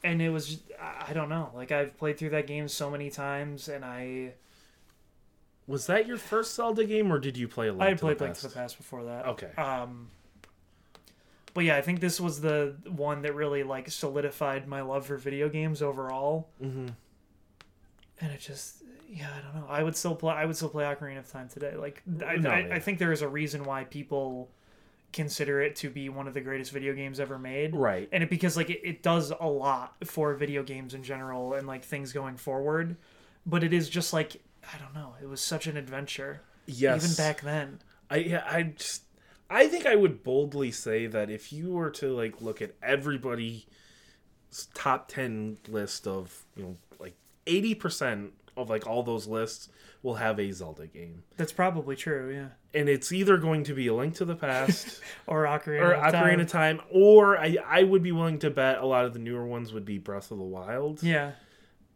and 0.02 0.22
it 0.22 0.30
was 0.30 0.46
just, 0.46 0.62
I 0.80 1.12
don't 1.12 1.28
know. 1.28 1.50
Like 1.54 1.72
I've 1.72 1.98
played 1.98 2.16
through 2.18 2.30
that 2.30 2.46
game 2.46 2.68
so 2.68 2.90
many 2.90 3.10
times, 3.10 3.68
and 3.68 3.84
I 3.84 4.32
Was 5.66 5.86
that 5.88 6.06
your 6.06 6.16
first 6.16 6.54
Zelda 6.54 6.84
game, 6.86 7.12
or 7.12 7.18
did 7.18 7.36
you 7.36 7.46
play 7.48 7.68
a 7.68 7.72
Link 7.72 7.82
I 7.82 7.88
had 7.90 8.00
played 8.00 8.20
Link 8.20 8.34
to 8.36 8.48
the 8.48 8.54
Past 8.54 8.78
before 8.78 9.04
that. 9.04 9.26
Okay. 9.26 9.50
Um, 9.58 10.08
but 11.54 11.64
yeah, 11.64 11.76
I 11.76 11.82
think 11.82 12.00
this 12.00 12.20
was 12.20 12.40
the 12.40 12.76
one 12.86 13.22
that 13.22 13.34
really 13.34 13.62
like 13.62 13.90
solidified 13.90 14.66
my 14.66 14.80
love 14.82 15.06
for 15.06 15.16
video 15.16 15.48
games 15.48 15.82
overall. 15.82 16.48
hmm 16.60 16.88
And 18.20 18.32
it 18.32 18.40
just, 18.40 18.82
yeah, 19.08 19.28
I 19.36 19.40
don't 19.42 19.54
know. 19.62 19.68
I 19.68 19.82
would 19.82 19.96
still 19.96 20.14
play. 20.14 20.34
I 20.34 20.44
would 20.44 20.56
still 20.56 20.68
play 20.68 20.84
Ocarina 20.84 21.18
of 21.18 21.30
Time 21.30 21.48
today. 21.48 21.74
Like, 21.76 22.02
I, 22.26 22.36
No, 22.36 22.50
I, 22.50 22.60
yeah. 22.60 22.74
I 22.74 22.78
think 22.78 22.98
there 22.98 23.12
is 23.12 23.22
a 23.22 23.28
reason 23.28 23.64
why 23.64 23.84
people 23.84 24.50
consider 25.12 25.60
it 25.60 25.74
to 25.74 25.90
be 25.90 26.08
one 26.08 26.28
of 26.28 26.34
the 26.34 26.40
greatest 26.40 26.70
video 26.70 26.94
games 26.94 27.18
ever 27.18 27.38
made. 27.38 27.74
Right. 27.74 28.08
And 28.12 28.22
it 28.22 28.30
because 28.30 28.56
like 28.56 28.70
it, 28.70 28.80
it 28.84 29.02
does 29.02 29.32
a 29.40 29.48
lot 29.48 29.96
for 30.04 30.34
video 30.34 30.62
games 30.62 30.94
in 30.94 31.02
general 31.02 31.54
and 31.54 31.66
like 31.66 31.84
things 31.84 32.12
going 32.12 32.36
forward. 32.36 32.96
But 33.44 33.64
it 33.64 33.72
is 33.72 33.88
just 33.88 34.12
like 34.12 34.36
I 34.72 34.78
don't 34.78 34.94
know. 34.94 35.14
It 35.20 35.28
was 35.28 35.40
such 35.40 35.66
an 35.66 35.76
adventure. 35.76 36.42
Yes. 36.66 37.02
Even 37.04 37.16
back 37.16 37.40
then. 37.40 37.80
I 38.08 38.16
yeah, 38.16 38.44
I 38.48 38.62
just 38.62 39.02
I 39.50 39.66
think 39.66 39.84
I 39.84 39.96
would 39.96 40.22
boldly 40.22 40.70
say 40.70 41.06
that 41.08 41.28
if 41.28 41.52
you 41.52 41.72
were 41.72 41.90
to 41.90 42.14
like 42.16 42.40
look 42.40 42.62
at 42.62 42.72
everybody's 42.82 43.66
top 44.74 45.08
10 45.08 45.58
list 45.68 46.06
of, 46.06 46.44
you 46.56 46.62
know, 46.64 46.76
like 46.98 47.14
80% 47.46 48.30
of 48.56 48.68
like 48.70 48.86
all 48.86 49.02
those 49.02 49.26
lists 49.26 49.68
will 50.02 50.14
have 50.14 50.38
a 50.40 50.50
Zelda 50.52 50.86
game. 50.86 51.22
That's 51.36 51.52
probably 51.52 51.94
true. 51.96 52.32
Yeah. 52.32 52.78
And 52.78 52.88
it's 52.88 53.12
either 53.12 53.36
going 53.36 53.64
to 53.64 53.74
be 53.74 53.88
A 53.88 53.94
Link 53.94 54.14
to 54.16 54.24
the 54.24 54.36
Past 54.36 55.00
Or 55.26 55.44
Ocarina. 55.44 55.80
or 55.82 55.92
of 55.94 56.12
Time. 56.12 56.24
Ocarina 56.24 56.40
of 56.42 56.48
Time 56.48 56.80
or 56.90 57.38
I 57.38 57.56
I 57.66 57.82
would 57.82 58.02
be 58.02 58.12
willing 58.12 58.38
to 58.40 58.50
bet 58.50 58.78
a 58.78 58.86
lot 58.86 59.04
of 59.04 59.12
the 59.12 59.18
newer 59.18 59.44
ones 59.46 59.72
would 59.72 59.84
be 59.84 59.98
Breath 59.98 60.30
of 60.30 60.38
the 60.38 60.44
Wild 60.44 61.02
Yeah. 61.02 61.32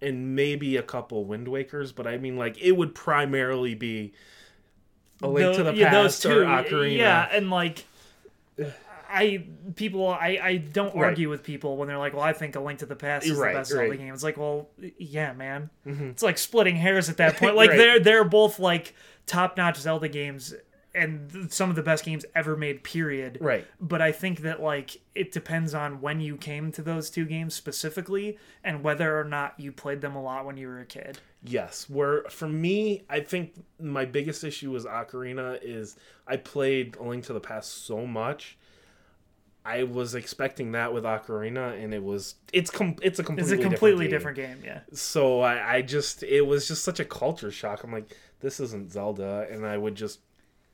and 0.02 0.34
maybe 0.36 0.76
a 0.76 0.82
couple 0.82 1.24
Wind 1.24 1.46
Wakers, 1.46 1.94
but 1.94 2.06
I 2.06 2.18
mean 2.18 2.36
like 2.36 2.60
it 2.60 2.72
would 2.72 2.94
primarily 2.94 3.74
be 3.74 4.12
A 5.22 5.28
Link 5.28 5.52
Tho- 5.52 5.58
to 5.58 5.62
the 5.70 5.74
yeah, 5.74 5.90
Past 5.90 6.22
those 6.22 6.34
two. 6.34 6.40
or 6.40 6.44
Ocarina. 6.44 6.96
Yeah, 6.98 7.28
and 7.30 7.50
like 7.50 7.84
I 9.08 9.44
people 9.76 10.08
I 10.08 10.38
I 10.42 10.56
don't 10.56 10.94
Right. 10.94 11.08
argue 11.08 11.28
with 11.30 11.42
people 11.44 11.76
when 11.76 11.88
they're 11.88 11.98
like, 11.98 12.14
"Well, 12.14 12.22
I 12.22 12.32
think 12.32 12.56
A 12.56 12.60
Link 12.60 12.80
to 12.80 12.86
the 12.86 12.96
Past 12.96 13.26
is 13.26 13.32
Right, 13.38 13.52
the 13.52 13.58
best 13.60 13.70
Zelda 13.70 13.96
game." 13.96 14.12
It's 14.12 14.24
like, 14.24 14.36
"Well, 14.36 14.68
yeah, 14.98 15.32
man." 15.32 15.70
Mhm. 15.86 16.10
It's 16.10 16.22
like 16.22 16.36
splitting 16.38 16.76
hairs 16.76 17.08
at 17.08 17.16
that 17.18 17.36
point. 17.38 17.54
Like 17.54 17.70
Right. 17.70 17.76
they're 17.78 18.00
they're 18.00 18.24
both 18.24 18.58
like 18.58 18.94
top-notch 19.26 19.76
Zelda 19.78 20.08
games 20.08 20.54
and 20.96 21.50
some 21.52 21.70
of 21.70 21.76
the 21.76 21.82
best 21.82 22.04
games 22.04 22.24
ever 22.36 22.56
made 22.56 22.82
period. 22.84 23.38
Right. 23.40 23.66
But 23.80 24.00
I 24.02 24.12
think 24.12 24.40
that 24.40 24.60
like 24.62 24.96
it 25.14 25.32
depends 25.32 25.74
on 25.74 26.00
when 26.00 26.20
you 26.20 26.36
came 26.36 26.72
to 26.72 26.82
those 26.82 27.08
two 27.10 27.24
games 27.24 27.54
specifically 27.54 28.38
and 28.62 28.82
whether 28.82 29.18
or 29.18 29.24
not 29.24 29.58
you 29.58 29.70
played 29.72 30.00
them 30.00 30.14
a 30.16 30.22
lot 30.22 30.44
when 30.44 30.56
you 30.56 30.66
were 30.68 30.80
a 30.80 30.84
kid. 30.86 31.18
Yes, 31.46 31.90
where 31.90 32.22
for 32.30 32.48
me, 32.48 33.04
I 33.10 33.20
think 33.20 33.62
my 33.78 34.06
biggest 34.06 34.44
issue 34.44 34.70
with 34.70 34.86
Ocarina 34.86 35.58
is 35.62 35.96
I 36.26 36.38
played 36.38 36.96
A 36.96 37.02
Link 37.02 37.24
to 37.26 37.34
the 37.34 37.40
Past 37.40 37.84
so 37.84 38.06
much. 38.06 38.56
I 39.66 39.82
was 39.82 40.14
expecting 40.14 40.72
that 40.72 40.92
with 40.94 41.04
Ocarina, 41.04 41.82
and 41.82 41.92
it 41.92 42.02
was 42.02 42.36
it's 42.52 42.70
com- 42.70 42.96
it's 43.02 43.18
a 43.18 43.22
completely 43.24 43.54
It's 43.54 43.60
a 43.64 43.68
completely 43.68 44.08
different, 44.08 44.36
different 44.36 44.62
game, 44.62 44.66
yeah. 44.66 44.80
So 44.96 45.40
I, 45.40 45.76
I 45.76 45.82
just 45.82 46.22
it 46.22 46.42
was 46.42 46.66
just 46.66 46.82
such 46.82 46.98
a 47.00 47.04
culture 47.04 47.50
shock. 47.50 47.82
I'm 47.84 47.92
like, 47.92 48.16
this 48.40 48.58
isn't 48.60 48.90
Zelda, 48.92 49.46
and 49.50 49.66
I 49.66 49.76
would 49.78 49.94
just 49.94 50.20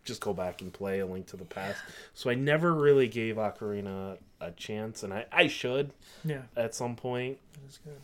just 0.04 0.20
go 0.20 0.32
back 0.32 0.62
and 0.62 0.72
play 0.72 1.00
A 1.00 1.06
Link 1.06 1.26
to 1.26 1.36
the 1.36 1.44
Past. 1.44 1.78
So 2.14 2.30
I 2.30 2.34
never 2.34 2.72
really 2.74 3.06
gave 3.08 3.36
Ocarina 3.36 4.18
a 4.40 4.50
chance, 4.52 5.02
and 5.02 5.12
I 5.12 5.26
I 5.32 5.46
should 5.48 5.92
Yeah. 6.24 6.42
at 6.56 6.74
some 6.76 6.94
point. 6.96 7.38
That's 7.62 7.78
good. 7.78 7.98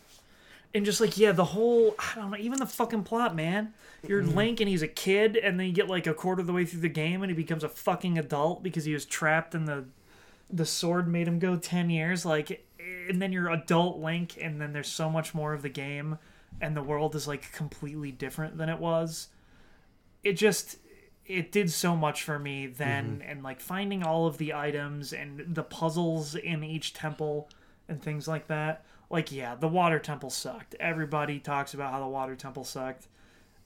And 0.73 0.85
just 0.85 1.01
like 1.01 1.17
yeah, 1.17 1.31
the 1.31 1.45
whole 1.45 1.95
I 1.97 2.15
don't 2.15 2.31
know, 2.31 2.37
even 2.37 2.59
the 2.59 2.65
fucking 2.65 3.03
plot, 3.03 3.35
man. 3.35 3.73
You're 4.07 4.21
mm-hmm. 4.21 4.37
Link 4.37 4.59
and 4.59 4.69
he's 4.69 4.81
a 4.81 4.87
kid, 4.87 5.35
and 5.37 5.59
then 5.59 5.67
you 5.67 5.73
get 5.73 5.87
like 5.87 6.07
a 6.07 6.13
quarter 6.13 6.41
of 6.41 6.47
the 6.47 6.53
way 6.53 6.65
through 6.65 6.81
the 6.81 6.89
game, 6.89 7.23
and 7.23 7.31
he 7.31 7.35
becomes 7.35 7.63
a 7.63 7.69
fucking 7.69 8.17
adult 8.17 8.63
because 8.63 8.85
he 8.85 8.93
was 8.93 9.05
trapped 9.05 9.55
in 9.55 9.65
the 9.65 9.85
the 10.49 10.65
sword 10.65 11.07
made 11.07 11.27
him 11.27 11.39
go 11.39 11.55
ten 11.55 11.89
years. 11.89 12.25
Like, 12.25 12.65
and 13.09 13.21
then 13.21 13.31
you're 13.31 13.49
adult 13.49 13.99
Link, 13.99 14.37
and 14.39 14.61
then 14.61 14.73
there's 14.73 14.89
so 14.89 15.09
much 15.09 15.33
more 15.33 15.53
of 15.53 15.61
the 15.61 15.69
game, 15.69 16.19
and 16.61 16.75
the 16.75 16.83
world 16.83 17.15
is 17.15 17.27
like 17.27 17.51
completely 17.51 18.11
different 18.11 18.57
than 18.57 18.69
it 18.69 18.79
was. 18.79 19.29
It 20.23 20.33
just 20.33 20.77
it 21.27 21.51
did 21.51 21.69
so 21.69 21.95
much 21.95 22.23
for 22.23 22.39
me 22.39 22.67
then 22.67 23.19
mm-hmm. 23.19 23.29
and 23.29 23.43
like 23.43 23.59
finding 23.59 24.01
all 24.01 24.27
of 24.27 24.37
the 24.37 24.53
items 24.53 25.11
and 25.11 25.43
the 25.53 25.63
puzzles 25.63 26.35
in 26.35 26.63
each 26.63 26.93
temple 26.93 27.49
and 27.89 28.01
things 28.01 28.27
like 28.27 28.47
that 28.47 28.85
like 29.09 29.31
yeah 29.31 29.55
the 29.55 29.67
water 29.67 29.99
temple 29.99 30.29
sucked. 30.29 30.75
Everybody 30.79 31.39
talks 31.39 31.73
about 31.73 31.91
how 31.91 31.99
the 31.99 32.07
water 32.07 32.35
temple 32.35 32.63
sucked. 32.63 33.07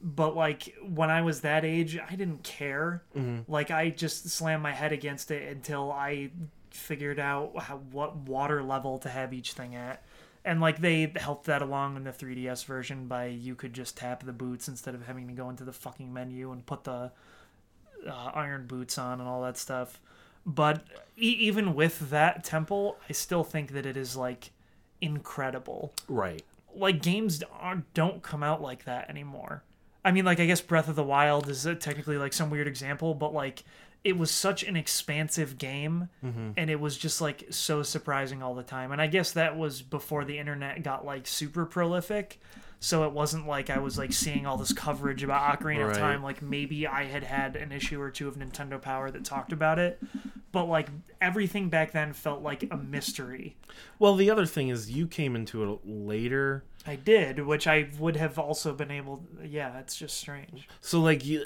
But 0.04 0.36
like 0.36 0.76
when 0.84 1.10
i 1.12 1.22
was 1.22 1.42
that 1.42 1.64
age 1.64 1.98
i 1.98 2.16
didn't 2.16 2.44
care. 2.44 3.04
Like 3.48 3.70
i 3.72 3.90
just 3.90 4.30
slammed 4.30 4.64
my 4.64 4.72
head 4.72 4.92
against 4.92 5.30
it 5.32 5.52
until 5.52 5.92
i 5.92 6.32
figured 6.72 7.20
out 7.20 7.52
how, 7.62 7.78
what 7.92 8.16
water 8.16 8.64
level 8.64 8.98
to 9.00 9.10
have 9.10 9.34
each 9.34 9.54
thing 9.54 9.76
at. 9.76 10.04
And 10.44 10.60
like 10.60 10.80
they 10.82 11.12
helped 11.18 11.46
that 11.46 11.62
along 11.62 11.98
in 11.98 12.04
the 12.04 12.12
3ds 12.12 12.66
version 12.66 13.08
by 13.08 13.26
you 13.26 13.54
could 13.56 13.74
just 13.74 13.98
tap 13.98 14.24
the 14.24 14.34
boots 14.34 14.68
instead 14.68 14.96
of 14.96 15.06
having 15.06 15.28
to 15.28 15.34
go 15.34 15.50
into 15.50 15.64
the 15.64 15.74
fucking 15.74 16.12
menu 16.12 16.52
and 16.52 16.66
put 16.66 16.84
the 16.84 17.12
uh, 18.08 18.32
iron 18.34 18.66
boots 18.66 18.98
on 18.98 19.20
and 19.20 19.30
all 19.30 19.44
that 19.44 19.58
stuff. 19.58 20.00
But 20.46 20.84
e- 21.18 21.38
even 21.42 21.76
with 21.76 22.10
that 22.10 22.44
temple, 22.44 22.98
I 23.08 23.14
still 23.14 23.44
think 23.44 23.74
that 23.74 23.86
it 23.86 23.96
is 23.98 24.16
like 24.18 24.50
incredible. 25.02 25.94
Right. 26.08 26.44
Like 26.74 27.02
games 27.02 27.44
don't 27.94 28.22
come 28.24 28.44
out 28.44 28.62
like 28.62 28.86
that 28.86 29.10
anymore. 29.10 29.64
I 30.06 30.12
mean, 30.12 30.26
like 30.26 30.40
I 30.40 30.46
guess 30.46 30.62
Breath 30.62 30.88
of 30.88 30.96
the 30.96 31.04
Wild 31.04 31.50
is 31.50 31.68
uh, 31.68 31.76
technically 31.76 32.18
like 32.18 32.34
some 32.34 32.50
weird 32.50 32.68
example, 32.68 33.14
but 33.14 33.34
like 33.34 33.64
it 34.04 34.18
was 34.18 34.32
such 34.32 34.64
an 34.64 34.76
expansive 34.76 35.60
game 35.60 36.10
and 36.58 36.70
it 36.72 36.80
was 36.80 36.98
just 36.98 37.22
like 37.22 37.46
so 37.52 37.84
surprising 37.84 38.42
all 38.42 38.56
the 38.56 38.64
time. 38.64 38.92
And 38.92 39.00
I 39.00 39.06
guess 39.06 39.32
that 39.34 39.56
was 39.58 39.84
before 39.84 40.26
the 40.26 40.40
internet 40.40 40.82
got 40.82 41.06
like 41.06 41.28
super 41.28 41.66
prolific. 41.68 42.40
So 42.84 43.04
it 43.04 43.12
wasn't 43.12 43.48
like 43.48 43.70
I 43.70 43.78
was 43.78 44.00
like 44.00 44.12
seeing 44.12 44.48
all 44.48 44.58
this 44.58 44.74
coverage 44.74 45.22
about 45.24 45.60
Ocarina 45.60 45.84
of 45.84 45.90
Right. 45.90 45.98
Time. 45.98 46.24
Like 46.24 46.42
maybe 46.42 46.88
I 46.88 47.04
had 47.04 47.24
had 47.24 47.56
an 47.56 47.72
issue 47.72 48.02
or 48.02 48.10
two 48.10 48.28
of 48.28 48.38
Nintendo 48.38 48.82
Power 48.82 49.12
that 49.12 49.24
talked 49.24 49.54
about 49.54 49.78
it, 49.78 50.02
but 50.52 50.66
like 50.66 50.90
everything 51.22 51.70
back 51.70 51.92
then 51.92 52.12
felt 52.12 52.42
like 52.42 52.68
a 52.72 52.78
mystery. 52.78 53.56
Well, 54.00 54.16
the 54.16 54.32
other 54.32 54.48
thing 54.48 54.70
is 54.70 54.90
you 54.90 55.06
came 55.06 55.36
into 55.36 55.72
it 55.72 55.80
later. 55.86 56.64
I 56.88 56.96
did, 56.96 57.46
which 57.46 57.68
I 57.68 57.90
would 58.00 58.16
have 58.16 58.40
also 58.40 58.74
been 58.74 58.90
able. 58.90 59.24
Yeah, 59.44 59.78
it's 59.78 59.96
just 59.96 60.18
strange. 60.18 60.68
So 60.82 61.00
like 61.02 61.24
you, 61.24 61.46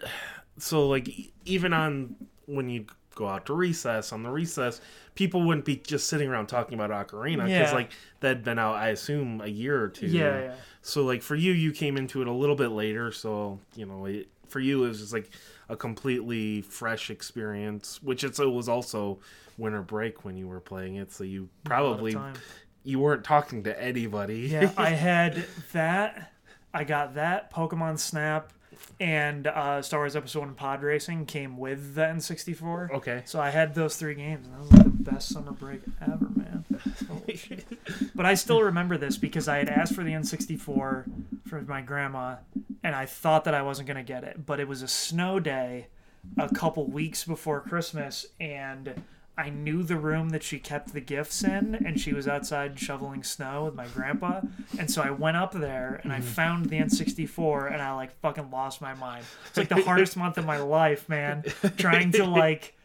so 0.57 0.87
like 0.87 1.09
even 1.43 1.73
on 1.73 2.15
when 2.45 2.69
you 2.69 2.85
go 3.15 3.27
out 3.27 3.45
to 3.47 3.53
recess 3.53 4.11
on 4.11 4.21
the 4.23 4.29
recess, 4.29 4.81
people 5.15 5.43
wouldn't 5.43 5.65
be 5.65 5.77
just 5.77 6.07
sitting 6.07 6.29
around 6.29 6.47
talking 6.47 6.73
about 6.79 6.89
Ocarina 6.91 7.45
because 7.45 7.49
Yeah. 7.49 7.73
like 7.73 7.91
that'd 8.19 8.43
been 8.43 8.59
out, 8.59 8.75
I 8.75 8.89
assume, 8.89 9.41
a 9.41 9.47
year 9.47 9.81
or 9.81 9.87
two. 9.87 10.07
Yeah, 10.07 10.39
yeah. 10.41 10.53
So 10.81 11.03
like 11.03 11.21
for 11.21 11.35
you, 11.35 11.51
you 11.53 11.71
came 11.71 11.97
into 11.97 12.21
it 12.21 12.27
a 12.27 12.31
little 12.31 12.55
bit 12.55 12.69
later, 12.69 13.11
so 13.11 13.59
you 13.75 13.85
know 13.85 14.05
it, 14.05 14.27
for 14.47 14.59
you 14.59 14.83
it 14.83 14.87
was 14.89 14.99
just 14.99 15.13
like 15.13 15.29
a 15.69 15.75
completely 15.75 16.61
fresh 16.61 17.09
experience, 17.09 18.01
which 18.03 18.23
it's, 18.23 18.39
it 18.39 18.45
was 18.51 18.69
also 18.69 19.17
winter 19.57 19.81
break 19.81 20.23
when 20.25 20.37
you 20.37 20.47
were 20.47 20.59
playing 20.59 20.95
it, 20.95 21.11
so 21.11 21.23
you 21.23 21.43
A 21.65 21.69
lot 21.69 21.81
of 21.81 21.97
probably 21.97 22.17
you 22.83 22.99
weren't 22.99 23.23
talking 23.23 23.63
to 23.63 23.81
anybody. 23.81 24.41
Yeah, 24.41 24.71
I 24.77 24.89
had 24.91 25.45
that. 25.73 26.31
I 26.73 26.83
got 26.83 27.15
that 27.15 27.51
Pokemon 27.53 27.97
Snap 27.97 28.51
and 28.99 29.47
uh, 29.47 29.81
Star 29.81 30.01
Wars 30.01 30.15
Episode 30.15 30.39
One 30.39 30.55
Pod 30.55 30.81
Racing 30.83 31.25
came 31.25 31.57
with 31.57 31.95
the 31.95 32.01
N64. 32.01 32.91
okay. 32.91 33.21
So 33.25 33.39
I 33.39 33.49
had 33.49 33.75
those 33.75 33.95
three 33.97 34.15
games, 34.15 34.47
and 34.47 34.55
that 34.55 34.61
was 34.61 34.71
like 34.71 34.83
the 34.83 35.11
best 35.11 35.29
summer 35.29 35.51
break 35.51 35.81
ever, 36.01 36.27
man. 36.35 36.65
But 38.15 38.25
I 38.25 38.33
still 38.35 38.61
remember 38.61 38.97
this 38.97 39.17
because 39.17 39.47
I 39.47 39.57
had 39.57 39.69
asked 39.69 39.93
for 39.93 40.03
the 40.03 40.11
N64 40.11 40.63
for 41.47 41.61
my 41.67 41.81
grandma, 41.81 42.37
and 42.83 42.95
I 42.95 43.05
thought 43.05 43.43
that 43.45 43.53
I 43.53 43.61
wasn't 43.61 43.87
gonna 43.87 44.03
get 44.03 44.23
it. 44.23 44.45
But 44.45 44.59
it 44.59 44.67
was 44.67 44.81
a 44.81 44.87
snow 44.87 45.39
day, 45.39 45.87
a 46.37 46.49
couple 46.49 46.85
weeks 46.87 47.23
before 47.25 47.59
Christmas, 47.61 48.25
and 48.39 49.01
I 49.37 49.49
knew 49.49 49.83
the 49.83 49.97
room 49.97 50.29
that 50.29 50.43
she 50.43 50.59
kept 50.59 50.93
the 50.93 51.01
gifts 51.01 51.43
in, 51.43 51.75
and 51.75 51.99
she 51.99 52.13
was 52.13 52.27
outside 52.27 52.79
shoveling 52.79 53.23
snow 53.23 53.65
with 53.65 53.75
my 53.75 53.87
grandpa. 53.87 54.41
And 54.79 54.89
so 54.89 55.01
I 55.01 55.11
went 55.11 55.35
up 55.35 55.51
there 55.51 55.99
and 56.03 56.13
I 56.13 56.19
mm-hmm. 56.19 56.27
found 56.27 56.69
the 56.69 56.77
N64, 56.77 57.73
and 57.73 57.81
I 57.81 57.93
like 57.93 58.17
fucking 58.21 58.49
lost 58.49 58.81
my 58.81 58.93
mind. 58.93 59.25
It's 59.49 59.57
like 59.57 59.69
the 59.69 59.83
hardest 59.83 60.15
month 60.15 60.37
of 60.37 60.45
my 60.45 60.57
life, 60.57 61.09
man, 61.09 61.43
trying 61.77 62.11
to 62.13 62.25
like 62.25 62.75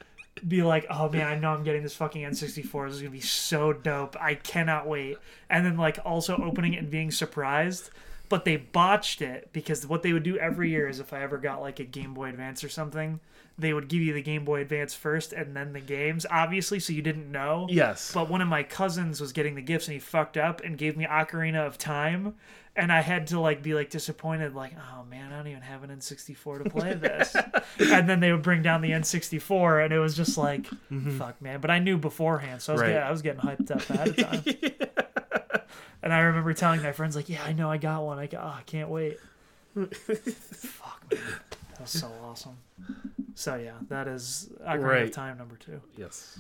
be 0.46 0.62
like, 0.62 0.86
oh 0.90 1.08
man, 1.08 1.26
I 1.26 1.38
know 1.38 1.52
I'm 1.52 1.62
getting 1.62 1.82
this 1.82 1.94
fucking 1.94 2.22
N64. 2.22 2.86
This 2.86 2.96
is 2.96 3.02
gonna 3.02 3.10
be 3.10 3.20
so 3.20 3.72
dope. 3.72 4.16
I 4.20 4.34
cannot 4.34 4.88
wait. 4.88 5.18
And 5.48 5.64
then 5.64 5.76
like 5.76 5.98
also 6.04 6.36
opening 6.36 6.74
it 6.74 6.78
and 6.78 6.90
being 6.90 7.10
surprised. 7.10 7.90
But 8.28 8.44
they 8.44 8.56
botched 8.56 9.22
it 9.22 9.50
because 9.52 9.84
what 9.86 10.02
they 10.02 10.12
would 10.12 10.22
do 10.22 10.38
every 10.38 10.70
year 10.70 10.88
is 10.88 11.00
if 11.00 11.12
I 11.12 11.22
ever 11.22 11.36
got 11.36 11.60
like 11.60 11.80
a 11.80 11.84
Game 11.84 12.14
Boy 12.14 12.28
Advance 12.28 12.62
or 12.62 12.68
something, 12.68 13.18
they 13.60 13.72
would 13.72 13.88
give 13.88 14.00
you 14.00 14.12
the 14.12 14.22
Game 14.22 14.44
Boy 14.44 14.60
Advance 14.60 14.94
first 14.94 15.32
and 15.32 15.56
then 15.56 15.72
the 15.72 15.80
games, 15.80 16.26
obviously, 16.30 16.80
so 16.80 16.92
you 16.92 17.02
didn't 17.02 17.30
know. 17.30 17.66
Yes. 17.70 18.12
But 18.12 18.28
one 18.28 18.40
of 18.40 18.48
my 18.48 18.62
cousins 18.62 19.20
was 19.20 19.32
getting 19.32 19.54
the 19.54 19.62
gifts 19.62 19.86
and 19.86 19.94
he 19.94 20.00
fucked 20.00 20.36
up 20.36 20.62
and 20.62 20.76
gave 20.76 20.96
me 20.96 21.06
Ocarina 21.06 21.66
of 21.66 21.78
Time. 21.78 22.34
And 22.76 22.92
I 22.92 23.00
had 23.00 23.26
to 23.28 23.40
like 23.40 23.62
be 23.62 23.74
like 23.74 23.90
disappointed, 23.90 24.54
like, 24.54 24.72
oh 24.76 25.04
man, 25.04 25.32
I 25.32 25.36
don't 25.38 25.48
even 25.48 25.62
have 25.62 25.82
an 25.82 25.90
N64 25.90 26.64
to 26.64 26.70
play 26.70 26.94
this. 26.94 27.36
and 27.78 28.08
then 28.08 28.20
they 28.20 28.30
would 28.32 28.42
bring 28.42 28.62
down 28.62 28.80
the 28.80 28.90
N64, 28.90 29.84
and 29.84 29.92
it 29.92 29.98
was 29.98 30.16
just 30.16 30.38
like, 30.38 30.62
mm-hmm. 30.62 31.18
fuck, 31.18 31.42
man. 31.42 31.60
But 31.60 31.70
I 31.72 31.80
knew 31.80 31.98
beforehand, 31.98 32.62
so 32.62 32.72
I 32.72 32.74
was, 32.74 32.82
Right. 32.82 32.88
getting, 32.88 33.02
I 33.02 33.10
was 33.10 33.22
getting 33.22 33.40
hyped 33.40 33.70
up 33.72 33.90
ahead 33.90 34.08
of 34.08 34.16
time. 34.16 34.88
And 36.02 36.12
I 36.12 36.20
remember 36.20 36.54
telling 36.54 36.82
my 36.82 36.92
friends, 36.92 37.14
like, 37.14 37.28
yeah, 37.28 37.42
I 37.44 37.52
know 37.52 37.70
I 37.70 37.76
got 37.76 38.02
one. 38.02 38.18
I 38.18 38.28
oh, 38.32 38.38
I 38.38 38.62
can't 38.64 38.88
wait. 38.88 39.18
fuck, 39.94 41.04
man. 41.12 41.20
That 41.80 41.84
was 41.84 41.92
so 41.92 42.12
awesome. 42.22 42.58
So 43.34 43.54
yeah, 43.56 43.72
that 43.88 44.06
is 44.06 44.50
Ocarina 44.68 45.04
of 45.04 45.12
Time 45.12 45.38
number 45.38 45.56
two. 45.56 45.80
yes. 45.96 46.38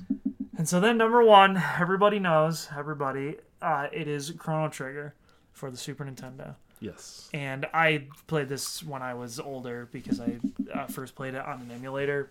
And 0.58 0.68
so 0.68 0.80
then 0.80 0.98
number 0.98 1.24
one, 1.24 1.56
everybody 1.78 2.18
knows, 2.18 2.68
everybody, 2.76 3.36
uh, 3.62 3.86
it 3.90 4.06
is 4.06 4.32
Chrono 4.32 4.68
Trigger 4.68 5.14
for 5.54 5.70
the 5.70 5.78
Super 5.78 6.04
Nintendo. 6.04 6.56
Yes. 6.80 7.30
And 7.32 7.64
I 7.72 8.04
played 8.26 8.50
this 8.50 8.82
when 8.82 9.00
I 9.00 9.14
was 9.14 9.40
older 9.40 9.88
because 9.90 10.20
I 10.20 10.38
uh, 10.74 10.86
first 10.88 11.14
played 11.14 11.32
it 11.32 11.42
on 11.42 11.62
an 11.62 11.70
emulator. 11.70 12.30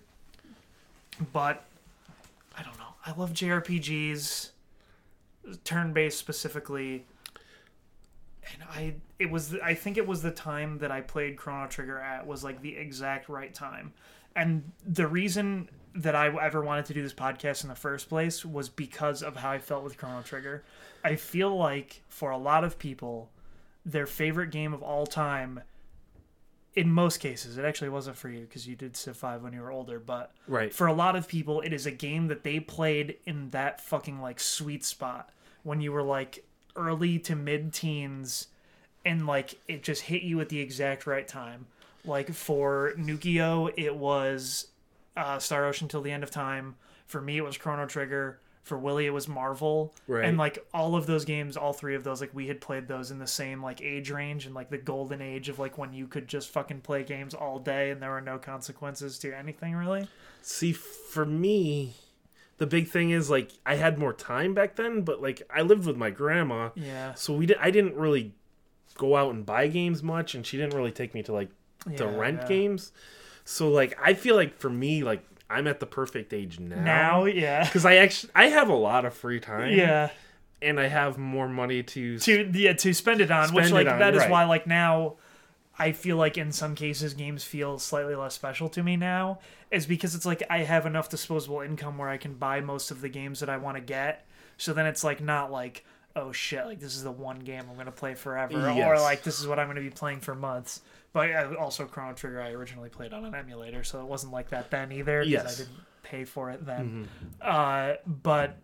But 1.34 1.64
I 2.56 2.62
don't 2.62 2.78
know. 2.78 2.94
I 3.08 3.14
love 3.20 3.34
JRPGs, 3.34 4.52
turn-based 5.64 6.20
specifically. 6.20 7.06
And 8.54 8.64
I, 8.70 8.94
it 9.20 9.30
was, 9.30 9.56
I 9.64 9.74
think 9.74 9.98
it 9.98 10.08
was 10.08 10.22
the 10.22 10.32
time 10.32 10.78
that 10.80 10.92
I 10.92 11.02
played 11.02 11.36
Chrono 11.38 11.68
Trigger 11.68 12.00
at 12.00 12.26
was 12.26 12.44
like 12.44 12.62
the 12.62 12.76
exact 12.76 13.28
right 13.30 13.54
time. 13.54 13.94
And 14.36 14.72
the 14.88 15.08
reason 15.08 15.70
that 15.96 16.16
I 16.16 16.28
ever 16.42 16.62
wanted 16.62 16.86
to 16.86 16.94
do 16.94 17.02
this 17.02 17.14
podcast 17.14 17.64
in 17.64 17.70
the 17.70 17.76
first 17.76 18.08
place 18.08 18.46
was 18.46 18.70
because 18.70 19.22
of 19.22 19.36
how 19.36 19.52
I 19.52 19.60
felt 19.60 19.84
with 19.84 19.98
Chrono 19.98 20.22
Trigger. 20.22 20.64
I 21.04 21.16
feel 21.16 21.56
like 21.58 22.04
for 22.08 22.32
a 22.32 22.38
lot 22.38 22.64
of 22.64 22.80
people, 22.80 23.30
their 23.86 24.06
favorite 24.06 24.52
game 24.52 24.74
of 24.74 24.82
all 24.84 25.06
time, 25.08 25.62
in 26.76 26.92
most 26.94 27.18
cases, 27.18 27.58
it 27.58 27.66
actually 27.66 27.90
wasn't 27.90 28.16
for 28.16 28.30
you 28.30 28.42
because 28.42 28.68
you 28.68 28.76
did 28.76 28.96
Civ 28.96 29.18
5 29.18 29.42
when 29.42 29.52
you 29.52 29.62
were 29.62 29.72
older, 29.72 30.00
but 30.00 30.32
Right. 30.48 30.74
for 30.74 30.88
a 30.88 30.94
lot 30.94 31.16
of 31.16 31.28
people, 31.28 31.60
it 31.62 31.74
is 31.74 31.86
a 31.86 31.92
game 31.92 32.28
that 32.28 32.44
they 32.44 32.60
played 32.60 33.18
in 33.26 33.50
that 33.50 33.82
fucking 33.82 34.22
like 34.22 34.40
sweet 34.40 34.86
spot 34.86 35.32
when 35.64 35.82
you 35.82 35.92
were 35.92 36.04
like 36.04 36.46
early 36.76 37.18
to 37.20 37.36
mid 37.36 37.74
teens 37.74 38.48
and 39.06 39.26
like 39.28 39.56
it 39.68 39.84
just 39.84 40.04
hit 40.04 40.22
you 40.24 40.40
at 40.42 40.50
the 40.50 40.60
exact 40.60 41.08
right 41.08 41.28
time. 41.28 41.68
Like 42.06 42.32
for 42.34 42.94
Nukio, 42.98 43.72
it 43.78 43.96
was 43.96 44.68
uh, 45.18 45.40
Star 45.40 45.66
Ocean 45.66 45.88
Till 45.88 46.02
the 46.02 46.12
End 46.12 46.24
of 46.24 46.32
Time. 46.32 46.76
For 47.08 47.22
me, 47.22 47.38
it 47.38 47.42
was 47.44 47.58
Chrono 47.58 47.86
Trigger. 47.86 48.40
For 48.64 48.78
Willie, 48.78 49.08
it 49.08 49.12
was 49.14 49.28
Marvel. 49.28 49.96
Right. 50.08 50.26
And 50.26 50.38
like 50.38 50.64
all 50.76 50.96
of 50.96 51.08
those 51.08 51.26
games, 51.26 51.58
all 51.58 51.74
three 51.74 51.96
of 51.96 52.04
those, 52.04 52.22
like 52.22 52.30
we 52.36 52.48
had 52.48 52.62
played 52.62 52.88
those 52.88 53.10
in 53.10 53.18
the 53.18 53.26
same 53.26 53.64
like 53.64 53.82
age 53.82 54.12
range 54.12 54.46
and 54.46 54.54
like 54.54 54.70
the 54.70 54.78
golden 54.78 55.22
age 55.22 55.50
of 55.50 55.58
like 55.58 55.78
when 55.80 55.92
you 55.92 56.06
could 56.08 56.28
just 56.28 56.50
fucking 56.50 56.82
play 56.82 57.04
games 57.04 57.34
all 57.34 57.58
day 57.58 57.90
and 57.90 58.00
there 58.00 58.12
were 58.12 58.22
no 58.22 58.38
consequences 58.38 59.18
to 59.20 59.36
anything 59.36 59.74
really. 59.76 60.08
See, 60.44 60.72
for 60.72 61.26
me, 61.26 61.96
the 62.60 62.68
big 62.68 62.90
thing 62.90 63.10
is 63.10 63.30
like 63.30 63.50
I 63.66 63.76
had 63.76 63.98
more 63.98 64.14
time 64.14 64.54
back 64.54 64.76
then, 64.76 65.02
but 65.02 65.20
like 65.20 65.42
I 65.54 65.62
lived 65.62 65.88
with 65.88 65.98
my 65.98 66.12
grandma, 66.12 66.70
Yeah. 66.76 67.16
so 67.16 67.34
we 67.34 67.48
did. 67.48 67.58
I 67.60 67.72
didn't 67.72 67.96
really 67.96 68.34
go 69.00 69.16
out 69.16 69.34
and 69.34 69.46
buy 69.46 69.68
games 69.68 70.04
much, 70.04 70.36
and 70.36 70.46
she 70.46 70.58
didn't 70.58 70.76
really 70.76 70.92
take 70.92 71.14
me 71.16 71.24
to 71.24 71.34
like 71.34 71.50
to 71.96 72.04
Yeah, 72.04 72.16
rent 72.16 72.42
yeah. 72.44 72.48
games. 72.48 72.92
So 73.46 73.70
like 73.70 73.98
I 74.04 74.14
feel 74.14 74.36
like 74.36 74.58
for 74.60 74.70
me, 74.70 75.04
like 75.04 75.24
I'm 75.50 75.66
at 75.66 75.80
the 75.80 75.88
perfect 75.88 76.34
age 76.34 76.60
now. 76.60 76.82
Now, 76.84 77.26
yeah. 77.26 77.64
because 77.64 77.86
I 77.86 77.96
actually 77.96 78.32
I 78.36 78.48
have 78.48 78.70
a 78.70 78.76
lot 78.76 79.06
of 79.06 79.14
free 79.16 79.40
time. 79.40 79.72
Yeah. 79.76 80.10
and 80.62 80.78
I 80.80 80.88
have 80.88 81.18
more 81.18 81.48
money 81.48 81.82
to. 81.84 82.20
To 82.20 82.52
yeah, 82.54 82.74
to 82.74 82.94
spend 82.94 83.22
it 83.22 83.32
on, 83.32 83.54
which 83.54 83.72
like 83.72 83.88
on, 83.88 84.00
that 84.00 84.14
is 84.14 84.20
right. 84.24 84.30
why 84.30 84.44
like 84.44 84.68
now 84.68 85.16
I 85.80 85.94
feel 85.94 86.18
like 86.18 86.38
in 86.38 86.52
some 86.52 86.76
cases 86.76 87.14
games 87.14 87.44
feel 87.46 87.80
slightly 87.80 88.14
less 88.14 88.34
special 88.36 88.68
to 88.70 88.84
me 88.84 88.98
now 88.98 89.40
is 89.72 89.86
because 89.86 90.14
it's 90.16 90.26
like 90.26 90.44
I 90.50 90.60
have 90.60 90.86
enough 90.86 91.08
disposable 91.10 91.62
income 91.62 91.98
where 91.98 92.10
I 92.10 92.18
can 92.18 92.34
buy 92.36 92.60
most 92.60 92.92
of 92.92 93.00
the 93.00 93.08
games 93.10 93.40
that 93.40 93.50
I 93.50 93.56
want 93.58 93.78
to 93.78 93.82
get. 93.82 94.28
So 94.58 94.74
then 94.74 94.86
it's 94.86 95.04
like 95.06 95.22
not 95.22 95.50
like 95.52 95.86
oh 96.16 96.32
shit, 96.32 96.66
like 96.66 96.80
this 96.80 96.96
is 96.96 97.04
the 97.04 97.12
one 97.12 97.40
game 97.40 97.64
I'm 97.70 97.78
gonna 97.78 97.92
play 97.92 98.14
forever, 98.16 98.70
or 98.70 99.00
like 99.00 99.24
this 99.24 99.40
is 99.40 99.48
what 99.48 99.60
I'm 99.60 99.68
gonna 99.68 99.82
be 99.82 99.90
playing 99.90 100.20
for 100.22 100.36
months. 100.36 100.82
But 101.14 101.56
also 101.56 101.86
Chrono 101.86 102.14
Trigger, 102.14 102.42
I 102.42 102.52
originally 102.52 102.90
played 102.90 103.14
on 103.14 103.26
an 103.26 103.34
emulator, 103.34 103.84
so 103.84 104.00
it 104.02 104.06
wasn't 104.06 104.32
like 104.34 104.50
that 104.50 104.70
then 104.70 104.92
either 104.92 105.24
Yes. 105.24 105.56
I 105.56 105.64
didn't 105.64 105.80
pay 106.04 106.26
for 106.26 106.52
it 106.52 106.66
then. 106.66 107.08
Uh, 107.42 107.94
but 108.06 108.58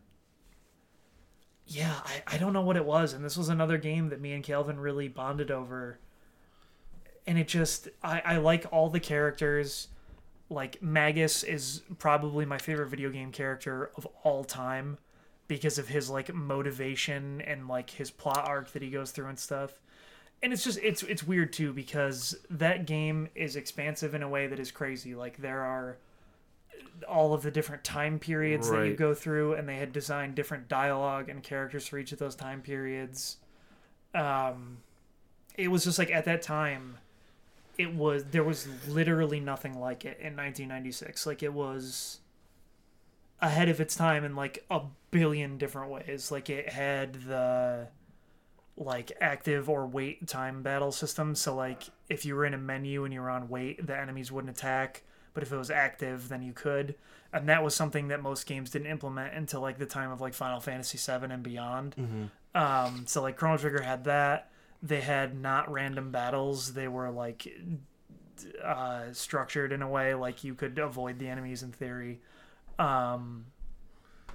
yeah, 1.68 1.94
I, 2.06 2.36
I 2.36 2.38
don't 2.38 2.54
know 2.54 2.62
what 2.62 2.78
it 2.78 2.86
was, 2.86 3.14
and 3.14 3.26
this 3.26 3.36
was 3.38 3.50
another 3.50 3.78
game 3.78 4.10
that 4.10 4.22
me 4.22 4.34
and 4.34 4.44
Calvin 4.44 4.80
really 4.80 5.08
bonded 5.08 5.50
over. 5.50 6.00
And 7.28 7.40
it 7.40 7.48
just 7.48 7.88
I, 8.04 8.22
I 8.24 8.38
like 8.38 8.66
all 8.72 8.90
the 8.90 9.00
characters. 9.00 9.88
Like 10.48 10.82
Magus 10.84 11.42
is 11.42 11.82
probably 11.98 12.46
my 12.46 12.60
favorite 12.60 12.90
video 12.90 13.10
game 13.10 13.32
character 13.32 13.90
of 13.96 14.08
all 14.24 14.44
time 14.44 15.00
because 15.48 15.78
of 15.78 15.88
his 15.88 16.10
like 16.10 16.34
motivation 16.34 17.42
and 17.42 17.68
like 17.68 17.90
his 17.90 18.12
plot 18.12 18.48
arc 18.48 18.72
that 18.72 18.82
he 18.82 18.90
goes 18.90 19.12
through 19.12 19.28
and 19.28 19.40
stuff. 19.40 19.80
And 20.44 20.52
it's 20.52 20.64
just 20.64 20.80
it's 20.80 21.04
it's 21.04 21.24
weird 21.24 21.54
too 21.54 21.74
because 21.74 22.36
that 22.50 22.86
game 22.86 23.30
is 23.36 23.56
expansive 23.56 24.14
in 24.14 24.24
a 24.24 24.30
way 24.30 24.48
that 24.48 24.60
is 24.60 24.72
crazy. 24.72 25.16
Like 25.16 25.38
there 25.38 25.62
are 25.62 25.98
all 27.08 27.34
of 27.34 27.42
the 27.42 27.52
different 27.52 27.84
time 27.84 28.20
periods 28.20 28.70
that 28.70 28.88
you 28.88 28.96
go 28.96 29.14
through 29.14 29.54
and 29.54 29.68
they 29.68 29.78
had 29.78 29.92
designed 29.92 30.36
different 30.36 30.68
dialogue 30.68 31.30
and 31.30 31.42
characters 31.44 31.88
for 31.88 31.98
each 31.98 32.12
of 32.12 32.20
those 32.20 32.36
time 32.36 32.62
periods. 32.62 33.38
Um 34.14 34.78
it 35.56 35.70
was 35.70 35.84
just 35.84 35.98
like 35.98 36.12
at 36.12 36.26
that 36.26 36.42
time 36.42 36.98
it 37.78 37.94
was 37.94 38.26
there 38.26 38.44
was 38.44 38.68
literally 38.88 39.40
nothing 39.40 39.80
like 39.80 40.06
it 40.06 40.18
in 40.20 40.36
1996. 40.36 41.26
Like 41.26 41.44
it 41.44 41.54
was 41.54 42.20
ahead 43.42 43.70
of 43.70 43.80
its 43.80 43.96
time 43.96 44.24
in 44.24 44.36
like 44.36 44.66
a 44.70 44.82
billion 45.12 45.58
different 45.58 45.92
ways. 45.92 46.32
Like 46.32 46.50
it 46.50 46.70
had 46.70 47.14
the 47.24 47.88
like 48.78 49.12
active 49.22 49.70
or 49.70 49.88
wait 49.88 50.28
time 50.28 50.62
battle 50.64 50.92
system. 50.92 51.36
So 51.36 51.56
like 51.56 51.84
if 52.10 52.26
you 52.26 52.36
were 52.36 52.46
in 52.46 52.54
a 52.54 52.58
menu 52.58 53.06
and 53.06 53.14
you 53.14 53.22
were 53.22 53.30
on 53.30 53.50
wait, 53.50 53.86
the 53.86 53.98
enemies 53.98 54.32
wouldn't 54.32 54.56
attack. 54.58 55.04
But 55.34 55.44
if 55.44 55.52
it 55.52 55.58
was 55.58 55.70
active, 55.70 56.30
then 56.30 56.42
you 56.42 56.54
could. 56.54 56.96
And 57.34 57.50
that 57.50 57.62
was 57.62 57.76
something 57.76 58.08
that 58.08 58.22
most 58.22 58.46
games 58.46 58.70
didn't 58.70 58.88
implement 58.88 59.34
until 59.34 59.60
like 59.60 59.78
the 59.78 59.86
time 59.86 60.12
of 60.12 60.22
like 60.22 60.34
Final 60.34 60.62
Fantasy 60.62 60.98
VII 60.98 61.26
and 61.26 61.44
beyond. 61.44 61.96
Um, 62.54 63.04
so 63.06 63.22
like 63.22 63.36
Chrono 63.36 63.58
Trigger 63.58 63.82
had 63.82 64.06
that. 64.06 64.50
They 64.82 65.02
had 65.02 65.38
not 65.38 65.70
random 65.70 66.12
battles. 66.12 66.74
They 66.74 66.88
were 66.88 67.10
like 67.10 67.48
uh, 68.64 69.12
structured 69.12 69.72
in 69.74 69.82
a 69.82 69.90
way 69.90 70.14
like 70.14 70.44
you 70.44 70.54
could 70.54 70.78
avoid 70.80 71.20
the 71.20 71.28
enemies 71.28 71.64
in 71.64 71.72
theory. 71.74 72.22
Um, 72.78 73.46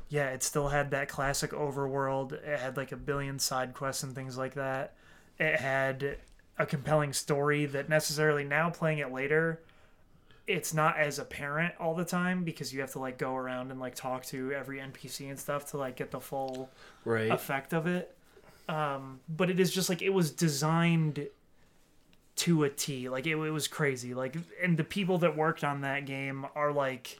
yeah, 0.08 0.30
it 0.30 0.42
still 0.42 0.68
had 0.68 0.90
that 0.90 1.08
classic 1.08 1.52
overworld. 1.52 2.32
It 2.32 2.58
had 2.58 2.76
like 2.76 2.92
a 2.92 2.96
billion 2.96 3.38
side 3.38 3.74
quests 3.74 4.02
and 4.02 4.14
things 4.14 4.36
like 4.36 4.54
that. 4.54 4.94
It 5.38 5.60
had 5.60 6.18
a 6.58 6.66
compelling 6.66 7.12
story 7.12 7.64
that 7.66 7.88
necessarily 7.88 8.44
now 8.44 8.70
playing 8.70 8.98
it 8.98 9.12
later, 9.12 9.62
it's 10.46 10.74
not 10.74 10.98
as 10.98 11.18
apparent 11.18 11.74
all 11.78 11.94
the 11.94 12.04
time 12.04 12.42
because 12.42 12.74
you 12.74 12.80
have 12.80 12.90
to 12.92 12.98
like 12.98 13.18
go 13.18 13.36
around 13.36 13.70
and 13.70 13.78
like 13.78 13.94
talk 13.94 14.24
to 14.26 14.52
every 14.52 14.78
NPC 14.78 15.30
and 15.30 15.38
stuff 15.38 15.70
to 15.70 15.78
like 15.78 15.96
get 15.96 16.10
the 16.10 16.20
full 16.20 16.68
right. 17.04 17.30
effect 17.30 17.72
of 17.72 17.86
it. 17.86 18.16
Um, 18.68 19.20
but 19.28 19.48
it 19.48 19.60
is 19.60 19.72
just 19.72 19.88
like 19.88 20.02
it 20.02 20.10
was 20.10 20.30
designed 20.32 21.28
to 22.36 22.64
a 22.64 22.70
T. 22.70 23.08
Like 23.08 23.26
it, 23.26 23.36
it 23.36 23.50
was 23.50 23.68
crazy. 23.68 24.12
Like 24.12 24.36
and 24.62 24.76
the 24.76 24.84
people 24.84 25.18
that 25.18 25.36
worked 25.36 25.62
on 25.62 25.82
that 25.82 26.04
game 26.04 26.44
are 26.54 26.72
like 26.72 27.18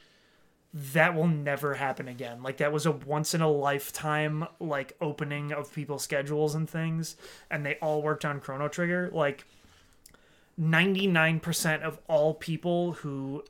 that 0.73 1.15
will 1.15 1.27
never 1.27 1.75
happen 1.75 2.07
again. 2.07 2.43
Like 2.43 2.59
that 2.59 2.73
was 2.73 2.87
a 2.87 2.93
once 2.93 3.35
in 3.35 3.41
a 3.41 3.51
lifetime 3.51 4.47
like 4.61 4.97
opening 5.01 5.53
of 5.53 5.73
people's 5.73 6.05
schedules 6.05 6.55
and 6.55 6.71
things 6.71 7.17
and 7.51 7.67
they 7.67 7.77
all 7.77 8.03
worked 8.03 8.25
on 8.25 8.41
Chrono 8.41 8.69
Trigger. 8.69 9.11
Like 9.13 9.45
99% 10.61 11.83
of 11.83 11.99
all 12.07 12.35
people 12.35 12.93
who 12.93 13.43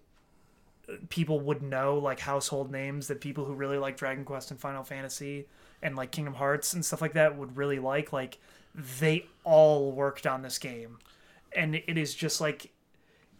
people 1.09 1.41
would 1.41 1.63
know 1.63 1.99
like 1.99 2.21
household 2.21 2.71
names 2.73 3.09
that 3.09 3.21
people 3.21 3.45
who 3.45 3.55
really 3.55 3.79
like 3.79 3.97
Dragon 3.97 4.25
Quest 4.25 4.51
and 4.51 4.59
Final 4.59 4.83
Fantasy 4.83 5.47
and 5.83 5.97
like 5.97 6.11
Kingdom 6.11 6.35
Hearts 6.35 6.73
and 6.73 6.85
stuff 6.85 7.03
like 7.03 7.13
that 7.13 7.37
would 7.37 7.57
really 7.57 7.79
like 7.79 8.13
like 8.13 8.39
they 8.75 9.27
all 9.45 9.93
worked 9.93 10.27
on 10.27 10.43
this 10.43 10.59
game 10.59 10.99
and 11.55 11.75
it 11.75 11.99
is 11.99 12.15
just 12.15 12.41
like 12.41 12.71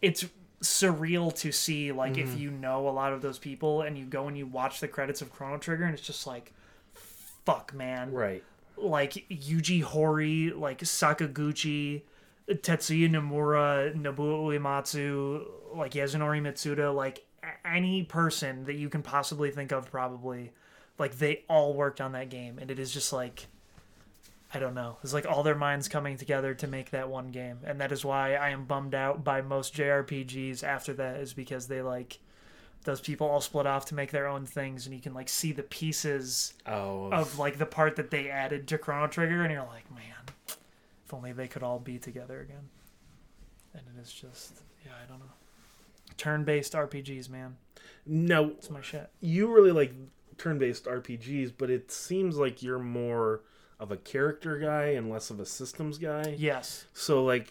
it's 0.01 0.25
surreal 0.61 1.35
to 1.35 1.51
see 1.51 1.91
like 1.91 2.17
if 2.17 2.29
mm. 2.29 2.39
you 2.39 2.51
know 2.51 2.87
a 2.87 2.91
lot 2.91 3.13
of 3.13 3.21
those 3.21 3.39
people 3.39 3.81
and 3.81 3.97
you 3.97 4.05
go 4.05 4.27
and 4.27 4.37
you 4.37 4.45
watch 4.45 4.79
the 4.79 4.87
credits 4.87 5.21
of 5.21 5.31
Chrono 5.31 5.57
Trigger 5.57 5.85
and 5.85 5.93
it's 5.93 6.05
just 6.05 6.27
like 6.27 6.53
fuck 6.93 7.73
man 7.73 8.11
right. 8.11 8.43
like 8.77 9.13
Yuji 9.29 9.83
Horii, 9.83 10.57
like 10.57 10.79
Sakaguchi, 10.79 12.03
Tetsuya 12.47 13.09
Nomura, 13.09 13.95
Nobuo 13.95 14.45
Uematsu, 14.45 15.45
like 15.75 15.93
Yasunori 15.93 16.41
Mitsuda, 16.41 16.93
like 16.93 17.25
any 17.65 18.03
person 18.03 18.65
that 18.65 18.75
you 18.75 18.89
can 18.89 19.01
possibly 19.01 19.51
think 19.51 19.71
of, 19.71 19.89
probably, 19.89 20.51
like 20.97 21.17
they 21.17 21.43
all 21.49 21.73
worked 21.73 22.01
on 22.01 22.11
that 22.11 22.29
game, 22.29 22.59
and 22.59 22.71
it 22.71 22.79
is 22.79 22.93
just 22.93 23.11
like. 23.13 23.47
I 24.53 24.59
don't 24.59 24.73
know. 24.73 24.97
It's 25.03 25.13
like 25.13 25.25
all 25.25 25.43
their 25.43 25.55
minds 25.55 25.87
coming 25.87 26.17
together 26.17 26.53
to 26.55 26.67
make 26.67 26.89
that 26.91 27.09
one 27.09 27.31
game, 27.31 27.59
and 27.63 27.79
that 27.79 27.91
is 27.91 28.03
why 28.03 28.35
I 28.35 28.49
am 28.49 28.65
bummed 28.65 28.93
out 28.93 29.23
by 29.23 29.41
most 29.41 29.73
JRPGs 29.75 30.63
after 30.63 30.93
that. 30.93 31.17
Is 31.21 31.33
because 31.33 31.67
they 31.67 31.81
like 31.81 32.19
those 32.83 32.99
people 32.99 33.27
all 33.27 33.41
split 33.41 33.65
off 33.67 33.85
to 33.85 33.95
make 33.95 34.11
their 34.11 34.27
own 34.27 34.45
things, 34.45 34.85
and 34.85 34.93
you 34.95 35.01
can 35.01 35.13
like 35.13 35.29
see 35.29 35.51
the 35.51 35.63
pieces 35.63 36.53
Oh, 36.65 37.09
of 37.11 37.39
like 37.39 37.59
the 37.59 37.65
part 37.65 37.95
that 37.95 38.11
they 38.11 38.29
added 38.29 38.67
to 38.69 38.77
Chrono 38.77 39.07
Trigger, 39.07 39.41
and 39.43 39.51
you're 39.53 39.63
like, 39.63 39.89
man, 39.91 40.57
if 41.05 41.13
only 41.13 41.31
they 41.31 41.47
could 41.47 41.63
all 41.63 41.79
be 41.79 41.97
together 41.97 42.41
again. 42.41 42.69
And 43.73 43.83
it 43.95 44.01
is 44.01 44.11
just, 44.11 44.61
yeah, 44.85 44.91
I 45.01 45.07
don't 45.09 45.19
know. 45.19 45.25
Turn-based 46.17 46.73
RPGs, 46.73 47.29
man, 47.29 47.55
no, 48.05 48.49
it's 48.49 48.69
my 48.69 48.81
shit. 48.81 49.09
you 49.21 49.47
really 49.53 49.71
like 49.71 49.93
turn-based 50.37 50.85
RPGs, 50.85 51.53
but 51.57 51.69
it 51.69 51.91
seems 51.91 52.35
like 52.37 52.61
you're 52.61 52.79
more 52.79 53.41
of 53.81 53.91
a 53.91 53.97
character 53.97 54.59
guy 54.59 54.91
and 54.91 55.09
less 55.09 55.31
of 55.31 55.39
a 55.39 55.45
systems 55.45 55.97
guy. 55.97 56.35
Yes, 56.37 56.85
So 56.93 57.23
like, 57.25 57.49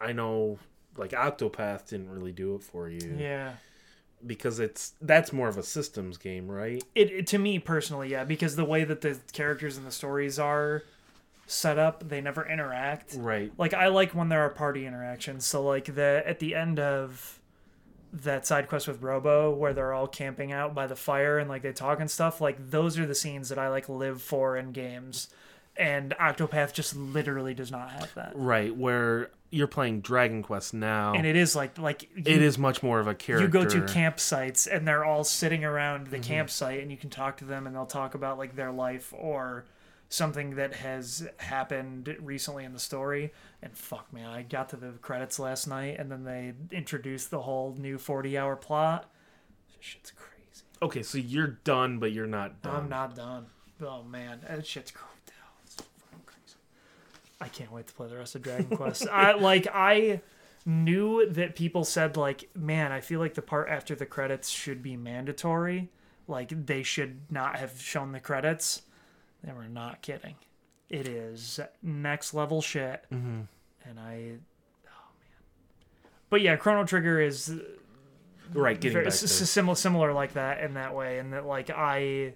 I 0.00 0.12
know 0.12 0.58
like 0.96 1.10
Octopath 1.10 1.88
didn't 1.88 2.08
really 2.08 2.32
do 2.32 2.54
it 2.54 2.62
for 2.62 2.88
you 2.88 3.16
yeah. 3.18 3.54
because 4.24 4.60
it's 4.60 4.94
that's 5.02 5.32
more 5.32 5.48
of 5.48 5.58
a 5.58 5.64
systems 5.64 6.18
game, 6.18 6.48
right? 6.48 6.82
It, 6.94 7.10
it 7.10 7.26
to 7.28 7.38
me 7.38 7.58
personally, 7.58 8.10
yeah, 8.10 8.22
because 8.22 8.54
the 8.54 8.64
way 8.64 8.84
that 8.84 9.00
the 9.00 9.18
characters 9.32 9.76
and 9.76 9.84
the 9.84 9.90
stories 9.90 10.38
are 10.38 10.84
set 11.48 11.78
up, 11.78 12.08
they 12.08 12.20
never 12.20 12.48
interact. 12.48 13.16
Right. 13.18 13.52
like 13.58 13.74
I 13.74 13.88
like 13.88 14.14
when 14.14 14.28
there 14.28 14.42
are 14.42 14.50
party 14.50 14.86
interactions. 14.86 15.44
So 15.46 15.64
like 15.64 15.96
the 15.96 16.22
at 16.24 16.38
the 16.38 16.54
end 16.54 16.78
of 16.78 17.40
that 18.12 18.46
side 18.46 18.68
quest 18.68 18.86
with 18.86 19.02
Robo 19.02 19.52
where 19.52 19.74
they're 19.74 19.92
all 19.92 20.06
camping 20.06 20.52
out 20.52 20.74
by 20.74 20.86
the 20.86 20.96
fire 20.96 21.38
and 21.38 21.50
like 21.50 21.62
they 21.62 21.72
talk 21.72 21.98
and 21.98 22.08
stuff, 22.08 22.40
like 22.40 22.70
those 22.70 23.00
are 23.00 23.06
the 23.06 23.16
scenes 23.16 23.48
that 23.48 23.58
I 23.58 23.68
like 23.68 23.88
live 23.88 24.22
for 24.22 24.56
in 24.56 24.70
games. 24.70 25.28
And 25.78 26.14
Octopath 26.18 26.72
just 26.72 26.96
literally 26.96 27.54
does 27.54 27.70
not 27.70 27.90
have 27.90 28.14
that. 28.14 28.32
Right, 28.34 28.74
where 28.74 29.30
you're 29.50 29.66
playing 29.66 30.00
Dragon 30.00 30.42
Quest 30.42 30.74
now. 30.74 31.14
And 31.14 31.26
it 31.26 31.36
is 31.36 31.54
like 31.54 31.78
like 31.78 32.04
you, 32.14 32.22
it 32.24 32.42
is 32.42 32.58
much 32.58 32.82
more 32.82 32.98
of 32.98 33.06
a 33.06 33.14
character. 33.14 33.44
you 33.44 33.50
go 33.50 33.64
to 33.64 33.80
campsites 33.82 34.66
and 34.70 34.86
they're 34.86 35.04
all 35.04 35.24
sitting 35.24 35.64
around 35.64 36.08
the 36.08 36.16
mm-hmm. 36.16 36.24
campsite 36.24 36.80
and 36.80 36.90
you 36.90 36.96
can 36.96 37.10
talk 37.10 37.36
to 37.38 37.44
them 37.44 37.66
and 37.66 37.76
they'll 37.76 37.86
talk 37.86 38.14
about 38.14 38.38
like 38.38 38.56
their 38.56 38.72
life 38.72 39.12
or 39.16 39.64
something 40.08 40.54
that 40.56 40.74
has 40.74 41.26
happened 41.38 42.16
recently 42.20 42.64
in 42.64 42.72
the 42.72 42.78
story 42.78 43.32
and 43.60 43.76
fuck 43.76 44.12
man 44.12 44.28
i 44.30 44.40
got 44.40 44.68
to 44.68 44.76
the 44.76 44.92
credits 45.02 45.38
last 45.38 45.66
night 45.66 45.98
and 45.98 46.12
then 46.12 46.22
they 46.22 46.52
introduced 46.70 47.30
the 47.30 47.40
whole 47.40 47.74
new 47.76 47.98
40 47.98 48.38
hour 48.38 48.54
plot 48.54 49.10
This 49.76 49.84
shit's 49.84 50.12
crazy 50.12 50.32
Okay, 50.82 51.02
so 51.02 51.16
you're 51.16 51.46
done, 51.64 51.98
but 51.98 52.12
you're 52.12 52.26
not 52.26 52.62
done. 52.62 52.76
i'm 52.76 52.88
not 52.88 53.16
done 53.16 53.46
oh 53.84 54.04
man 54.04 54.40
that 54.48 54.64
shit's 54.64 54.92
cr- 54.92 55.04
it's 55.64 55.74
so 55.74 55.84
fucking 55.98 56.24
crazy 56.24 56.56
i 57.40 57.48
can't 57.48 57.70
wait 57.72 57.86
to 57.86 57.94
play 57.94 58.08
the 58.08 58.16
rest 58.16 58.34
of 58.34 58.42
dragon 58.42 58.76
quest. 58.76 59.06
I 59.08 59.32
like 59.34 59.66
i 59.72 60.20
knew 60.64 61.28
that 61.30 61.54
people 61.54 61.84
said 61.84 62.16
like 62.16 62.48
man 62.54 62.90
i 62.92 63.00
feel 63.00 63.20
like 63.20 63.34
the 63.34 63.42
part 63.42 63.68
after 63.68 63.94
the 63.94 64.06
credits 64.06 64.48
should 64.48 64.82
be 64.82 64.96
mandatory. 64.96 65.90
Like 66.28 66.66
they 66.66 66.82
should 66.82 67.20
not 67.30 67.56
have 67.56 67.80
shown 67.80 68.10
the 68.10 68.18
credits. 68.18 68.82
They 69.44 69.52
were 69.52 69.68
not 69.68 70.02
kidding. 70.02 70.34
It 70.88 71.06
is 71.06 71.60
next 71.82 72.34
level 72.34 72.60
shit. 72.62 73.04
Mm-hmm. 73.12 73.42
and 73.88 74.00
i 74.00 74.32
oh 74.88 75.08
man. 75.20 76.10
But 76.30 76.40
yeah 76.40 76.56
chrono 76.56 76.84
trigger 76.84 77.20
is 77.20 77.54
Right, 78.54 78.80
getting 78.80 78.92
very, 78.94 79.04
back 79.06 79.12
to 79.14 79.24
s- 79.24 79.50
similar 79.50 79.74
similar 79.76 80.12
like 80.12 80.34
that 80.34 80.60
in 80.60 80.74
that 80.74 80.94
way 80.94 81.18
and 81.18 81.32
that 81.32 81.46
like 81.46 81.68
i 81.70 82.32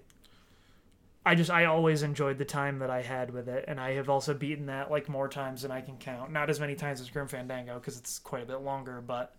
i 1.24 1.34
just 1.34 1.50
i 1.50 1.64
always 1.64 2.02
enjoyed 2.02 2.38
the 2.38 2.44
time 2.44 2.78
that 2.78 2.90
i 2.90 3.02
had 3.02 3.30
with 3.30 3.48
it 3.48 3.64
and 3.68 3.80
i 3.80 3.92
have 3.92 4.08
also 4.08 4.34
beaten 4.34 4.66
that 4.66 4.90
like 4.90 5.08
more 5.08 5.28
times 5.28 5.62
than 5.62 5.70
i 5.70 5.80
can 5.80 5.96
count 5.96 6.32
not 6.32 6.50
as 6.50 6.60
many 6.60 6.74
times 6.74 7.00
as 7.00 7.10
grim 7.10 7.28
fandango 7.28 7.74
because 7.74 7.98
it's 7.98 8.18
quite 8.18 8.42
a 8.42 8.46
bit 8.46 8.60
longer 8.60 9.00
but 9.00 9.36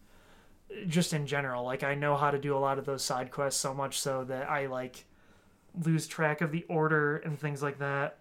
just 0.87 1.13
in 1.13 1.25
general 1.25 1.63
like 1.63 1.83
i 1.83 1.95
know 1.95 2.15
how 2.15 2.31
to 2.31 2.39
do 2.39 2.55
a 2.55 2.59
lot 2.59 2.77
of 2.77 2.85
those 2.85 3.03
side 3.03 3.31
quests 3.31 3.59
so 3.59 3.73
much 3.73 3.99
so 3.99 4.23
that 4.23 4.49
i 4.49 4.67
like 4.67 5.05
lose 5.85 6.07
track 6.07 6.41
of 6.41 6.51
the 6.51 6.63
order 6.69 7.17
and 7.17 7.39
things 7.39 7.61
like 7.61 7.79
that 7.79 8.19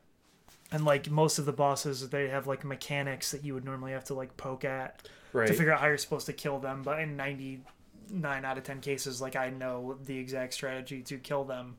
and 0.73 0.85
like 0.85 1.11
most 1.11 1.39
of 1.39 1.45
the 1.45 1.53
bosses 1.53 2.09
they 2.11 2.29
have 2.29 2.47
like 2.47 2.65
mechanics 2.65 3.31
that 3.33 3.45
you 3.45 3.55
would 3.55 3.65
normally 3.65 3.93
have 3.93 4.05
to 4.05 4.15
like 4.15 4.37
poke 4.37 4.65
at 4.65 5.09
right. 5.33 5.47
to 5.47 5.55
figure 5.55 5.73
out 5.73 5.81
how 5.81 5.87
you're 5.87 5.99
supposed 5.99 6.27
to 6.27 6.33
kill 6.33 6.59
them. 6.59 6.83
But 6.83 7.01
in 7.01 7.17
99 7.17 8.45
out 8.45 8.59
of 8.59 8.65
10 8.65 8.81
cases, 8.81 9.21
like 9.21 9.37
I 9.37 9.51
know 9.51 9.97
the 10.05 10.19
exact 10.19 10.55
strategy 10.55 11.03
to 11.03 11.19
kill 11.19 11.45
them. 11.45 11.77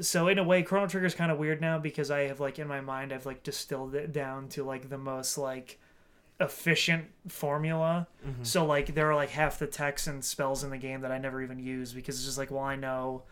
So 0.00 0.28
in 0.28 0.38
a 0.38 0.44
way, 0.44 0.62
Chrono 0.62 0.86
Trigger 0.86 1.06
is 1.06 1.14
kind 1.14 1.32
of 1.32 1.38
weird 1.38 1.60
now 1.60 1.78
because 1.78 2.10
I 2.10 2.20
have 2.22 2.40
like 2.40 2.58
in 2.58 2.68
my 2.68 2.80
mind 2.80 3.12
I've 3.12 3.26
like 3.26 3.42
distilled 3.42 3.94
it 3.94 4.12
down 4.12 4.48
to 4.50 4.64
like 4.64 4.88
the 4.88 4.98
most 4.98 5.38
like 5.38 5.78
efficient 6.40 7.06
formula. 7.28 8.06
Mm-hmm. 8.26 8.42
So 8.44 8.66
like 8.66 8.94
there 8.94 9.10
are 9.10 9.14
like 9.14 9.30
half 9.30 9.58
the 9.58 9.66
techs 9.66 10.06
and 10.06 10.24
spells 10.24 10.64
in 10.64 10.70
the 10.70 10.78
game 10.78 11.00
that 11.00 11.12
I 11.12 11.18
never 11.18 11.42
even 11.42 11.58
use 11.58 11.92
because 11.92 12.16
it's 12.16 12.26
just 12.26 12.38
like 12.38 12.50
well 12.50 12.64
I 12.64 12.76
know 12.76 13.22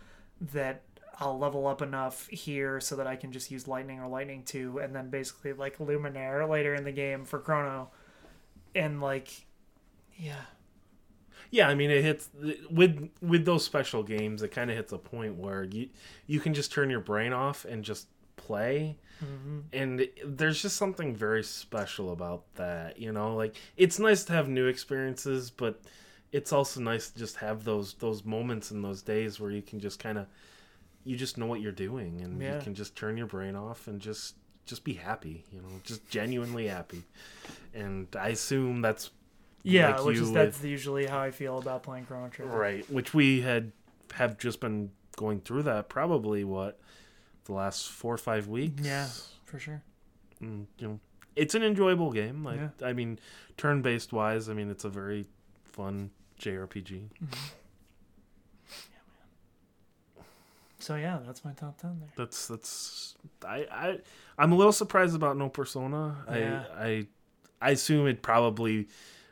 that 0.53 0.83
I'll 1.21 1.39
level 1.39 1.67
up 1.67 1.83
enough 1.83 2.27
here 2.29 2.81
so 2.81 2.97
that 2.97 3.07
I 3.07 3.17
can 3.17 3.31
just 3.31 3.51
use 3.51 3.69
lightning 3.69 4.01
or 4.01 4.09
lightning 4.09 4.43
2 4.45 4.79
and 4.79 4.95
then 4.95 5.11
basically 5.11 5.53
like 5.53 5.79
luminaire 5.79 6.49
later 6.49 6.75
in 6.75 6.85
the 6.85 6.93
game 6.93 7.25
for 7.25 7.39
Crono. 7.39 7.89
And 8.75 9.01
like 9.01 9.29
yeah 10.17 10.43
Yeah, 11.55 11.69
I 11.69 11.75
mean 11.77 11.91
it 11.91 12.03
hits 12.03 12.31
with 12.71 13.11
with 13.23 13.45
those 13.45 13.65
special 13.65 14.03
games. 14.03 14.43
It 14.43 14.49
kind 14.51 14.71
of 14.71 14.77
hits 14.77 14.93
a 14.93 14.99
point 14.99 15.37
where 15.37 15.63
you 15.65 15.89
you 16.27 16.41
can 16.41 16.53
just 16.53 16.73
turn 16.73 16.91
your 16.91 17.01
brain 17.01 17.33
off 17.33 17.65
and 17.65 17.85
just 17.85 18.09
play, 18.37 18.97
Mm-hmm. 19.25 19.59
and 19.73 20.09
there's 20.27 20.61
just 20.61 20.77
something 20.77 21.15
very 21.15 21.45
special 21.45 22.11
about 22.13 22.43
that. 22.57 22.99
You 22.99 23.13
know, 23.13 23.37
like 23.37 23.55
it's 23.77 23.99
nice 24.01 24.25
to 24.25 24.33
have 24.33 24.49
new 24.49 24.67
experiences, 24.67 25.51
but 25.53 25.81
it's 26.33 26.53
also 26.53 26.81
nice 26.81 27.11
to 27.11 27.19
just 27.19 27.37
have 27.37 27.63
those 27.63 27.95
those 27.95 28.25
moments 28.25 28.73
and 28.73 28.83
those 28.83 29.03
days 29.03 29.39
where 29.39 29.53
you 29.53 29.63
can 29.63 29.79
just 29.79 30.01
kind 30.01 30.19
of 30.19 30.27
you 31.05 31.17
just 31.17 31.39
know 31.39 31.47
what 31.47 31.61
you're 31.61 31.71
doing 31.89 32.21
and 32.23 32.43
Yeah. 32.43 32.57
you 32.57 32.63
can 32.63 32.75
just 32.75 32.97
turn 32.97 33.17
your 33.17 33.29
brain 33.29 33.55
off 33.55 33.87
and 33.87 34.01
just 34.01 34.35
just 34.67 34.83
be 34.83 34.95
happy. 34.95 35.45
You 35.53 35.61
know, 35.63 35.69
just 35.85 36.03
genuinely 36.09 36.67
happy. 36.67 37.03
And 37.73 38.09
I 38.19 38.31
assume 38.31 38.83
that's 38.83 39.11
yeah 39.65 39.97
Like 39.97 40.05
which 40.05 40.17
is 40.19 40.23
with- 40.23 40.35
that's 40.35 40.63
usually 40.63 41.07
how 41.07 41.19
I 41.19 41.31
feel 41.33 41.59
about 41.59 41.83
playing 41.83 42.05
Chrono 42.07 42.29
Trigger 42.29 42.51
Right, 42.57 42.89
which 42.91 43.13
we 43.13 43.41
had 43.41 43.73
have 44.15 44.39
just 44.39 44.61
been 44.61 44.91
going 45.17 45.41
through 45.41 45.63
that 45.65 45.89
probably 45.89 46.45
what 46.45 46.79
the 47.47 47.53
last 47.53 47.89
four 47.89 48.15
or 48.15 48.19
five 48.19 48.47
weeks. 48.47 48.83
yeah 48.85 49.09
for 49.45 49.59
sure 49.59 49.83
and, 50.41 50.67
you 50.79 50.87
know, 50.89 51.01
it's 51.37 51.55
an 51.55 51.63
enjoyable 51.63 52.13
game. 52.13 52.45
Like, 52.45 52.61
Yeah. 52.61 52.87
I 52.87 52.93
mean, 52.93 53.19
turn-based 53.57 54.13
wise, 54.13 54.49
I 54.49 54.55
mean, 54.55 54.71
it's 54.71 54.85
a 54.85 54.89
very 54.89 55.27
fun 55.65 56.11
JRPG. 56.41 56.91
Mm-hmm. 56.93 57.27
Yeah, 58.93 59.01
man. 60.17 60.25
So 60.79 60.97
yeah 60.97 61.19
that's 61.25 61.45
my 61.45 61.53
top 61.53 61.81
10 61.81 61.99
there 62.01 62.09
That's 62.17 62.47
that's 62.49 63.15
I 63.47 63.67
I 63.71 63.99
I'm 64.39 64.53
a 64.53 64.55
little 64.57 64.73
surprised 64.73 65.15
about 65.15 65.37
No 65.37 65.49
Persona. 65.49 66.17
Yeah. 66.31 66.65
I 66.77 66.85
I 66.87 67.07
I 67.63 67.71
assume 67.71 68.07
it 68.07 68.21
probably 68.23 68.89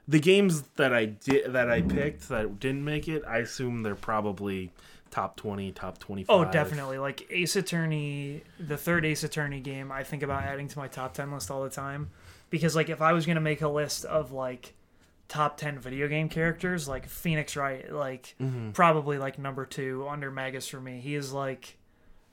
the 0.08 0.18
games 0.20 0.62
that 0.76 0.92
I 0.92 1.06
did 1.06 1.52
that 1.52 1.70
I 1.70 1.82
picked 1.82 2.28
that 2.28 2.58
didn't 2.60 2.84
make 2.84 3.08
it. 3.08 3.22
I 3.26 3.38
assume 3.38 3.82
they're 3.82 3.94
probably 3.94 4.72
top 5.10 5.36
twenty, 5.36 5.70
top 5.72 5.98
twenty 5.98 6.24
five. 6.24 6.48
oh 6.48 6.50
definitely 6.50 6.98
like 6.98 7.26
Ace 7.30 7.54
Attorney 7.56 8.42
the 8.58 8.76
third 8.76 9.04
Ace 9.04 9.22
Attorney 9.24 9.60
game 9.60 9.92
I 9.92 10.02
think 10.04 10.22
about 10.22 10.42
adding 10.44 10.68
to 10.68 10.78
my 10.78 10.88
top 10.88 11.12
10 11.14 11.30
list 11.32 11.50
all 11.50 11.62
the 11.62 11.68
time 11.70 12.08
because 12.50 12.74
like 12.74 12.88
if 12.88 13.02
I 13.02 13.12
was 13.12 13.26
gonna 13.26 13.40
make 13.40 13.60
a 13.60 13.68
list 13.68 14.04
of 14.06 14.32
like 14.32 14.74
top 15.28 15.56
10 15.58 15.78
video 15.80 16.08
game 16.08 16.28
characters 16.30 16.88
like 16.88 17.06
Phoenix 17.08 17.56
Wright 17.56 17.92
like 17.92 18.34
Mm-hmm. 18.40 18.70
probably 18.70 19.18
like 19.18 19.38
number 19.38 19.66
two 19.66 20.06
under 20.08 20.30
Magus 20.30 20.66
for 20.66 20.80
me 20.80 21.00
he 21.00 21.14
is 21.14 21.30
like 21.32 21.76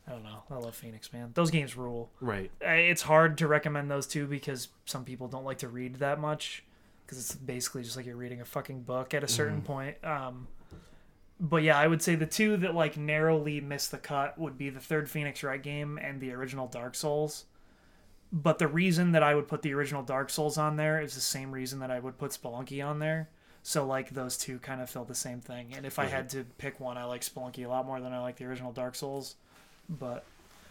I 0.07 0.11
don't 0.11 0.23
know 0.23 0.43
I 0.49 0.55
love 0.55 0.73
Phoenix 0.75 1.11
man 1.13 1.31
those 1.33 1.51
games 1.51 1.75
rule 1.75 2.09
Right. 2.21 2.49
It's 2.61 3.01
hard 3.01 3.37
to 3.39 3.47
recommend 3.47 3.91
those 3.91 4.07
two 4.07 4.25
because 4.25 4.69
some 4.85 5.03
people 5.03 5.27
don't 5.27 5.43
like 5.45 5.57
to 5.59 5.67
read 5.67 5.95
that 5.97 6.17
much 6.19 6.63
because 7.09 7.17
it's 7.17 7.33
basically 7.33 7.81
just 7.81 7.97
like 7.97 8.05
you're 8.05 8.15
reading 8.15 8.39
a 8.39 8.45
fucking 8.45 8.83
book 8.83 9.15
at 9.15 9.23
a 9.23 9.27
certain 9.27 9.63
point. 9.63 9.97
Um, 10.03 10.47
but 11.39 11.63
yeah, 11.63 11.75
I 11.75 11.87
would 11.87 12.03
say 12.03 12.13
the 12.13 12.27
two 12.27 12.55
that 12.57 12.75
like 12.75 12.97
narrowly 12.97 13.59
miss 13.61 13.87
the 13.87 13.97
cut 13.97 14.37
would 14.37 14.59
be 14.59 14.69
the 14.69 14.79
third 14.79 15.09
Phoenix 15.09 15.41
Wright 15.41 15.61
game 15.61 15.97
and 15.99 16.21
the 16.21 16.31
original 16.33 16.67
Dark 16.67 16.93
Souls. 16.93 17.45
But 18.31 18.59
the 18.59 18.67
reason 18.67 19.13
that 19.13 19.23
I 19.23 19.33
would 19.33 19.47
put 19.47 19.63
the 19.63 19.73
original 19.73 20.03
Dark 20.03 20.29
Souls 20.29 20.59
on 20.59 20.75
there 20.75 21.01
is 21.01 21.15
the 21.15 21.21
same 21.21 21.51
reason 21.51 21.79
that 21.79 21.89
I 21.89 21.99
would 21.99 22.19
put 22.19 22.29
Spelunky 22.29 22.85
on 22.85 22.99
there. 22.99 23.29
So 23.63 23.87
like 23.87 24.11
those 24.11 24.37
two 24.37 24.59
kind 24.59 24.79
of 24.79 24.87
fill 24.87 25.05
the 25.05 25.15
same 25.15 25.41
thing. 25.41 25.73
And 25.75 25.87
if 25.87 25.97
I 25.97 26.05
had 26.05 26.29
to 26.29 26.45
pick 26.59 26.79
one, 26.79 26.95
I 26.95 27.05
like 27.05 27.21
Spelunky 27.21 27.65
a 27.65 27.69
lot 27.69 27.87
more 27.87 27.99
than 27.99 28.13
I 28.13 28.19
like 28.19 28.35
the 28.35 28.45
original 28.45 28.71
Dark 28.71 28.93
Souls. 28.93 29.33
But 29.89 30.25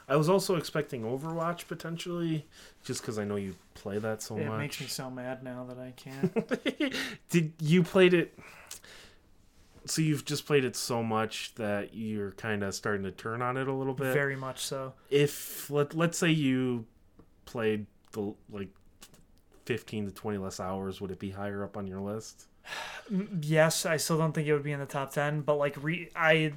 I 0.08 0.16
was 0.16 0.28
also 0.28 0.56
expecting 0.56 1.02
Overwatch 1.02 1.68
potentially, 1.68 2.46
just 2.84 3.02
because 3.02 3.18
I 3.18 3.24
know 3.24 3.36
you 3.36 3.54
play 3.74 3.98
that 3.98 4.22
so 4.22 4.36
it 4.38 4.46
much. 4.46 4.54
It 4.54 4.58
makes 4.58 4.80
me 4.80 4.86
so 4.86 5.10
mad 5.10 5.42
now 5.42 5.66
that 5.68 5.78
I 5.78 5.92
can't. 5.96 6.94
Did 7.28 7.52
you 7.60 7.82
played 7.82 8.14
it? 8.14 8.38
So 9.84 10.02
you've 10.02 10.24
just 10.24 10.46
played 10.46 10.64
it 10.64 10.76
so 10.76 11.02
much 11.02 11.54
that 11.56 11.94
you're 11.94 12.32
kind 12.32 12.62
of 12.62 12.74
starting 12.74 13.04
to 13.04 13.10
turn 13.10 13.42
on 13.42 13.56
it 13.56 13.68
a 13.68 13.72
little 13.72 13.94
bit. 13.94 14.12
Very 14.12 14.36
much 14.36 14.64
so. 14.64 14.94
if 15.10 15.70
let 15.70 15.94
let's 15.94 16.18
say 16.18 16.30
you 16.30 16.86
played 17.44 17.86
the 18.12 18.34
like 18.50 18.68
15 19.66 20.06
to 20.06 20.12
20 20.12 20.38
less 20.38 20.60
hours, 20.60 21.00
would 21.00 21.10
it 21.10 21.18
be 21.18 21.30
higher 21.30 21.62
up 21.64 21.76
on 21.76 21.86
your 21.86 22.00
list? 22.00 22.46
Yes, 23.40 23.86
I 23.86 23.96
still 23.96 24.18
don't 24.18 24.32
think 24.32 24.46
it 24.46 24.52
would 24.52 24.62
be 24.62 24.72
in 24.72 24.80
the 24.80 24.84
top 24.86 25.14
10, 25.14 25.40
but 25.40 25.54
like 25.54 25.82
re- 25.82 26.10
I 26.14 26.52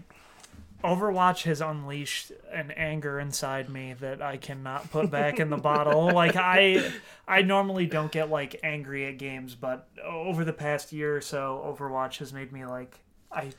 Overwatch 0.83 1.43
has 1.43 1.61
unleashed 1.61 2.31
an 2.51 2.71
anger 2.71 3.19
inside 3.19 3.69
me 3.69 3.93
that 3.99 4.21
I 4.21 4.37
cannot 4.37 4.91
put 4.91 5.11
back 5.11 5.39
in 5.39 5.49
the 5.49 5.57
bottle. 5.57 6.11
Like 6.21 6.35
I 6.35 6.91
I 7.27 7.41
normally 7.41 7.85
don't 7.85 8.11
get 8.11 8.29
like 8.29 8.59
angry 8.63 9.05
at 9.07 9.17
games, 9.17 9.55
but 9.55 9.87
over 10.03 10.43
the 10.43 10.53
past 10.53 10.91
year 10.91 11.15
or 11.15 11.21
so 11.21 11.75
Overwatch 11.77 12.17
has 12.17 12.33
made 12.33 12.51
me 12.51 12.65
like 12.65 12.99
I 13.31 13.51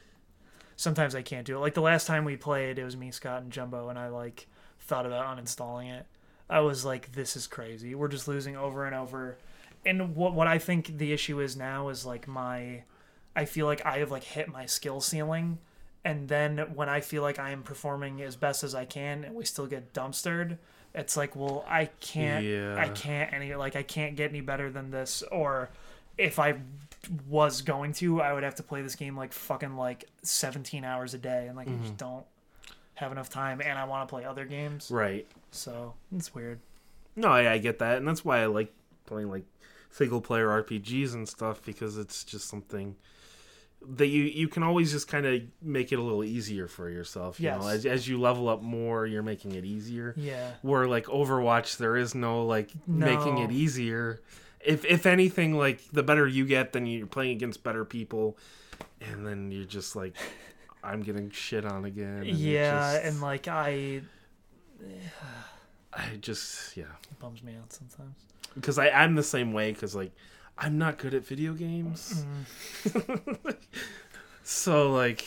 sometimes 0.77 1.15
I 1.15 1.23
can't 1.23 1.47
do 1.47 1.57
it. 1.57 1.61
Like 1.61 1.75
the 1.75 1.81
last 1.81 2.07
time 2.07 2.25
we 2.25 2.37
played, 2.37 2.79
it 2.79 2.85
was 2.85 2.97
me, 2.97 3.11
Scott, 3.11 3.43
and 3.43 3.51
Jumbo, 3.51 3.89
and 3.89 3.99
I 3.99 4.09
like 4.09 4.49
thought 4.81 5.07
about 5.07 5.37
uninstalling 5.37 5.91
it. 5.93 6.07
I 6.51 6.61
was 6.61 6.85
like, 6.85 7.13
this 7.13 7.37
is 7.37 7.47
crazy. 7.47 7.95
We're 7.95 8.09
just 8.09 8.29
losing 8.29 8.57
over 8.57 8.85
and 8.85 8.95
over. 8.95 9.39
And 9.87 10.15
what 10.15 10.35
what 10.35 10.47
I 10.47 10.59
think 10.59 10.99
the 10.99 11.13
issue 11.13 11.41
is 11.41 11.57
now 11.57 11.89
is 11.89 12.05
like 12.05 12.29
my 12.29 12.85
I 13.35 13.47
feel 13.47 13.67
like 13.67 13.85
I 13.87 13.99
have 13.99 14.11
like 14.11 14.25
hit 14.25 14.49
my 14.49 14.67
skill 14.67 15.01
ceiling 15.01 15.59
and 16.05 16.29
then 16.29 16.59
when 16.75 16.89
I 16.89 17.01
feel 17.01 17.23
like 17.23 17.39
I 17.39 17.51
am 17.51 17.63
performing 17.63 18.23
as 18.23 18.37
best 18.37 18.65
as 18.65 18.75
I 18.75 18.85
can 18.85 19.25
and 19.25 19.35
we 19.35 19.45
still 19.45 19.67
get 19.67 19.93
dumpstered, 19.93 20.59
it's 20.95 21.17
like, 21.17 21.37
well, 21.37 21.65
I 21.69 21.87
can't 22.01 22.45
Yeah. 22.45 22.77
I 22.77 22.89
can't 22.89 23.33
any 23.33 23.55
like 23.55 23.77
I 23.77 23.83
can't 23.83 24.17
get 24.17 24.31
any 24.31 24.41
better 24.41 24.71
than 24.71 24.91
this 24.91 25.23
or 25.31 25.71
if 26.19 26.39
I 26.39 26.57
was 27.29 27.63
going 27.63 27.93
to, 27.95 28.21
I 28.21 28.33
would 28.33 28.43
have 28.43 28.57
to 28.57 28.63
play 28.63 28.83
this 28.83 28.95
game 28.95 29.17
like 29.17 29.33
fucking 29.33 29.77
like 29.77 30.05
17 30.23 30.85
hours 30.85 31.15
a 31.15 31.19
day 31.19 31.47
and 31.49 31.57
like 31.57 31.69
I 31.69 31.73
just 31.73 31.85
mm-hmm. 31.85 31.97
don't 31.97 32.27
have 32.95 33.13
enough 33.13 33.29
time 33.29 33.61
and 33.61 33.79
I 33.79 33.85
want 33.85 34.09
to 34.09 34.13
play 34.13 34.25
other 34.25 34.45
games. 34.45 34.91
Right. 34.91 35.27
So, 35.51 35.95
it's 36.15 36.35
weird. 36.35 36.61
No, 37.17 37.29
I, 37.29 37.53
I 37.53 37.59
get 37.59 37.79
that, 37.81 37.99
and 37.99 38.09
that's 38.09 38.25
why 38.25 38.41
I 38.41 38.47
like 38.47 38.73
playing 39.05 39.29
like 39.29 39.45
single 39.91 40.21
player 40.21 40.49
RPGs 40.63 41.13
and 41.15 41.29
stuff 41.29 41.63
because 41.65 41.99
it's 41.99 42.25
just 42.25 42.49
something 42.49 42.97
that 43.97 44.07
you 44.07 44.23
you 44.25 44.49
can 44.49 44.63
always 44.63 44.93
just 44.93 45.09
kind 45.09 45.27
of 45.27 45.43
make 45.61 45.93
it 45.93 45.99
a 45.99 46.03
little 46.03 46.25
easier 46.25 46.69
for 46.69 46.89
yourself. 46.91 47.41
You 47.41 47.51
know, 47.51 47.67
as 47.69 47.85
as 47.87 48.07
you 48.09 48.21
level 48.21 48.49
up 48.49 48.63
more, 48.63 49.07
you're 49.07 49.23
making 49.23 49.53
it 49.55 49.65
easier. 49.65 50.15
Yeah. 50.17 50.53
Where 50.63 50.87
like 50.87 51.07
Overwatch, 51.07 51.77
there 51.79 51.97
is 51.97 52.15
no 52.15 52.45
like 52.45 52.71
making 52.87 53.39
it 53.39 53.51
easier. 53.53 54.21
If 54.65 54.85
if 54.85 55.07
anything, 55.07 55.57
like 55.59 55.81
the 55.93 56.03
better 56.03 56.27
you 56.27 56.47
get, 56.47 56.73
then 56.73 56.87
you're 56.87 57.07
playing 57.07 57.33
against 57.33 57.63
better 57.65 57.85
people, 57.85 58.39
and 59.01 59.27
then 59.27 59.51
you're 59.51 59.65
just 59.65 59.97
like, 59.97 60.15
I'm 60.85 61.03
getting 61.03 61.31
shit 61.31 61.65
on 61.65 61.85
again. 61.85 62.19
and 62.19 62.27
Yeah, 62.27 62.93
just- 62.95 63.05
and 63.07 63.21
like 63.21 63.49
I 63.49 64.03
I 65.93 66.17
just 66.21 66.77
yeah. 66.77 66.85
it 67.11 67.19
bums 67.19 67.43
me 67.43 67.55
out 67.61 67.73
sometimes. 67.73 68.15
because 68.55 68.79
I 68.79 68.89
I'm 68.91 69.15
the 69.15 69.23
same 69.23 69.53
way 69.53 69.73
because 69.73 69.95
like 69.95 70.13
I'm 70.63 70.79
not 70.79 70.97
good 70.99 71.13
at 71.13 71.27
video 71.27 71.55
games, 71.55 72.25
so 74.45 74.93
like 74.93 75.27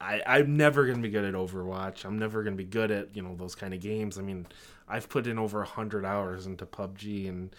I 0.00 0.22
I'm 0.24 0.56
never 0.56 0.86
gonna 0.86 1.02
be 1.02 1.10
good 1.10 1.24
at 1.24 1.34
Overwatch. 1.34 2.04
I'm 2.04 2.16
never 2.16 2.44
gonna 2.44 2.54
be 2.54 2.64
good 2.64 2.92
at 2.92 3.16
you 3.16 3.22
know 3.22 3.34
those 3.34 3.56
kind 3.56 3.74
of 3.74 3.80
games. 3.80 4.18
I 4.18 4.22
mean, 4.22 4.46
I've 4.88 5.08
put 5.08 5.26
in 5.26 5.36
over 5.36 5.62
a 5.62 5.66
hundred 5.66 6.04
hours 6.04 6.46
into 6.46 6.64
PUBG 6.64 7.28
and 7.28 7.50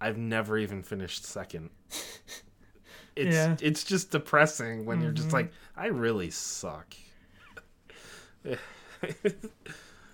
I've 0.00 0.18
never 0.18 0.58
even 0.58 0.82
finished 0.82 1.24
second. 1.24 1.70
It's 3.16 3.34
Yeah. 3.34 3.56
it's 3.60 3.82
just 3.82 4.12
depressing 4.12 4.84
when 4.84 5.00
you're 5.00 5.10
just 5.10 5.28
mm-hmm. 5.28 5.36
like 5.36 5.52
I 5.76 5.86
really 5.86 6.30
suck. 6.30 6.94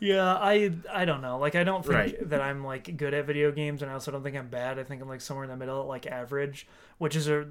Yeah, 0.00 0.34
I 0.34 0.72
I 0.92 1.04
don't 1.04 1.22
know. 1.22 1.38
Like 1.38 1.54
I 1.54 1.64
don't 1.64 1.82
think 1.82 1.94
Right. 1.94 2.28
that 2.30 2.40
I'm 2.40 2.64
like 2.64 2.96
good 2.96 3.14
at 3.14 3.26
video 3.26 3.52
games 3.52 3.82
and 3.82 3.90
I 3.90 3.94
also 3.94 4.10
don't 4.10 4.22
think 4.22 4.36
I'm 4.36 4.48
bad. 4.48 4.78
I 4.78 4.84
think 4.84 5.00
I'm 5.00 5.08
like 5.08 5.20
somewhere 5.20 5.44
in 5.44 5.50
the 5.50 5.56
middle, 5.56 5.86
like 5.86 6.06
average, 6.06 6.66
which 6.98 7.16
is 7.16 7.28
a 7.28 7.46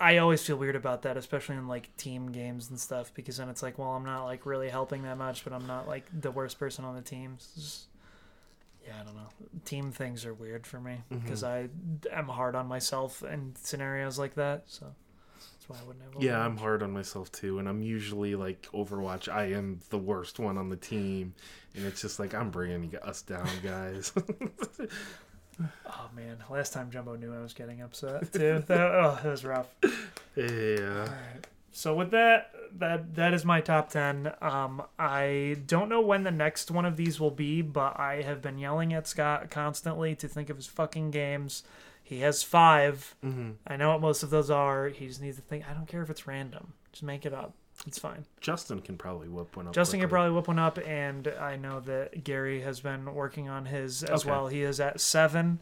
I 0.00 0.18
always 0.18 0.42
feel 0.44 0.56
weird 0.56 0.76
about 0.76 1.02
that, 1.02 1.16
especially 1.16 1.56
in 1.56 1.68
like 1.68 1.96
team 1.96 2.32
games 2.32 2.70
and 2.70 2.78
stuff 2.78 3.12
because 3.14 3.36
then 3.36 3.48
it's 3.48 3.62
like, 3.62 3.78
well, 3.78 3.90
I'm 3.90 4.04
not 4.04 4.24
like 4.24 4.44
really 4.44 4.68
helping 4.68 5.02
that 5.02 5.16
much, 5.16 5.44
but 5.44 5.52
I'm 5.52 5.66
not 5.66 5.86
like 5.86 6.04
the 6.12 6.30
worst 6.30 6.58
person 6.58 6.84
on 6.84 6.94
the 6.94 7.02
team. 7.02 7.38
Just- 7.54 7.86
yeah, 8.84 8.94
I 9.00 9.04
don't 9.04 9.16
know. 9.16 9.28
Team 9.66 9.92
things 9.92 10.24
are 10.24 10.32
weird 10.32 10.66
for 10.66 10.80
me 10.80 11.02
mm-hmm. 11.10 11.18
because 11.18 11.44
I 11.44 11.68
am 12.10 12.28
hard 12.28 12.54
on 12.54 12.66
myself 12.66 13.22
in 13.22 13.54
scenarios 13.54 14.18
like 14.18 14.34
that, 14.36 14.62
so 14.66 14.94
that's 15.68 15.80
why 15.80 15.84
I 15.84 15.86
wouldn't 15.86 16.14
have. 16.14 16.22
Yeah, 16.22 16.44
I'm 16.44 16.56
hard 16.56 16.82
on 16.82 16.92
myself 16.92 17.30
too, 17.32 17.58
and 17.58 17.68
I'm 17.68 17.82
usually 17.82 18.34
like 18.34 18.62
Overwatch. 18.72 19.28
I 19.32 19.52
am 19.52 19.80
the 19.90 19.98
worst 19.98 20.38
one 20.38 20.56
on 20.58 20.68
the 20.68 20.76
team, 20.76 21.34
and 21.74 21.84
it's 21.84 22.00
just 22.00 22.18
like 22.18 22.34
I'm 22.34 22.50
bringing 22.50 22.94
us 23.02 23.22
down, 23.22 23.48
guys. 23.62 24.12
Oh 25.86 26.08
man, 26.14 26.36
last 26.48 26.72
time 26.72 26.88
Jumbo 26.88 27.16
knew 27.16 27.34
I 27.34 27.40
was 27.40 27.52
getting 27.52 27.80
upset 27.82 28.32
too. 28.32 28.62
That, 28.68 28.80
oh, 28.80 29.18
that 29.20 29.28
was 29.28 29.44
rough. 29.44 29.66
yeah, 30.36 31.08
So 31.72 31.96
with 31.96 32.12
that, 32.12 32.52
that 32.78 33.16
that 33.16 33.34
is 33.34 33.44
my 33.44 33.60
top 33.60 33.90
ten. 33.90 34.32
Um, 34.40 34.82
I 35.00 35.56
don't 35.66 35.88
know 35.88 36.00
when 36.00 36.22
the 36.22 36.30
next 36.30 36.70
one 36.70 36.84
of 36.84 36.96
these 36.96 37.18
will 37.18 37.32
be, 37.32 37.60
but 37.62 37.98
I 37.98 38.22
have 38.22 38.40
been 38.40 38.58
yelling 38.58 38.92
at 38.92 39.08
Scott 39.08 39.50
constantly 39.50 40.14
to 40.14 40.28
think 40.28 40.48
of 40.48 40.56
his 40.56 40.68
fucking 40.68 41.10
games. 41.10 41.64
He 42.08 42.20
has 42.20 42.42
5 42.42 43.16
hmm 43.22 43.50
I 43.66 43.76
know 43.76 43.90
what 43.90 44.00
most 44.00 44.22
of 44.22 44.30
those 44.30 44.50
are. 44.50 44.88
He 44.88 45.06
just 45.06 45.20
needs 45.20 45.36
to 45.36 45.42
think. 45.42 45.68
I 45.68 45.74
don't 45.74 45.86
care 45.86 46.02
if 46.02 46.08
it's 46.10 46.26
random. 46.26 46.72
Just 46.92 47.02
make 47.02 47.26
it 47.26 47.34
up. 47.34 47.52
It's 47.86 47.98
fine. 47.98 48.24
Justin 48.40 48.80
can 48.80 48.96
probably 48.96 49.28
whip 49.28 49.56
one 49.56 49.68
up. 49.68 49.74
Justin 49.74 50.00
can 50.00 50.08
probably 50.08 50.34
whip 50.34 50.48
one 50.48 50.58
up, 50.58 50.78
and 50.84 51.28
I 51.28 51.56
know 51.56 51.80
that 51.80 52.24
Gary 52.24 52.62
has 52.62 52.80
been 52.80 53.14
working 53.14 53.48
on 53.48 53.66
his 53.66 54.02
as 54.02 54.22
Okay. 54.22 54.30
well. 54.30 54.48
He 54.48 54.62
is 54.62 54.80
at 54.80 55.00
seven. 55.00 55.60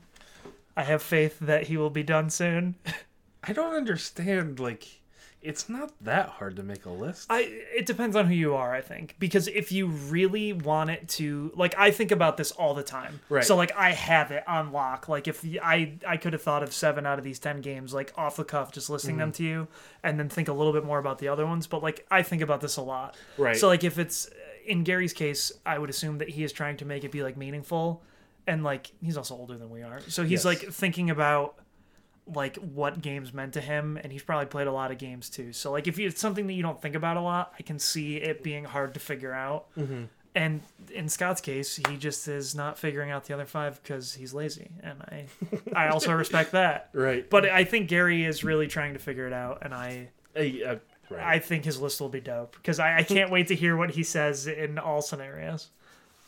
I 0.77 0.85
have 0.85 1.03
faith 1.03 1.39
that 1.41 1.65
he 1.65 1.77
will 1.77 1.91
be 1.91 2.03
done 2.03 2.31
soon. 2.31 2.77
I 3.45 3.53
don't 3.53 3.75
understand. 3.75 4.59
Like, 4.61 5.01
it's 5.47 5.69
not 5.69 5.93
that 6.03 6.29
hard 6.29 6.57
to 6.57 6.63
make 6.63 6.85
a 6.87 6.91
list. 6.91 7.27
I 7.31 7.41
it 7.75 7.87
depends 7.87 8.17
on 8.17 8.27
who 8.27 8.35
you 8.35 8.55
are, 8.55 8.75
I 8.75 8.81
think. 8.81 9.15
Because 9.19 9.47
if 9.49 9.71
you 9.73 9.87
really 9.87 10.53
want 10.53 10.91
it 10.91 11.09
to 11.11 11.53
like 11.55 11.75
I 11.79 11.91
think 11.91 12.11
about 12.11 12.37
this 12.37 12.51
all 12.53 12.75
the 12.75 12.83
time. 12.83 13.21
Right. 13.29 13.45
So 13.45 13.55
like 13.57 13.73
I 13.77 13.93
have 13.93 14.31
it 14.33 14.43
on 14.49 14.73
lock. 14.73 15.09
Like 15.09 15.29
if 15.29 15.45
I 15.63 15.95
I 16.07 16.17
could 16.17 16.33
have 16.33 16.43
thought 16.43 16.63
of 16.63 16.73
7 16.75 17.07
out 17.07 17.19
of 17.19 17.25
these 17.25 17.39
10 17.39 17.61
games 17.61 17.95
like 17.95 18.13
off 18.17 18.37
the 18.37 18.45
cuff 18.45 18.73
just 18.73 18.91
listing 18.91 19.17
them 19.19 19.29
Mm-hmm. 19.33 19.37
to 19.37 19.45
you 19.45 19.69
and 20.03 20.19
then 20.19 20.29
think 20.29 20.49
a 20.49 20.53
little 20.53 20.73
bit 20.73 20.85
more 20.85 20.99
about 20.99 21.19
the 21.19 21.29
other 21.29 21.47
ones, 21.47 21.67
but 21.67 21.83
like 21.83 22.05
I 22.11 22.23
think 22.23 22.43
about 22.43 22.61
this 22.61 22.77
a 22.77 22.83
lot. 22.83 23.17
Right. 23.39 23.57
So 23.57 23.69
like 23.69 23.85
if 23.85 23.99
it's 23.99 24.29
in 24.67 24.83
Gary's 24.83 25.13
case, 25.13 25.53
I 25.65 25.79
would 25.79 25.91
assume 25.91 26.19
that 26.19 26.29
he 26.29 26.43
is 26.45 26.53
trying 26.53 26.77
to 26.79 26.85
make 26.85 27.05
it 27.05 27.13
be 27.13 27.23
like 27.23 27.37
meaningful 27.37 28.03
and 28.49 28.63
like 28.65 28.91
he's 29.01 29.17
also 29.17 29.35
older 29.37 29.57
than 29.57 29.71
we 29.71 29.83
are. 29.83 30.01
So 30.09 30.23
he's 30.23 30.45
Yes. 30.45 30.45
like 30.45 30.59
thinking 30.73 31.11
about 31.11 31.59
like 32.35 32.57
what 32.57 33.01
games 33.01 33.33
meant 33.33 33.53
to 33.55 33.61
him 33.61 33.97
and 34.03 34.13
he's 34.13 34.23
probably 34.23 34.47
played 34.47 34.67
a 34.67 34.73
lot 34.73 34.91
of 34.91 34.99
games 34.99 35.31
too 35.31 35.53
so 35.53 35.71
like 35.71 35.87
if 35.87 35.97
you, 35.99 36.09
it's 36.09 36.21
something 36.21 36.47
that 36.49 36.55
you 36.55 36.63
don't 36.63 36.83
think 36.83 36.95
about 36.97 37.17
a 37.17 37.21
lot 37.21 37.53
i 37.59 37.63
can 37.63 37.79
see 37.79 38.17
it 38.17 38.43
being 38.43 38.65
hard 38.65 38.93
to 38.95 39.01
figure 39.01 39.33
out 39.33 39.67
Mm-hmm. 39.77 40.05
and 40.35 40.61
in 40.93 41.09
scott's 41.09 41.41
case 41.41 41.77
he 41.89 41.97
just 41.97 42.27
is 42.27 42.55
not 42.55 42.79
figuring 42.79 43.11
out 43.13 43.25
the 43.27 43.35
other 43.35 43.45
five 43.47 43.81
because 43.83 44.15
he's 44.15 44.35
lazy 44.35 44.71
and 44.83 45.01
i 45.03 45.27
i 45.75 45.89
also 45.89 46.13
respect 46.25 46.51
that 46.53 46.91
right. 46.93 47.31
but 47.31 47.47
i 47.49 47.63
think 47.63 47.89
gary 47.89 48.25
is 48.25 48.43
really 48.43 48.67
trying 48.67 48.93
to 48.95 48.99
figure 48.99 49.27
it 49.29 49.33
out 49.33 49.59
and 49.63 49.73
i 49.73 50.09
Hey, 50.35 50.63
uh, 50.65 50.77
right. 51.11 51.23
i 51.25 51.39
think 51.39 51.65
his 51.65 51.81
list 51.81 52.01
will 52.01 52.09
be 52.11 52.21
dope 52.21 52.57
because 52.57 52.79
I, 52.81 52.99
I 52.99 53.03
can't 53.05 53.31
wait 53.31 53.47
to 53.49 53.55
hear 53.55 53.77
what 53.77 53.91
he 53.93 54.03
says 54.03 54.47
in 54.49 54.79
all 54.79 55.01
scenarios 55.01 55.69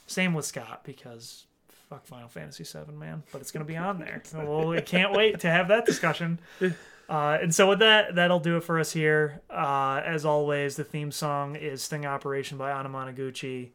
same 0.06 0.32
with 0.32 0.46
scott 0.46 0.82
because 0.84 1.44
fuck 1.88 2.06
Final 2.06 2.28
Fantasy 2.28 2.64
VII, 2.64 2.92
man. 2.92 3.22
But 3.32 3.40
it's 3.40 3.50
gonna 3.50 3.64
be 3.64 3.76
on 3.76 3.98
there. 3.98 4.22
Well, 4.34 4.68
we 4.68 4.80
can't 4.82 5.12
wait 5.12 5.40
to 5.40 5.50
have 5.50 5.68
that 5.68 5.86
discussion. 5.86 6.40
Uh, 7.10 7.38
and 7.40 7.54
so 7.54 7.66
with 7.70 7.78
that, 7.78 8.16
that'll 8.16 8.38
do 8.38 8.58
it 8.58 8.62
for 8.62 8.78
us 8.78 8.92
here. 8.92 9.40
Uh, 9.48 10.02
as 10.04 10.26
always, 10.26 10.76
the 10.76 10.84
theme 10.84 11.10
song 11.10 11.56
is 11.56 11.82
"Sting 11.82 12.04
Operation" 12.04 12.58
by 12.58 12.70
Anamanaguchi, 12.70 13.70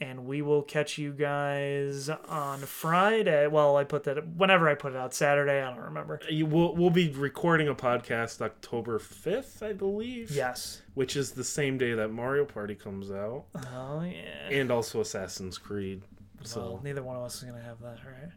and 0.00 0.26
we 0.26 0.42
will 0.42 0.62
catch 0.62 0.98
you 0.98 1.12
guys 1.12 2.08
on 2.08 2.58
Friday. 2.58 3.46
Well, 3.46 3.76
I 3.76 3.84
put 3.84 4.02
that 4.04 4.26
whenever 4.26 4.68
I 4.68 4.74
put 4.74 4.92
it 4.92 4.96
out 4.98 5.14
Saturday. 5.14 5.62
I 5.62 5.70
don't 5.72 5.84
remember. 5.84 6.18
You- 6.28 6.46
we'll, 6.46 6.74
we'll 6.74 6.90
be 6.90 7.10
recording 7.10 7.68
a 7.68 7.76
podcast 7.76 8.42
October 8.42 8.98
5th, 8.98 9.62
I 9.62 9.72
believe. 9.72 10.32
Yes. 10.32 10.82
Which 10.94 11.14
is 11.14 11.30
the 11.30 11.44
same 11.44 11.78
day 11.78 11.94
that 11.94 12.08
Mario 12.10 12.44
Party 12.44 12.74
comes 12.74 13.12
out, 13.12 13.44
Oh 13.72 14.02
yeah. 14.02 14.48
and 14.50 14.72
also 14.72 15.00
Assassin's 15.00 15.58
Creed. 15.58 16.02
So 16.44 16.60
well, 16.60 16.80
neither 16.82 17.02
one 17.02 17.16
of 17.16 17.22
us 17.22 17.36
is 17.36 17.42
gonna 17.44 17.62
have 17.62 17.80
that, 17.80 17.98
right? 18.06 18.30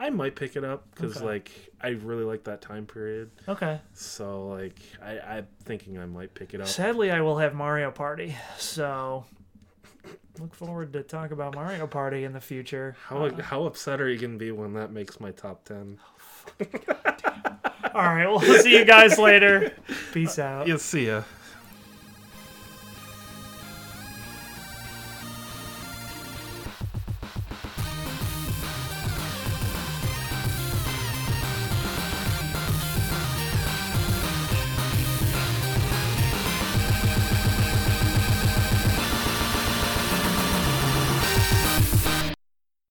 I 0.00 0.10
might 0.10 0.34
pick 0.34 0.56
it 0.56 0.64
up 0.64 0.90
because 0.94 1.16
Okay. 1.18 1.26
like 1.26 1.50
I 1.80 1.88
really 1.90 2.24
like 2.24 2.44
that 2.44 2.60
time 2.60 2.86
period. 2.86 3.30
Okay. 3.48 3.80
So 3.94 4.48
like 4.48 4.78
I, 5.02 5.18
I'm 5.20 5.46
thinking 5.64 5.98
I 5.98 6.06
might 6.06 6.34
pick 6.34 6.54
it 6.54 6.60
up. 6.60 6.66
Sadly, 6.66 7.10
I 7.10 7.20
will 7.20 7.38
have 7.38 7.54
Mario 7.54 7.90
Party, 7.90 8.34
so 8.58 9.24
look 10.40 10.54
forward 10.54 10.92
to 10.94 11.02
talk 11.02 11.30
about 11.30 11.54
Mario 11.54 11.86
Party 11.86 12.24
in 12.24 12.32
the 12.32 12.40
future. 12.40 12.96
How 13.06 13.26
uh, 13.26 13.42
how 13.42 13.64
upset 13.64 14.00
are 14.00 14.08
you 14.08 14.18
gonna 14.18 14.38
be 14.38 14.50
when 14.50 14.72
that 14.74 14.90
makes 14.90 15.20
my 15.20 15.30
top 15.30 15.64
ten? 15.64 15.98
All 17.94 18.00
right, 18.02 18.26
well, 18.26 18.38
we'll 18.40 18.62
see 18.62 18.76
you 18.76 18.84
guys 18.86 19.18
later. 19.18 19.72
Peace 20.12 20.38
out. 20.38 20.66
You'll 20.66 20.78
see 20.78 21.06
ya. 21.08 21.22